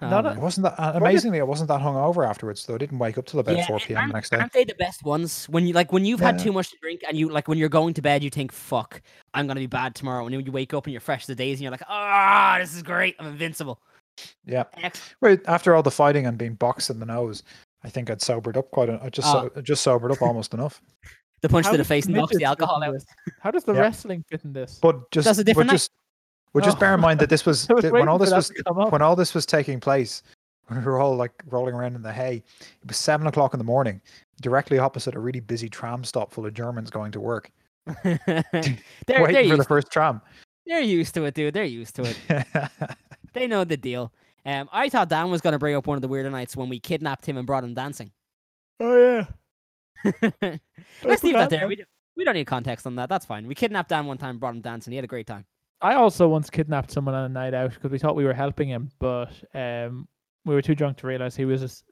Oh, 0.02 0.10
Not 0.10 0.26
a- 0.26 0.32
It 0.32 0.36
wasn't 0.38 0.64
that 0.64 0.78
uh, 0.78 0.92
amazingly. 0.96 1.40
I 1.40 1.44
wasn't 1.44 1.68
that 1.68 1.80
hungover 1.80 2.28
afterwards, 2.28 2.66
though. 2.66 2.74
I 2.74 2.78
didn't 2.78 2.98
wake 2.98 3.16
up 3.16 3.24
till 3.24 3.40
about 3.40 3.56
Yeah, 3.56 3.66
4 3.66 3.78
p.m. 3.78 4.08
the 4.08 4.12
next 4.12 4.28
day. 4.28 4.36
Aren't 4.36 4.52
they 4.52 4.64
the 4.64 4.74
best 4.74 5.02
ones? 5.04 5.46
When 5.48 5.66
you 5.66 5.72
like 5.72 5.90
when 5.90 6.04
you've 6.04 6.20
had 6.20 6.38
too 6.38 6.52
much 6.52 6.70
to 6.72 6.76
drink 6.82 7.00
and 7.08 7.16
you 7.16 7.30
like 7.30 7.48
when 7.48 7.56
you're 7.56 7.70
going 7.70 7.94
to 7.94 8.02
bed, 8.02 8.22
you 8.22 8.28
think, 8.28 8.52
"Fuck, 8.52 9.00
I'm 9.32 9.46
gonna 9.46 9.60
be 9.60 9.66
bad 9.66 9.94
tomorrow." 9.94 10.26
And 10.26 10.34
then 10.34 10.44
you 10.44 10.52
wake 10.52 10.74
up 10.74 10.84
and 10.84 10.92
you're 10.92 11.00
fresh 11.00 11.24
the 11.24 11.34
days, 11.34 11.56
and 11.56 11.62
you're 11.62 11.70
like, 11.70 11.80
"Ah, 11.88 12.58
this 12.60 12.74
is 12.74 12.82
great. 12.82 13.16
I'm 13.18 13.26
invincible." 13.28 13.80
Yeah. 14.44 14.64
Ex- 14.82 15.14
Wait, 15.20 15.40
after 15.46 15.74
all 15.74 15.82
the 15.82 15.90
fighting 15.90 16.26
and 16.26 16.36
being 16.38 16.54
boxed 16.54 16.90
in 16.90 16.98
the 17.00 17.06
nose, 17.06 17.42
I 17.84 17.88
think 17.90 18.10
I'd 18.10 18.22
sobered 18.22 18.56
up 18.56 18.70
quite. 18.70 18.88
A, 18.88 19.00
I 19.02 19.08
just 19.10 19.28
Oh. 19.28 19.44
so, 19.44 19.50
ah. 19.56 19.60
just 19.60 19.82
sobered 19.82 20.10
up 20.12 20.22
almost 20.22 20.54
enough. 20.54 20.80
The 21.42 21.50
punch 21.50 21.66
How 21.66 21.72
to 21.72 21.78
the 21.78 21.84
face 21.84 22.08
knocks 22.08 22.34
the 22.34 22.44
alcohol 22.44 22.82
out. 22.82 22.96
How 23.40 23.50
does 23.50 23.62
the 23.62 23.74
Yeah. 23.74 23.80
wrestling 23.82 24.24
fit 24.30 24.42
in 24.44 24.54
this? 24.54 24.78
But 24.80 25.10
just, 25.10 25.26
That's 25.26 25.38
a 25.38 25.42
but 25.42 25.46
different 25.46 25.66
night. 25.68 25.74
just, 25.74 25.90
but 26.54 26.64
just 26.64 26.78
Oh. 26.78 26.80
bear 26.80 26.94
in 26.94 27.00
mind 27.00 27.20
that 27.20 27.28
this 27.28 27.44
was, 27.44 27.68
was 27.70 27.84
when 27.84 28.08
all 28.08 28.16
this 28.18 28.32
was 28.32 28.48
to 28.48 28.64
come 28.64 28.78
up. 28.78 28.90
when 28.90 29.02
all 29.02 29.14
this 29.14 29.34
was 29.34 29.44
taking 29.46 29.78
place. 29.78 30.22
We 30.70 30.78
were 30.80 30.98
all 30.98 31.14
like 31.14 31.32
rolling 31.48 31.74
around 31.76 31.94
in 31.94 32.02
the 32.02 32.12
hay. 32.12 32.42
It 32.82 32.88
was 32.88 32.96
seven 32.96 33.26
o'clock 33.28 33.52
in 33.54 33.58
the 33.58 33.64
morning, 33.64 34.00
directly 34.40 34.78
opposite 34.78 35.14
a 35.14 35.20
really 35.20 35.38
busy 35.40 35.68
tram 35.68 36.02
stop 36.02 36.32
full 36.32 36.44
of 36.46 36.54
Germans 36.54 36.90
going 36.90 37.12
to 37.12 37.20
work, 37.20 37.52
they're, 38.02 38.42
waiting 38.42 38.78
they're, 39.06 39.48
for 39.48 39.56
the 39.56 39.64
first 39.68 39.92
tram. 39.92 40.20
they're 40.66 40.80
used 40.80 41.14
to 41.14 41.24
it, 41.26 41.34
dude. 41.34 41.54
They're 41.54 41.62
used 41.64 41.94
to 41.96 42.02
it. 42.30 42.96
They 43.36 43.46
know 43.46 43.64
the 43.64 43.76
deal. 43.76 44.12
Um, 44.44 44.68
I 44.72 44.88
thought 44.88 45.08
Dan 45.08 45.30
was 45.30 45.40
gonna 45.40 45.58
bring 45.58 45.74
up 45.76 45.86
one 45.86 45.96
of 45.96 46.02
the 46.02 46.08
weirder 46.08 46.30
nights 46.30 46.56
when 46.56 46.68
we 46.68 46.80
kidnapped 46.80 47.26
him 47.26 47.36
and 47.36 47.46
brought 47.46 47.64
him 47.64 47.74
dancing. 47.74 48.10
oh 48.80 49.24
yeah. 50.04 50.08
Let's 51.04 51.22
leave 51.22 51.34
that 51.34 51.50
there. 51.50 51.66
We, 51.68 51.76
don't- 51.76 51.88
we 52.16 52.24
don't 52.24 52.34
need 52.34 52.46
context 52.46 52.86
on 52.86 52.96
that. 52.96 53.08
That's 53.08 53.26
fine. 53.26 53.46
We 53.46 53.54
kidnapped 53.54 53.90
Dan 53.90 54.06
one 54.06 54.16
time, 54.18 54.38
brought 54.38 54.54
him 54.54 54.62
dancing. 54.62 54.92
He 54.92 54.96
had 54.96 55.04
a 55.04 55.08
great 55.08 55.26
time. 55.26 55.44
I 55.82 55.94
also 55.94 56.28
once 56.28 56.48
kidnapped 56.48 56.90
someone 56.90 57.14
on 57.14 57.24
a 57.24 57.28
night 57.28 57.52
out 57.52 57.74
because 57.74 57.90
we 57.90 57.98
thought 57.98 58.16
we 58.16 58.24
were 58.24 58.32
helping 58.32 58.68
him, 58.68 58.90
but 58.98 59.30
um, 59.54 60.08
we 60.46 60.54
were 60.54 60.62
too 60.62 60.74
drunk 60.74 60.96
to 60.98 61.06
realize 61.06 61.36
he 61.36 61.44
was 61.44 61.60
just 61.60 61.84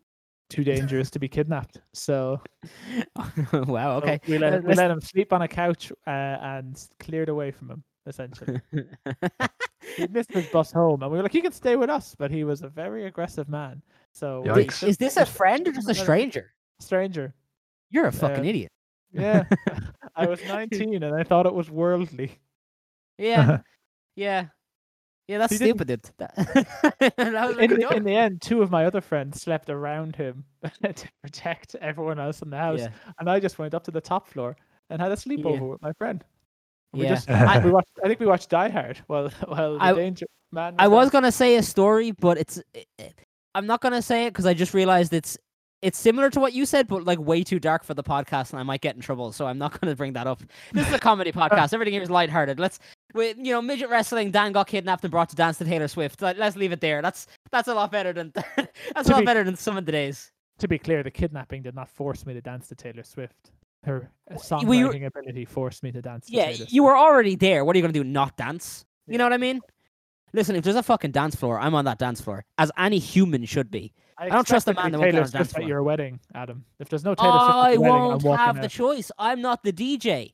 too 0.48 0.64
dangerous 0.64 1.10
to 1.10 1.18
be 1.18 1.28
kidnapped. 1.28 1.80
So, 1.92 2.40
wow. 3.52 4.00
so 4.00 4.06
Okay. 4.06 4.20
we 4.26 4.38
let 4.38 4.54
Uh, 4.54 4.60
we 4.64 4.74
let 4.74 4.90
him 4.90 5.00
sleep 5.02 5.32
on 5.34 5.42
a 5.42 5.48
couch 5.48 5.92
uh, 6.06 6.10
and 6.10 6.82
cleared 7.00 7.28
away 7.28 7.50
from 7.50 7.70
him. 7.70 7.84
Essentially, 8.06 8.60
he 9.96 10.06
missed 10.08 10.32
his 10.32 10.46
bus 10.48 10.72
home, 10.72 11.02
and 11.02 11.10
we 11.10 11.18
were 11.18 11.22
like, 11.22 11.34
"You 11.34 11.42
can 11.42 11.52
stay 11.52 11.76
with 11.76 11.90
us," 11.90 12.14
but 12.18 12.30
he 12.30 12.44
was 12.44 12.62
a 12.62 12.68
very 12.68 13.06
aggressive 13.06 13.48
man. 13.48 13.82
So, 14.12 14.40
we 14.42 14.48
Yikes. 14.50 14.66
just- 14.66 14.82
Is 14.84 14.96
this 14.98 15.16
a 15.16 15.26
friend 15.26 15.66
or 15.68 15.72
just 15.72 15.88
a 15.88 15.94
stranger? 15.94 16.52
stranger? 16.80 17.34
You're 17.90 18.06
a 18.06 18.12
fucking 18.12 18.44
Uh, 18.44 18.48
idiot. 18.48 18.72
Yeah, 19.12 19.44
I 20.16 20.26
was 20.26 20.40
19 20.46 21.02
and 21.02 21.14
I 21.14 21.22
thought 21.22 21.46
it 21.46 21.54
was 21.54 21.70
worldly. 21.70 22.38
Yeah. 23.18 23.58
Yeah. 24.16 24.46
Yeah, 25.26 25.38
that's 25.38 25.52
He 25.54 25.58
didn't- 25.58 25.78
stupid, 25.78 26.02
dude. 26.02 26.10
That, 26.18 26.34
that 27.16 27.48
was 27.48 27.56
in, 27.58 27.70
good 27.70 27.80
the, 27.80 27.96
in 27.96 28.04
the 28.04 28.14
end, 28.14 28.42
two 28.42 28.60
of 28.60 28.70
my 28.70 28.84
other 28.84 29.00
friends 29.00 29.40
slept 29.40 29.70
around 29.70 30.16
him 30.16 30.44
to 30.82 30.94
protect 31.22 31.74
everyone 31.76 32.18
else 32.20 32.42
in 32.42 32.50
the 32.50 32.58
house, 32.58 32.80
Yeah. 32.80 32.88
and 33.18 33.30
I 33.30 33.40
just 33.40 33.58
went 33.58 33.72
up 33.72 33.84
to 33.84 33.90
the 33.90 34.00
top 34.02 34.28
floor 34.28 34.56
and 34.90 35.00
had 35.00 35.12
a 35.12 35.16
sleepover 35.16 35.70
with 35.70 35.80
my 35.80 35.92
friend. 35.94 36.22
We 36.94 37.02
Yeah. 37.04 37.08
just, 37.14 37.28
I- 37.30 37.58
we 37.64 37.70
watched, 37.78 37.88
I 38.04 38.08
think 38.08 38.20
we 38.20 38.26
watched 38.26 38.48
Die 38.50 38.68
Hard 38.68 38.98
while 39.06 39.30
while 39.46 39.74
the 39.78 39.84
I- 39.84 39.92
danger 39.94 40.26
man. 40.52 40.74
I 40.78 40.88
was 40.88 41.10
gonna 41.10 41.32
say 41.32 41.56
a 41.56 41.62
story, 41.62 42.12
but 42.12 42.38
it's 42.38 42.58
it- 42.72 42.86
it- 42.98 43.14
I'm 43.54 43.66
not 43.66 43.80
gonna 43.80 44.02
say 44.02 44.26
it 44.26 44.30
because 44.30 44.46
I 44.46 44.54
just 44.54 44.74
realized 44.74 45.12
it's 45.12 45.36
it's 45.82 45.98
similar 45.98 46.30
to 46.30 46.40
what 46.40 46.54
you 46.54 46.64
said, 46.64 46.88
but 46.88 47.04
like 47.04 47.18
way 47.20 47.44
too 47.44 47.60
dark 47.60 47.84
for 47.84 47.92
the 47.92 48.02
podcast, 48.02 48.52
and 48.52 48.58
I 48.60 48.62
might 48.62 48.80
get 48.80 48.94
in 48.96 49.02
trouble. 49.02 49.32
So 49.32 49.46
I'm 49.46 49.58
not 49.58 49.78
gonna 49.80 49.94
bring 49.94 50.14
that 50.14 50.26
up. 50.26 50.42
This 50.72 50.88
is 50.88 50.94
a 50.94 50.98
comedy 50.98 51.30
podcast. 51.30 51.74
Everything 51.74 51.92
here 51.92 52.02
is 52.02 52.10
lighthearted. 52.10 52.58
Let's, 52.58 52.78
we, 53.12 53.28
you 53.36 53.52
know, 53.52 53.60
midget 53.60 53.90
wrestling. 53.90 54.30
Dan 54.30 54.52
got 54.52 54.66
kidnapped 54.66 55.04
and 55.04 55.10
brought 55.10 55.28
to 55.28 55.36
dance 55.36 55.58
to 55.58 55.64
Taylor 55.64 55.86
Swift. 55.88 56.22
Let, 56.22 56.38
let's 56.38 56.56
leave 56.56 56.72
it 56.72 56.80
there. 56.80 57.02
That's 57.02 57.26
that's 57.52 57.68
a 57.68 57.74
lot 57.74 57.92
better 57.92 58.12
than 58.14 58.32
that's 58.94 59.08
a 59.08 59.12
lot 59.12 59.20
be- 59.20 59.26
better 59.26 59.44
than 59.44 59.56
some 59.56 59.76
of 59.76 59.84
the 59.84 59.92
days. 59.92 60.30
To 60.60 60.68
be 60.68 60.78
clear, 60.78 61.02
the 61.02 61.10
kidnapping 61.10 61.62
did 61.62 61.74
not 61.74 61.88
force 61.90 62.24
me 62.24 62.32
to 62.32 62.40
dance 62.40 62.68
to 62.68 62.74
Taylor 62.74 63.02
Swift. 63.02 63.50
Her 63.84 64.10
songwriting 64.32 65.06
ability 65.06 65.44
forced 65.44 65.82
me 65.82 65.92
to 65.92 66.00
dance. 66.00 66.26
Yeah, 66.28 66.50
you 66.50 66.84
were 66.84 66.96
already 66.96 67.36
there. 67.36 67.64
What 67.64 67.76
are 67.76 67.78
you 67.78 67.82
gonna 67.82 67.92
do? 67.92 68.04
Not 68.04 68.36
dance? 68.36 68.84
You 69.06 69.18
know 69.18 69.24
what 69.24 69.32
I 69.32 69.38
mean? 69.38 69.60
Listen, 70.32 70.56
if 70.56 70.64
there's 70.64 70.76
a 70.76 70.82
fucking 70.82 71.12
dance 71.12 71.36
floor, 71.36 71.60
I'm 71.60 71.74
on 71.74 71.84
that 71.84 71.98
dance 71.98 72.20
floor, 72.20 72.44
as 72.58 72.72
any 72.76 72.98
human 72.98 73.44
should 73.44 73.70
be. 73.70 73.92
I, 74.18 74.28
don't 74.28 74.46
trust 74.46 74.66
the 74.66 74.74
man 74.74 74.90
that 74.92 74.98
won't 74.98 75.08
on 75.08 75.12
Taylor 75.12 75.26
a 75.26 75.30
dance 75.30 75.50
Swift 75.50 75.62
at 75.62 75.68
your 75.68 75.82
wedding, 75.82 76.18
Adam. 76.34 76.64
If 76.80 76.88
there's 76.88 77.04
no 77.04 77.14
Taylor 77.14 77.30
Swift 77.30 77.42
at 77.42 77.54
I 77.54 77.76
wedding, 77.76 77.84
I'm 77.84 78.18
won't 78.18 78.40
have 78.40 78.56
the 78.56 78.64
out. 78.64 78.70
choice. 78.70 79.12
I'm 79.18 79.40
not 79.40 79.62
the 79.62 79.72
DJ. 79.72 80.32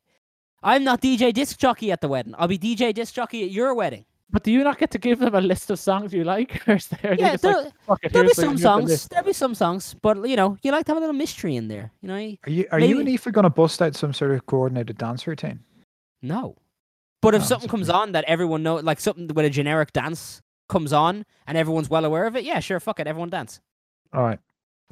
I'm 0.63 0.85
not 0.85 1.03
DJ 1.03 1.33
disc 1.33 1.59
jockey 1.59 1.91
at 1.91 2.01
the 2.01 2.09
wedding. 2.09 2.35
I'll 2.39 2.49
be 2.49 2.59
DJ 2.59 2.95
disc 2.95 3.15
jockey 3.15 3.45
at 3.45 3.51
your 3.51 3.75
wedding. 3.75 4.05
But 4.33 4.45
do 4.45 4.53
you 4.53 4.63
not 4.63 4.79
get 4.79 4.91
to 4.93 4.99
give 4.99 5.19
them 5.19 5.35
a 5.35 5.41
list 5.41 5.71
of 5.71 5.79
songs 5.79 6.13
you 6.13 6.23
like? 6.25 6.63
Or 6.69 6.75
is 6.75 6.87
there, 6.87 7.15
Yeah, 7.19 7.33
just 7.33 7.45
like, 7.45 7.57
there, 7.57 7.73
Fuck 7.87 7.99
it, 8.05 8.13
there'll 8.13 8.29
be 8.29 8.35
some 8.35 8.57
songs. 8.59 9.09
There'll 9.09 9.27
be 9.27 9.33
some 9.33 9.55
songs, 9.55 9.95
but 10.01 10.29
you 10.29 10.37
know, 10.37 10.57
you 10.63 10.71
like 10.73 10.87
to 10.87 10.91
have 10.93 10.99
a 10.99 11.01
little 11.01 11.15
mystery 11.15 11.57
in 11.57 11.69
there. 11.69 11.91
You 12.01 12.09
know, 12.09 12.15
Are 12.15 12.21
you 12.51 12.67
are 12.71 12.79
you 12.81 12.97
and 12.97 13.05
Maybe- 13.05 13.13
Aoife 13.13 13.33
gonna 13.33 13.51
bust 13.51 13.83
out 13.83 13.97
some 13.97 14.13
sort 14.13 14.31
of 14.33 14.47
coordinated 14.47 14.99
dance 14.99 15.27
routine? 15.27 15.61
no. 16.23 16.57
But 17.23 17.35
if 17.35 17.43
Oh, 17.43 17.45
something 17.45 17.69
comes 17.69 17.91
on 17.91 18.13
that 18.13 18.25
everyone 18.25 18.63
know, 18.63 18.77
like 18.77 18.99
something 18.99 19.27
with 19.29 19.45
a 19.45 19.51
generic 19.51 19.93
dance 19.93 20.41
comes 20.71 20.91
on 20.91 21.27
and 21.47 21.59
everyone's 21.59 21.91
well 21.91 22.07
aware 22.07 22.25
of 22.27 22.35
it, 22.35 22.45
yeah, 22.45 22.61
sure, 22.61 22.81
fuck 22.81 22.99
it, 22.99 23.07
everyone 23.07 23.29
dance. 23.29 23.61
All 24.15 24.23
right, 24.23 24.39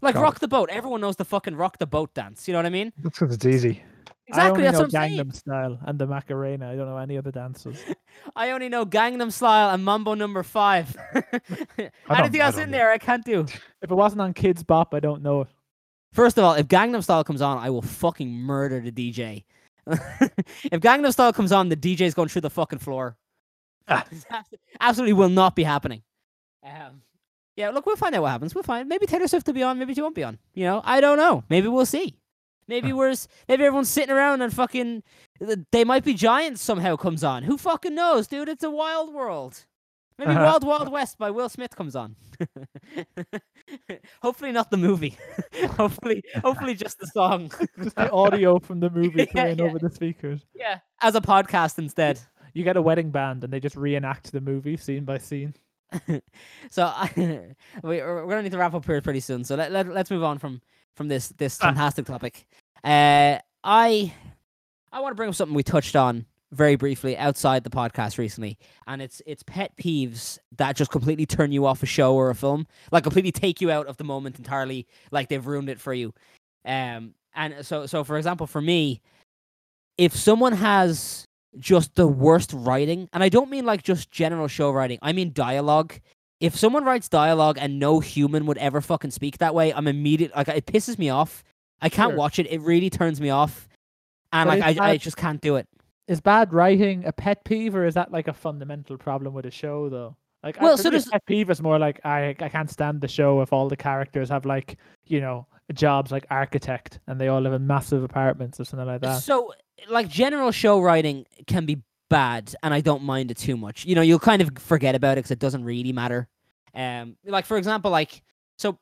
Like 0.02 0.14
Got 0.14 0.22
rock 0.22 0.38
the 0.40 0.46
boat. 0.48 0.68
Everyone 0.70 1.00
knows 1.00 1.16
the 1.16 1.24
fucking 1.24 1.56
rock 1.56 1.78
the 1.78 1.86
boat 1.86 2.12
dance. 2.12 2.46
You 2.46 2.52
know 2.52 2.58
what 2.58 2.66
I 2.66 2.70
mean? 2.70 2.92
that's 2.98 3.18
because 3.18 3.34
it's 3.34 3.46
easy. 3.46 3.82
I 4.30 4.48
Exactly. 4.48 4.50
only 4.50 4.62
That's 4.64 4.72
know 4.74 4.80
what 4.80 4.94
I'm 4.94 5.08
saying. 5.10 5.18
Gangnam 5.18 5.34
Style 5.34 5.78
and 5.86 5.98
the 5.98 6.06
Macarena. 6.06 6.70
I 6.70 6.76
don't 6.76 6.86
know 6.88 6.98
any 6.98 7.16
other 7.16 7.30
dances. 7.30 7.82
I 8.36 8.50
only 8.50 8.68
know 8.68 8.84
Gangnam 8.84 9.32
Style 9.32 9.70
and 9.74 9.84
Mambo 9.84 10.14
Number 10.14 10.42
Five. 10.42 10.94
Anything 11.14 11.90
I 12.10 12.44
else 12.44 12.56
don't 12.56 12.64
in 12.64 12.70
know. 12.70 12.76
there, 12.78 12.90
I 12.90 12.98
can't 12.98 13.24
do. 13.24 13.40
if 13.40 13.90
it 13.90 13.94
wasn't 13.94 14.20
on 14.20 14.34
Kidz 14.34 14.66
Bop, 14.66 14.92
I 14.94 15.00
don't 15.00 15.22
know 15.22 15.42
it. 15.42 15.48
First 16.12 16.38
of 16.38 16.44
all, 16.44 16.54
if 16.54 16.68
Gangnam 16.68 17.02
Style 17.02 17.24
comes 17.24 17.40
on, 17.42 17.58
I 17.58 17.70
will 17.70 17.82
fucking 17.82 18.30
murder 18.30 18.80
the 18.80 18.92
DJ. 18.92 19.44
if 19.86 20.80
Gangnam 20.80 21.12
Style 21.12 21.32
comes 21.32 21.52
on, 21.52 21.68
the 21.68 21.76
DJ's 21.76 22.14
going 22.14 22.28
through 22.28 22.42
the 22.42 22.50
fucking 22.50 22.78
floor. 22.80 23.16
Ah. 23.88 24.04
Absolutely 24.80 25.14
will 25.14 25.30
not 25.30 25.56
be 25.56 25.62
happening. 25.62 26.02
Um, 26.62 27.00
yeah, 27.56 27.70
look, 27.70 27.86
we'll 27.86 27.96
find 27.96 28.14
out 28.14 28.22
what 28.22 28.30
happens. 28.30 28.54
We'll 28.54 28.64
find. 28.64 28.88
Maybe 28.88 29.06
Taylor 29.06 29.26
Swift 29.28 29.46
will 29.46 29.54
be 29.54 29.62
on. 29.62 29.78
Maybe 29.78 29.94
she 29.94 30.02
won't 30.02 30.14
be 30.14 30.24
on. 30.24 30.38
You 30.54 30.64
know, 30.64 30.82
I 30.84 31.00
don't 31.00 31.16
know. 31.16 31.44
Maybe 31.48 31.68
we'll 31.68 31.86
see. 31.86 32.18
Maybe 32.68 32.92
we're 32.92 33.14
maybe 33.48 33.64
everyone's 33.64 33.88
sitting 33.88 34.14
around 34.14 34.42
and 34.42 34.52
fucking 34.52 35.02
they 35.72 35.84
might 35.84 36.04
be 36.04 36.14
giants 36.14 36.60
somehow 36.62 36.96
comes 36.96 37.24
on. 37.24 37.42
Who 37.44 37.56
fucking 37.58 37.94
knows, 37.94 38.26
dude? 38.28 38.48
It's 38.48 38.62
a 38.64 38.70
wild 38.70 39.12
world. 39.14 39.64
Maybe 40.18 40.32
Uh-huh. 40.32 40.42
Wild 40.44 40.64
Wild 40.64 40.88
West 40.92 41.16
by 41.18 41.30
Will 41.30 41.48
Smith 41.48 41.74
comes 41.76 41.94
on. 41.96 42.16
hopefully 44.22 44.52
not 44.52 44.70
the 44.70 44.76
movie. 44.76 45.16
hopefully, 45.76 46.22
hopefully 46.42 46.74
just 46.74 46.98
the 46.98 47.06
song. 47.06 47.50
Just 47.82 47.96
the 47.96 48.10
audio 48.10 48.58
from 48.58 48.80
the 48.80 48.90
movie 48.90 49.18
Yeah, 49.20 49.24
playing 49.32 49.58
yeah. 49.58 49.64
over 49.64 49.78
the 49.78 49.90
speakers. 49.90 50.40
yeah, 50.54 50.80
as 51.02 51.14
a 51.14 51.20
podcast 51.20 51.78
instead. 51.78 52.20
You 52.54 52.64
get 52.64 52.76
a 52.76 52.82
wedding 52.82 53.10
band 53.10 53.44
and 53.44 53.52
they 53.52 53.60
just 53.60 53.76
reenact 53.76 54.32
the 54.32 54.40
movie 54.40 54.76
scene 54.76 55.04
by 55.04 55.18
scene. 55.18 55.54
So 56.70 56.84
I, 56.84 57.10
we, 57.82 57.98
we're 58.02 58.26
gonna 58.26 58.42
need 58.42 58.52
to 58.52 58.58
wrap 58.58 58.74
up 58.74 58.84
here 58.84 59.00
pretty 59.00 59.20
soon. 59.20 59.44
So 59.44 59.54
let, 59.54 59.70
let 59.70 59.86
let's 59.88 60.10
move 60.10 60.24
on 60.24 60.38
from 60.38 60.60
from 60.98 61.08
this 61.08 61.28
this 61.38 61.56
Ah. 61.62 61.66
fantastic 61.68 62.04
topic. 62.04 62.46
Uh, 62.84 63.38
I 63.64 64.12
I 64.92 65.00
want 65.00 65.12
to 65.12 65.14
bring 65.14 65.30
up 65.30 65.34
something 65.34 65.54
we 65.54 65.62
touched 65.62 65.96
on 65.96 66.26
very 66.52 66.76
briefly 66.76 67.16
outside 67.16 67.62
the 67.64 67.70
podcast 67.70 68.18
recently, 68.18 68.58
and 68.86 69.00
it's 69.00 69.22
it's 69.24 69.42
pet 69.44 69.72
peeves 69.76 70.38
that 70.56 70.76
just 70.76 70.90
completely 70.90 71.24
turn 71.24 71.52
you 71.52 71.64
off 71.64 71.82
a 71.82 71.86
show 71.86 72.14
or 72.14 72.28
a 72.30 72.34
film, 72.34 72.66
like 72.92 73.04
completely 73.04 73.32
take 73.32 73.60
you 73.62 73.70
out 73.70 73.86
of 73.86 73.96
the 73.96 74.04
moment 74.04 74.38
entirely, 74.38 74.86
like 75.10 75.28
they've 75.28 75.46
ruined 75.46 75.70
it 75.70 75.80
for 75.80 75.94
you. 75.94 76.12
Um, 76.66 77.14
and 77.34 77.64
so 77.64 77.86
so 77.86 78.04
for 78.04 78.18
example, 78.18 78.46
for 78.46 78.60
me, 78.60 79.00
if 79.96 80.14
someone 80.16 80.52
has 80.52 81.24
just 81.58 81.94
the 81.94 82.06
worst 82.06 82.52
writing, 82.52 83.08
and 83.12 83.22
I 83.22 83.28
don't 83.28 83.50
mean 83.50 83.64
like 83.64 83.82
just 83.82 84.10
general 84.10 84.48
show 84.48 84.70
writing, 84.70 84.98
I 85.02 85.12
mean 85.12 85.32
dialogue. 85.32 85.94
If 86.40 86.56
someone 86.56 86.84
writes 86.84 87.08
dialogue 87.08 87.58
and 87.60 87.78
no 87.78 88.00
human 88.00 88.46
would 88.46 88.58
ever 88.58 88.80
fucking 88.80 89.10
speak 89.10 89.38
that 89.38 89.54
way, 89.54 89.72
I'm 89.72 89.88
immediate 89.88 90.34
like 90.36 90.48
it 90.48 90.66
pisses 90.66 90.98
me 90.98 91.10
off. 91.10 91.42
I 91.80 91.88
can't 91.88 92.10
Sure. 92.10 92.16
watch 92.18 92.38
it. 92.38 92.46
It 92.50 92.60
really 92.60 92.90
turns 92.90 93.20
me 93.20 93.30
off, 93.30 93.68
and 94.32 94.48
But 94.48 94.58
like 94.60 94.78
I, 94.80 94.90
I 94.90 94.96
just 94.96 95.16
can't 95.16 95.40
do 95.40 95.56
it. 95.56 95.66
Is 96.06 96.20
bad 96.20 96.52
writing 96.54 97.04
a 97.04 97.12
pet 97.12 97.44
peeve 97.44 97.74
or 97.74 97.84
is 97.84 97.94
that 97.94 98.10
like 98.12 98.28
a 98.28 98.32
fundamental 98.32 98.96
problem 98.96 99.34
with 99.34 99.46
a 99.46 99.50
show 99.50 99.88
though? 99.88 100.16
Like, 100.42 100.58
I- 100.60 100.64
Well, 100.64 100.78
so 100.78 100.88
there's- 100.90 101.08
pet 101.08 101.24
peeve 101.26 101.50
is 101.50 101.60
more 101.60 101.78
like 101.78 102.00
I 102.04 102.36
I 102.40 102.48
can't 102.48 102.70
stand 102.70 103.00
the 103.00 103.08
show 103.08 103.42
if 103.42 103.52
all 103.52 103.68
the 103.68 103.76
characters 103.76 104.28
have 104.30 104.46
like 104.46 104.78
you 105.06 105.20
know 105.20 105.46
jobs 105.74 106.10
like 106.10 106.24
architect 106.30 106.98
and 107.08 107.20
they 107.20 107.28
all 107.28 107.40
live 107.40 107.52
in 107.52 107.66
massive 107.66 108.02
apartments 108.02 108.58
or 108.60 108.64
something 108.64 108.86
like 108.86 109.00
that. 109.02 109.16
So, 109.22 109.52
like 109.90 110.08
general 110.08 110.50
show 110.52 110.80
writing 110.80 111.26
can 111.46 111.66
be 111.66 111.82
bad, 112.08 112.54
and 112.62 112.72
I 112.72 112.80
don't 112.80 113.02
mind 113.02 113.30
it 113.30 113.36
too 113.36 113.56
much. 113.56 113.84
You 113.84 113.94
know, 113.94 114.02
you'll 114.02 114.18
kind 114.18 114.42
of 114.42 114.50
forget 114.58 114.94
about 114.94 115.12
it 115.12 115.20
because 115.20 115.30
it 115.30 115.38
doesn't 115.38 115.64
really 115.64 115.92
matter. 115.92 116.28
Um, 116.74 117.16
like 117.24 117.46
for 117.46 117.56
example, 117.56 117.90
like 117.90 118.22
so, 118.58 118.78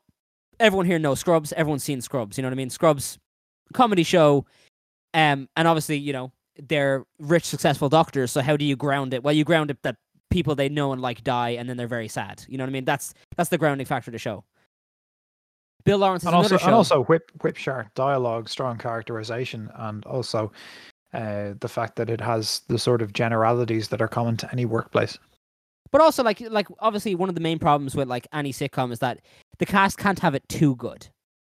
everyone 0.59 0.85
here 0.85 0.99
knows 0.99 1.19
Scrubs. 1.19 1.53
Everyone's 1.53 1.83
seen 1.83 2.01
Scrubs. 2.01 2.37
You 2.37 2.41
know 2.41 2.47
what 2.47 2.53
I 2.53 2.57
mean? 2.57 2.69
Scrubs, 2.69 3.17
comedy 3.73 4.03
show, 4.03 4.45
um, 5.13 5.49
and 5.55 5.67
obviously, 5.67 5.97
you 5.97 6.13
know, 6.13 6.31
they're 6.67 7.05
rich, 7.19 7.45
successful 7.45 7.89
doctors. 7.89 8.31
So 8.31 8.41
how 8.41 8.57
do 8.57 8.65
you 8.65 8.75
ground 8.75 9.13
it? 9.13 9.23
Well, 9.23 9.33
you 9.33 9.43
ground 9.43 9.71
it 9.71 9.81
that 9.83 9.97
people 10.29 10.55
they 10.55 10.69
know 10.69 10.91
and 10.91 11.01
like 11.01 11.23
die, 11.23 11.51
and 11.51 11.69
then 11.69 11.77
they're 11.77 11.87
very 11.87 12.07
sad. 12.07 12.43
You 12.47 12.57
know 12.57 12.63
what 12.63 12.69
I 12.69 12.73
mean? 12.73 12.85
That's 12.85 13.13
that's 13.35 13.49
the 13.49 13.57
grounding 13.57 13.85
factor 13.85 14.09
of 14.09 14.13
the 14.13 14.19
show. 14.19 14.43
Bill 15.85 15.99
Lawrence 15.99 16.25
and 16.25 16.35
also 16.35 16.57
and 16.57 16.73
also 16.73 17.03
whip 17.05 17.31
whip 17.41 17.55
sharp 17.55 17.93
dialogue, 17.95 18.49
strong 18.49 18.77
characterization, 18.77 19.69
and 19.75 20.05
also 20.05 20.51
uh, 21.13 21.53
the 21.59 21.67
fact 21.67 21.95
that 21.95 22.09
it 22.09 22.21
has 22.21 22.61
the 22.67 22.77
sort 22.79 23.01
of 23.01 23.13
generalities 23.13 23.87
that 23.89 24.01
are 24.01 24.07
common 24.07 24.37
to 24.37 24.51
any 24.51 24.65
workplace. 24.65 25.17
But 25.91 26.01
also, 26.01 26.23
like, 26.23 26.41
like 26.41 26.67
obviously, 26.79 27.15
one 27.15 27.29
of 27.29 27.35
the 27.35 27.41
main 27.41 27.59
problems 27.59 27.95
with 27.95 28.07
like 28.09 28.27
any 28.33 28.51
sitcom 28.51 28.91
is 28.91 28.99
that 28.99 29.19
the 29.59 29.65
cast 29.65 29.97
can't 29.97 30.19
have 30.19 30.35
it 30.35 30.47
too 30.49 30.75
good. 30.75 31.07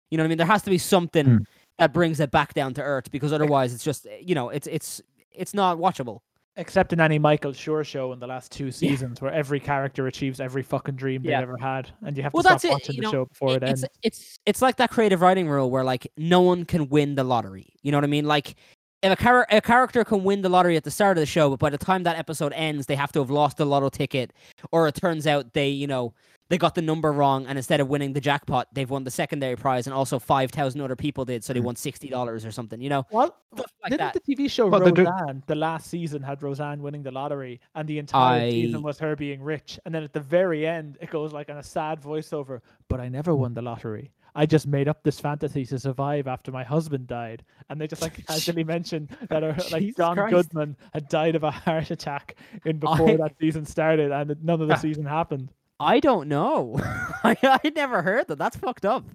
You 0.09 0.17
know 0.17 0.23
what 0.23 0.27
I 0.27 0.29
mean? 0.29 0.37
There 0.39 0.47
has 0.47 0.63
to 0.63 0.69
be 0.69 0.77
something 0.79 1.25
Hmm. 1.25 1.37
that 1.77 1.93
brings 1.93 2.19
it 2.19 2.31
back 2.31 2.53
down 2.53 2.73
to 2.75 2.81
earth, 2.81 3.11
because 3.11 3.31
otherwise, 3.33 3.73
it's 3.73 3.83
just 3.83 4.07
you 4.21 4.33
know, 4.35 4.49
it's 4.49 4.67
it's 4.67 5.01
it's 5.31 5.53
not 5.53 5.77
watchable. 5.77 6.19
Except 6.55 6.93
in 6.93 6.99
any 7.01 7.17
Michael 7.17 7.51
Schur 7.51 7.83
show 7.83 8.13
in 8.13 8.19
the 8.19 8.27
last 8.27 8.51
two 8.51 8.71
seasons, 8.71 9.19
where 9.21 9.31
every 9.31 9.59
character 9.59 10.05
achieves 10.05 10.39
every 10.39 10.61
fucking 10.61 10.95
dream 10.95 11.23
they've 11.23 11.31
ever 11.33 11.57
had, 11.57 11.89
and 12.05 12.15
you 12.15 12.21
have 12.21 12.31
Well, 12.31 12.43
to 12.43 12.59
stop 12.59 12.71
watching 12.73 12.95
you 12.95 13.01
the 13.01 13.07
know, 13.07 13.11
show 13.11 13.25
before 13.25 13.55
it, 13.55 13.63
It- 13.63 13.69
it's 13.69 13.83
ends. 13.83 13.97
it's 14.03 14.39
it's 14.45 14.61
like 14.61 14.75
that 14.77 14.91
creative 14.91 15.21
writing 15.21 15.47
rule 15.47 15.71
where 15.71 15.83
like 15.83 16.07
no 16.17 16.41
one 16.41 16.65
can 16.65 16.89
win 16.89 17.15
the 17.15 17.23
lottery. 17.23 17.73
You 17.81 17.91
know 17.91 17.97
what 17.97 18.03
I 18.03 18.07
mean? 18.07 18.25
Like 18.25 18.55
if 19.03 19.19
a, 19.19 19.21
char- 19.23 19.47
a 19.51 19.61
character 19.61 20.03
can 20.03 20.23
win 20.23 20.41
the 20.41 20.49
lottery 20.49 20.77
at 20.77 20.83
the 20.83 20.91
start 20.91 21.17
of 21.17 21.21
the 21.21 21.25
show, 21.25 21.49
but 21.49 21.59
by 21.59 21.69
the 21.69 21.77
time 21.77 22.03
that 22.03 22.17
episode 22.17 22.53
ends, 22.53 22.85
they 22.87 22.95
have 22.95 23.11
to 23.11 23.19
have 23.19 23.29
lost 23.29 23.57
the 23.57 23.65
lotto 23.65 23.89
ticket, 23.89 24.31
or 24.71 24.87
it 24.87 24.95
turns 24.95 25.27
out 25.27 25.53
they, 25.53 25.69
you 25.69 25.87
know, 25.87 26.13
they 26.49 26.57
got 26.57 26.75
the 26.75 26.81
number 26.81 27.11
wrong, 27.11 27.47
and 27.47 27.57
instead 27.57 27.79
of 27.79 27.87
winning 27.87 28.13
the 28.13 28.21
jackpot, 28.21 28.67
they've 28.73 28.89
won 28.89 29.03
the 29.05 29.09
secondary 29.11 29.55
prize, 29.55 29.87
and 29.87 29.93
also 29.93 30.19
five 30.19 30.51
thousand 30.51 30.81
other 30.81 30.95
people 30.95 31.25
did, 31.25 31.43
so 31.43 31.53
they 31.53 31.59
Mm. 31.61 31.63
won 31.63 31.75
sixty 31.75 32.09
dollars 32.09 32.45
or 32.45 32.51
something. 32.51 32.79
You 32.81 32.89
know, 32.89 33.05
Well, 33.11 33.35
like 33.55 33.65
didn't 33.91 33.99
that. 33.99 34.13
the 34.13 34.19
TV 34.35 34.49
show 34.51 34.67
Well, 34.67 34.81
they 34.81 34.91
do- 34.91 35.03
Roseanne, 35.05 35.41
the 35.47 35.55
last 35.55 35.87
season 35.87 36.21
had 36.21 36.43
Roseanne 36.43 36.81
winning 36.81 37.01
the 37.01 37.11
lottery, 37.11 37.59
and 37.75 37.87
the 37.87 37.97
entire 37.97 38.41
I- 38.41 38.49
season 38.51 38.83
was 38.83 38.99
her 38.99 39.15
being 39.15 39.41
rich. 39.41 39.79
And 39.85 39.95
then 39.95 40.03
at 40.03 40.13
the 40.13 40.19
very 40.19 40.67
end, 40.67 40.97
it 41.01 41.09
goes 41.09 41.33
like 41.33 41.49
on 41.49 41.57
a 41.57 41.63
sad 41.63 42.01
voiceover. 42.01 42.59
But 42.89 42.99
I 42.99 43.07
never 43.09 43.33
won 43.33 43.53
the 43.53 43.61
lottery. 43.61 44.11
I 44.35 44.45
just 44.45 44.67
made 44.67 44.87
up 44.87 45.03
this 45.03 45.19
fantasy 45.19 45.65
to 45.67 45.77
survive 45.79 46.27
after 46.27 46.51
my 46.51 46.63
husband 46.63 47.07
died. 47.07 47.43
And 47.69 47.79
they 47.79 47.87
just 47.87 48.01
like 48.01 48.25
casually 48.27 48.63
mentioned 48.63 49.15
that 49.29 49.43
her, 49.43 49.55
like 49.71 49.81
Jesus 49.81 49.97
John 49.97 50.15
Christ. 50.15 50.33
Goodman 50.33 50.75
had 50.93 51.07
died 51.07 51.35
of 51.35 51.43
a 51.43 51.51
heart 51.51 51.91
attack 51.91 52.35
in 52.65 52.77
before 52.79 53.09
I- 53.09 53.17
that 53.17 53.35
season 53.39 53.65
started, 53.65 54.11
and 54.11 54.35
none 54.43 54.61
of 54.61 54.67
the 54.67 54.75
season 54.87 55.05
happened. 55.05 55.49
I 55.79 55.99
don't 55.99 56.27
know. 56.29 56.75
I 57.23 57.35
I 57.43 57.69
never 57.75 58.01
heard 58.01 58.27
that. 58.27 58.37
That's 58.37 58.55
fucked 58.55 58.85
up. 58.85 59.05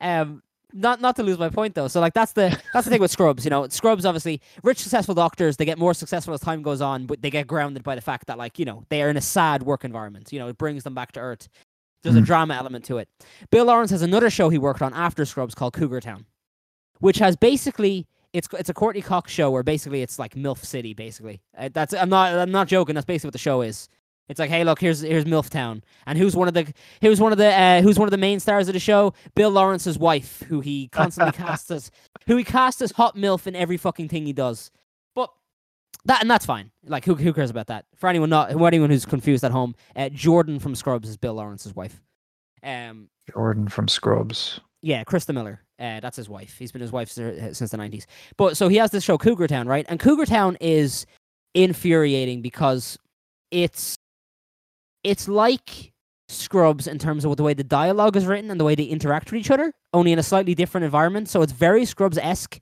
Um, 0.00 0.42
not 0.72 1.00
not 1.00 1.16
to 1.16 1.22
lose 1.22 1.38
my 1.38 1.48
point 1.48 1.74
though. 1.74 1.88
So 1.88 2.00
like 2.00 2.14
that's 2.14 2.32
the 2.32 2.56
that's 2.72 2.84
the 2.84 2.90
thing 2.90 3.00
with 3.00 3.10
Scrubs. 3.10 3.44
You 3.44 3.50
know, 3.50 3.66
Scrubs 3.68 4.04
obviously 4.04 4.40
rich 4.62 4.78
successful 4.78 5.14
doctors. 5.14 5.56
They 5.56 5.64
get 5.64 5.78
more 5.78 5.94
successful 5.94 6.34
as 6.34 6.40
time 6.40 6.62
goes 6.62 6.80
on, 6.80 7.06
but 7.06 7.22
they 7.22 7.30
get 7.30 7.46
grounded 7.46 7.82
by 7.82 7.94
the 7.94 8.00
fact 8.00 8.26
that 8.26 8.38
like 8.38 8.58
you 8.58 8.64
know 8.64 8.84
they 8.88 9.02
are 9.02 9.08
in 9.08 9.16
a 9.16 9.20
sad 9.20 9.62
work 9.62 9.84
environment. 9.84 10.32
You 10.32 10.38
know, 10.38 10.48
it 10.48 10.58
brings 10.58 10.84
them 10.84 10.94
back 10.94 11.12
to 11.12 11.20
earth. 11.20 11.48
There's 12.02 12.16
a 12.16 12.20
Mhm. 12.20 12.26
drama 12.26 12.54
element 12.54 12.84
to 12.86 12.98
it. 12.98 13.08
Bill 13.50 13.66
Lawrence 13.66 13.90
has 13.90 14.02
another 14.02 14.30
show 14.30 14.48
he 14.48 14.58
worked 14.58 14.82
on 14.82 14.94
after 14.94 15.24
Scrubs 15.24 15.54
called 15.54 15.74
Cougar 15.74 16.00
Town, 16.00 16.26
which 17.00 17.18
has 17.18 17.36
basically 17.36 18.06
it's 18.32 18.48
it's 18.58 18.68
a 18.68 18.74
Courteney 18.74 19.02
Cox 19.02 19.32
show 19.32 19.50
where 19.50 19.62
basically 19.62 20.02
it's 20.02 20.18
like 20.18 20.34
MILF 20.34 20.64
City. 20.64 20.94
Basically, 20.94 21.40
uh, 21.58 21.68
that's 21.72 21.92
I'm 21.92 22.08
not 22.08 22.32
I'm 22.34 22.52
not 22.52 22.68
joking. 22.68 22.94
That's 22.94 23.04
basically 23.04 23.28
what 23.28 23.32
the 23.32 23.38
show 23.38 23.60
is. 23.62 23.88
It's 24.28 24.38
like, 24.38 24.50
hey, 24.50 24.62
look, 24.62 24.80
here's 24.80 25.00
here's 25.00 25.24
MILF 25.24 25.50
Town, 25.50 25.82
and 26.06 26.16
who's 26.16 26.36
one 26.36 26.46
of 26.46 26.54
the 26.54 26.72
who's 27.02 27.20
one 27.20 27.32
of 27.32 27.38
the 27.38 27.48
uh, 27.52 27.82
who's 27.82 27.98
one 27.98 28.06
of 28.06 28.12
the 28.12 28.18
main 28.18 28.38
stars 28.38 28.68
of 28.68 28.74
the 28.74 28.78
show? 28.80 29.12
Bill 29.34 29.50
Lawrence's 29.50 29.98
wife, 29.98 30.44
who 30.48 30.60
he 30.60 30.86
constantly 30.88 31.32
casts 31.44 31.70
as 31.72 31.90
who 32.28 32.36
he 32.36 32.44
casts 32.44 32.80
as 32.80 32.92
hot 32.92 33.16
MILF 33.16 33.48
in 33.48 33.56
every 33.56 33.76
fucking 33.76 34.08
thing 34.08 34.26
he 34.26 34.32
does. 34.32 34.70
That 36.06 36.22
and 36.22 36.30
that's 36.30 36.46
fine. 36.46 36.70
Like, 36.86 37.04
who 37.04 37.14
who 37.14 37.32
cares 37.32 37.50
about 37.50 37.66
that? 37.68 37.84
For 37.96 38.08
anyone 38.08 38.30
not 38.30 38.52
who 38.52 38.64
anyone 38.64 38.90
who's 38.90 39.04
confused 39.04 39.44
at 39.44 39.52
home, 39.52 39.74
uh, 39.94 40.08
Jordan 40.08 40.58
from 40.58 40.74
Scrubs 40.74 41.08
is 41.08 41.16
Bill 41.16 41.34
Lawrence's 41.34 41.74
wife. 41.74 42.00
Um, 42.62 43.08
Jordan 43.32 43.68
from 43.68 43.88
Scrubs. 43.88 44.60
yeah, 44.82 45.04
Christa 45.04 45.34
Miller. 45.34 45.60
Uh, 45.78 46.00
that's 46.00 46.16
his 46.16 46.28
wife. 46.28 46.56
He's 46.58 46.72
been 46.72 46.82
his 46.82 46.92
wife 46.92 47.10
since 47.10 47.58
the 47.70 47.76
nineties. 47.76 48.06
But 48.36 48.56
so 48.56 48.68
he 48.68 48.76
has 48.76 48.90
this 48.90 49.04
show 49.04 49.16
Cougar 49.18 49.46
Town, 49.46 49.66
right? 49.68 49.86
And 49.88 49.98
Cougar 50.00 50.26
Town 50.26 50.56
is 50.60 51.06
infuriating 51.54 52.42
because 52.42 52.98
it's 53.50 53.96
it's 55.04 55.26
like 55.28 55.92
Scrubs 56.28 56.86
in 56.86 56.98
terms 56.98 57.24
of 57.24 57.36
the 57.36 57.42
way 57.42 57.54
the 57.54 57.64
dialogue 57.64 58.16
is 58.16 58.26
written 58.26 58.50
and 58.50 58.60
the 58.60 58.64
way 58.64 58.74
they 58.74 58.84
interact 58.84 59.32
with 59.32 59.40
each 59.40 59.50
other, 59.50 59.72
only 59.92 60.12
in 60.12 60.18
a 60.18 60.22
slightly 60.22 60.54
different 60.54 60.84
environment. 60.84 61.28
So 61.28 61.42
it's 61.42 61.52
very 61.52 61.84
Scrubs 61.84 62.18
esque, 62.18 62.60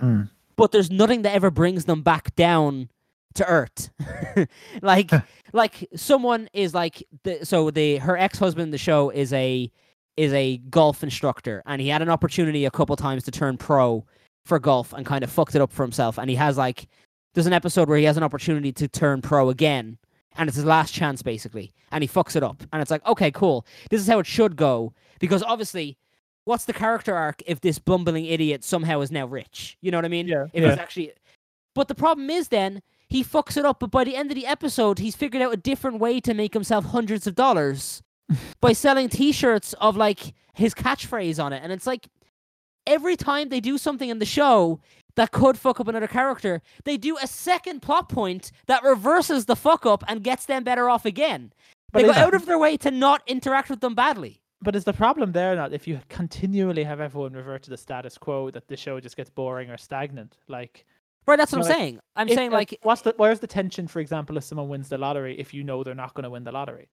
Mm. 0.00 0.30
But 0.60 0.72
there's 0.72 0.90
nothing 0.90 1.22
that 1.22 1.32
ever 1.32 1.50
brings 1.50 1.86
them 1.86 2.02
back 2.02 2.36
down 2.36 2.90
to 3.34 3.46
Earth. 3.46 3.90
like 4.82 5.10
like 5.54 5.88
someone 5.96 6.48
is 6.52 6.74
like 6.74 7.02
the, 7.24 7.44
so 7.46 7.70
the 7.70 7.96
her 7.96 8.16
ex-husband 8.16 8.64
in 8.64 8.70
the 8.70 8.78
show 8.78 9.08
is 9.08 9.32
a 9.32 9.70
is 10.18 10.32
a 10.34 10.58
golf 10.68 11.02
instructor 11.02 11.62
and 11.64 11.80
he 11.80 11.88
had 11.88 12.02
an 12.02 12.10
opportunity 12.10 12.66
a 12.66 12.70
couple 12.70 12.94
times 12.94 13.24
to 13.24 13.30
turn 13.30 13.56
pro 13.56 14.04
for 14.44 14.58
golf 14.58 14.92
and 14.92 15.06
kind 15.06 15.24
of 15.24 15.30
fucked 15.30 15.54
it 15.54 15.62
up 15.62 15.72
for 15.72 15.82
himself 15.82 16.18
and 16.18 16.28
he 16.28 16.36
has 16.36 16.58
like 16.58 16.88
there's 17.32 17.46
an 17.46 17.52
episode 17.52 17.88
where 17.88 17.96
he 17.96 18.04
has 18.04 18.16
an 18.18 18.22
opportunity 18.22 18.70
to 18.72 18.86
turn 18.86 19.22
pro 19.22 19.48
again 19.48 19.96
and 20.36 20.48
it's 20.48 20.56
his 20.56 20.64
last 20.64 20.92
chance 20.92 21.22
basically 21.22 21.72
and 21.90 22.02
he 22.02 22.08
fucks 22.08 22.36
it 22.36 22.42
up 22.42 22.62
and 22.72 22.82
it's 22.82 22.90
like 22.90 23.06
okay 23.06 23.30
cool 23.30 23.64
this 23.88 24.00
is 24.00 24.08
how 24.08 24.18
it 24.18 24.26
should 24.26 24.56
go 24.56 24.92
because 25.20 25.42
obviously 25.42 25.96
what's 26.50 26.64
the 26.64 26.72
character 26.72 27.14
arc 27.14 27.42
if 27.46 27.60
this 27.60 27.78
bumbling 27.78 28.26
idiot 28.26 28.64
somehow 28.64 29.00
is 29.00 29.12
now 29.12 29.24
rich? 29.24 29.78
You 29.80 29.92
know 29.92 29.98
what 29.98 30.04
i 30.04 30.08
mean? 30.08 30.26
Yeah, 30.26 30.46
if 30.52 30.64
yeah. 30.64 30.72
actually 30.72 31.12
but 31.76 31.86
the 31.86 31.94
problem 31.94 32.28
is 32.28 32.48
then 32.48 32.82
he 33.08 33.22
fucks 33.22 33.56
it 33.56 33.64
up 33.64 33.78
but 33.78 33.92
by 33.92 34.02
the 34.02 34.16
end 34.16 34.32
of 34.32 34.34
the 34.34 34.46
episode 34.46 34.98
he's 34.98 35.14
figured 35.14 35.42
out 35.42 35.54
a 35.54 35.56
different 35.56 36.00
way 36.00 36.20
to 36.20 36.34
make 36.34 36.52
himself 36.52 36.86
hundreds 36.86 37.28
of 37.28 37.36
dollars 37.36 38.02
by 38.60 38.72
selling 38.72 39.08
t-shirts 39.08 39.74
of 39.74 39.96
like 39.96 40.34
his 40.52 40.74
catchphrase 40.74 41.42
on 41.42 41.52
it. 41.52 41.62
And 41.62 41.72
it's 41.72 41.86
like 41.86 42.08
every 42.84 43.16
time 43.16 43.48
they 43.48 43.60
do 43.60 43.78
something 43.78 44.08
in 44.08 44.18
the 44.18 44.26
show 44.26 44.80
that 45.14 45.30
could 45.30 45.56
fuck 45.56 45.78
up 45.80 45.88
another 45.88 46.08
character 46.08 46.62
they 46.84 46.96
do 46.96 47.16
a 47.18 47.26
second 47.26 47.80
plot 47.80 48.08
point 48.08 48.50
that 48.66 48.82
reverses 48.82 49.44
the 49.44 49.56
fuck 49.56 49.86
up 49.86 50.02
and 50.08 50.24
gets 50.24 50.46
them 50.46 50.64
better 50.64 50.90
off 50.90 51.04
again. 51.04 51.52
But 51.92 52.02
they 52.02 52.08
go 52.08 52.14
out 52.14 52.34
of 52.34 52.46
their 52.46 52.58
way 52.58 52.76
to 52.78 52.90
not 52.90 53.22
interact 53.28 53.70
with 53.70 53.80
them 53.80 53.94
badly 53.94 54.40
But 54.62 54.76
is 54.76 54.84
the 54.84 54.92
problem 54.92 55.32
there 55.32 55.56
not 55.56 55.72
if 55.72 55.88
you 55.88 56.00
continually 56.08 56.84
have 56.84 57.00
everyone 57.00 57.32
revert 57.32 57.62
to 57.64 57.70
the 57.70 57.76
status 57.76 58.18
quo 58.18 58.50
that 58.50 58.68
the 58.68 58.76
show 58.76 59.00
just 59.00 59.16
gets 59.16 59.30
boring 59.30 59.70
or 59.70 59.76
stagnant? 59.76 60.36
Like, 60.48 60.84
right 61.26 61.36
that's 61.36 61.52
what 61.52 61.58
i'm 61.58 61.64
like, 61.68 61.76
saying 61.76 62.00
i'm 62.16 62.28
if- 62.28 62.34
saying 62.34 62.50
like 62.50 62.76
what's 62.82 63.02
the 63.02 63.14
where's 63.16 63.40
the 63.40 63.46
tension? 63.46 63.86
For 63.86 64.00
example, 64.00 64.36
if 64.36 64.44
someone 64.44 64.68
wins 64.68 64.88
the 64.88 64.98
lottery, 64.98 65.38
if 65.38 65.54
you 65.54 65.64
know 65.64 65.82
they're 65.82 65.94
not 65.94 66.14
going 66.14 66.24
to 66.24 66.30
win 66.30 66.44
the 66.44 66.52
lottery, 66.52 66.88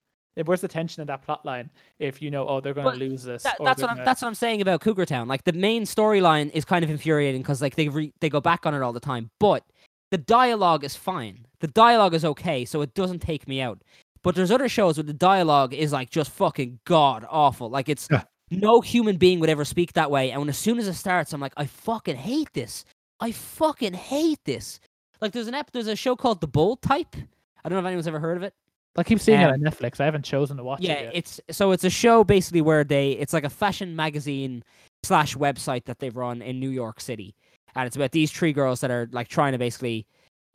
where's 0.45 0.61
the 0.61 0.67
tension 0.67 1.01
in 1.01 1.07
that 1.07 1.21
plot 1.23 1.45
line? 1.45 1.69
If 1.99 2.21
you 2.21 2.29
know, 2.31 2.47
oh, 2.47 2.61
they're 2.61 2.73
going 2.73 2.93
to 2.93 3.05
lose 3.05 3.23
this. 3.23 3.43
That, 3.43 3.57
that's 3.63 3.81
what 3.81 3.89
I'm, 3.89 3.95
gonna- 3.97 4.05
that's 4.05 4.21
what 4.21 4.27
I'm 4.29 4.35
saying 4.35 4.61
about 4.61 4.81
Cougar 4.81 5.05
Town. 5.05 5.27
Like 5.27 5.43
the 5.43 5.53
main 5.53 5.83
storyline 5.83 6.51
is 6.53 6.63
kind 6.65 6.83
of 6.85 6.89
infuriating 6.91 7.41
because 7.41 7.61
like 7.61 7.75
they 7.75 7.89
re- 7.89 8.13
they 8.21 8.29
go 8.29 8.39
back 8.39 8.65
on 8.65 8.73
it 8.73 8.81
all 8.81 8.93
the 8.93 8.99
time, 9.01 9.29
but 9.39 9.63
the 10.11 10.17
dialogue 10.17 10.83
is 10.85 10.95
fine. 10.95 11.45
The 11.59 11.67
dialogue 11.67 12.13
is 12.13 12.23
okay, 12.23 12.63
so 12.63 12.81
it 12.81 12.93
doesn't 12.93 13.19
take 13.19 13.47
me 13.47 13.59
out. 13.59 13.81
But 14.23 14.35
there's 14.35 14.51
other 14.51 14.69
shows 14.69 14.97
where 14.97 15.03
the 15.03 15.13
dialogue 15.13 15.73
is 15.73 15.91
like 15.91 16.09
just 16.09 16.31
fucking 16.31 16.79
god 16.85 17.25
awful. 17.29 17.69
Like 17.69 17.89
it's 17.89 18.07
Yeah. 18.11 18.23
no 18.51 18.81
human 18.81 19.17
being 19.17 19.39
would 19.39 19.49
ever 19.49 19.65
speak 19.65 19.93
that 19.93 20.11
way. 20.11 20.31
And 20.31 20.41
when 20.41 20.49
as 20.49 20.57
soon 20.57 20.79
as 20.79 20.87
it 20.87 20.93
starts, 20.93 21.33
I'm 21.33 21.41
like, 21.41 21.53
I 21.57 21.65
fucking 21.65 22.15
hate 22.15 22.51
this. 22.53 22.85
I 23.19 23.31
fucking 23.31 23.93
hate 23.93 24.39
this. 24.45 24.79
Like 25.21 25.31
there's 25.31 25.47
an 25.47 25.55
ep- 25.55 25.71
there's 25.71 25.87
a 25.87 25.95
show 25.95 26.15
called 26.15 26.41
The 26.41 26.47
Bold 26.47 26.81
Type. 26.81 27.15
I 27.63 27.69
don't 27.69 27.75
know 27.77 27.79
if 27.79 27.85
anyone's 27.85 28.07
ever 28.07 28.19
heard 28.19 28.37
of 28.37 28.43
it. 28.43 28.53
I 28.95 29.03
keep 29.03 29.19
seeing 29.19 29.39
um, 29.43 29.49
it 29.49 29.53
on 29.53 29.59
Netflix. 29.59 29.99
I 29.99 30.05
haven't 30.05 30.25
chosen 30.25 30.57
to 30.57 30.63
watch 30.63 30.81
Yeah, 30.81 30.93
it 30.93 31.03
Yeah, 31.05 31.11
it's 31.13 31.39
so 31.51 31.71
it's 31.71 31.83
a 31.83 31.89
show 31.89 32.23
basically 32.23 32.61
where 32.61 32.83
they 32.83 33.11
it's 33.11 33.33
like 33.33 33.43
a 33.43 33.49
fashion 33.49 33.95
magazine 33.95 34.63
slash 35.03 35.35
website 35.35 35.85
that 35.85 35.99
they 35.99 36.09
run 36.09 36.41
in 36.41 36.59
New 36.59 36.69
York 36.69 36.99
City, 36.99 37.35
and 37.75 37.85
it's 37.85 37.95
about 37.95 38.11
these 38.11 38.31
three 38.31 38.53
girls 38.53 38.81
that 38.81 38.89
are 38.89 39.07
like 39.11 39.27
trying 39.27 39.51
to 39.51 39.59
basically, 39.59 40.07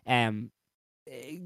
um, 0.08 0.50
eh, 1.08 1.36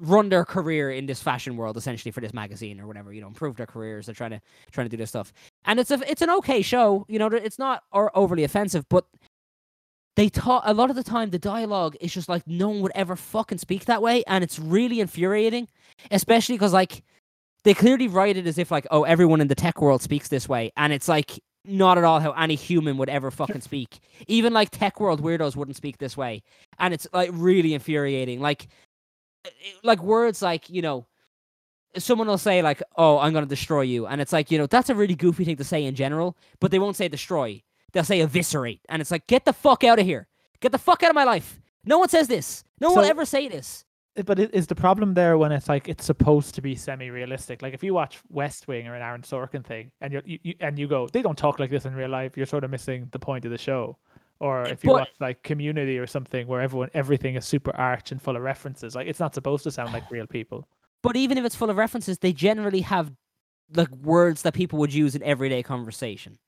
run 0.00 0.30
their 0.30 0.44
career 0.44 0.90
in 0.90 1.06
this 1.06 1.22
fashion 1.22 1.56
world 1.56 1.76
essentially 1.76 2.10
for 2.10 2.20
this 2.20 2.32
magazine 2.32 2.80
or 2.80 2.86
whatever 2.86 3.12
you 3.12 3.20
know 3.20 3.28
improve 3.28 3.56
their 3.56 3.66
careers. 3.66 4.06
They're 4.06 4.14
trying 4.14 4.30
to 4.30 4.40
trying 4.72 4.86
to 4.86 4.90
do 4.90 4.96
this 4.96 5.10
stuff, 5.10 5.32
and 5.66 5.78
it's 5.78 5.90
a 5.90 6.00
it's 6.10 6.22
an 6.22 6.30
okay 6.30 6.62
show. 6.62 7.04
You 7.08 7.18
know, 7.18 7.26
it's 7.26 7.58
not 7.58 7.84
or 7.92 8.10
overly 8.16 8.44
offensive, 8.44 8.88
but 8.88 9.06
they 10.16 10.28
talk 10.28 10.62
a 10.66 10.74
lot 10.74 10.90
of 10.90 10.96
the 10.96 11.04
time. 11.04 11.30
The 11.30 11.38
dialogue 11.38 11.96
is 12.00 12.12
just 12.12 12.28
like 12.28 12.46
no 12.46 12.68
one 12.70 12.80
would 12.80 12.92
ever 12.94 13.14
fucking 13.14 13.58
speak 13.58 13.84
that 13.84 14.02
way, 14.02 14.24
and 14.26 14.42
it's 14.42 14.58
really 14.58 15.00
infuriating, 15.00 15.68
especially 16.10 16.56
because 16.56 16.72
like 16.72 17.02
they 17.64 17.74
clearly 17.74 18.08
write 18.08 18.36
it 18.36 18.46
as 18.46 18.58
if 18.58 18.70
like 18.70 18.86
oh 18.90 19.04
everyone 19.04 19.40
in 19.40 19.48
the 19.48 19.54
tech 19.54 19.80
world 19.80 20.02
speaks 20.02 20.28
this 20.28 20.48
way 20.48 20.72
and 20.76 20.92
it's 20.92 21.08
like 21.08 21.40
not 21.66 21.98
at 21.98 22.04
all 22.04 22.20
how 22.20 22.32
any 22.32 22.54
human 22.54 22.96
would 22.96 23.08
ever 23.08 23.30
fucking 23.30 23.60
speak 23.60 24.00
even 24.26 24.52
like 24.52 24.70
tech 24.70 24.98
world 24.98 25.22
weirdos 25.22 25.56
wouldn't 25.56 25.76
speak 25.76 25.98
this 25.98 26.16
way 26.16 26.42
and 26.78 26.94
it's 26.94 27.06
like 27.12 27.30
really 27.32 27.74
infuriating 27.74 28.40
like 28.40 28.68
eh, 29.44 29.50
like 29.82 30.02
words 30.02 30.42
like 30.42 30.68
you 30.70 30.82
know 30.82 31.06
someone 31.96 32.28
will 32.28 32.38
say 32.38 32.62
like 32.62 32.82
oh 32.96 33.18
i'm 33.18 33.32
going 33.32 33.44
to 33.44 33.48
destroy 33.48 33.80
you 33.82 34.06
and 34.06 34.20
it's 34.20 34.32
like 34.32 34.50
you 34.50 34.58
know 34.58 34.66
that's 34.66 34.90
a 34.90 34.94
really 34.94 35.14
goofy 35.14 35.44
thing 35.44 35.56
to 35.56 35.64
say 35.64 35.84
in 35.84 35.94
general 35.94 36.36
but 36.60 36.70
they 36.70 36.78
won't 36.78 36.96
say 36.96 37.08
destroy 37.08 37.60
they'll 37.92 38.04
say 38.04 38.20
eviscerate 38.20 38.80
and 38.88 39.02
it's 39.02 39.10
like 39.10 39.26
get 39.26 39.44
the 39.44 39.52
fuck 39.52 39.82
out 39.84 39.98
of 39.98 40.06
here 40.06 40.28
get 40.60 40.72
the 40.72 40.78
fuck 40.78 41.02
out 41.02 41.10
of 41.10 41.14
my 41.16 41.24
life 41.24 41.60
no 41.84 41.98
one 41.98 42.08
says 42.08 42.28
this 42.28 42.62
no 42.80 42.88
one 42.88 42.98
will 42.98 43.10
ever 43.10 43.24
say 43.24 43.48
this 43.48 43.84
Uh, 44.16 44.22
But 44.22 44.38
is 44.40 44.66
the 44.66 44.74
problem 44.74 45.14
there 45.14 45.36
when 45.38 45.52
it's 45.52 45.68
like 45.68 45.88
it's 45.88 46.04
supposed 46.04 46.54
to 46.56 46.60
be 46.62 46.74
semi-realistic? 46.74 47.62
Like 47.62 47.74
if 47.74 47.82
you 47.84 47.94
watch 47.94 48.18
West 48.28 48.66
Wing 48.68 48.88
or 48.88 48.94
an 48.96 49.02
Aaron 49.02 49.22
Sorkin 49.22 49.64
thing, 49.64 49.92
and 50.00 50.12
you're, 50.12 50.22
you, 50.26 50.38
you 50.42 50.54
and 50.60 50.78
you 50.80 50.88
go, 50.88 51.06
they 51.12 51.22
don't 51.22 51.38
talk 51.38 51.58
like 51.60 51.70
this 51.70 51.84
in 51.84 51.94
real 51.94 52.10
life. 52.10 52.36
You're 52.36 52.46
sort 52.54 52.64
of 52.64 52.70
missing 52.70 53.08
the 53.12 53.18
point 53.20 53.44
of 53.44 53.52
the 53.52 53.58
show. 53.58 53.96
Or 54.40 54.62
if 54.66 54.82
you 54.82 54.90
But- 54.90 55.00
watch 55.00 55.08
like 55.20 55.42
Community 55.42 55.98
or 55.98 56.06
something 56.06 56.46
where 56.46 56.60
everyone 56.62 56.90
everything 56.94 57.34
is 57.36 57.44
super 57.44 57.74
arch 57.76 58.10
and 58.10 58.20
full 58.20 58.36
of 58.36 58.42
references, 58.42 58.94
like 58.94 59.06
it's 59.06 59.20
not 59.20 59.34
supposed 59.34 59.64
to 59.64 59.70
sound 59.70 59.92
like 59.92 60.10
real 60.10 60.26
people. 60.26 60.66
But 61.02 61.16
even 61.16 61.38
if 61.38 61.44
it's 61.44 61.54
full 61.54 61.70
of 61.70 61.76
references, 61.76 62.18
they 62.18 62.32
generally 62.32 62.80
have 62.80 63.12
like 63.74 63.90
words 63.90 64.42
that 64.42 64.54
people 64.54 64.78
would 64.80 64.92
use 64.94 65.14
in 65.14 65.22
everyday 65.22 65.62
conversation. 65.62 66.38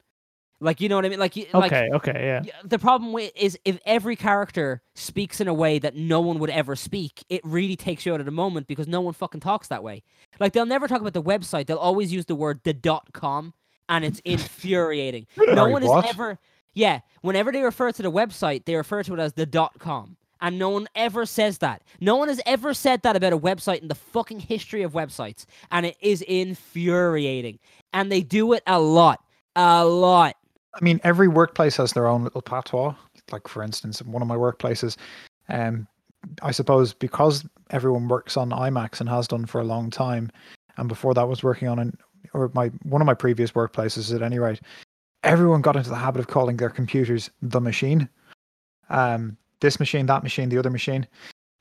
Like 0.59 0.81
you 0.81 0.89
know 0.89 0.97
what 0.97 1.05
I 1.05 1.09
mean? 1.11 1.19
Like 1.19 1.37
you- 1.37 1.47
like 1.53 1.73
Okay, 1.73 1.89
okay, 1.93 2.25
yeah. 2.47 2.53
the 2.65 2.79
problem 2.79 3.11
wi- 3.11 3.33
is 3.35 3.59
if 3.65 3.79
every 3.85 4.15
character 4.17 4.81
speaks 4.95 5.41
in 5.41 5.49
a 5.49 5.55
way 5.55 5.79
that 5.81 5.95
no 5.97 6.21
one 6.21 6.39
would 6.39 6.51
ever 6.51 6.77
speak, 6.77 7.25
it 7.29 7.41
really 7.45 7.77
takes 7.77 8.07
you 8.07 8.15
out 8.15 8.21
of 8.21 8.27
the 8.27 8.33
moment 8.33 8.69
because 8.69 8.87
no 8.89 9.01
one 9.01 9.13
fucking 9.13 9.41
talks 9.41 9.69
that 9.69 9.83
way. 9.83 10.03
Like 10.41 10.53
they'll 10.53 10.65
never 10.65 10.87
talk 10.89 11.01
about 11.01 11.15
the 11.15 11.23
website; 11.23 11.67
they'll 11.67 11.77
always 11.79 12.13
use 12.13 12.25
the 12.27 12.37
word 12.37 12.61
the 12.65 12.73
dot 12.73 13.13
com, 13.13 13.55
and 13.89 14.05
it's 14.05 14.21
infuriating. 14.25 15.27
No 15.37 15.55
Sorry, 15.55 15.73
one 15.73 15.85
what? 15.85 16.05
is 16.07 16.11
ever, 16.15 16.39
yeah. 16.75 17.01
Whenever 17.21 17.53
they 17.53 17.63
refer 17.63 17.93
to 17.93 18.03
the 18.03 18.11
website, 18.11 18.65
they 18.65 18.75
refer 18.75 19.03
to 19.03 19.15
it 19.15 19.21
as 19.21 19.33
the 19.33 19.47
dot 19.47 19.79
com, 19.79 20.17
and 20.41 20.59
no 20.59 20.71
one 20.71 20.89
ever 20.95 21.25
says 21.27 21.59
that. 21.59 21.83
No 22.01 22.17
one 22.17 22.29
has 22.29 22.41
ever 22.47 22.75
said 22.75 23.03
that 23.03 23.17
about 23.17 23.33
a 23.33 23.39
website 23.39 23.83
in 23.83 23.89
the 23.89 23.95
fucking 23.95 24.41
history 24.41 24.83
of 24.83 24.93
websites, 24.93 25.47
and 25.71 25.87
it 25.87 25.97
is 26.01 26.23
infuriating. 26.23 27.59
And 27.93 28.11
they 28.11 28.23
do 28.23 28.53
it 28.55 28.63
a 28.67 28.81
lot, 28.81 29.23
a 29.55 29.85
lot. 29.85 30.37
I 30.75 30.83
mean, 30.83 31.01
every 31.05 31.29
workplace 31.29 31.77
has 31.77 31.93
their 31.93 32.07
own 32.07 32.25
little 32.25 32.43
patois. 32.43 32.95
Like, 33.31 33.47
for 33.47 33.63
instance, 33.63 34.01
in 34.01 34.11
one 34.11 34.23
of 34.23 34.29
my 34.29 34.37
workplaces, 34.37 34.97
um, 35.49 35.87
I 36.43 36.51
suppose 36.51 36.93
because 36.93 37.45
everyone 37.71 38.09
works 38.09 38.37
on 38.37 38.51
iMacs 38.51 39.01
and 39.01 39.09
has 39.09 39.29
done 39.29 39.47
for 39.47 39.61
a 39.61 39.65
long 39.65 39.91
time, 39.91 40.31
and 40.77 40.89
before 40.89 41.15
that 41.15 41.29
was 41.29 41.43
working 41.43 41.69
on 41.69 41.79
an 41.79 41.97
or 42.35 42.51
my 42.55 42.69
one 42.85 43.03
of 43.03 43.07
my 43.07 43.15
previous 43.15 43.53
workplaces 43.53 44.15
at 44.15 44.23
any 44.23 44.39
rate, 44.39 44.61
everyone 45.25 45.61
got 45.63 45.77
into 45.77 45.91
the 45.91 45.97
habit 45.97 46.21
of 46.21 46.27
calling 46.29 46.57
their 46.57 46.71
computers 46.71 47.31
the 47.43 47.61
machine. 47.61 48.09
Um, 48.89 49.37
this 49.61 49.79
machine, 49.79 50.07
that 50.07 50.23
machine, 50.23 50.49
the 50.49 50.59
other 50.59 50.71
machine, 50.71 51.07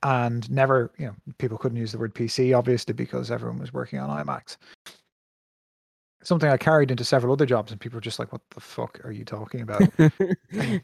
and 0.03 0.49
never, 0.49 0.91
you 0.97 1.05
know, 1.05 1.13
people 1.37 1.57
couldn't 1.57 1.77
use 1.77 1.91
the 1.91 1.97
word 1.99 2.15
PC 2.15 2.57
obviously 2.57 2.93
because 2.93 3.29
everyone 3.31 3.59
was 3.59 3.71
working 3.73 3.99
on 3.99 4.09
iMacs. 4.25 4.57
Something 6.23 6.49
I 6.49 6.57
carried 6.57 6.91
into 6.91 7.03
several 7.03 7.33
other 7.33 7.45
jobs, 7.47 7.71
and 7.71 7.79
people 7.81 7.97
were 7.97 8.01
just 8.01 8.19
like, 8.19 8.31
"What 8.31 8.41
the 8.51 8.59
fuck 8.59 8.99
are 9.03 9.11
you 9.11 9.25
talking 9.25 9.61
about?" 9.61 9.81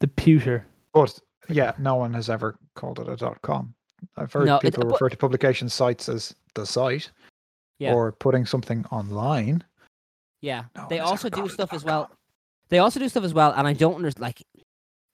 The 0.00 0.08
pewter. 0.08 0.66
But 0.92 1.18
yeah, 1.48 1.72
no 1.78 1.94
one 1.96 2.14
has 2.14 2.28
ever 2.30 2.56
called 2.74 2.98
it 2.98 3.08
a 3.08 3.16
dot 3.16 3.40
com. 3.42 3.74
I've 4.16 4.32
heard 4.32 4.46
No, 4.46 4.56
it- 4.56 4.62
people 4.62 4.82
but- 4.84 4.92
refer 4.92 5.08
to 5.08 5.16
publication 5.16 5.68
sites 5.68 6.08
as 6.08 6.34
the 6.54 6.66
site 6.66 7.10
Yeah. 7.78 7.92
or 7.92 8.12
putting 8.12 8.46
something 8.46 8.84
online. 8.90 9.64
Yeah. 10.40 10.64
No 10.76 10.86
they 10.88 11.00
also 11.00 11.28
do 11.28 11.48
stuff 11.48 11.72
as 11.72 11.84
well. 11.84 12.10
They 12.68 12.78
also 12.78 13.00
do 13.00 13.08
stuff 13.08 13.24
as 13.24 13.34
well, 13.34 13.52
and 13.52 13.66
I 13.66 13.72
don't 13.72 13.96
understand. 13.96 14.22
Like, 14.22 14.42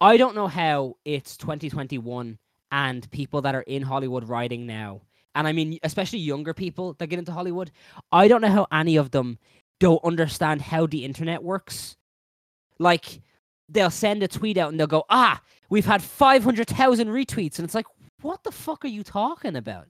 I 0.01 0.17
don't 0.17 0.35
know 0.35 0.47
how 0.47 0.97
it's 1.05 1.37
2021 1.37 2.39
and 2.73 3.11
people 3.11 3.43
that 3.43 3.55
are 3.55 3.63
in 3.63 3.83
Hollywood 3.83 4.29
writing 4.29 4.67
now, 4.67 5.03
and 5.35 5.47
I 5.47 5.53
mean 5.53 5.79
especially 5.83 6.21
younger 6.21 6.55
people 6.55 6.95
that 6.95 7.09
get 7.09 7.19
into 7.19 7.33
Hollywood. 7.33 7.71
I 8.13 8.29
don't 8.29 8.41
know 8.41 8.49
how 8.49 8.67
any 8.73 8.97
of 8.97 9.11
them 9.11 9.39
don't 9.79 10.03
understand 10.05 10.63
how 10.63 10.87
the 10.87 11.05
internet 11.05 11.43
works. 11.43 11.97
Like, 12.79 13.21
they'll 13.69 13.91
send 13.91 14.23
a 14.23 14.29
tweet 14.29 14.59
out 14.59 14.71
and 14.71 14.79
they'll 14.79 14.87
go, 14.87 15.05
"Ah, 15.11 15.41
we've 15.71 15.87
had 15.87 16.03
500,000 16.03 17.09
retweets," 17.09 17.59
and 17.59 17.65
it's 17.65 17.75
like, 17.75 17.87
what 18.23 18.43
the 18.45 18.53
fuck 18.53 18.85
are 18.85 18.89
you 18.89 19.03
talking 19.03 19.57
about? 19.57 19.89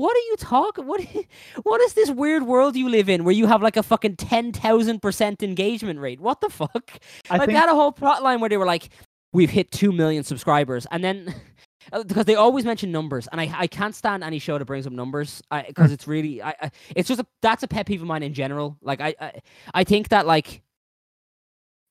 What 0.00 0.16
are 0.16 0.26
you 0.30 0.36
talking? 0.38 0.86
What? 0.86 1.06
What 1.62 1.80
is 1.82 1.92
this 1.92 2.10
weird 2.10 2.44
world 2.44 2.74
you 2.74 2.88
live 2.88 3.10
in 3.10 3.22
where 3.22 3.34
you 3.34 3.46
have 3.46 3.60
like 3.60 3.76
a 3.76 3.82
fucking 3.82 4.16
ten 4.16 4.50
thousand 4.50 5.02
percent 5.02 5.42
engagement 5.42 6.00
rate? 6.00 6.20
What 6.20 6.40
the 6.40 6.48
fuck? 6.48 6.98
I 7.28 7.36
like 7.36 7.40
think 7.40 7.48
they 7.48 7.60
had 7.60 7.68
a 7.68 7.74
whole 7.74 7.92
plot 7.92 8.22
line 8.22 8.40
where 8.40 8.48
they 8.48 8.56
were 8.56 8.64
like, 8.64 8.88
"We've 9.34 9.50
hit 9.50 9.70
two 9.70 9.92
million 9.92 10.24
subscribers," 10.24 10.86
and 10.90 11.04
then 11.04 11.34
uh, 11.92 12.02
because 12.04 12.24
they 12.24 12.34
always 12.34 12.64
mention 12.64 12.90
numbers, 12.90 13.28
and 13.30 13.42
I 13.42 13.52
I 13.54 13.66
can't 13.66 13.94
stand 13.94 14.24
any 14.24 14.38
show 14.38 14.56
that 14.56 14.64
brings 14.64 14.86
up 14.86 14.94
numbers 14.94 15.42
because 15.66 15.92
it's 15.92 16.08
really 16.08 16.40
I, 16.40 16.54
I 16.62 16.70
it's 16.96 17.08
just 17.08 17.20
a 17.20 17.26
that's 17.42 17.62
a 17.62 17.68
pet 17.68 17.84
peeve 17.84 18.00
of 18.00 18.08
mine 18.08 18.22
in 18.22 18.32
general. 18.32 18.78
Like 18.80 19.02
I 19.02 19.14
I, 19.20 19.32
I 19.74 19.84
think 19.84 20.08
that 20.08 20.26
like 20.26 20.62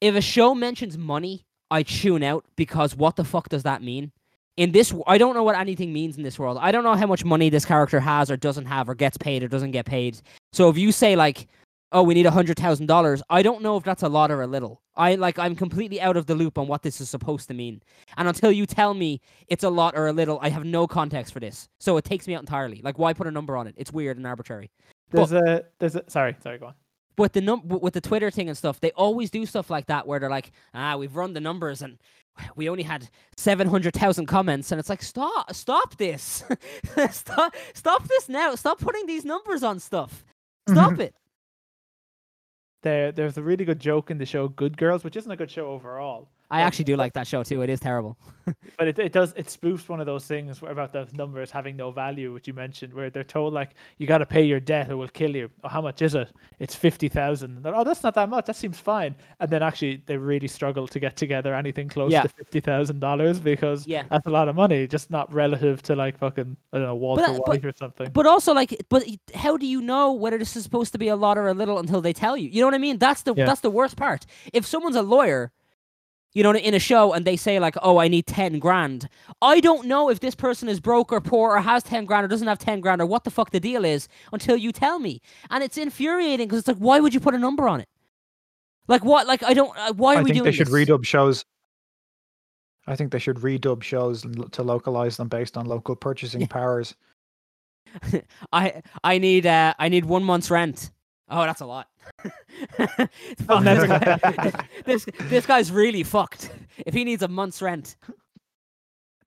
if 0.01 0.15
a 0.15 0.21
show 0.21 0.55
mentions 0.55 0.97
money, 0.97 1.45
I 1.69 1.83
tune 1.83 2.23
out 2.23 2.43
because 2.55 2.95
what 2.95 3.17
the 3.17 3.23
fuck 3.23 3.49
does 3.49 3.63
that 3.63 3.83
mean? 3.83 4.11
In 4.59 4.73
this, 4.73 4.93
i 5.07 5.17
don't 5.17 5.35
know 5.35 5.43
what 5.43 5.55
anything 5.55 5.93
means 5.93 6.17
in 6.17 6.23
this 6.23 6.37
world. 6.37 6.57
I 6.59 6.73
don't 6.73 6.83
know 6.83 6.93
how 6.93 7.07
much 7.07 7.23
money 7.23 7.49
this 7.49 7.63
character 7.63 8.01
has 8.01 8.29
or 8.29 8.35
doesn't 8.35 8.65
have 8.65 8.89
or 8.89 8.93
gets 8.93 9.17
paid 9.17 9.41
or 9.41 9.47
doesn't 9.47 9.71
get 9.71 9.85
paid. 9.85 10.19
So 10.51 10.67
if 10.67 10.77
you 10.77 10.91
say 10.91 11.15
like, 11.15 11.47
"Oh, 11.93 12.03
we 12.03 12.13
need 12.13 12.25
a 12.25 12.31
hundred 12.31 12.59
thousand 12.59 12.87
dollars," 12.87 13.23
I 13.29 13.41
don't 13.41 13.61
know 13.61 13.77
if 13.77 13.85
that's 13.85 14.03
a 14.03 14.09
lot 14.09 14.31
or 14.31 14.41
a 14.41 14.47
little. 14.47 14.81
I 14.97 15.15
like 15.15 15.39
I'm 15.39 15.55
completely 15.55 16.01
out 16.01 16.17
of 16.17 16.25
the 16.25 16.35
loop 16.35 16.57
on 16.57 16.67
what 16.67 16.81
this 16.81 16.99
is 16.99 17.09
supposed 17.09 17.47
to 17.47 17.53
mean. 17.53 17.81
And 18.17 18.27
until 18.27 18.51
you 18.51 18.65
tell 18.65 18.93
me 18.93 19.21
it's 19.47 19.63
a 19.63 19.69
lot 19.69 19.95
or 19.95 20.07
a 20.07 20.11
little, 20.11 20.39
I 20.41 20.49
have 20.49 20.65
no 20.65 20.87
context 20.87 21.31
for 21.31 21.39
this. 21.39 21.69
So 21.79 21.95
it 21.95 22.03
takes 22.03 22.27
me 22.27 22.35
out 22.35 22.41
entirely. 22.41 22.81
Like, 22.83 22.99
why 22.99 23.13
put 23.13 23.27
a 23.27 23.31
number 23.31 23.55
on 23.55 23.65
it? 23.65 23.75
It's 23.77 23.93
weird 23.93 24.17
and 24.17 24.27
arbitrary. 24.27 24.71
There's 25.09 25.31
a 25.31 25.63
there's 25.79 25.95
a 25.95 26.03
sorry 26.09 26.35
sorry 26.43 26.57
go 26.57 26.65
on. 26.65 26.73
But 27.15 27.33
the 27.33 27.41
num- 27.41 27.67
with 27.67 27.93
the 27.93 27.99
Twitter 28.01 28.31
thing 28.31 28.47
and 28.47 28.57
stuff, 28.57 28.79
they 28.79 28.91
always 28.91 29.29
do 29.29 29.45
stuff 29.45 29.69
like 29.69 29.87
that 29.87 30.07
where 30.07 30.19
they're 30.19 30.29
like, 30.29 30.51
ah, 30.73 30.95
we've 30.95 31.15
run 31.15 31.33
the 31.33 31.41
numbers 31.41 31.81
and 31.81 31.97
we 32.55 32.69
only 32.69 32.83
had 32.83 33.09
seven 33.37 33.67
hundred 33.67 33.93
thousand 33.93 34.25
comments, 34.25 34.71
and 34.71 34.79
it's 34.79 34.89
like, 34.89 35.03
stop, 35.03 35.53
stop 35.53 35.95
this, 35.97 36.43
stop, 37.11 37.55
stop 37.73 38.07
this 38.07 38.29
now, 38.29 38.55
stop 38.55 38.79
putting 38.79 39.05
these 39.05 39.25
numbers 39.25 39.63
on 39.63 39.79
stuff, 39.79 40.23
stop 40.67 40.93
mm-hmm. 40.93 41.01
it. 41.01 41.15
There 42.81 43.11
there's 43.11 43.37
a 43.37 43.43
really 43.43 43.65
good 43.65 43.79
joke 43.79 44.09
in 44.09 44.17
the 44.17 44.25
show 44.25 44.47
Good 44.47 44.77
Girls, 44.77 45.03
which 45.03 45.15
isn't 45.15 45.31
a 45.31 45.35
good 45.35 45.51
show 45.51 45.67
overall. 45.67 46.29
I 46.51 46.61
actually 46.61 46.85
do 46.85 46.95
like 46.95 47.13
that 47.13 47.27
show 47.27 47.43
too. 47.43 47.61
It 47.61 47.69
is 47.69 47.79
terrible. 47.79 48.17
But 48.79 48.87
it, 48.87 48.97
it 48.97 49.11
does 49.11 49.31
it 49.37 49.45
spoofs 49.45 49.87
one 49.89 49.99
of 49.99 50.07
those 50.07 50.25
things 50.25 50.59
about 50.63 50.91
the 50.91 51.07
numbers 51.13 51.51
having 51.51 51.75
no 51.75 51.91
value, 51.91 52.33
which 52.33 52.47
you 52.47 52.53
mentioned, 52.55 52.91
where 52.95 53.11
they're 53.11 53.23
told 53.23 53.53
like 53.53 53.75
you 53.99 54.07
got 54.07 54.17
to 54.19 54.25
pay 54.25 54.41
your 54.41 54.59
debt 54.59 54.89
or 54.89 54.97
we'll 54.97 55.07
kill 55.09 55.35
you. 55.35 55.51
Oh, 55.63 55.67
how 55.69 55.81
much 55.81 56.01
is 56.01 56.15
it? 56.15 56.31
It's 56.57 56.73
fifty 56.73 57.09
thousand. 57.09 57.61
Oh, 57.63 57.83
that's 57.83 58.01
not 58.01 58.15
that 58.15 58.27
much. 58.27 58.45
That 58.47 58.55
seems 58.55 58.79
fine. 58.79 59.15
And 59.39 59.51
then 59.51 59.61
actually 59.61 60.01
they 60.07 60.17
really 60.17 60.47
struggle 60.47 60.87
to 60.87 60.99
get 60.99 61.15
together 61.15 61.53
anything 61.53 61.89
close 61.89 62.11
Yeah. 62.11 62.23
to 62.23 62.29
fifty 62.29 62.59
thousand 62.59 63.01
dollars 63.01 63.39
because 63.39 63.85
Yeah. 63.85 64.03
that's 64.09 64.25
a 64.25 64.31
lot 64.31 64.49
of 64.49 64.55
money, 64.55 64.87
just 64.87 65.11
not 65.11 65.31
relative 65.31 65.83
to 65.83 65.95
like 65.95 66.17
fucking 66.17 66.57
I 66.73 66.77
don't 66.77 66.87
know 66.87 66.95
Walter 66.95 67.25
but- 67.27 67.47
White 67.47 67.65
or 67.65 67.73
something. 67.77 68.09
But 68.11 68.25
also, 68.25 68.53
like, 68.55 68.75
but 68.89 69.03
how 69.35 69.57
do 69.57 69.67
you 69.67 69.79
know 69.81 70.13
whether 70.13 70.39
this 70.39 70.55
is 70.55 70.63
supposed 70.63 70.91
to 70.93 70.97
be 70.97 71.09
a 71.09 71.15
lot 71.15 71.37
or 71.37 71.49
a 71.49 71.53
little 71.53 71.77
until 71.77 72.01
they 72.01 72.13
tell 72.13 72.35
you? 72.35 72.49
You 72.49 72.61
know 72.61 72.67
what 72.67 72.73
I 72.73 72.79
mean? 72.79 72.97
That's 72.97 73.21
the 73.21 73.35
Yeah. 73.35 73.45
that's 73.45 73.61
the 73.61 73.69
worst 73.69 73.95
part. 73.95 74.25
If 74.53 74.65
someone's 74.65 74.95
a 74.95 75.03
lawyer, 75.03 75.51
you 76.33 76.43
know, 76.43 76.53
in 76.53 76.73
a 76.73 76.79
show 76.79 77.13
and 77.13 77.25
they 77.25 77.35
say 77.35 77.59
like, 77.59 77.75
"Oh, 77.81 77.97
I 77.97 78.07
need 78.07 78.27
ten 78.27 78.59
grand," 78.59 79.09
I 79.41 79.59
don't 79.59 79.87
know 79.87 80.09
if 80.09 80.19
this 80.19 80.35
person 80.35 80.69
is 80.69 80.79
broke 80.79 81.11
or 81.11 81.21
poor 81.21 81.51
or 81.51 81.61
has 81.61 81.83
ten 81.83 82.05
grand 82.05 82.25
or 82.25 82.27
doesn't 82.27 82.47
have 82.47 82.59
ten 82.59 82.81
grand 82.81 83.01
or 83.01 83.05
what 83.05 83.23
the 83.23 83.31
fuck 83.31 83.51
the 83.51 83.59
deal 83.59 83.85
is 83.85 84.07
until 84.31 84.55
you 84.57 84.71
tell 84.71 84.99
me. 84.99 85.21
And 85.49 85.63
it's 85.63 85.77
infuriating 85.77 86.47
because 86.47 86.59
it's 86.59 86.67
like, 86.67 86.77
why 86.77 86.99
would 86.99 87.13
you 87.13 87.19
put 87.19 87.33
a 87.35 87.39
number 87.39 87.67
on 87.67 87.81
it? 87.81 87.89
Like 88.87 89.03
what? 89.05 89.27
Like 89.27 89.43
I 89.43 89.53
don't. 89.53 89.75
Uh, 89.77 89.93
why 89.93 90.15
are 90.17 90.23
we 90.23 90.23
doing 90.23 90.23
that? 90.23 90.23
I 90.23 90.23
we 90.23 90.31
think 90.31 90.35
doing 90.35 90.43
they 90.43 90.51
should 90.51 90.67
this? 90.67 90.73
redub 90.73 91.05
shows. 91.05 91.45
I 92.87 92.95
think 92.95 93.11
they 93.11 93.19
should 93.19 93.37
redub 93.37 93.83
shows 93.83 94.25
to 94.51 94.63
localize 94.63 95.17
them 95.17 95.27
based 95.27 95.57
on 95.57 95.67
local 95.67 95.95
purchasing 95.95 96.47
powers. 96.47 96.95
I 98.51 98.81
I 99.03 99.17
need 99.17 99.45
uh 99.45 99.73
I 99.79 99.89
need 99.89 100.05
one 100.05 100.23
month's 100.23 100.51
rent. 100.51 100.91
Oh, 101.29 101.43
that's 101.43 101.61
a 101.61 101.65
lot. 101.65 101.87
Fuck, 102.77 103.09
Oh, 103.49 103.61
this, 103.61 103.83
guy- 103.85 104.51
this 104.85 105.05
this 105.21 105.45
guy's 105.45 105.71
really 105.71 106.03
fucked. 106.03 106.51
If 106.85 106.93
he 106.93 107.03
needs 107.03 107.21
a 107.23 107.27
month's 107.27 107.61
rent, 107.61 107.95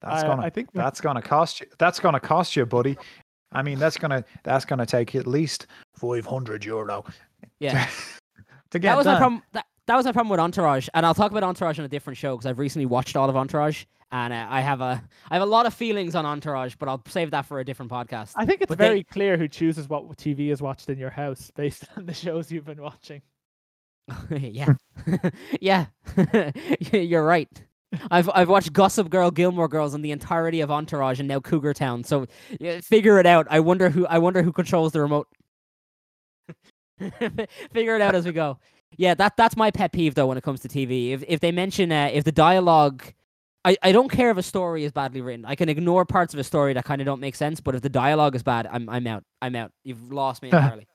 That's 0.01 0.23
I- 0.25 0.27
gonna 0.27 0.43
I 0.43 0.51
think 0.51 0.73
that's 0.73 1.01
gonna 1.01 1.23
cost 1.23 1.61
you. 1.61 1.67
That's 1.79 2.01
gonna 2.01 2.21
cost 2.21 2.57
you, 2.57 2.67
buddy. 2.67 2.97
I 3.53 3.63
mean, 3.63 3.79
that's 3.79 3.97
gonna 3.97 4.25
that's 4.43 4.65
gonna 4.65 4.87
take 4.87 5.15
at 5.15 5.27
least 5.27 5.67
five 5.95 6.27
hundred 6.27 6.65
euro. 6.65 7.05
yeah, 7.61 7.89
to 8.71 8.79
get 8.79 8.89
that 8.91 8.97
was 8.97 9.05
done. 9.05 9.15
my 9.15 9.19
problem. 9.21 9.43
That, 9.53 9.67
that 9.87 9.97
was 9.97 10.05
my 10.07 10.13
problem 10.13 10.31
with 10.31 10.41
Entourage, 10.41 10.89
and 10.95 11.05
I'll 11.07 11.15
talk 11.15 11.31
about 11.31 11.43
Entourage 11.43 11.79
on 11.79 11.85
a 11.85 11.89
different 11.89 12.17
show 12.17 12.37
because 12.37 12.47
I've 12.47 12.59
recently 12.59 12.87
watched 12.87 13.17
all 13.17 13.29
of 13.29 13.37
Entourage, 13.37 13.85
and 14.13 14.33
uh, 14.33 14.47
I 14.49 14.61
have 14.61 14.81
a 14.81 15.03
I 15.31 15.35
have 15.35 15.43
a 15.43 15.47
lot 15.47 15.67
of 15.67 15.75
feelings 15.75 16.15
on 16.15 16.25
Entourage, 16.27 16.75
but 16.79 16.89
I'll 16.89 17.03
save 17.09 17.31
that 17.33 17.47
for 17.47 17.59
a 17.61 17.65
different 17.65 17.91
podcast. 17.91 18.33
I 18.37 18.45
think 18.47 18.61
it's 18.61 18.69
But 18.69 18.79
they- 18.79 18.87
very 18.87 19.05
clear 19.05 19.37
who 19.37 19.49
chooses 19.49 19.89
what 19.89 20.07
TV 20.17 20.51
is 20.53 20.61
watched 20.63 20.89
in 20.91 20.99
your 20.99 21.11
house 21.11 21.51
based 21.57 21.85
on 21.97 22.07
the 22.07 22.15
shows 22.15 22.53
you've 22.53 22.67
been 22.67 22.81
watching. 22.83 23.23
yeah, 24.31 24.75
yeah, 25.61 25.87
you're 26.93 27.25
right. 27.25 27.49
I've 28.11 28.29
I've 28.35 28.49
watched 28.49 28.73
Gossip 28.73 29.09
Girl, 29.11 29.31
Gilmore 29.31 29.69
Girls, 29.69 29.95
and 29.95 30.05
the 30.05 30.11
entirety 30.13 30.61
of 30.61 30.71
Entourage, 30.71 31.19
and 31.21 31.29
now 31.29 31.41
Cougar 31.41 31.75
Town. 31.75 32.05
So 32.05 32.27
yeah, 32.61 32.81
figure 32.81 33.19
it 33.19 33.27
out. 33.27 33.47
I 33.51 33.61
wonder 33.61 33.91
who 33.91 34.07
I 34.07 34.19
wonder 34.19 34.43
who 34.43 34.53
controls 34.53 34.93
the 34.93 35.01
remote. 35.01 35.29
figure 37.73 37.97
it 37.97 38.03
out 38.03 38.15
as 38.15 38.25
we 38.27 38.33
go. 38.33 38.59
Yeah, 38.97 39.15
that 39.15 39.37
that's 39.37 39.57
my 39.57 39.71
pet 39.71 39.93
peeve 39.93 40.15
though 40.15 40.27
when 40.27 40.37
it 40.37 40.43
comes 40.45 40.61
to 40.61 40.69
TV. 40.69 41.13
If 41.13 41.23
if 41.29 41.41
they 41.41 41.53
mention 41.53 41.93
uh, 41.93 42.11
if 42.13 42.25
the 42.25 42.33
dialogue. 42.33 43.03
I, 43.65 43.77
I 43.83 43.93
don't 43.93 44.09
care 44.11 44.31
if 44.31 44.37
a 44.37 44.43
story 44.43 44.85
is 44.85 44.91
badly 44.93 45.21
written. 45.21 45.45
I 45.45 45.55
can 45.55 45.69
ignore 45.69 46.05
parts 46.05 46.35
of 46.35 46.41
a 46.41 46.45
story 46.45 46.73
that 46.75 46.85
kind 46.85 47.01
of 47.01 47.05
don't 47.07 47.21
make 47.21 47.37
sense, 47.37 47.61
but 47.61 47.75
if 47.77 47.83
the 47.83 47.89
dialogue 47.89 48.35
is 48.35 48.43
bad, 48.43 48.67
I'm 48.71 48.89
I'm 48.89 49.07
out. 49.07 49.23
I'm 49.41 49.55
out. 49.55 49.71
You've 49.85 50.11
lost 50.13 50.43
me 50.43 50.49
entirely. 50.53 50.87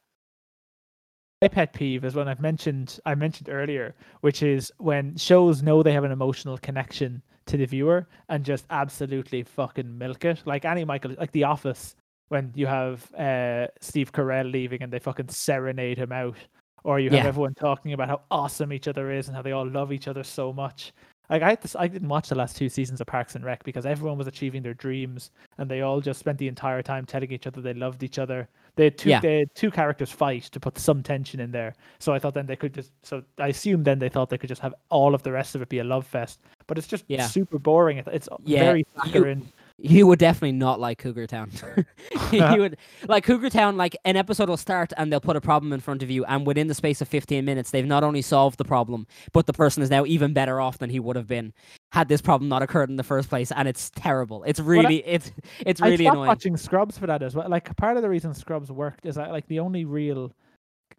My 1.41 1.47
pet 1.47 1.71
peeve 1.73 2.03
is 2.03 2.15
when 2.15 2.27
I've 2.27 2.41
mentioned 2.41 2.99
I 3.05 3.13
mentioned 3.15 3.49
earlier, 3.49 3.95
which 4.21 4.41
is 4.43 4.71
when 4.79 5.15
shows 5.17 5.61
know 5.61 5.83
they 5.83 5.93
have 5.93 6.03
an 6.03 6.11
emotional 6.11 6.57
connection 6.57 7.21
to 7.45 7.57
the 7.57 7.65
viewer 7.65 8.07
and 8.29 8.43
just 8.43 8.65
absolutely 8.69 9.43
fucking 9.43 9.97
milk 9.97 10.25
it. 10.25 10.41
Like 10.45 10.65
any 10.65 10.83
Michael, 10.83 11.15
like 11.17 11.31
The 11.31 11.43
Office, 11.45 11.95
when 12.29 12.51
you 12.55 12.65
have 12.67 13.09
uh, 13.13 13.67
Steve 13.79 14.11
Carell 14.11 14.51
leaving 14.51 14.81
and 14.83 14.91
they 14.91 14.99
fucking 14.99 15.29
serenade 15.29 15.97
him 15.99 16.11
out, 16.11 16.35
or 16.83 16.99
you 16.99 17.09
have 17.11 17.23
Yeah. 17.23 17.27
everyone 17.27 17.53
talking 17.53 17.93
about 17.93 18.09
how 18.09 18.21
awesome 18.31 18.73
each 18.73 18.87
other 18.89 19.11
is 19.11 19.27
and 19.27 19.35
how 19.35 19.41
they 19.43 19.53
all 19.53 19.65
love 19.69 19.93
each 19.93 20.07
other 20.09 20.23
so 20.23 20.51
much. 20.51 20.91
Like 21.29 21.41
I, 21.41 21.57
I 21.77 21.87
didn't 21.87 22.07
watch 22.07 22.29
the 22.29 22.35
last 22.35 22.55
two 22.55 22.69
seasons 22.69 23.01
of 23.01 23.07
Parks 23.07 23.35
and 23.35 23.43
Rec 23.43 23.63
because 23.63 23.85
everyone 23.85 24.17
was 24.17 24.27
achieving 24.27 24.63
their 24.63 24.73
dreams 24.73 25.31
and 25.57 25.69
they 25.69 25.81
all 25.81 25.99
just 25.99 26.19
spent 26.19 26.37
the 26.37 26.47
entire 26.47 26.81
time 26.81 27.05
telling 27.05 27.31
each 27.31 27.47
other 27.47 27.59
they 27.61 27.73
loved 27.73 28.01
each 28.03 28.17
other. 28.17 28.47
They 28.75 28.85
had 28.85 28.97
two, 28.97 29.09
Yeah. 29.09 29.19
they 29.19 29.39
had 29.39 29.55
two 29.55 29.69
characters 29.71 30.11
fight 30.11 30.43
to 30.43 30.59
put 30.59 30.77
some 30.77 31.03
tension 31.03 31.39
in 31.39 31.51
there. 31.51 31.73
So 31.99 32.13
I 32.13 32.19
thought 32.19 32.33
then 32.33 32.45
they 32.45 32.55
could 32.55 32.73
just. 32.73 32.91
So 33.03 33.23
I 33.39 33.47
assumed 33.49 33.83
then 33.85 33.99
they 33.99 34.09
thought 34.09 34.29
they 34.29 34.37
could 34.37 34.49
just 34.49 34.61
have 34.61 34.73
all 34.89 35.13
of 35.15 35.23
the 35.23 35.31
rest 35.31 35.55
of 35.55 35.61
it 35.61 35.69
be 35.69 35.79
a 35.79 35.83
love 35.83 36.05
fest. 36.07 36.39
But 36.67 36.77
it's 36.77 36.87
just 36.87 37.03
Yeah. 37.07 37.27
super 37.27 37.59
boring. 37.59 37.97
It's 38.07 38.29
Yeah, 38.45 38.63
very 38.63 38.85
saccharine. 38.95 39.39
You 39.39 39.45
would 39.79 40.19
definitely 40.19 40.53
not 40.53 40.79
like 40.79 40.97
Cougar 40.97 41.27
Town. 41.27 41.51
you 42.31 42.41
would 42.57 42.77
like 43.07 43.23
Cougar 43.23 43.49
Town. 43.49 43.77
Like 43.77 43.95
an 44.05 44.15
episode 44.15 44.49
will 44.49 44.57
start 44.57 44.91
and 44.97 45.11
they'll 45.11 45.19
put 45.19 45.35
a 45.35 45.41
problem 45.41 45.73
in 45.73 45.79
front 45.79 46.03
of 46.03 46.09
you, 46.09 46.25
and 46.25 46.45
within 46.47 46.67
the 46.67 46.73
space 46.73 47.01
of 47.01 47.07
fifteen 47.07 47.45
minutes, 47.45 47.71
they've 47.71 47.85
not 47.85 48.03
only 48.03 48.21
solved 48.21 48.57
the 48.57 48.65
problem, 48.65 49.07
but 49.33 49.45
the 49.45 49.53
person 49.53 49.83
is 49.83 49.89
now 49.89 50.05
even 50.05 50.33
better 50.33 50.59
off 50.59 50.77
than 50.79 50.89
he 50.89 50.99
would 50.99 51.15
have 51.15 51.27
been 51.27 51.53
had 51.91 52.07
this 52.07 52.21
problem 52.21 52.49
not 52.49 52.61
occurred 52.61 52.89
in 52.89 52.95
the 52.95 53.03
first 53.03 53.29
place. 53.29 53.51
And 53.51 53.67
it's 53.67 53.89
terrible. 53.91 54.43
It's 54.43 54.59
really, 54.59 54.97
it's, 55.05 55.31
it's 55.59 55.81
I 55.81 55.87
really 55.87 56.05
stopped 56.05 56.15
annoying. 56.15 56.27
watching 56.27 56.57
Scrubs 56.57 56.97
for 56.97 57.07
that 57.07 57.23
as 57.23 57.35
well. 57.35 57.49
Like 57.49 57.75
part 57.77 57.97
of 57.97 58.03
the 58.03 58.09
reason 58.09 58.33
Scrubs 58.33 58.71
worked 58.71 59.05
is 59.05 59.15
that 59.15 59.31
like 59.31 59.47
the 59.47 59.59
only 59.59 59.85
real 59.85 60.33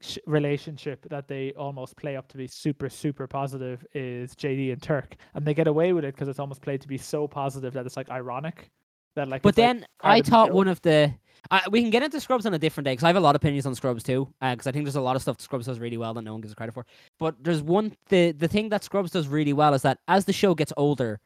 sh- 0.01 0.19
relationship 0.27 1.07
that 1.11 1.29
they 1.29 1.53
almost 1.53 1.97
play 1.97 2.17
up 2.17 2.29
to 2.29 2.37
be 2.37 2.47
super 2.47 2.89
super 2.89 3.27
positive 3.27 3.85
is 3.95 4.35
JD 4.35 4.73
and 4.73 4.83
Turk, 4.83 5.17
and 5.35 5.45
they 5.45 5.55
get 5.55 5.67
away 5.67 5.93
with 5.93 6.05
it 6.05 6.15
because 6.15 6.29
it's 6.29 6.39
almost 6.39 6.63
played 6.63 6.81
to 6.81 6.89
be 6.89 6.99
so 6.99 7.27
positive 7.29 7.73
that 7.75 7.87
it's 7.87 7.97
like 7.97 8.11
ironic. 8.11 8.71
That 9.17 9.29
like, 9.29 9.43
But 9.43 9.51
it's, 9.51 9.59
like, 9.59 9.67
then 9.67 9.87
I 10.01 10.23
thought 10.23 10.53
one 10.53 10.69
of 10.69 10.81
the. 10.83 11.13
Uh, 11.51 11.61
we 11.71 11.81
can 11.81 11.91
get 11.91 12.03
into 12.03 12.21
Scrubs 12.21 12.47
on 12.47 12.55
a 12.55 12.59
different 12.59 12.85
day 12.85 12.93
because 12.93 13.05
I 13.05 13.09
have 13.09 13.17
a 13.17 13.21
lot 13.21 13.35
of 13.35 13.41
opinions 13.41 13.65
on 13.65 13.75
Scrubs 13.75 14.03
too. 14.03 14.29
Because 14.41 14.67
I 14.67 14.73
think 14.73 14.85
there's 14.85 14.97
a 14.97 15.01
lot 15.01 15.17
of 15.17 15.23
stuff 15.23 15.41
Scrubs 15.41 15.67
does 15.67 15.79
really 15.79 15.97
well 15.97 16.13
that 16.15 16.23
no 16.23 16.33
one 16.33 16.41
gives 16.41 16.55
credit 16.55 16.73
for. 16.73 16.85
But 17.19 17.37
there's 17.43 17.63
one 17.63 17.95
the 18.09 18.33
the 18.33 18.49
thing 18.49 18.69
that 18.71 18.85
Scrubs 18.85 19.11
does 19.13 19.29
really 19.29 19.53
well 19.53 19.75
is 19.75 19.83
that 19.83 19.99
as 20.09 20.25
the 20.25 20.33
show 20.33 20.55
gets 20.55 20.73
older, 20.77 21.21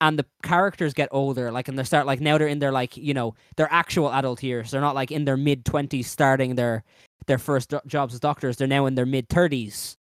and 0.00 0.18
the 0.18 0.26
characters 0.42 0.94
get 0.94 1.08
older, 1.12 1.52
like 1.52 1.68
and 1.68 1.78
they 1.78 1.84
start 1.84 2.06
like 2.06 2.20
now 2.20 2.38
they're 2.38 2.48
in 2.48 2.58
their 2.58 2.72
like 2.72 2.96
you 2.96 3.14
know 3.14 3.34
their 3.56 3.68
actual 3.70 4.12
adult 4.12 4.42
years. 4.42 4.70
They're 4.70 4.80
not 4.80 4.94
like 4.94 5.10
in 5.10 5.24
their 5.24 5.36
mid 5.36 5.64
twenties 5.64 6.10
starting 6.10 6.54
their 6.54 6.84
their 7.26 7.38
first 7.38 7.70
do- 7.70 7.80
jobs 7.86 8.14
as 8.14 8.20
doctors. 8.20 8.56
They're 8.56 8.66
now 8.66 8.86
in 8.86 8.94
their 8.94 9.06
mid 9.06 9.28
thirties. 9.28 9.96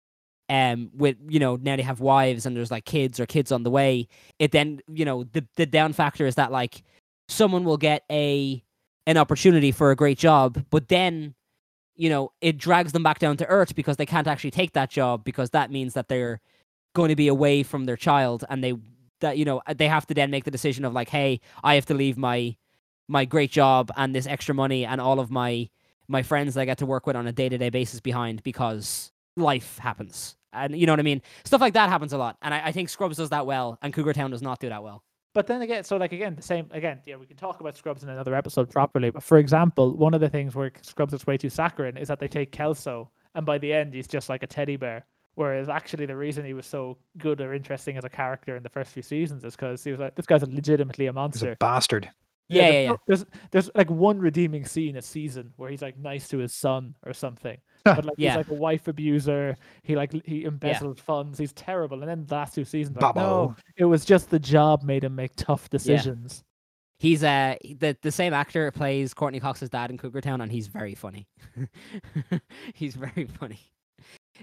Um, 0.51 0.89
with 0.95 1.15
you 1.27 1.39
know 1.39 1.57
now 1.57 1.75
they 1.75 1.83
have 1.83 1.99
wives 1.99 2.45
and 2.45 2.55
there's 2.55 2.71
like 2.71 2.85
kids 2.85 3.19
or 3.19 3.25
kids 3.25 3.51
on 3.51 3.63
the 3.63 3.69
way. 3.69 4.07
It 4.39 4.51
then 4.51 4.79
you 4.87 5.05
know 5.05 5.25
the 5.25 5.45
the 5.57 5.65
down 5.65 5.93
factor 5.93 6.25
is 6.25 6.35
that 6.35 6.51
like 6.51 6.83
someone 7.27 7.65
will 7.65 7.77
get 7.77 8.03
a 8.09 8.63
an 9.05 9.17
opportunity 9.17 9.71
for 9.71 9.91
a 9.91 9.95
great 9.95 10.17
job, 10.17 10.63
but 10.69 10.87
then 10.87 11.35
you 11.95 12.09
know 12.09 12.31
it 12.41 12.57
drags 12.57 12.93
them 12.93 13.03
back 13.03 13.19
down 13.19 13.37
to 13.37 13.45
earth 13.47 13.75
because 13.75 13.97
they 13.97 14.05
can't 14.05 14.27
actually 14.27 14.51
take 14.51 14.73
that 14.73 14.89
job 14.89 15.23
because 15.23 15.51
that 15.51 15.71
means 15.71 15.93
that 15.93 16.07
they're 16.07 16.39
going 16.95 17.09
to 17.09 17.15
be 17.15 17.27
away 17.27 17.61
from 17.61 17.85
their 17.85 17.97
child 17.97 18.43
and 18.49 18.63
they 18.63 18.73
that 19.21 19.37
you 19.37 19.45
know 19.45 19.61
uh, 19.67 19.73
they 19.73 19.87
have 19.87 20.05
to 20.07 20.13
then 20.13 20.31
make 20.31 20.43
the 20.43 20.51
decision 20.51 20.85
of 20.85 20.93
like 20.93 21.09
hey 21.09 21.39
I 21.63 21.75
have 21.75 21.85
to 21.87 21.93
leave 21.93 22.17
my 22.17 22.55
my 23.07 23.25
great 23.25 23.51
job 23.51 23.91
and 23.97 24.13
this 24.15 24.27
extra 24.27 24.53
money 24.55 24.85
and 24.85 25.01
all 25.01 25.19
of 25.19 25.31
my 25.31 25.69
my 26.07 26.23
friends 26.23 26.53
that 26.55 26.61
I 26.61 26.65
get 26.65 26.77
to 26.79 26.85
work 26.85 27.05
with 27.07 27.15
on 27.15 27.27
a 27.27 27.31
day-to-day 27.31 27.69
basis 27.69 27.99
behind 27.99 28.43
because 28.43 29.11
life 29.37 29.77
happens 29.79 30.35
and 30.53 30.75
you 30.79 30.85
know 30.85 30.93
what 30.93 30.99
I 30.99 31.03
mean 31.03 31.21
stuff 31.45 31.61
like 31.61 31.73
that 31.73 31.89
happens 31.89 32.13
a 32.13 32.17
lot 32.17 32.37
and 32.41 32.53
I, 32.53 32.67
I 32.67 32.71
think 32.71 32.89
Scrubs 32.89 33.17
does 33.17 33.29
that 33.29 33.45
well 33.45 33.77
and 33.81 33.93
Cougar 33.93 34.13
Town 34.13 34.31
does 34.31 34.41
not 34.41 34.59
do 34.59 34.69
that 34.69 34.83
well 34.83 35.03
But 35.33 35.45
then 35.47 35.61
again, 35.61 35.83
so 35.83 35.97
like 35.97 36.11
again, 36.11 36.35
the 36.35 36.41
same 36.41 36.67
again. 36.71 37.01
Yeah, 37.05 37.17
we 37.17 37.27
can 37.27 37.37
talk 37.37 37.59
about 37.61 37.77
Scrubs 37.77 38.01
in 38.03 38.09
another 38.09 38.33
episode 38.35 38.69
properly. 38.71 39.11
But 39.11 39.23
for 39.23 39.37
example, 39.37 39.95
one 39.95 40.15
of 40.15 40.21
the 40.21 40.29
things 40.29 40.55
where 40.55 40.71
Scrubs 40.81 41.13
is 41.13 41.25
way 41.27 41.37
too 41.37 41.49
saccharine 41.49 41.97
is 41.97 42.07
that 42.07 42.19
they 42.19 42.27
take 42.27 42.51
Kelso, 42.51 43.11
and 43.35 43.45
by 43.45 43.59
the 43.59 43.71
end, 43.71 43.93
he's 43.93 44.07
just 44.07 44.27
like 44.29 44.41
a 44.43 44.47
teddy 44.47 44.75
bear. 44.77 45.05
Whereas 45.35 45.69
actually, 45.69 46.05
the 46.05 46.17
reason 46.17 46.43
he 46.45 46.53
was 46.53 46.65
so 46.65 46.97
good 47.17 47.39
or 47.39 47.53
interesting 47.53 47.97
as 47.97 48.03
a 48.03 48.09
character 48.09 48.57
in 48.57 48.63
the 48.63 48.69
first 48.69 48.91
few 48.91 49.03
seasons 49.03 49.43
is 49.45 49.55
because 49.55 49.83
he 49.83 49.91
was 49.91 49.99
like, 49.99 50.15
this 50.15 50.25
guy's 50.25 50.41
legitimately 50.43 51.05
a 51.05 51.11
He's 51.11 51.15
monster. 51.15 51.51
a 51.53 51.55
bastard. 51.57 52.09
Yeah, 52.49 52.63
there's 52.63 52.73
yeah, 52.73 52.81
yeah. 52.91 52.95
There's 53.07 53.25
there's 53.51 53.69
like 53.75 53.89
one 53.91 54.19
redeeming 54.19 54.65
scene 54.65 54.97
a 54.97 55.01
season 55.03 55.53
where 55.57 55.69
he's 55.69 55.83
like 55.83 55.97
nice 55.99 56.27
to 56.29 56.39
his 56.39 56.53
son 56.53 56.95
or 57.05 57.13
something. 57.13 57.57
But 57.85 58.05
like 58.05 58.15
Yeah. 58.17 58.31
he's 58.31 58.37
like 58.37 58.49
a 58.49 58.59
wife 58.59 58.87
abuser. 58.87 59.55
He 59.83 59.95
like 59.95 60.11
he 60.25 60.43
embezzled 60.45 60.99
funds. 60.99 61.37
He's 61.37 61.53
terrible. 61.53 61.99
And 62.01 62.09
then 62.09 62.25
the 62.25 62.33
last 62.35 62.55
two 62.55 62.65
seasons, 62.65 62.97
like, 62.99 63.15
no, 63.15 63.55
it 63.77 63.85
was 63.85 64.03
just 64.03 64.29
the 64.31 64.39
job 64.39 64.83
made 64.83 65.03
him 65.03 65.15
make 65.15 65.35
tough 65.35 65.69
decisions. 65.69 66.43
He's 66.97 67.23
uh 67.23 67.55
the 67.77 67.95
the 68.01 68.11
same 68.11 68.33
actor 68.33 68.69
plays 68.71 69.13
Courteney 69.13 69.39
Cox's 69.39 69.69
dad 69.69 69.91
in 69.91 69.97
Cougar 69.97 70.21
Town, 70.21 70.41
and 70.41 70.51
he's 70.51 70.67
very 70.67 70.95
funny. 70.95 71.27
he's 72.73 72.95
very 72.95 73.25
funny. 73.39 73.59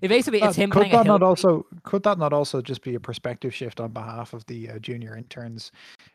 It 0.02 0.08
basically 0.08 0.42
it's 0.42 0.58
Uh, 0.58 0.62
him 0.62 0.70
could 0.70 0.90
that 0.90 1.06
not 1.06 1.22
also 1.22 1.66
could 1.84 2.02
that 2.02 2.18
not 2.18 2.32
also 2.32 2.60
just 2.60 2.82
be 2.82 2.94
a 2.94 3.00
perspective 3.00 3.54
shift 3.54 3.80
on 3.80 3.90
behalf 3.92 4.32
of 4.34 4.44
the 4.46 4.70
uh, 4.70 4.78
junior 4.78 5.16
interns 5.16 5.72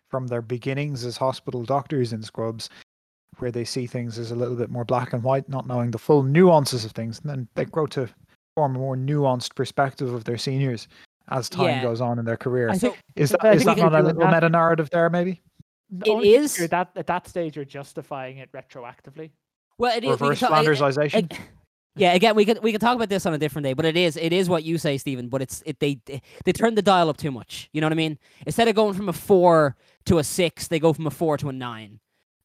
from 0.10 0.28
their 0.28 0.42
beginnings 0.42 1.06
as 1.06 1.18
hospital 1.18 1.64
doctors 1.64 2.14
in 2.14 2.22
Scrubs, 2.22 2.70
where 3.40 3.52
they 3.52 3.64
see 3.66 3.88
things 3.88 4.20
as 4.20 4.32
a 4.32 4.36
little 4.36 4.56
bit 4.56 4.70
more 4.70 4.84
black 4.86 5.14
and 5.14 5.24
white, 5.24 5.48
not 5.50 5.66
knowing 5.68 5.92
the 5.92 5.98
full 5.98 6.22
nuances 6.24 6.84
of 6.86 6.92
things, 6.92 7.20
and 7.22 7.30
then 7.30 7.48
they 7.56 7.66
grow 7.66 7.86
to 7.88 8.08
form 8.56 8.76
a 8.76 8.80
more 8.80 8.96
nuanced 8.98 9.56
perspective 9.56 10.14
of 10.14 10.26
their 10.26 10.38
seniors 10.38 10.88
as 11.30 11.48
time 11.50 11.66
Yeah. 11.68 11.82
goes 11.82 12.02
on 12.02 12.20
in 12.20 12.26
their 12.26 12.36
career. 12.38 12.74
So 12.74 12.90
think 12.92 12.98
is 13.16 13.32
but 13.32 13.42
that 13.42 13.48
I 13.48 13.54
is 13.54 13.64
think 13.64 13.78
that 13.78 13.78
you 13.78 13.84
can 13.84 13.92
not 13.94 14.02
a 14.02 14.06
little 14.14 14.28
meta 14.28 14.50
narrative 14.50 14.90
there? 14.92 15.10
Maybe 15.10 15.42
the 15.90 16.06
It 16.10 16.14
only 16.14 16.34
is- 16.36 16.58
that 16.70 16.92
at 16.96 17.08
that 17.08 17.28
stage 17.28 17.56
you're 17.56 17.64
justifying 17.66 18.38
it 18.38 18.52
retroactively. 18.52 19.32
well, 19.78 19.96
it 19.98 20.04
is 20.04 20.10
we 20.12 20.18
can 20.18 20.24
reverse 20.28 20.40
talk- 20.42 20.52
I- 20.52 20.60
I- 20.60 20.66
Flandersization. 20.66 21.40
Ag- 21.96 22.02
yeah, 22.02 22.14
again, 22.14 22.36
we 22.36 22.46
could 22.46 22.62
we 22.64 22.72
could 22.72 22.82
talk 22.82 22.96
about 22.96 23.10
this 23.10 23.26
on 23.26 23.34
a 23.34 23.38
different 23.38 23.64
day, 23.66 23.74
but 23.74 23.86
it 23.86 23.98
is 23.98 24.16
it 24.18 24.32
is 24.34 24.48
what 24.50 24.64
you 24.64 24.78
say, 24.78 24.98
Stephen. 24.98 25.28
But 25.30 25.42
it's 25.42 25.62
it 25.66 25.80
they 25.80 26.00
they- 26.06 26.22
they 26.46 26.52
turn 26.54 26.76
the 26.76 26.82
dial 26.82 27.10
up 27.10 27.18
too 27.18 27.32
much. 27.32 27.70
You 27.74 27.82
know 27.82 27.88
what 27.88 27.94
I 27.94 27.96
mean? 27.96 28.18
Instead 28.46 28.68
of 28.68 28.76
going 28.76 28.94
from 28.94 29.10
a 29.10 29.14
four 29.14 29.76
to 30.06 30.18
a 30.18 30.24
six, 30.24 30.68
they 30.68 30.80
go 30.80 30.94
from 30.94 31.06
a 31.08 31.12
four 31.12 31.38
to 31.38 31.50
a 31.50 31.52
nine, 31.54 32.00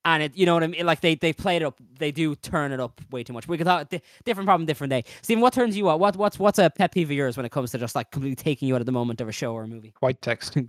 and 0.05 0.23
it 0.25 0.37
you 0.37 0.47
know 0.47 0.55
what 0.55 0.65
I 0.65 0.67
mean? 0.67 0.85
Like 0.85 1.01
they 1.01 1.15
they 1.15 1.33
play 1.33 1.57
it 1.57 1.63
up, 1.63 1.81
they 1.99 2.11
do 2.11 2.35
turn 2.35 2.73
it 2.73 2.81
up 2.81 3.01
way 3.13 3.23
too 3.23 3.33
much. 3.33 3.47
We 3.47 3.57
could 3.57 3.67
talk 3.67 3.89
different 4.25 4.47
problem, 4.47 4.67
different 4.67 4.91
day. 4.91 5.05
Stephen, 5.23 5.41
what 5.43 5.53
turns 5.53 5.77
you 5.77 5.89
out? 5.91 6.01
What 6.01 6.17
what's 6.17 6.39
what's 6.41 6.59
a 6.59 6.69
pet 6.69 6.93
peeve 6.93 7.09
of 7.11 7.17
yours 7.17 7.37
when 7.37 7.47
it 7.47 7.53
comes 7.53 7.71
to 7.71 7.79
just 7.79 7.95
like 7.95 8.11
completely 8.11 8.37
taking 8.37 8.67
you 8.69 8.75
out 8.75 8.81
of 8.83 8.87
the 8.87 8.93
moment 8.93 9.21
of 9.21 9.29
a 9.29 9.33
show 9.33 9.53
or 9.55 9.63
a 9.63 9.69
movie? 9.69 9.95
White 10.01 10.21
text. 10.23 10.57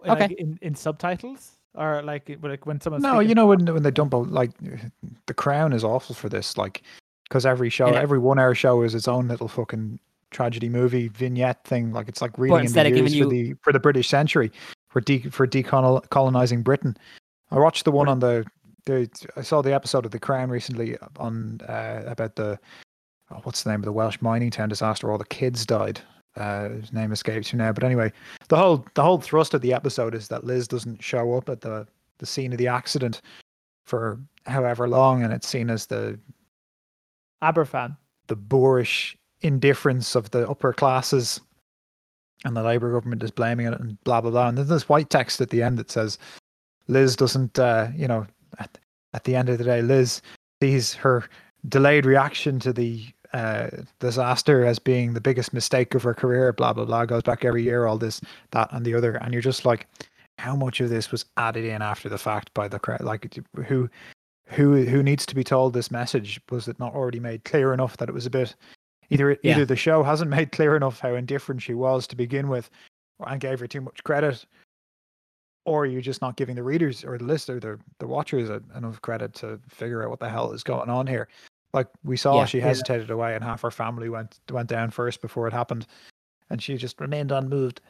Like 0.00 0.22
Okay. 0.22 0.34
in, 0.38 0.56
in 0.62 0.74
subtitles 0.76 1.52
or 1.74 2.02
like 2.02 2.30
like 2.40 2.66
when 2.66 2.80
someone's 2.80 3.02
No, 3.02 3.14
speaking- 3.14 3.28
you 3.30 3.34
know 3.34 3.46
when 3.48 3.64
when 3.66 3.82
they 3.82 3.90
dump 3.90 4.14
out 4.14 4.30
like 4.30 4.52
the 5.26 5.34
Crown 5.34 5.72
is 5.72 5.82
awful 5.82 6.14
for 6.14 6.28
this, 6.28 6.56
like 6.56 6.82
because 7.28 7.44
every 7.46 7.70
show, 7.70 7.88
Yeah. 7.88 8.00
every 8.00 8.18
one 8.18 8.38
hour 8.38 8.54
show 8.54 8.82
is 8.82 8.94
its 8.94 9.08
own 9.08 9.28
little 9.28 9.48
fucking 9.48 9.98
tragedy 10.30 10.68
movie 10.68 11.08
vignette 11.08 11.64
thing. 11.64 11.92
Like 11.92 12.08
it's 12.08 12.20
like 12.20 12.36
reading 12.38 12.58
in 12.66 12.72
the 12.72 12.80
of 12.86 12.96
years 12.96 13.18
for 13.18 13.28
the 13.28 13.54
for 13.62 13.72
the 13.72 13.80
British 13.80 14.08
century 14.08 14.50
for 14.88 15.00
de 15.00 15.20
for 15.30 15.46
decolonizing 15.46 16.62
Britain. 16.64 16.96
I 17.50 17.58
watched 17.58 17.84
the 17.84 17.92
one 17.92 18.08
on 18.08 18.18
the 18.20 18.44
the 18.86 19.08
I 19.36 19.42
saw 19.42 19.62
the 19.62 19.74
episode 19.74 20.04
of 20.04 20.10
the 20.10 20.18
Crown 20.18 20.50
recently 20.50 20.96
on 21.18 21.60
uh, 21.68 22.02
about 22.06 22.36
the 22.36 22.58
oh, 23.30 23.40
what's 23.42 23.62
the 23.62 23.70
name 23.70 23.80
of 23.80 23.84
the 23.84 23.92
Welsh 23.92 24.18
mining 24.20 24.50
town 24.50 24.68
disaster? 24.68 25.06
where 25.06 25.12
All 25.12 25.18
the 25.18 25.24
kids 25.26 25.64
died. 25.66 26.00
Uh, 26.36 26.68
his 26.68 26.92
name 26.92 27.10
escapes 27.10 27.52
me 27.52 27.58
now, 27.58 27.72
but 27.72 27.82
anyway, 27.82 28.12
the 28.48 28.56
whole 28.56 28.84
the 28.94 29.02
whole 29.02 29.18
thrust 29.18 29.54
of 29.54 29.60
the 29.60 29.72
episode 29.72 30.14
is 30.14 30.28
that 30.28 30.44
Liz 30.44 30.68
doesn't 30.68 31.02
show 31.02 31.34
up 31.34 31.48
at 31.48 31.60
the 31.62 31.86
the 32.18 32.26
scene 32.26 32.52
of 32.52 32.58
the 32.58 32.68
accident 32.68 33.22
for 33.86 34.20
however 34.46 34.88
long, 34.88 35.22
and 35.24 35.32
it's 35.32 35.48
seen 35.48 35.68
as 35.70 35.86
the 35.86 36.18
Aberfan. 37.42 37.96
the 38.26 38.36
boorish 38.36 39.16
indifference 39.40 40.14
of 40.14 40.30
the 40.30 40.48
upper 40.48 40.72
classes, 40.72 41.40
and 42.44 42.56
the 42.56 42.62
Labour 42.62 42.92
government 42.92 43.22
is 43.22 43.30
blaming 43.30 43.66
it, 43.66 43.80
and 43.80 44.02
blah 44.04 44.20
blah 44.20 44.30
blah. 44.30 44.48
And 44.48 44.58
there's 44.58 44.68
this 44.68 44.88
white 44.88 45.10
text 45.10 45.40
at 45.40 45.50
the 45.50 45.62
end 45.62 45.78
that 45.78 45.90
says, 45.90 46.18
"Liz 46.88 47.16
doesn't, 47.16 47.58
uh, 47.58 47.88
you 47.94 48.08
know, 48.08 48.26
at, 48.58 48.78
at 49.14 49.24
the 49.24 49.36
end 49.36 49.48
of 49.48 49.58
the 49.58 49.64
day, 49.64 49.82
Liz 49.82 50.20
sees 50.62 50.94
her 50.94 51.28
delayed 51.68 52.06
reaction 52.06 52.58
to 52.60 52.72
the 52.72 53.06
uh, 53.32 53.68
disaster 54.00 54.64
as 54.64 54.78
being 54.78 55.14
the 55.14 55.20
biggest 55.20 55.52
mistake 55.52 55.94
of 55.94 56.02
her 56.02 56.14
career." 56.14 56.52
Blah 56.52 56.72
blah 56.72 56.84
blah. 56.84 57.04
Goes 57.06 57.22
back 57.22 57.44
every 57.44 57.62
year, 57.62 57.86
all 57.86 57.98
this, 57.98 58.20
that, 58.50 58.68
and 58.72 58.84
the 58.84 58.94
other, 58.94 59.14
and 59.16 59.32
you're 59.32 59.42
just 59.42 59.64
like, 59.64 59.86
how 60.38 60.54
much 60.54 60.80
of 60.80 60.88
this 60.90 61.10
was 61.10 61.24
added 61.36 61.64
in 61.64 61.82
after 61.82 62.08
the 62.08 62.18
fact 62.18 62.52
by 62.54 62.68
the 62.68 62.78
crowd? 62.78 63.00
Like, 63.00 63.36
who? 63.66 63.90
Who 64.50 64.84
who 64.84 65.02
needs 65.02 65.26
to 65.26 65.34
be 65.34 65.44
told 65.44 65.72
this 65.74 65.90
message? 65.90 66.40
Was 66.50 66.68
it 66.68 66.78
not 66.78 66.94
already 66.94 67.20
made 67.20 67.44
clear 67.44 67.74
enough 67.74 67.96
that 67.98 68.08
it 68.08 68.12
was 68.14 68.26
a 68.26 68.30
bit 68.30 68.54
either 69.10 69.32
Yeah. 69.42 69.52
either 69.56 69.64
the 69.66 69.76
show 69.76 70.02
hasn't 70.02 70.30
made 70.38 70.52
clear 70.52 70.74
enough 70.76 71.00
how 71.00 71.14
indifferent 71.14 71.62
she 71.62 71.74
was 71.74 72.06
to 72.08 72.16
begin 72.16 72.48
with, 72.48 72.70
or 73.18 73.28
and 73.28 73.40
gave 73.40 73.60
her 73.60 73.66
too 73.66 73.80
much 73.82 74.02
credit, 74.04 74.46
or 75.66 75.84
you're 75.84 76.00
just 76.00 76.22
not 76.22 76.36
giving 76.36 76.56
the 76.56 76.62
readers 76.62 77.04
or 77.04 77.18
the 77.18 77.24
listener, 77.24 77.60
the 77.60 77.78
the 77.98 78.06
watchers, 78.06 78.48
enough 78.74 79.02
credit 79.02 79.34
to 79.34 79.60
figure 79.68 80.02
out 80.02 80.10
what 80.10 80.20
the 80.20 80.28
hell 80.30 80.52
is 80.52 80.62
going 80.62 80.88
on 80.88 81.06
here. 81.06 81.28
Like 81.74 81.88
we 82.02 82.16
saw, 82.16 82.38
Yeah. 82.38 82.44
she 82.46 82.58
Yeah. 82.58 82.64
hesitated 82.68 83.10
away, 83.10 83.34
and 83.34 83.44
half 83.44 83.60
her 83.62 83.70
family 83.70 84.08
went 84.08 84.40
went 84.50 84.68
down 84.70 84.90
first 84.90 85.20
before 85.20 85.46
it 85.46 85.52
happened, 85.52 85.86
and 86.48 86.62
she 86.62 86.76
just 86.78 86.98
remained 87.00 87.32
unmoved. 87.32 87.82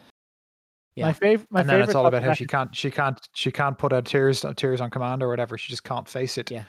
Yeah. 0.98 1.06
My 1.06 1.12
favorite. 1.12 1.48
My 1.50 1.60
and 1.60 1.68
then 1.68 1.74
favorite 1.74 1.88
it's 1.90 1.94
all 1.94 2.06
about 2.06 2.18
of 2.22 2.28
how 2.28 2.34
she 2.34 2.46
can't 2.46 2.74
she 2.74 2.90
can't 2.90 3.18
she 3.34 3.50
can't 3.50 3.76
put 3.78 3.92
out 3.92 4.04
tears 4.04 4.44
tears 4.56 4.80
on 4.80 4.90
command 4.90 5.22
or 5.22 5.28
whatever. 5.28 5.56
She 5.58 5.70
just 5.70 5.84
can't 5.84 6.08
face 6.08 6.36
it. 6.38 6.50
Yeah. 6.50 6.64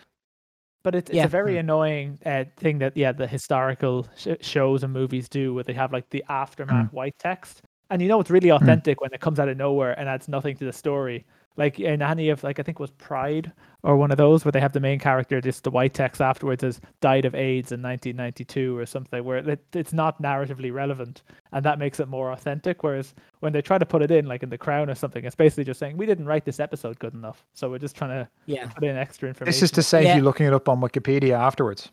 But 0.84 0.96
it's, 0.96 1.10
it's 1.10 1.18
Yeah. 1.18 1.26
a 1.26 1.28
very 1.28 1.56
Mm. 1.56 1.60
annoying 1.60 2.20
uh, 2.26 2.46
thing 2.58 2.80
that 2.80 2.96
yeah 2.96 3.12
the 3.12 3.28
historical 3.28 4.08
sh- 4.16 4.28
shows 4.42 4.84
and 4.84 4.94
movies 4.94 5.28
do 5.28 5.54
where 5.54 5.64
they 5.64 5.74
have 5.74 5.92
like 5.92 6.10
the 6.10 6.24
aftermath 6.30 6.94
white 6.94 7.16
text, 7.20 7.62
and 7.90 8.02
you 8.02 8.08
know 8.08 8.20
it's 8.22 8.30
really 8.30 8.50
authentic 8.52 9.02
when 9.02 9.12
it 9.14 9.20
comes 9.20 9.40
out 9.40 9.50
of 9.50 9.58
nowhere 9.58 10.00
and 10.00 10.08
adds 10.08 10.28
nothing 10.30 10.56
to 10.58 10.66
the 10.66 10.72
story. 10.74 11.26
Like 11.60 11.80
in 11.80 12.02
any 12.02 12.30
of 12.30 12.44
like 12.44 12.58
I 12.60 12.64
think 12.64 12.78
it 12.80 12.82
was 12.82 12.90
Pride 12.92 13.52
or 13.84 13.96
one 13.98 14.10
of 14.12 14.18
those 14.18 14.44
where 14.44 14.52
they 14.52 14.60
have 14.62 14.74
the 14.74 14.80
main 14.80 14.98
character 14.98 15.40
just 15.42 15.64
the 15.64 15.70
white 15.70 15.94
text 15.94 16.22
afterwards 16.22 16.64
as 16.64 16.80
died 17.02 17.26
of 17.26 17.36
AIDS 17.36 17.72
in 17.72 17.82
1992 17.82 18.76
or 18.78 18.86
something 18.86 19.24
where 19.24 19.38
it, 19.38 19.64
it's 19.74 19.94
not 19.94 20.22
narratively 20.22 20.74
relevant 20.74 21.22
and 21.52 21.64
that 21.66 21.78
makes 21.78 22.00
it 22.00 22.08
more 22.08 22.32
authentic. 22.32 22.82
Whereas 22.82 23.14
when 23.42 23.54
they 23.54 23.62
try 23.62 23.78
to 23.78 23.86
put 23.86 24.02
it 24.02 24.10
in 24.10 24.26
like 24.26 24.42
in 24.42 24.50
the 24.50 24.58
Crown 24.58 24.90
or 24.90 24.96
something, 24.96 25.24
it's 25.26 25.36
basically 25.36 25.66
just 25.66 25.80
saying 25.80 25.98
we 25.98 26.06
didn't 26.06 26.26
write 26.26 26.46
this 26.46 26.60
episode 26.60 26.98
good 27.00 27.14
enough, 27.14 27.46
so 27.54 27.70
we're 27.70 27.78
just 27.78 27.96
trying 27.96 28.12
to 28.12 28.30
Yeah. 28.48 28.68
put 28.70 28.86
in 28.86 28.98
extra 28.98 29.28
information. 29.30 29.52
This 29.52 29.62
is 29.62 29.72
to 29.72 29.84
save 29.84 30.06
Yeah. 30.06 30.16
you 30.16 30.24
looking 30.24 30.48
it 30.48 30.54
up 30.54 30.68
on 30.70 30.80
Wikipedia 30.82 31.34
afterwards. 31.38 31.92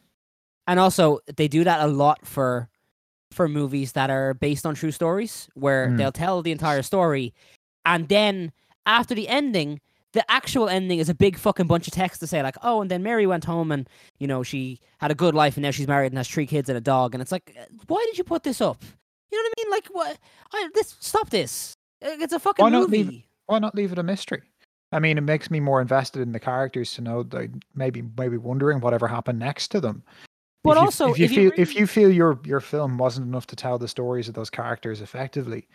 and 0.69 0.81
also 0.81 1.19
they 1.37 1.49
do 1.49 1.63
that 1.65 1.81
a 1.81 1.87
lot 1.87 2.25
for 2.27 2.69
for 3.33 3.49
movies 3.49 3.93
that 3.93 4.11
are 4.11 4.33
based 4.35 4.65
on 4.65 4.75
true 4.77 4.93
stories 4.93 5.49
where 5.55 5.89
Mm. 5.89 5.97
they'll 5.99 6.13
tell 6.13 6.41
the 6.43 6.53
entire 6.53 6.83
story 6.83 7.35
and 7.85 8.09
then 8.09 8.53
after 8.87 9.15
the 9.15 9.29
ending 9.29 9.81
the 10.13 10.31
actual 10.31 10.69
ending 10.69 10.99
is 10.99 11.11
a 11.11 11.15
big 11.15 11.37
fucking 11.37 11.67
bunch 11.67 11.87
of 11.87 11.93
text 11.93 12.21
to 12.21 12.27
say 12.27 12.43
like 12.43 12.57
oh 12.63 12.81
and 12.81 12.91
then 12.91 13.03
mary 13.03 13.27
went 13.27 13.45
home 13.45 13.71
and 13.71 13.89
you 14.19 14.27
know 14.27 14.43
she 14.43 14.81
had 14.99 15.11
a 15.11 15.15
good 15.15 15.35
life 15.35 15.57
and 15.57 15.63
now 15.63 15.71
she's 15.71 15.87
married 15.89 16.11
and 16.13 16.17
has 16.17 16.29
three 16.29 16.47
kids 16.47 16.69
and 16.69 16.79
a 16.79 16.81
dog. 16.81 17.15
And 17.15 17.21
it's 17.21 17.33
like 17.33 17.55
uh, 17.61 17.65
why 17.87 18.03
did 18.07 18.17
you 18.17 18.25
put 18.25 18.43
this 18.43 18.61
up? 18.61 18.83
You 19.31 19.37
know 19.39 19.43
what 19.43 19.53
i 19.59 19.63
mean? 19.63 19.71
Like 19.71 19.87
what 19.89 20.19
I, 20.55 20.69
this 20.75 20.97
stop 21.01 21.29
this. 21.31 21.75
It's 22.01 22.33
a 22.33 22.39
fucking 22.39 22.63
Why 22.63 22.71
not 22.71 22.89
leave 22.89 23.07
movie. 23.07 23.27
Why 23.47 23.59
not 23.59 23.75
leave 23.75 23.93
it 23.93 23.99
a 23.99 24.03
mystery? 24.03 24.43
I 24.93 25.01
mean, 25.01 25.19
it 25.19 25.23
makes 25.23 25.51
me 25.51 25.61
more 25.61 25.81
invested 25.83 26.23
in 26.23 26.33
the 26.33 26.41
characters 26.41 26.95
to 26.95 27.03
know 27.03 27.23
that 27.25 27.51
maybe 27.75 28.03
maybe 28.17 28.39
wondering 28.39 28.81
whatever 28.81 29.09
happened 29.09 29.39
next 29.39 29.69
to 29.73 29.81
them. 29.81 30.03
But 30.63 30.71
if 30.71 30.77
you, 30.77 30.85
also, 30.85 31.13
if 31.13 31.19
you 31.19 31.25
if 31.25 31.31
you 31.31 31.35
feel 31.35 31.51
really- 31.51 31.63
if 31.63 31.75
you 31.77 31.87
feel 31.87 32.11
your 32.11 32.41
your 32.45 32.61
film 32.61 32.97
wasn't 32.97 33.27
enough 33.27 33.47
to 33.49 33.57
tell 33.57 33.79
the 33.79 33.89
stories 33.89 34.29
of 34.29 34.35
those 34.35 34.51
characters 34.51 35.01
effectively, 35.01 35.69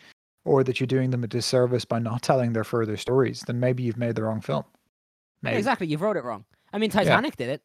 or 0.45 0.63
that 0.63 0.79
you're 0.79 0.87
doing 0.87 1.09
them 1.11 1.23
a 1.23 1.27
disservice 1.27 1.85
by 1.85 1.99
not 1.99 2.21
telling 2.21 2.53
their 2.53 2.63
further 2.63 2.97
stories, 2.97 3.43
then 3.47 3.59
maybe 3.59 3.83
you've 3.83 3.97
made 3.97 4.15
the 4.15 4.23
wrong 4.23 4.41
film. 4.41 4.63
Maybe. 5.43 5.57
exactly 5.57 5.87
you've 5.87 6.01
wrote 6.03 6.17
it 6.17 6.23
wrong 6.23 6.45
i 6.71 6.77
mean 6.77 6.91
titanic 6.91 7.35
did 7.35 7.49
it 7.49 7.63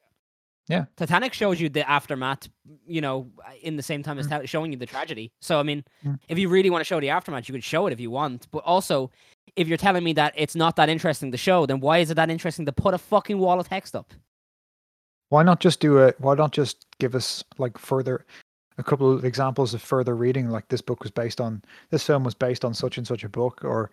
Yeah. 0.68 0.86
Titanic 0.96 1.32
shows 1.34 1.60
you 1.60 1.68
the 1.68 1.88
aftermath, 1.88 2.48
you 2.88 3.00
know, 3.00 3.30
in 3.62 3.76
the 3.76 3.82
same 3.82 4.02
time 4.02 4.18
as 4.18 4.26
ta- 4.26 4.46
showing 4.46 4.72
you 4.72 4.78
the 4.78 4.86
tragedy. 4.86 5.30
So 5.40 5.60
I 5.60 5.62
mean, 5.62 5.84
Mm. 6.04 6.18
if 6.28 6.38
you 6.40 6.48
really 6.48 6.70
want 6.70 6.80
to 6.80 6.84
show 6.84 6.98
the 7.00 7.10
aftermath, 7.10 7.48
you 7.48 7.52
could 7.52 7.62
show 7.62 7.86
it 7.86 7.92
if 7.92 8.00
you 8.00 8.10
want. 8.10 8.48
But 8.50 8.64
also, 8.64 9.12
if 9.54 9.68
you're 9.68 9.78
telling 9.78 10.02
me 10.02 10.12
that 10.14 10.32
it's 10.36 10.56
not 10.56 10.74
that 10.76 10.88
interesting 10.88 11.30
to 11.30 11.38
show, 11.38 11.66
then 11.66 11.78
why 11.78 11.98
is 11.98 12.10
it 12.10 12.14
that 12.14 12.30
interesting 12.30 12.66
to 12.66 12.72
put 12.72 12.94
a 12.94 12.98
fucking 12.98 13.38
wall 13.38 13.60
of 13.60 13.68
text 13.68 13.94
up? 13.94 14.12
Why 15.28 15.44
not 15.44 15.60
just 15.60 15.78
do 15.78 15.98
it? 15.98 16.16
Why 16.20 16.34
not 16.34 16.50
just 16.52 16.84
give 16.98 17.14
us 17.14 17.44
like 17.58 17.78
further 17.78 18.24
a 18.78 18.82
couple 18.82 19.10
of 19.12 19.24
examples 19.24 19.74
of 19.74 19.82
further 19.82 20.14
reading? 20.14 20.48
Like 20.50 20.68
this 20.68 20.80
book 20.80 21.02
was 21.02 21.10
based 21.10 21.40
on 21.40 21.62
this 21.90 22.04
film 22.04 22.24
was 22.24 22.34
based 22.34 22.64
on 22.64 22.74
such 22.74 22.98
and 22.98 23.06
such 23.06 23.24
a 23.24 23.28
book, 23.28 23.64
or 23.64 23.90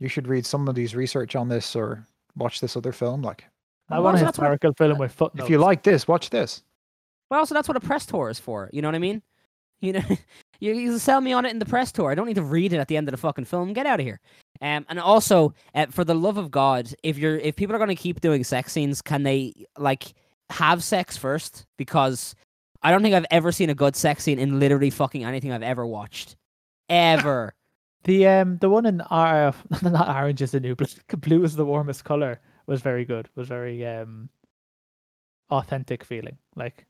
you 0.00 0.08
should 0.08 0.26
read 0.28 0.46
somebody's 0.46 0.94
research 0.94 1.36
on 1.36 1.48
this, 1.48 1.76
or 1.76 2.06
watch 2.36 2.60
this 2.60 2.76
other 2.76 2.92
film. 2.92 3.22
Like 3.22 3.44
I 3.90 3.98
want 3.98 4.16
a 4.16 4.18
also 4.18 4.24
that's 4.24 4.38
what- 4.38 4.44
historical 4.44 4.72
film 4.74 4.98
with 4.98 5.12
footnotes. 5.12 5.46
if 5.46 5.50
you 5.50 5.58
like 5.58 5.82
this, 5.82 6.08
watch 6.08 6.30
this. 6.30 6.62
Well, 7.30 7.40
also 7.40 7.54
that's 7.54 7.68
what 7.68 7.76
a 7.76 7.80
press 7.80 8.06
tour 8.06 8.30
is 8.30 8.38
for. 8.38 8.70
You 8.72 8.82
know 8.82 8.88
what 8.88 8.94
I 8.94 8.98
mean? 9.00 9.22
You 9.80 9.94
know, 9.94 10.02
you, 10.60 10.74
you 10.74 10.98
sell 10.98 11.20
me 11.20 11.32
on 11.32 11.44
it 11.44 11.50
in 11.50 11.58
the 11.58 11.66
press 11.66 11.92
tour. 11.92 12.10
I 12.10 12.14
don't 12.14 12.26
need 12.26 12.36
to 12.36 12.42
read 12.42 12.72
it 12.72 12.78
at 12.78 12.88
the 12.88 12.96
end 12.96 13.08
of 13.08 13.12
the 13.12 13.18
fucking 13.18 13.44
film. 13.46 13.72
Get 13.72 13.86
out 13.86 14.00
of 14.00 14.06
here. 14.06 14.20
Um, 14.60 14.86
and 14.88 15.00
also, 15.00 15.52
uh, 15.74 15.86
for 15.86 16.04
the 16.04 16.14
love 16.14 16.36
of 16.38 16.50
God, 16.50 16.94
if 17.02 17.18
you're 17.18 17.36
if 17.38 17.56
people 17.56 17.74
are 17.74 17.78
going 17.78 17.88
to 17.88 17.94
keep 17.94 18.20
doing 18.20 18.44
sex 18.44 18.72
scenes, 18.72 19.02
can 19.02 19.22
they 19.22 19.66
like 19.78 20.14
have 20.50 20.82
sex 20.84 21.16
first? 21.16 21.66
Because 21.76 22.34
I 22.84 22.90
don't 22.92 23.02
think 23.02 23.14
I've 23.14 23.26
ever 23.30 23.50
seen 23.50 23.70
a 23.70 23.74
good 23.74 23.96
sex 23.96 24.22
scene 24.24 24.38
in 24.38 24.60
literally 24.60 24.90
fucking 24.90 25.24
anything 25.24 25.50
I've 25.50 25.62
ever 25.62 25.86
watched, 25.86 26.36
ever. 26.88 27.54
The 28.04 28.26
um 28.28 28.58
the 28.58 28.68
one 28.68 28.84
in 28.84 29.00
R 29.00 29.54
not 29.82 30.08
orange 30.14 30.42
is 30.42 30.50
the 30.50 30.60
new 30.60 30.74
blue, 30.76 30.86
blue 31.16 31.42
is 31.42 31.56
the 31.56 31.64
warmest 31.64 32.04
color 32.04 32.38
was 32.66 32.82
very 32.82 33.06
good. 33.06 33.30
Was 33.34 33.48
very 33.48 33.86
um 33.86 34.28
authentic 35.50 36.04
feeling. 36.04 36.36
Like 36.54 36.86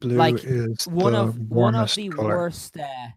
Blue 0.00 0.16
Like, 0.16 0.44
is 0.44 0.86
one 0.86 1.14
the 1.14 1.20
of 1.20 1.38
one 1.50 1.74
of 1.74 1.94
the 1.94 2.10
color. 2.10 2.36
worst 2.36 2.76
uh, 2.76 3.08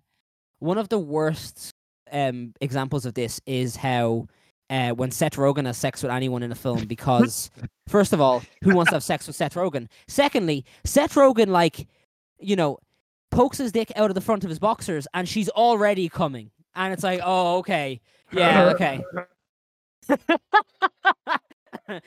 one 0.60 0.78
of 0.78 0.88
the 0.88 0.98
worst 1.00 1.74
um 2.14 2.54
examples 2.62 3.06
of 3.06 3.14
this 3.16 3.42
is 3.46 3.76
how 3.76 4.28
uh, 4.70 4.92
when 4.92 5.12
Seth 5.12 5.34
Rogen 5.36 5.66
has 5.66 5.78
sex 5.78 6.02
with 6.02 6.12
anyone 6.14 6.44
in 6.44 6.54
a 6.54 6.56
film 6.56 6.86
because 6.86 7.52
first 7.90 8.14
of 8.14 8.22
all, 8.22 8.42
who 8.64 8.74
wants 8.74 8.92
to 8.92 8.96
have 8.96 9.04
sex 9.04 9.28
with 9.28 9.36
Seth 9.36 9.56
Rogen? 9.56 9.90
Secondly, 10.08 10.64
Seth 10.86 11.16
Rogen 11.16 11.48
like 11.48 11.86
you 12.42 12.56
know 12.56 12.80
pokes 13.30 13.58
his 13.58 13.72
dick 13.72 13.92
out 13.96 14.10
of 14.12 14.16
the 14.16 14.22
front 14.22 14.44
of 14.44 14.50
his 14.50 14.60
boxers 14.60 15.08
and 15.14 15.28
she's 15.28 15.50
already 15.50 16.10
coming, 16.10 16.52
and 16.76 16.94
it's 16.94 17.04
like, 17.04 17.22
oh 17.24 17.58
okay, 17.58 18.02
yeah, 18.32 18.66
okay. 18.74 19.04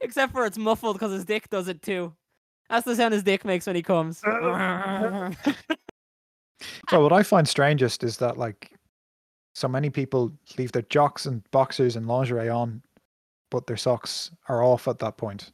Except 0.00 0.32
for 0.32 0.44
it's 0.46 0.58
muffled 0.58 0.96
because 0.96 1.12
his 1.12 1.24
dick 1.24 1.48
does 1.48 1.68
it 1.68 1.82
too. 1.82 2.12
That's 2.68 2.84
the 2.84 2.94
sound 2.94 3.14
his 3.14 3.22
dick 3.22 3.44
makes 3.44 3.66
when 3.66 3.76
he 3.76 3.82
comes. 3.82 4.22
Well, 6.92 7.02
what 7.02 7.12
I 7.12 7.22
find 7.22 7.48
strangest 7.48 8.04
is 8.04 8.18
that 8.18 8.36
like 8.36 8.72
so 9.54 9.68
many 9.68 9.90
people 9.90 10.32
leave 10.58 10.72
their 10.72 10.82
jocks 10.82 11.26
and 11.26 11.48
boxers 11.50 11.96
and 11.96 12.06
lingerie 12.06 12.48
on, 12.48 12.82
but 13.50 13.66
their 13.66 13.76
socks 13.76 14.30
are 14.48 14.62
off 14.62 14.88
at 14.88 14.98
that 14.98 15.16
point. 15.16 15.52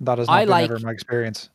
That 0.00 0.18
has 0.18 0.26
not 0.26 0.34
I 0.34 0.44
been 0.44 0.64
ever 0.64 0.78
my 0.80 0.90
experience. 0.90 1.50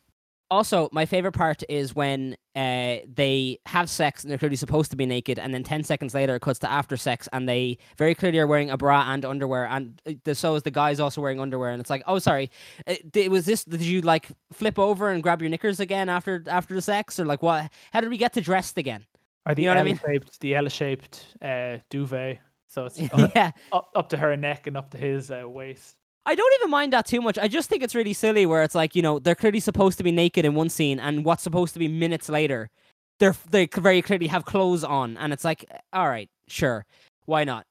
Also, 0.52 0.90
my 0.92 1.06
favorite 1.06 1.32
part 1.32 1.62
is 1.68 1.94
when 1.94 2.36
uh, 2.54 2.96
they 3.12 3.58
have 3.66 3.88
sex 3.88 4.22
and 4.22 4.30
they're 4.30 4.38
clearly 4.38 4.56
supposed 4.56 4.90
to 4.90 4.96
be 4.96 5.06
naked, 5.06 5.38
and 5.38 5.54
then 5.54 5.64
ten 5.64 5.82
seconds 5.82 6.14
later 6.14 6.36
it 6.36 6.42
cuts 6.42 6.58
to 6.60 6.70
after 6.70 6.96
sex, 6.96 7.28
and 7.32 7.48
they 7.48 7.78
very 7.96 8.14
clearly 8.14 8.38
are 8.38 8.46
wearing 8.46 8.70
a 8.70 8.76
bra 8.76 9.10
and 9.12 9.24
underwear, 9.24 9.66
and 9.66 10.00
uh, 10.06 10.12
the, 10.24 10.34
so 10.34 10.54
is 10.54 10.62
the 10.62 10.70
guys 10.70 11.00
also 11.00 11.22
wearing 11.22 11.40
underwear, 11.40 11.70
and 11.70 11.80
it's 11.80 11.90
like, 11.90 12.02
oh, 12.06 12.18
sorry, 12.18 12.50
uh, 12.86 12.94
di- 13.10 13.28
was 13.28 13.46
this? 13.46 13.64
Did 13.64 13.80
you 13.80 14.02
like 14.02 14.28
flip 14.52 14.78
over 14.78 15.10
and 15.10 15.22
grab 15.22 15.40
your 15.40 15.48
knickers 15.48 15.80
again 15.80 16.10
after 16.10 16.44
after 16.46 16.74
the 16.74 16.82
sex, 16.82 17.18
or 17.18 17.24
like 17.24 17.42
what? 17.42 17.70
How 17.92 18.02
did 18.02 18.10
we 18.10 18.18
get 18.18 18.34
to 18.34 18.42
dressed 18.42 18.76
again? 18.76 19.06
or 19.46 19.54
the 19.54 19.62
You 19.62 19.68
know 19.68 19.74
what 19.74 19.80
I 19.80 19.84
mean? 19.84 20.00
L-shaped 20.04 20.40
the 20.40 20.54
L-shaped 20.54 21.26
uh, 21.42 21.78
duvet. 21.90 22.40
So 22.68 22.86
it's 22.86 23.00
up, 23.12 23.32
yeah, 23.36 23.50
up, 23.72 23.90
up 23.94 24.08
to 24.10 24.16
her 24.16 24.36
neck 24.36 24.66
and 24.66 24.76
up 24.76 24.90
to 24.90 24.98
his 24.98 25.30
uh, 25.30 25.42
waist. 25.46 25.96
I 26.24 26.34
don't 26.34 26.52
even 26.60 26.70
mind 26.70 26.92
that 26.92 27.06
too 27.06 27.20
much. 27.20 27.38
I 27.38 27.48
just 27.48 27.68
think 27.68 27.82
it's 27.82 27.94
really 27.94 28.12
silly 28.12 28.46
where 28.46 28.62
it's 28.62 28.74
like, 28.74 28.94
you 28.94 29.02
know, 29.02 29.18
they're 29.18 29.34
clearly 29.34 29.60
supposed 29.60 29.98
to 29.98 30.04
be 30.04 30.12
naked 30.12 30.44
in 30.44 30.54
one 30.54 30.68
scene 30.68 31.00
and 31.00 31.24
what's 31.24 31.42
supposed 31.42 31.72
to 31.72 31.80
be 31.80 31.88
minutes 31.88 32.28
later, 32.28 32.70
they're 33.18 33.34
they 33.50 33.66
very 33.66 34.02
clearly 34.02 34.28
have 34.28 34.44
clothes 34.44 34.84
on 34.84 35.16
and 35.16 35.32
it's 35.32 35.44
like, 35.44 35.64
all 35.92 36.08
right, 36.08 36.30
sure. 36.48 36.86
Why 37.26 37.44
not? 37.44 37.66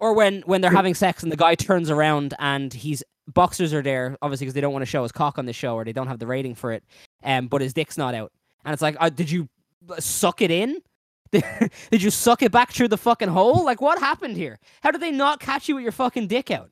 Or 0.00 0.12
when 0.12 0.42
when 0.42 0.60
they're 0.60 0.70
having 0.70 0.94
sex 0.94 1.22
and 1.22 1.32
the 1.32 1.36
guy 1.36 1.54
turns 1.54 1.88
around 1.88 2.34
and 2.38 2.72
he's 2.72 3.02
boxers 3.28 3.72
are 3.72 3.82
there 3.82 4.16
obviously 4.20 4.46
because 4.46 4.54
they 4.54 4.60
don't 4.60 4.72
want 4.72 4.82
to 4.82 4.90
show 4.90 5.04
his 5.04 5.12
cock 5.12 5.38
on 5.38 5.46
the 5.46 5.52
show 5.52 5.74
or 5.76 5.84
they 5.84 5.92
don't 5.92 6.08
have 6.08 6.18
the 6.18 6.26
rating 6.26 6.54
for 6.54 6.72
it. 6.72 6.84
Um 7.24 7.48
but 7.48 7.62
his 7.62 7.72
dick's 7.72 7.96
not 7.96 8.14
out. 8.14 8.32
And 8.64 8.72
it's 8.72 8.82
like, 8.82 8.96
uh, 9.00 9.08
did 9.08 9.30
you 9.30 9.48
uh, 9.90 9.98
suck 9.98 10.42
it 10.42 10.50
in? 10.50 10.78
did 11.32 12.02
you 12.02 12.10
suck 12.10 12.42
it 12.42 12.52
back 12.52 12.70
through 12.70 12.88
the 12.88 12.98
fucking 12.98 13.28
hole? 13.28 13.64
Like 13.64 13.80
what 13.80 13.98
happened 13.98 14.36
here? 14.36 14.58
How 14.82 14.90
did 14.90 15.00
they 15.00 15.10
not 15.10 15.40
catch 15.40 15.68
you 15.68 15.76
with 15.76 15.82
your 15.82 15.92
fucking 15.92 16.26
dick 16.26 16.50
out? 16.50 16.70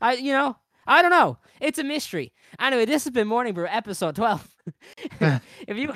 I, 0.00 0.14
you 0.14 0.32
know, 0.32 0.56
I 0.86 1.02
don't 1.02 1.10
know. 1.10 1.38
It's 1.60 1.78
a 1.78 1.84
mystery. 1.84 2.32
Anyway, 2.60 2.84
this 2.84 3.04
has 3.04 3.12
been 3.12 3.28
Morning 3.28 3.54
Brew 3.54 3.66
episode 3.68 4.14
12. 4.16 4.48
if 5.20 5.76
you 5.76 5.92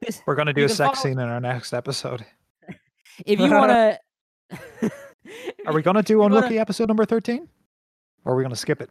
this, 0.00 0.22
We're 0.26 0.34
going 0.34 0.46
to 0.46 0.52
do 0.52 0.64
a 0.64 0.68
sex 0.68 0.78
follow- 0.78 0.94
scene 1.02 1.18
in 1.18 1.28
our 1.28 1.40
next 1.40 1.72
episode. 1.72 2.24
if 3.26 3.38
you 3.38 3.50
want 3.50 3.70
to 3.70 3.98
Are 5.66 5.72
we 5.72 5.82
going 5.82 5.96
to 5.96 6.02
do 6.02 6.18
wanna- 6.18 6.36
Unlucky 6.36 6.58
episode 6.58 6.88
number 6.88 7.04
13? 7.04 7.48
Or 8.24 8.32
are 8.32 8.36
we 8.36 8.42
going 8.42 8.50
to 8.54 8.56
skip 8.56 8.80
it? 8.80 8.90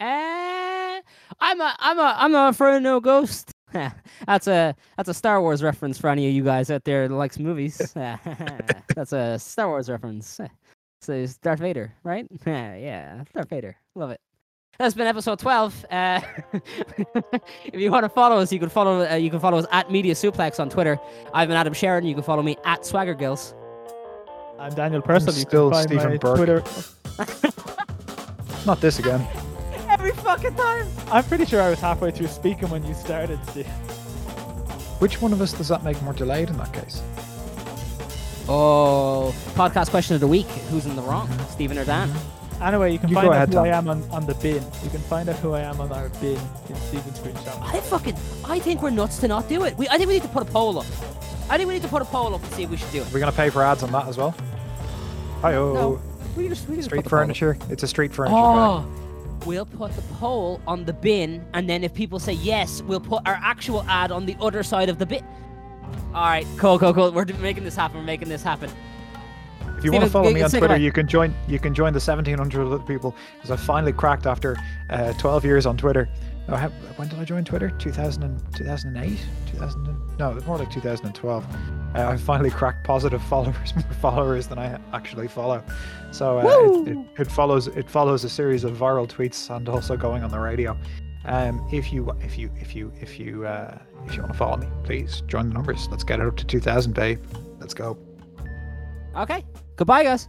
Uh, 0.00 1.00
I'm 1.40 1.60
a 1.60 1.76
I'm 1.78 1.98
a 2.00 2.14
I'm 2.18 2.34
a 2.34 2.52
friend 2.52 2.78
of 2.78 2.82
no 2.82 2.98
ghost. 3.00 3.52
that's 4.26 4.48
a 4.48 4.74
that's 4.96 5.08
a 5.08 5.14
Star 5.14 5.40
Wars 5.40 5.62
reference 5.62 5.98
for 5.98 6.08
any 6.10 6.26
of 6.26 6.34
you 6.34 6.42
guys 6.42 6.68
out 6.70 6.82
there 6.84 7.06
that 7.06 7.14
likes 7.14 7.38
movies. 7.38 7.76
that's 7.94 9.12
a 9.12 9.38
Star 9.38 9.68
Wars 9.68 9.88
reference. 9.88 10.40
So 11.04 11.12
it's 11.12 11.36
Darth 11.36 11.60
Vader, 11.60 11.92
right? 12.02 12.26
yeah, 12.46 12.76
yeah, 12.76 13.24
Darth 13.34 13.50
Vader. 13.50 13.76
Love 13.94 14.10
it. 14.10 14.20
That's 14.78 14.94
been 14.94 15.06
episode 15.06 15.38
twelve. 15.38 15.84
Uh, 15.90 16.22
if 17.64 17.74
you 17.74 17.90
want 17.90 18.04
to 18.04 18.08
follow 18.08 18.38
us, 18.38 18.50
you 18.50 18.58
can 18.58 18.70
follow 18.70 19.06
uh, 19.08 19.14
you 19.14 19.28
can 19.28 19.38
follow 19.38 19.58
us 19.58 19.66
at 19.70 19.90
Media 19.90 20.14
Suplex 20.14 20.58
on 20.58 20.70
Twitter. 20.70 20.98
I've 21.34 21.48
been 21.48 21.58
Adam 21.58 21.74
Sharon. 21.74 22.06
You 22.06 22.14
can 22.14 22.22
follow 22.24 22.42
me 22.42 22.56
at 22.64 22.86
Swagger 22.86 23.12
Gills. 23.12 23.54
I'm 24.58 24.72
Daniel 24.74 25.02
Purcell. 25.02 25.34
You 25.34 25.40
still 25.40 25.70
can 25.70 25.86
find 25.86 25.88
Stephen 25.90 26.10
my 26.10 26.16
Burke. 26.16 26.36
Twitter. 26.36 26.62
Not 28.66 28.80
this 28.80 28.98
again. 28.98 29.26
Every 29.90 30.12
fucking 30.12 30.54
time. 30.54 30.88
I'm 31.12 31.24
pretty 31.24 31.44
sure 31.44 31.60
I 31.60 31.68
was 31.68 31.80
halfway 31.80 32.12
through 32.12 32.28
speaking 32.28 32.70
when 32.70 32.82
you 32.84 32.94
started, 32.94 33.38
Steve. 33.50 33.66
Which 35.00 35.20
one 35.20 35.34
of 35.34 35.42
us 35.42 35.52
does 35.52 35.68
that 35.68 35.84
make 35.84 36.00
more 36.02 36.14
delayed 36.14 36.48
in 36.48 36.56
that 36.56 36.72
case? 36.72 37.02
Oh, 38.46 39.34
podcast 39.54 39.90
question 39.90 40.14
of 40.14 40.20
the 40.20 40.26
week. 40.26 40.46
Who's 40.70 40.86
in 40.86 40.96
the 40.96 41.02
wrong, 41.02 41.30
Stephen 41.48 41.78
or 41.78 41.84
Dan? 41.84 42.10
Anyway, 42.60 42.92
you 42.92 42.98
can 42.98 43.08
You 43.08 43.14
find 43.16 43.26
go 43.28 43.32
out 43.32 43.36
ahead, 43.36 43.48
who 43.48 43.54
Tom. 43.54 43.64
I 43.64 43.68
am 43.68 43.88
on, 43.88 44.02
on 44.10 44.26
the 44.26 44.34
bin. 44.36 44.62
You 44.82 44.90
can 44.90 45.00
find 45.00 45.28
out 45.28 45.36
who 45.36 45.52
I 45.52 45.60
am 45.60 45.80
on 45.80 45.90
our 45.92 46.08
bin 46.20 46.38
in 46.68 46.76
Stephen's 46.76 47.18
screenshot. 47.18 47.60
I 47.62 47.80
fucking, 47.80 48.14
I 48.44 48.58
think 48.58 48.82
we're 48.82 48.90
nuts 48.90 49.18
to 49.18 49.28
not 49.28 49.48
do 49.48 49.64
it. 49.64 49.76
We, 49.76 49.88
I 49.88 49.96
think 49.96 50.08
we 50.08 50.14
need 50.14 50.22
to 50.22 50.28
put 50.28 50.42
a 50.42 50.50
poll 50.50 50.78
up. 50.78 50.86
I 51.50 51.56
think 51.56 51.68
we 51.68 51.74
need 51.74 51.82
to 51.82 51.88
put 51.88 52.00
a 52.02 52.06
poll 52.06 52.34
up 52.34 52.42
and 52.42 52.52
see 52.52 52.62
if 52.62 52.70
we 52.70 52.76
should 52.76 52.92
do 52.92 53.00
it. 53.02 53.06
We're 53.12 53.20
going 53.20 53.32
to 53.32 53.36
pay 53.36 53.50
for 53.50 53.62
ads 53.62 53.82
on 53.82 53.90
that 53.92 54.06
as 54.06 54.16
well? 54.16 54.34
Hi-oh. 55.40 55.74
No, 55.74 56.02
we 56.36 56.48
just, 56.48 56.68
we 56.68 56.76
just 56.76 56.88
Street 56.88 57.04
the 57.04 57.10
poll 57.10 57.18
up. 57.18 57.24
furniture. 57.24 57.58
It's 57.70 57.82
a 57.82 57.88
street 57.88 58.12
furniture 58.12 58.36
oh, 58.36 58.54
guy. 58.54 58.86
Oh, 58.86 58.86
we'll 59.46 59.66
put 59.66 59.94
the 59.96 60.02
poll 60.14 60.60
on 60.66 60.84
the 60.84 60.92
bin, 60.92 61.44
and 61.54 61.68
then 61.68 61.82
if 61.82 61.92
people 61.92 62.18
say 62.18 62.34
yes, 62.34 62.82
we'll 62.82 63.00
put 63.00 63.26
our 63.26 63.38
actual 63.42 63.82
ad 63.88 64.12
on 64.12 64.26
the 64.26 64.36
other 64.40 64.62
side 64.62 64.88
of 64.88 64.98
the 64.98 65.06
bin. 65.06 65.24
All 66.14 66.24
right, 66.26 66.46
cool, 66.56 66.78
cool, 66.78 66.94
cool. 66.94 67.10
We're 67.10 67.24
making 67.24 67.64
this 67.64 67.76
happen. 67.76 67.98
We're 67.98 68.04
making 68.04 68.28
this 68.28 68.42
happen. 68.42 68.70
If 69.76 69.84
you 69.84 69.92
want 69.92 70.04
to 70.04 70.10
follow 70.10 70.30
me 70.30 70.40
on 70.40 70.50
Twitter, 70.50 70.76
you 70.76 70.92
can 70.92 71.06
join. 71.06 71.34
You 71.46 71.58
can 71.58 71.74
join 71.74 71.92
the 71.92 71.98
1,700 71.98 72.66
other 72.66 72.78
people 72.78 73.14
because 73.34 73.50
I 73.50 73.56
finally 73.56 73.92
cracked 73.92 74.26
after 74.26 74.56
uh, 74.88 75.12
12 75.14 75.44
years 75.44 75.66
on 75.66 75.76
Twitter. 75.76 76.08
Oh, 76.48 76.56
when 76.96 77.08
did 77.08 77.18
I 77.18 77.24
join 77.24 77.44
Twitter? 77.44 77.70
2000 77.70 78.22
and, 78.22 78.54
2008? 78.54 79.18
2000? 79.50 79.86
And, 79.86 80.18
no, 80.18 80.30
it 80.30 80.34
was 80.34 80.46
more 80.46 80.58
like 80.58 80.70
2012. 80.70 81.44
Uh, 81.94 82.08
I 82.08 82.16
finally 82.16 82.50
cracked 82.50 82.84
positive 82.84 83.22
followers, 83.28 83.74
more 83.74 83.84
followers 84.00 84.46
than 84.46 84.58
I 84.58 84.78
actually 84.92 85.26
follow. 85.26 85.62
So 86.12 86.38
uh, 86.38 86.82
it, 86.82 86.88
it, 86.88 87.06
it 87.20 87.30
follows. 87.30 87.68
It 87.68 87.88
follows 87.90 88.24
a 88.24 88.28
series 88.28 88.64
of 88.64 88.76
viral 88.76 89.08
tweets 89.08 89.54
and 89.54 89.68
also 89.68 89.96
going 89.96 90.22
on 90.22 90.30
the 90.30 90.38
radio. 90.38 90.78
Um, 91.26 91.66
if 91.72 91.92
you 91.92 92.10
if 92.20 92.36
you 92.38 92.50
if 92.60 92.74
you 92.74 92.92
if 93.00 93.18
you 93.18 93.46
uh, 93.46 93.78
if 94.06 94.14
you 94.14 94.22
want 94.22 94.32
to 94.32 94.38
follow 94.38 94.56
me, 94.58 94.68
please 94.82 95.22
join 95.26 95.48
the 95.48 95.54
numbers. 95.54 95.88
Let's 95.90 96.04
get 96.04 96.20
it 96.20 96.26
up 96.26 96.36
to 96.36 96.44
2,000, 96.44 96.92
babe. 96.92 97.24
Let's 97.58 97.74
go. 97.74 97.96
Okay. 99.16 99.44
Goodbye, 99.76 100.04
guys. 100.04 100.28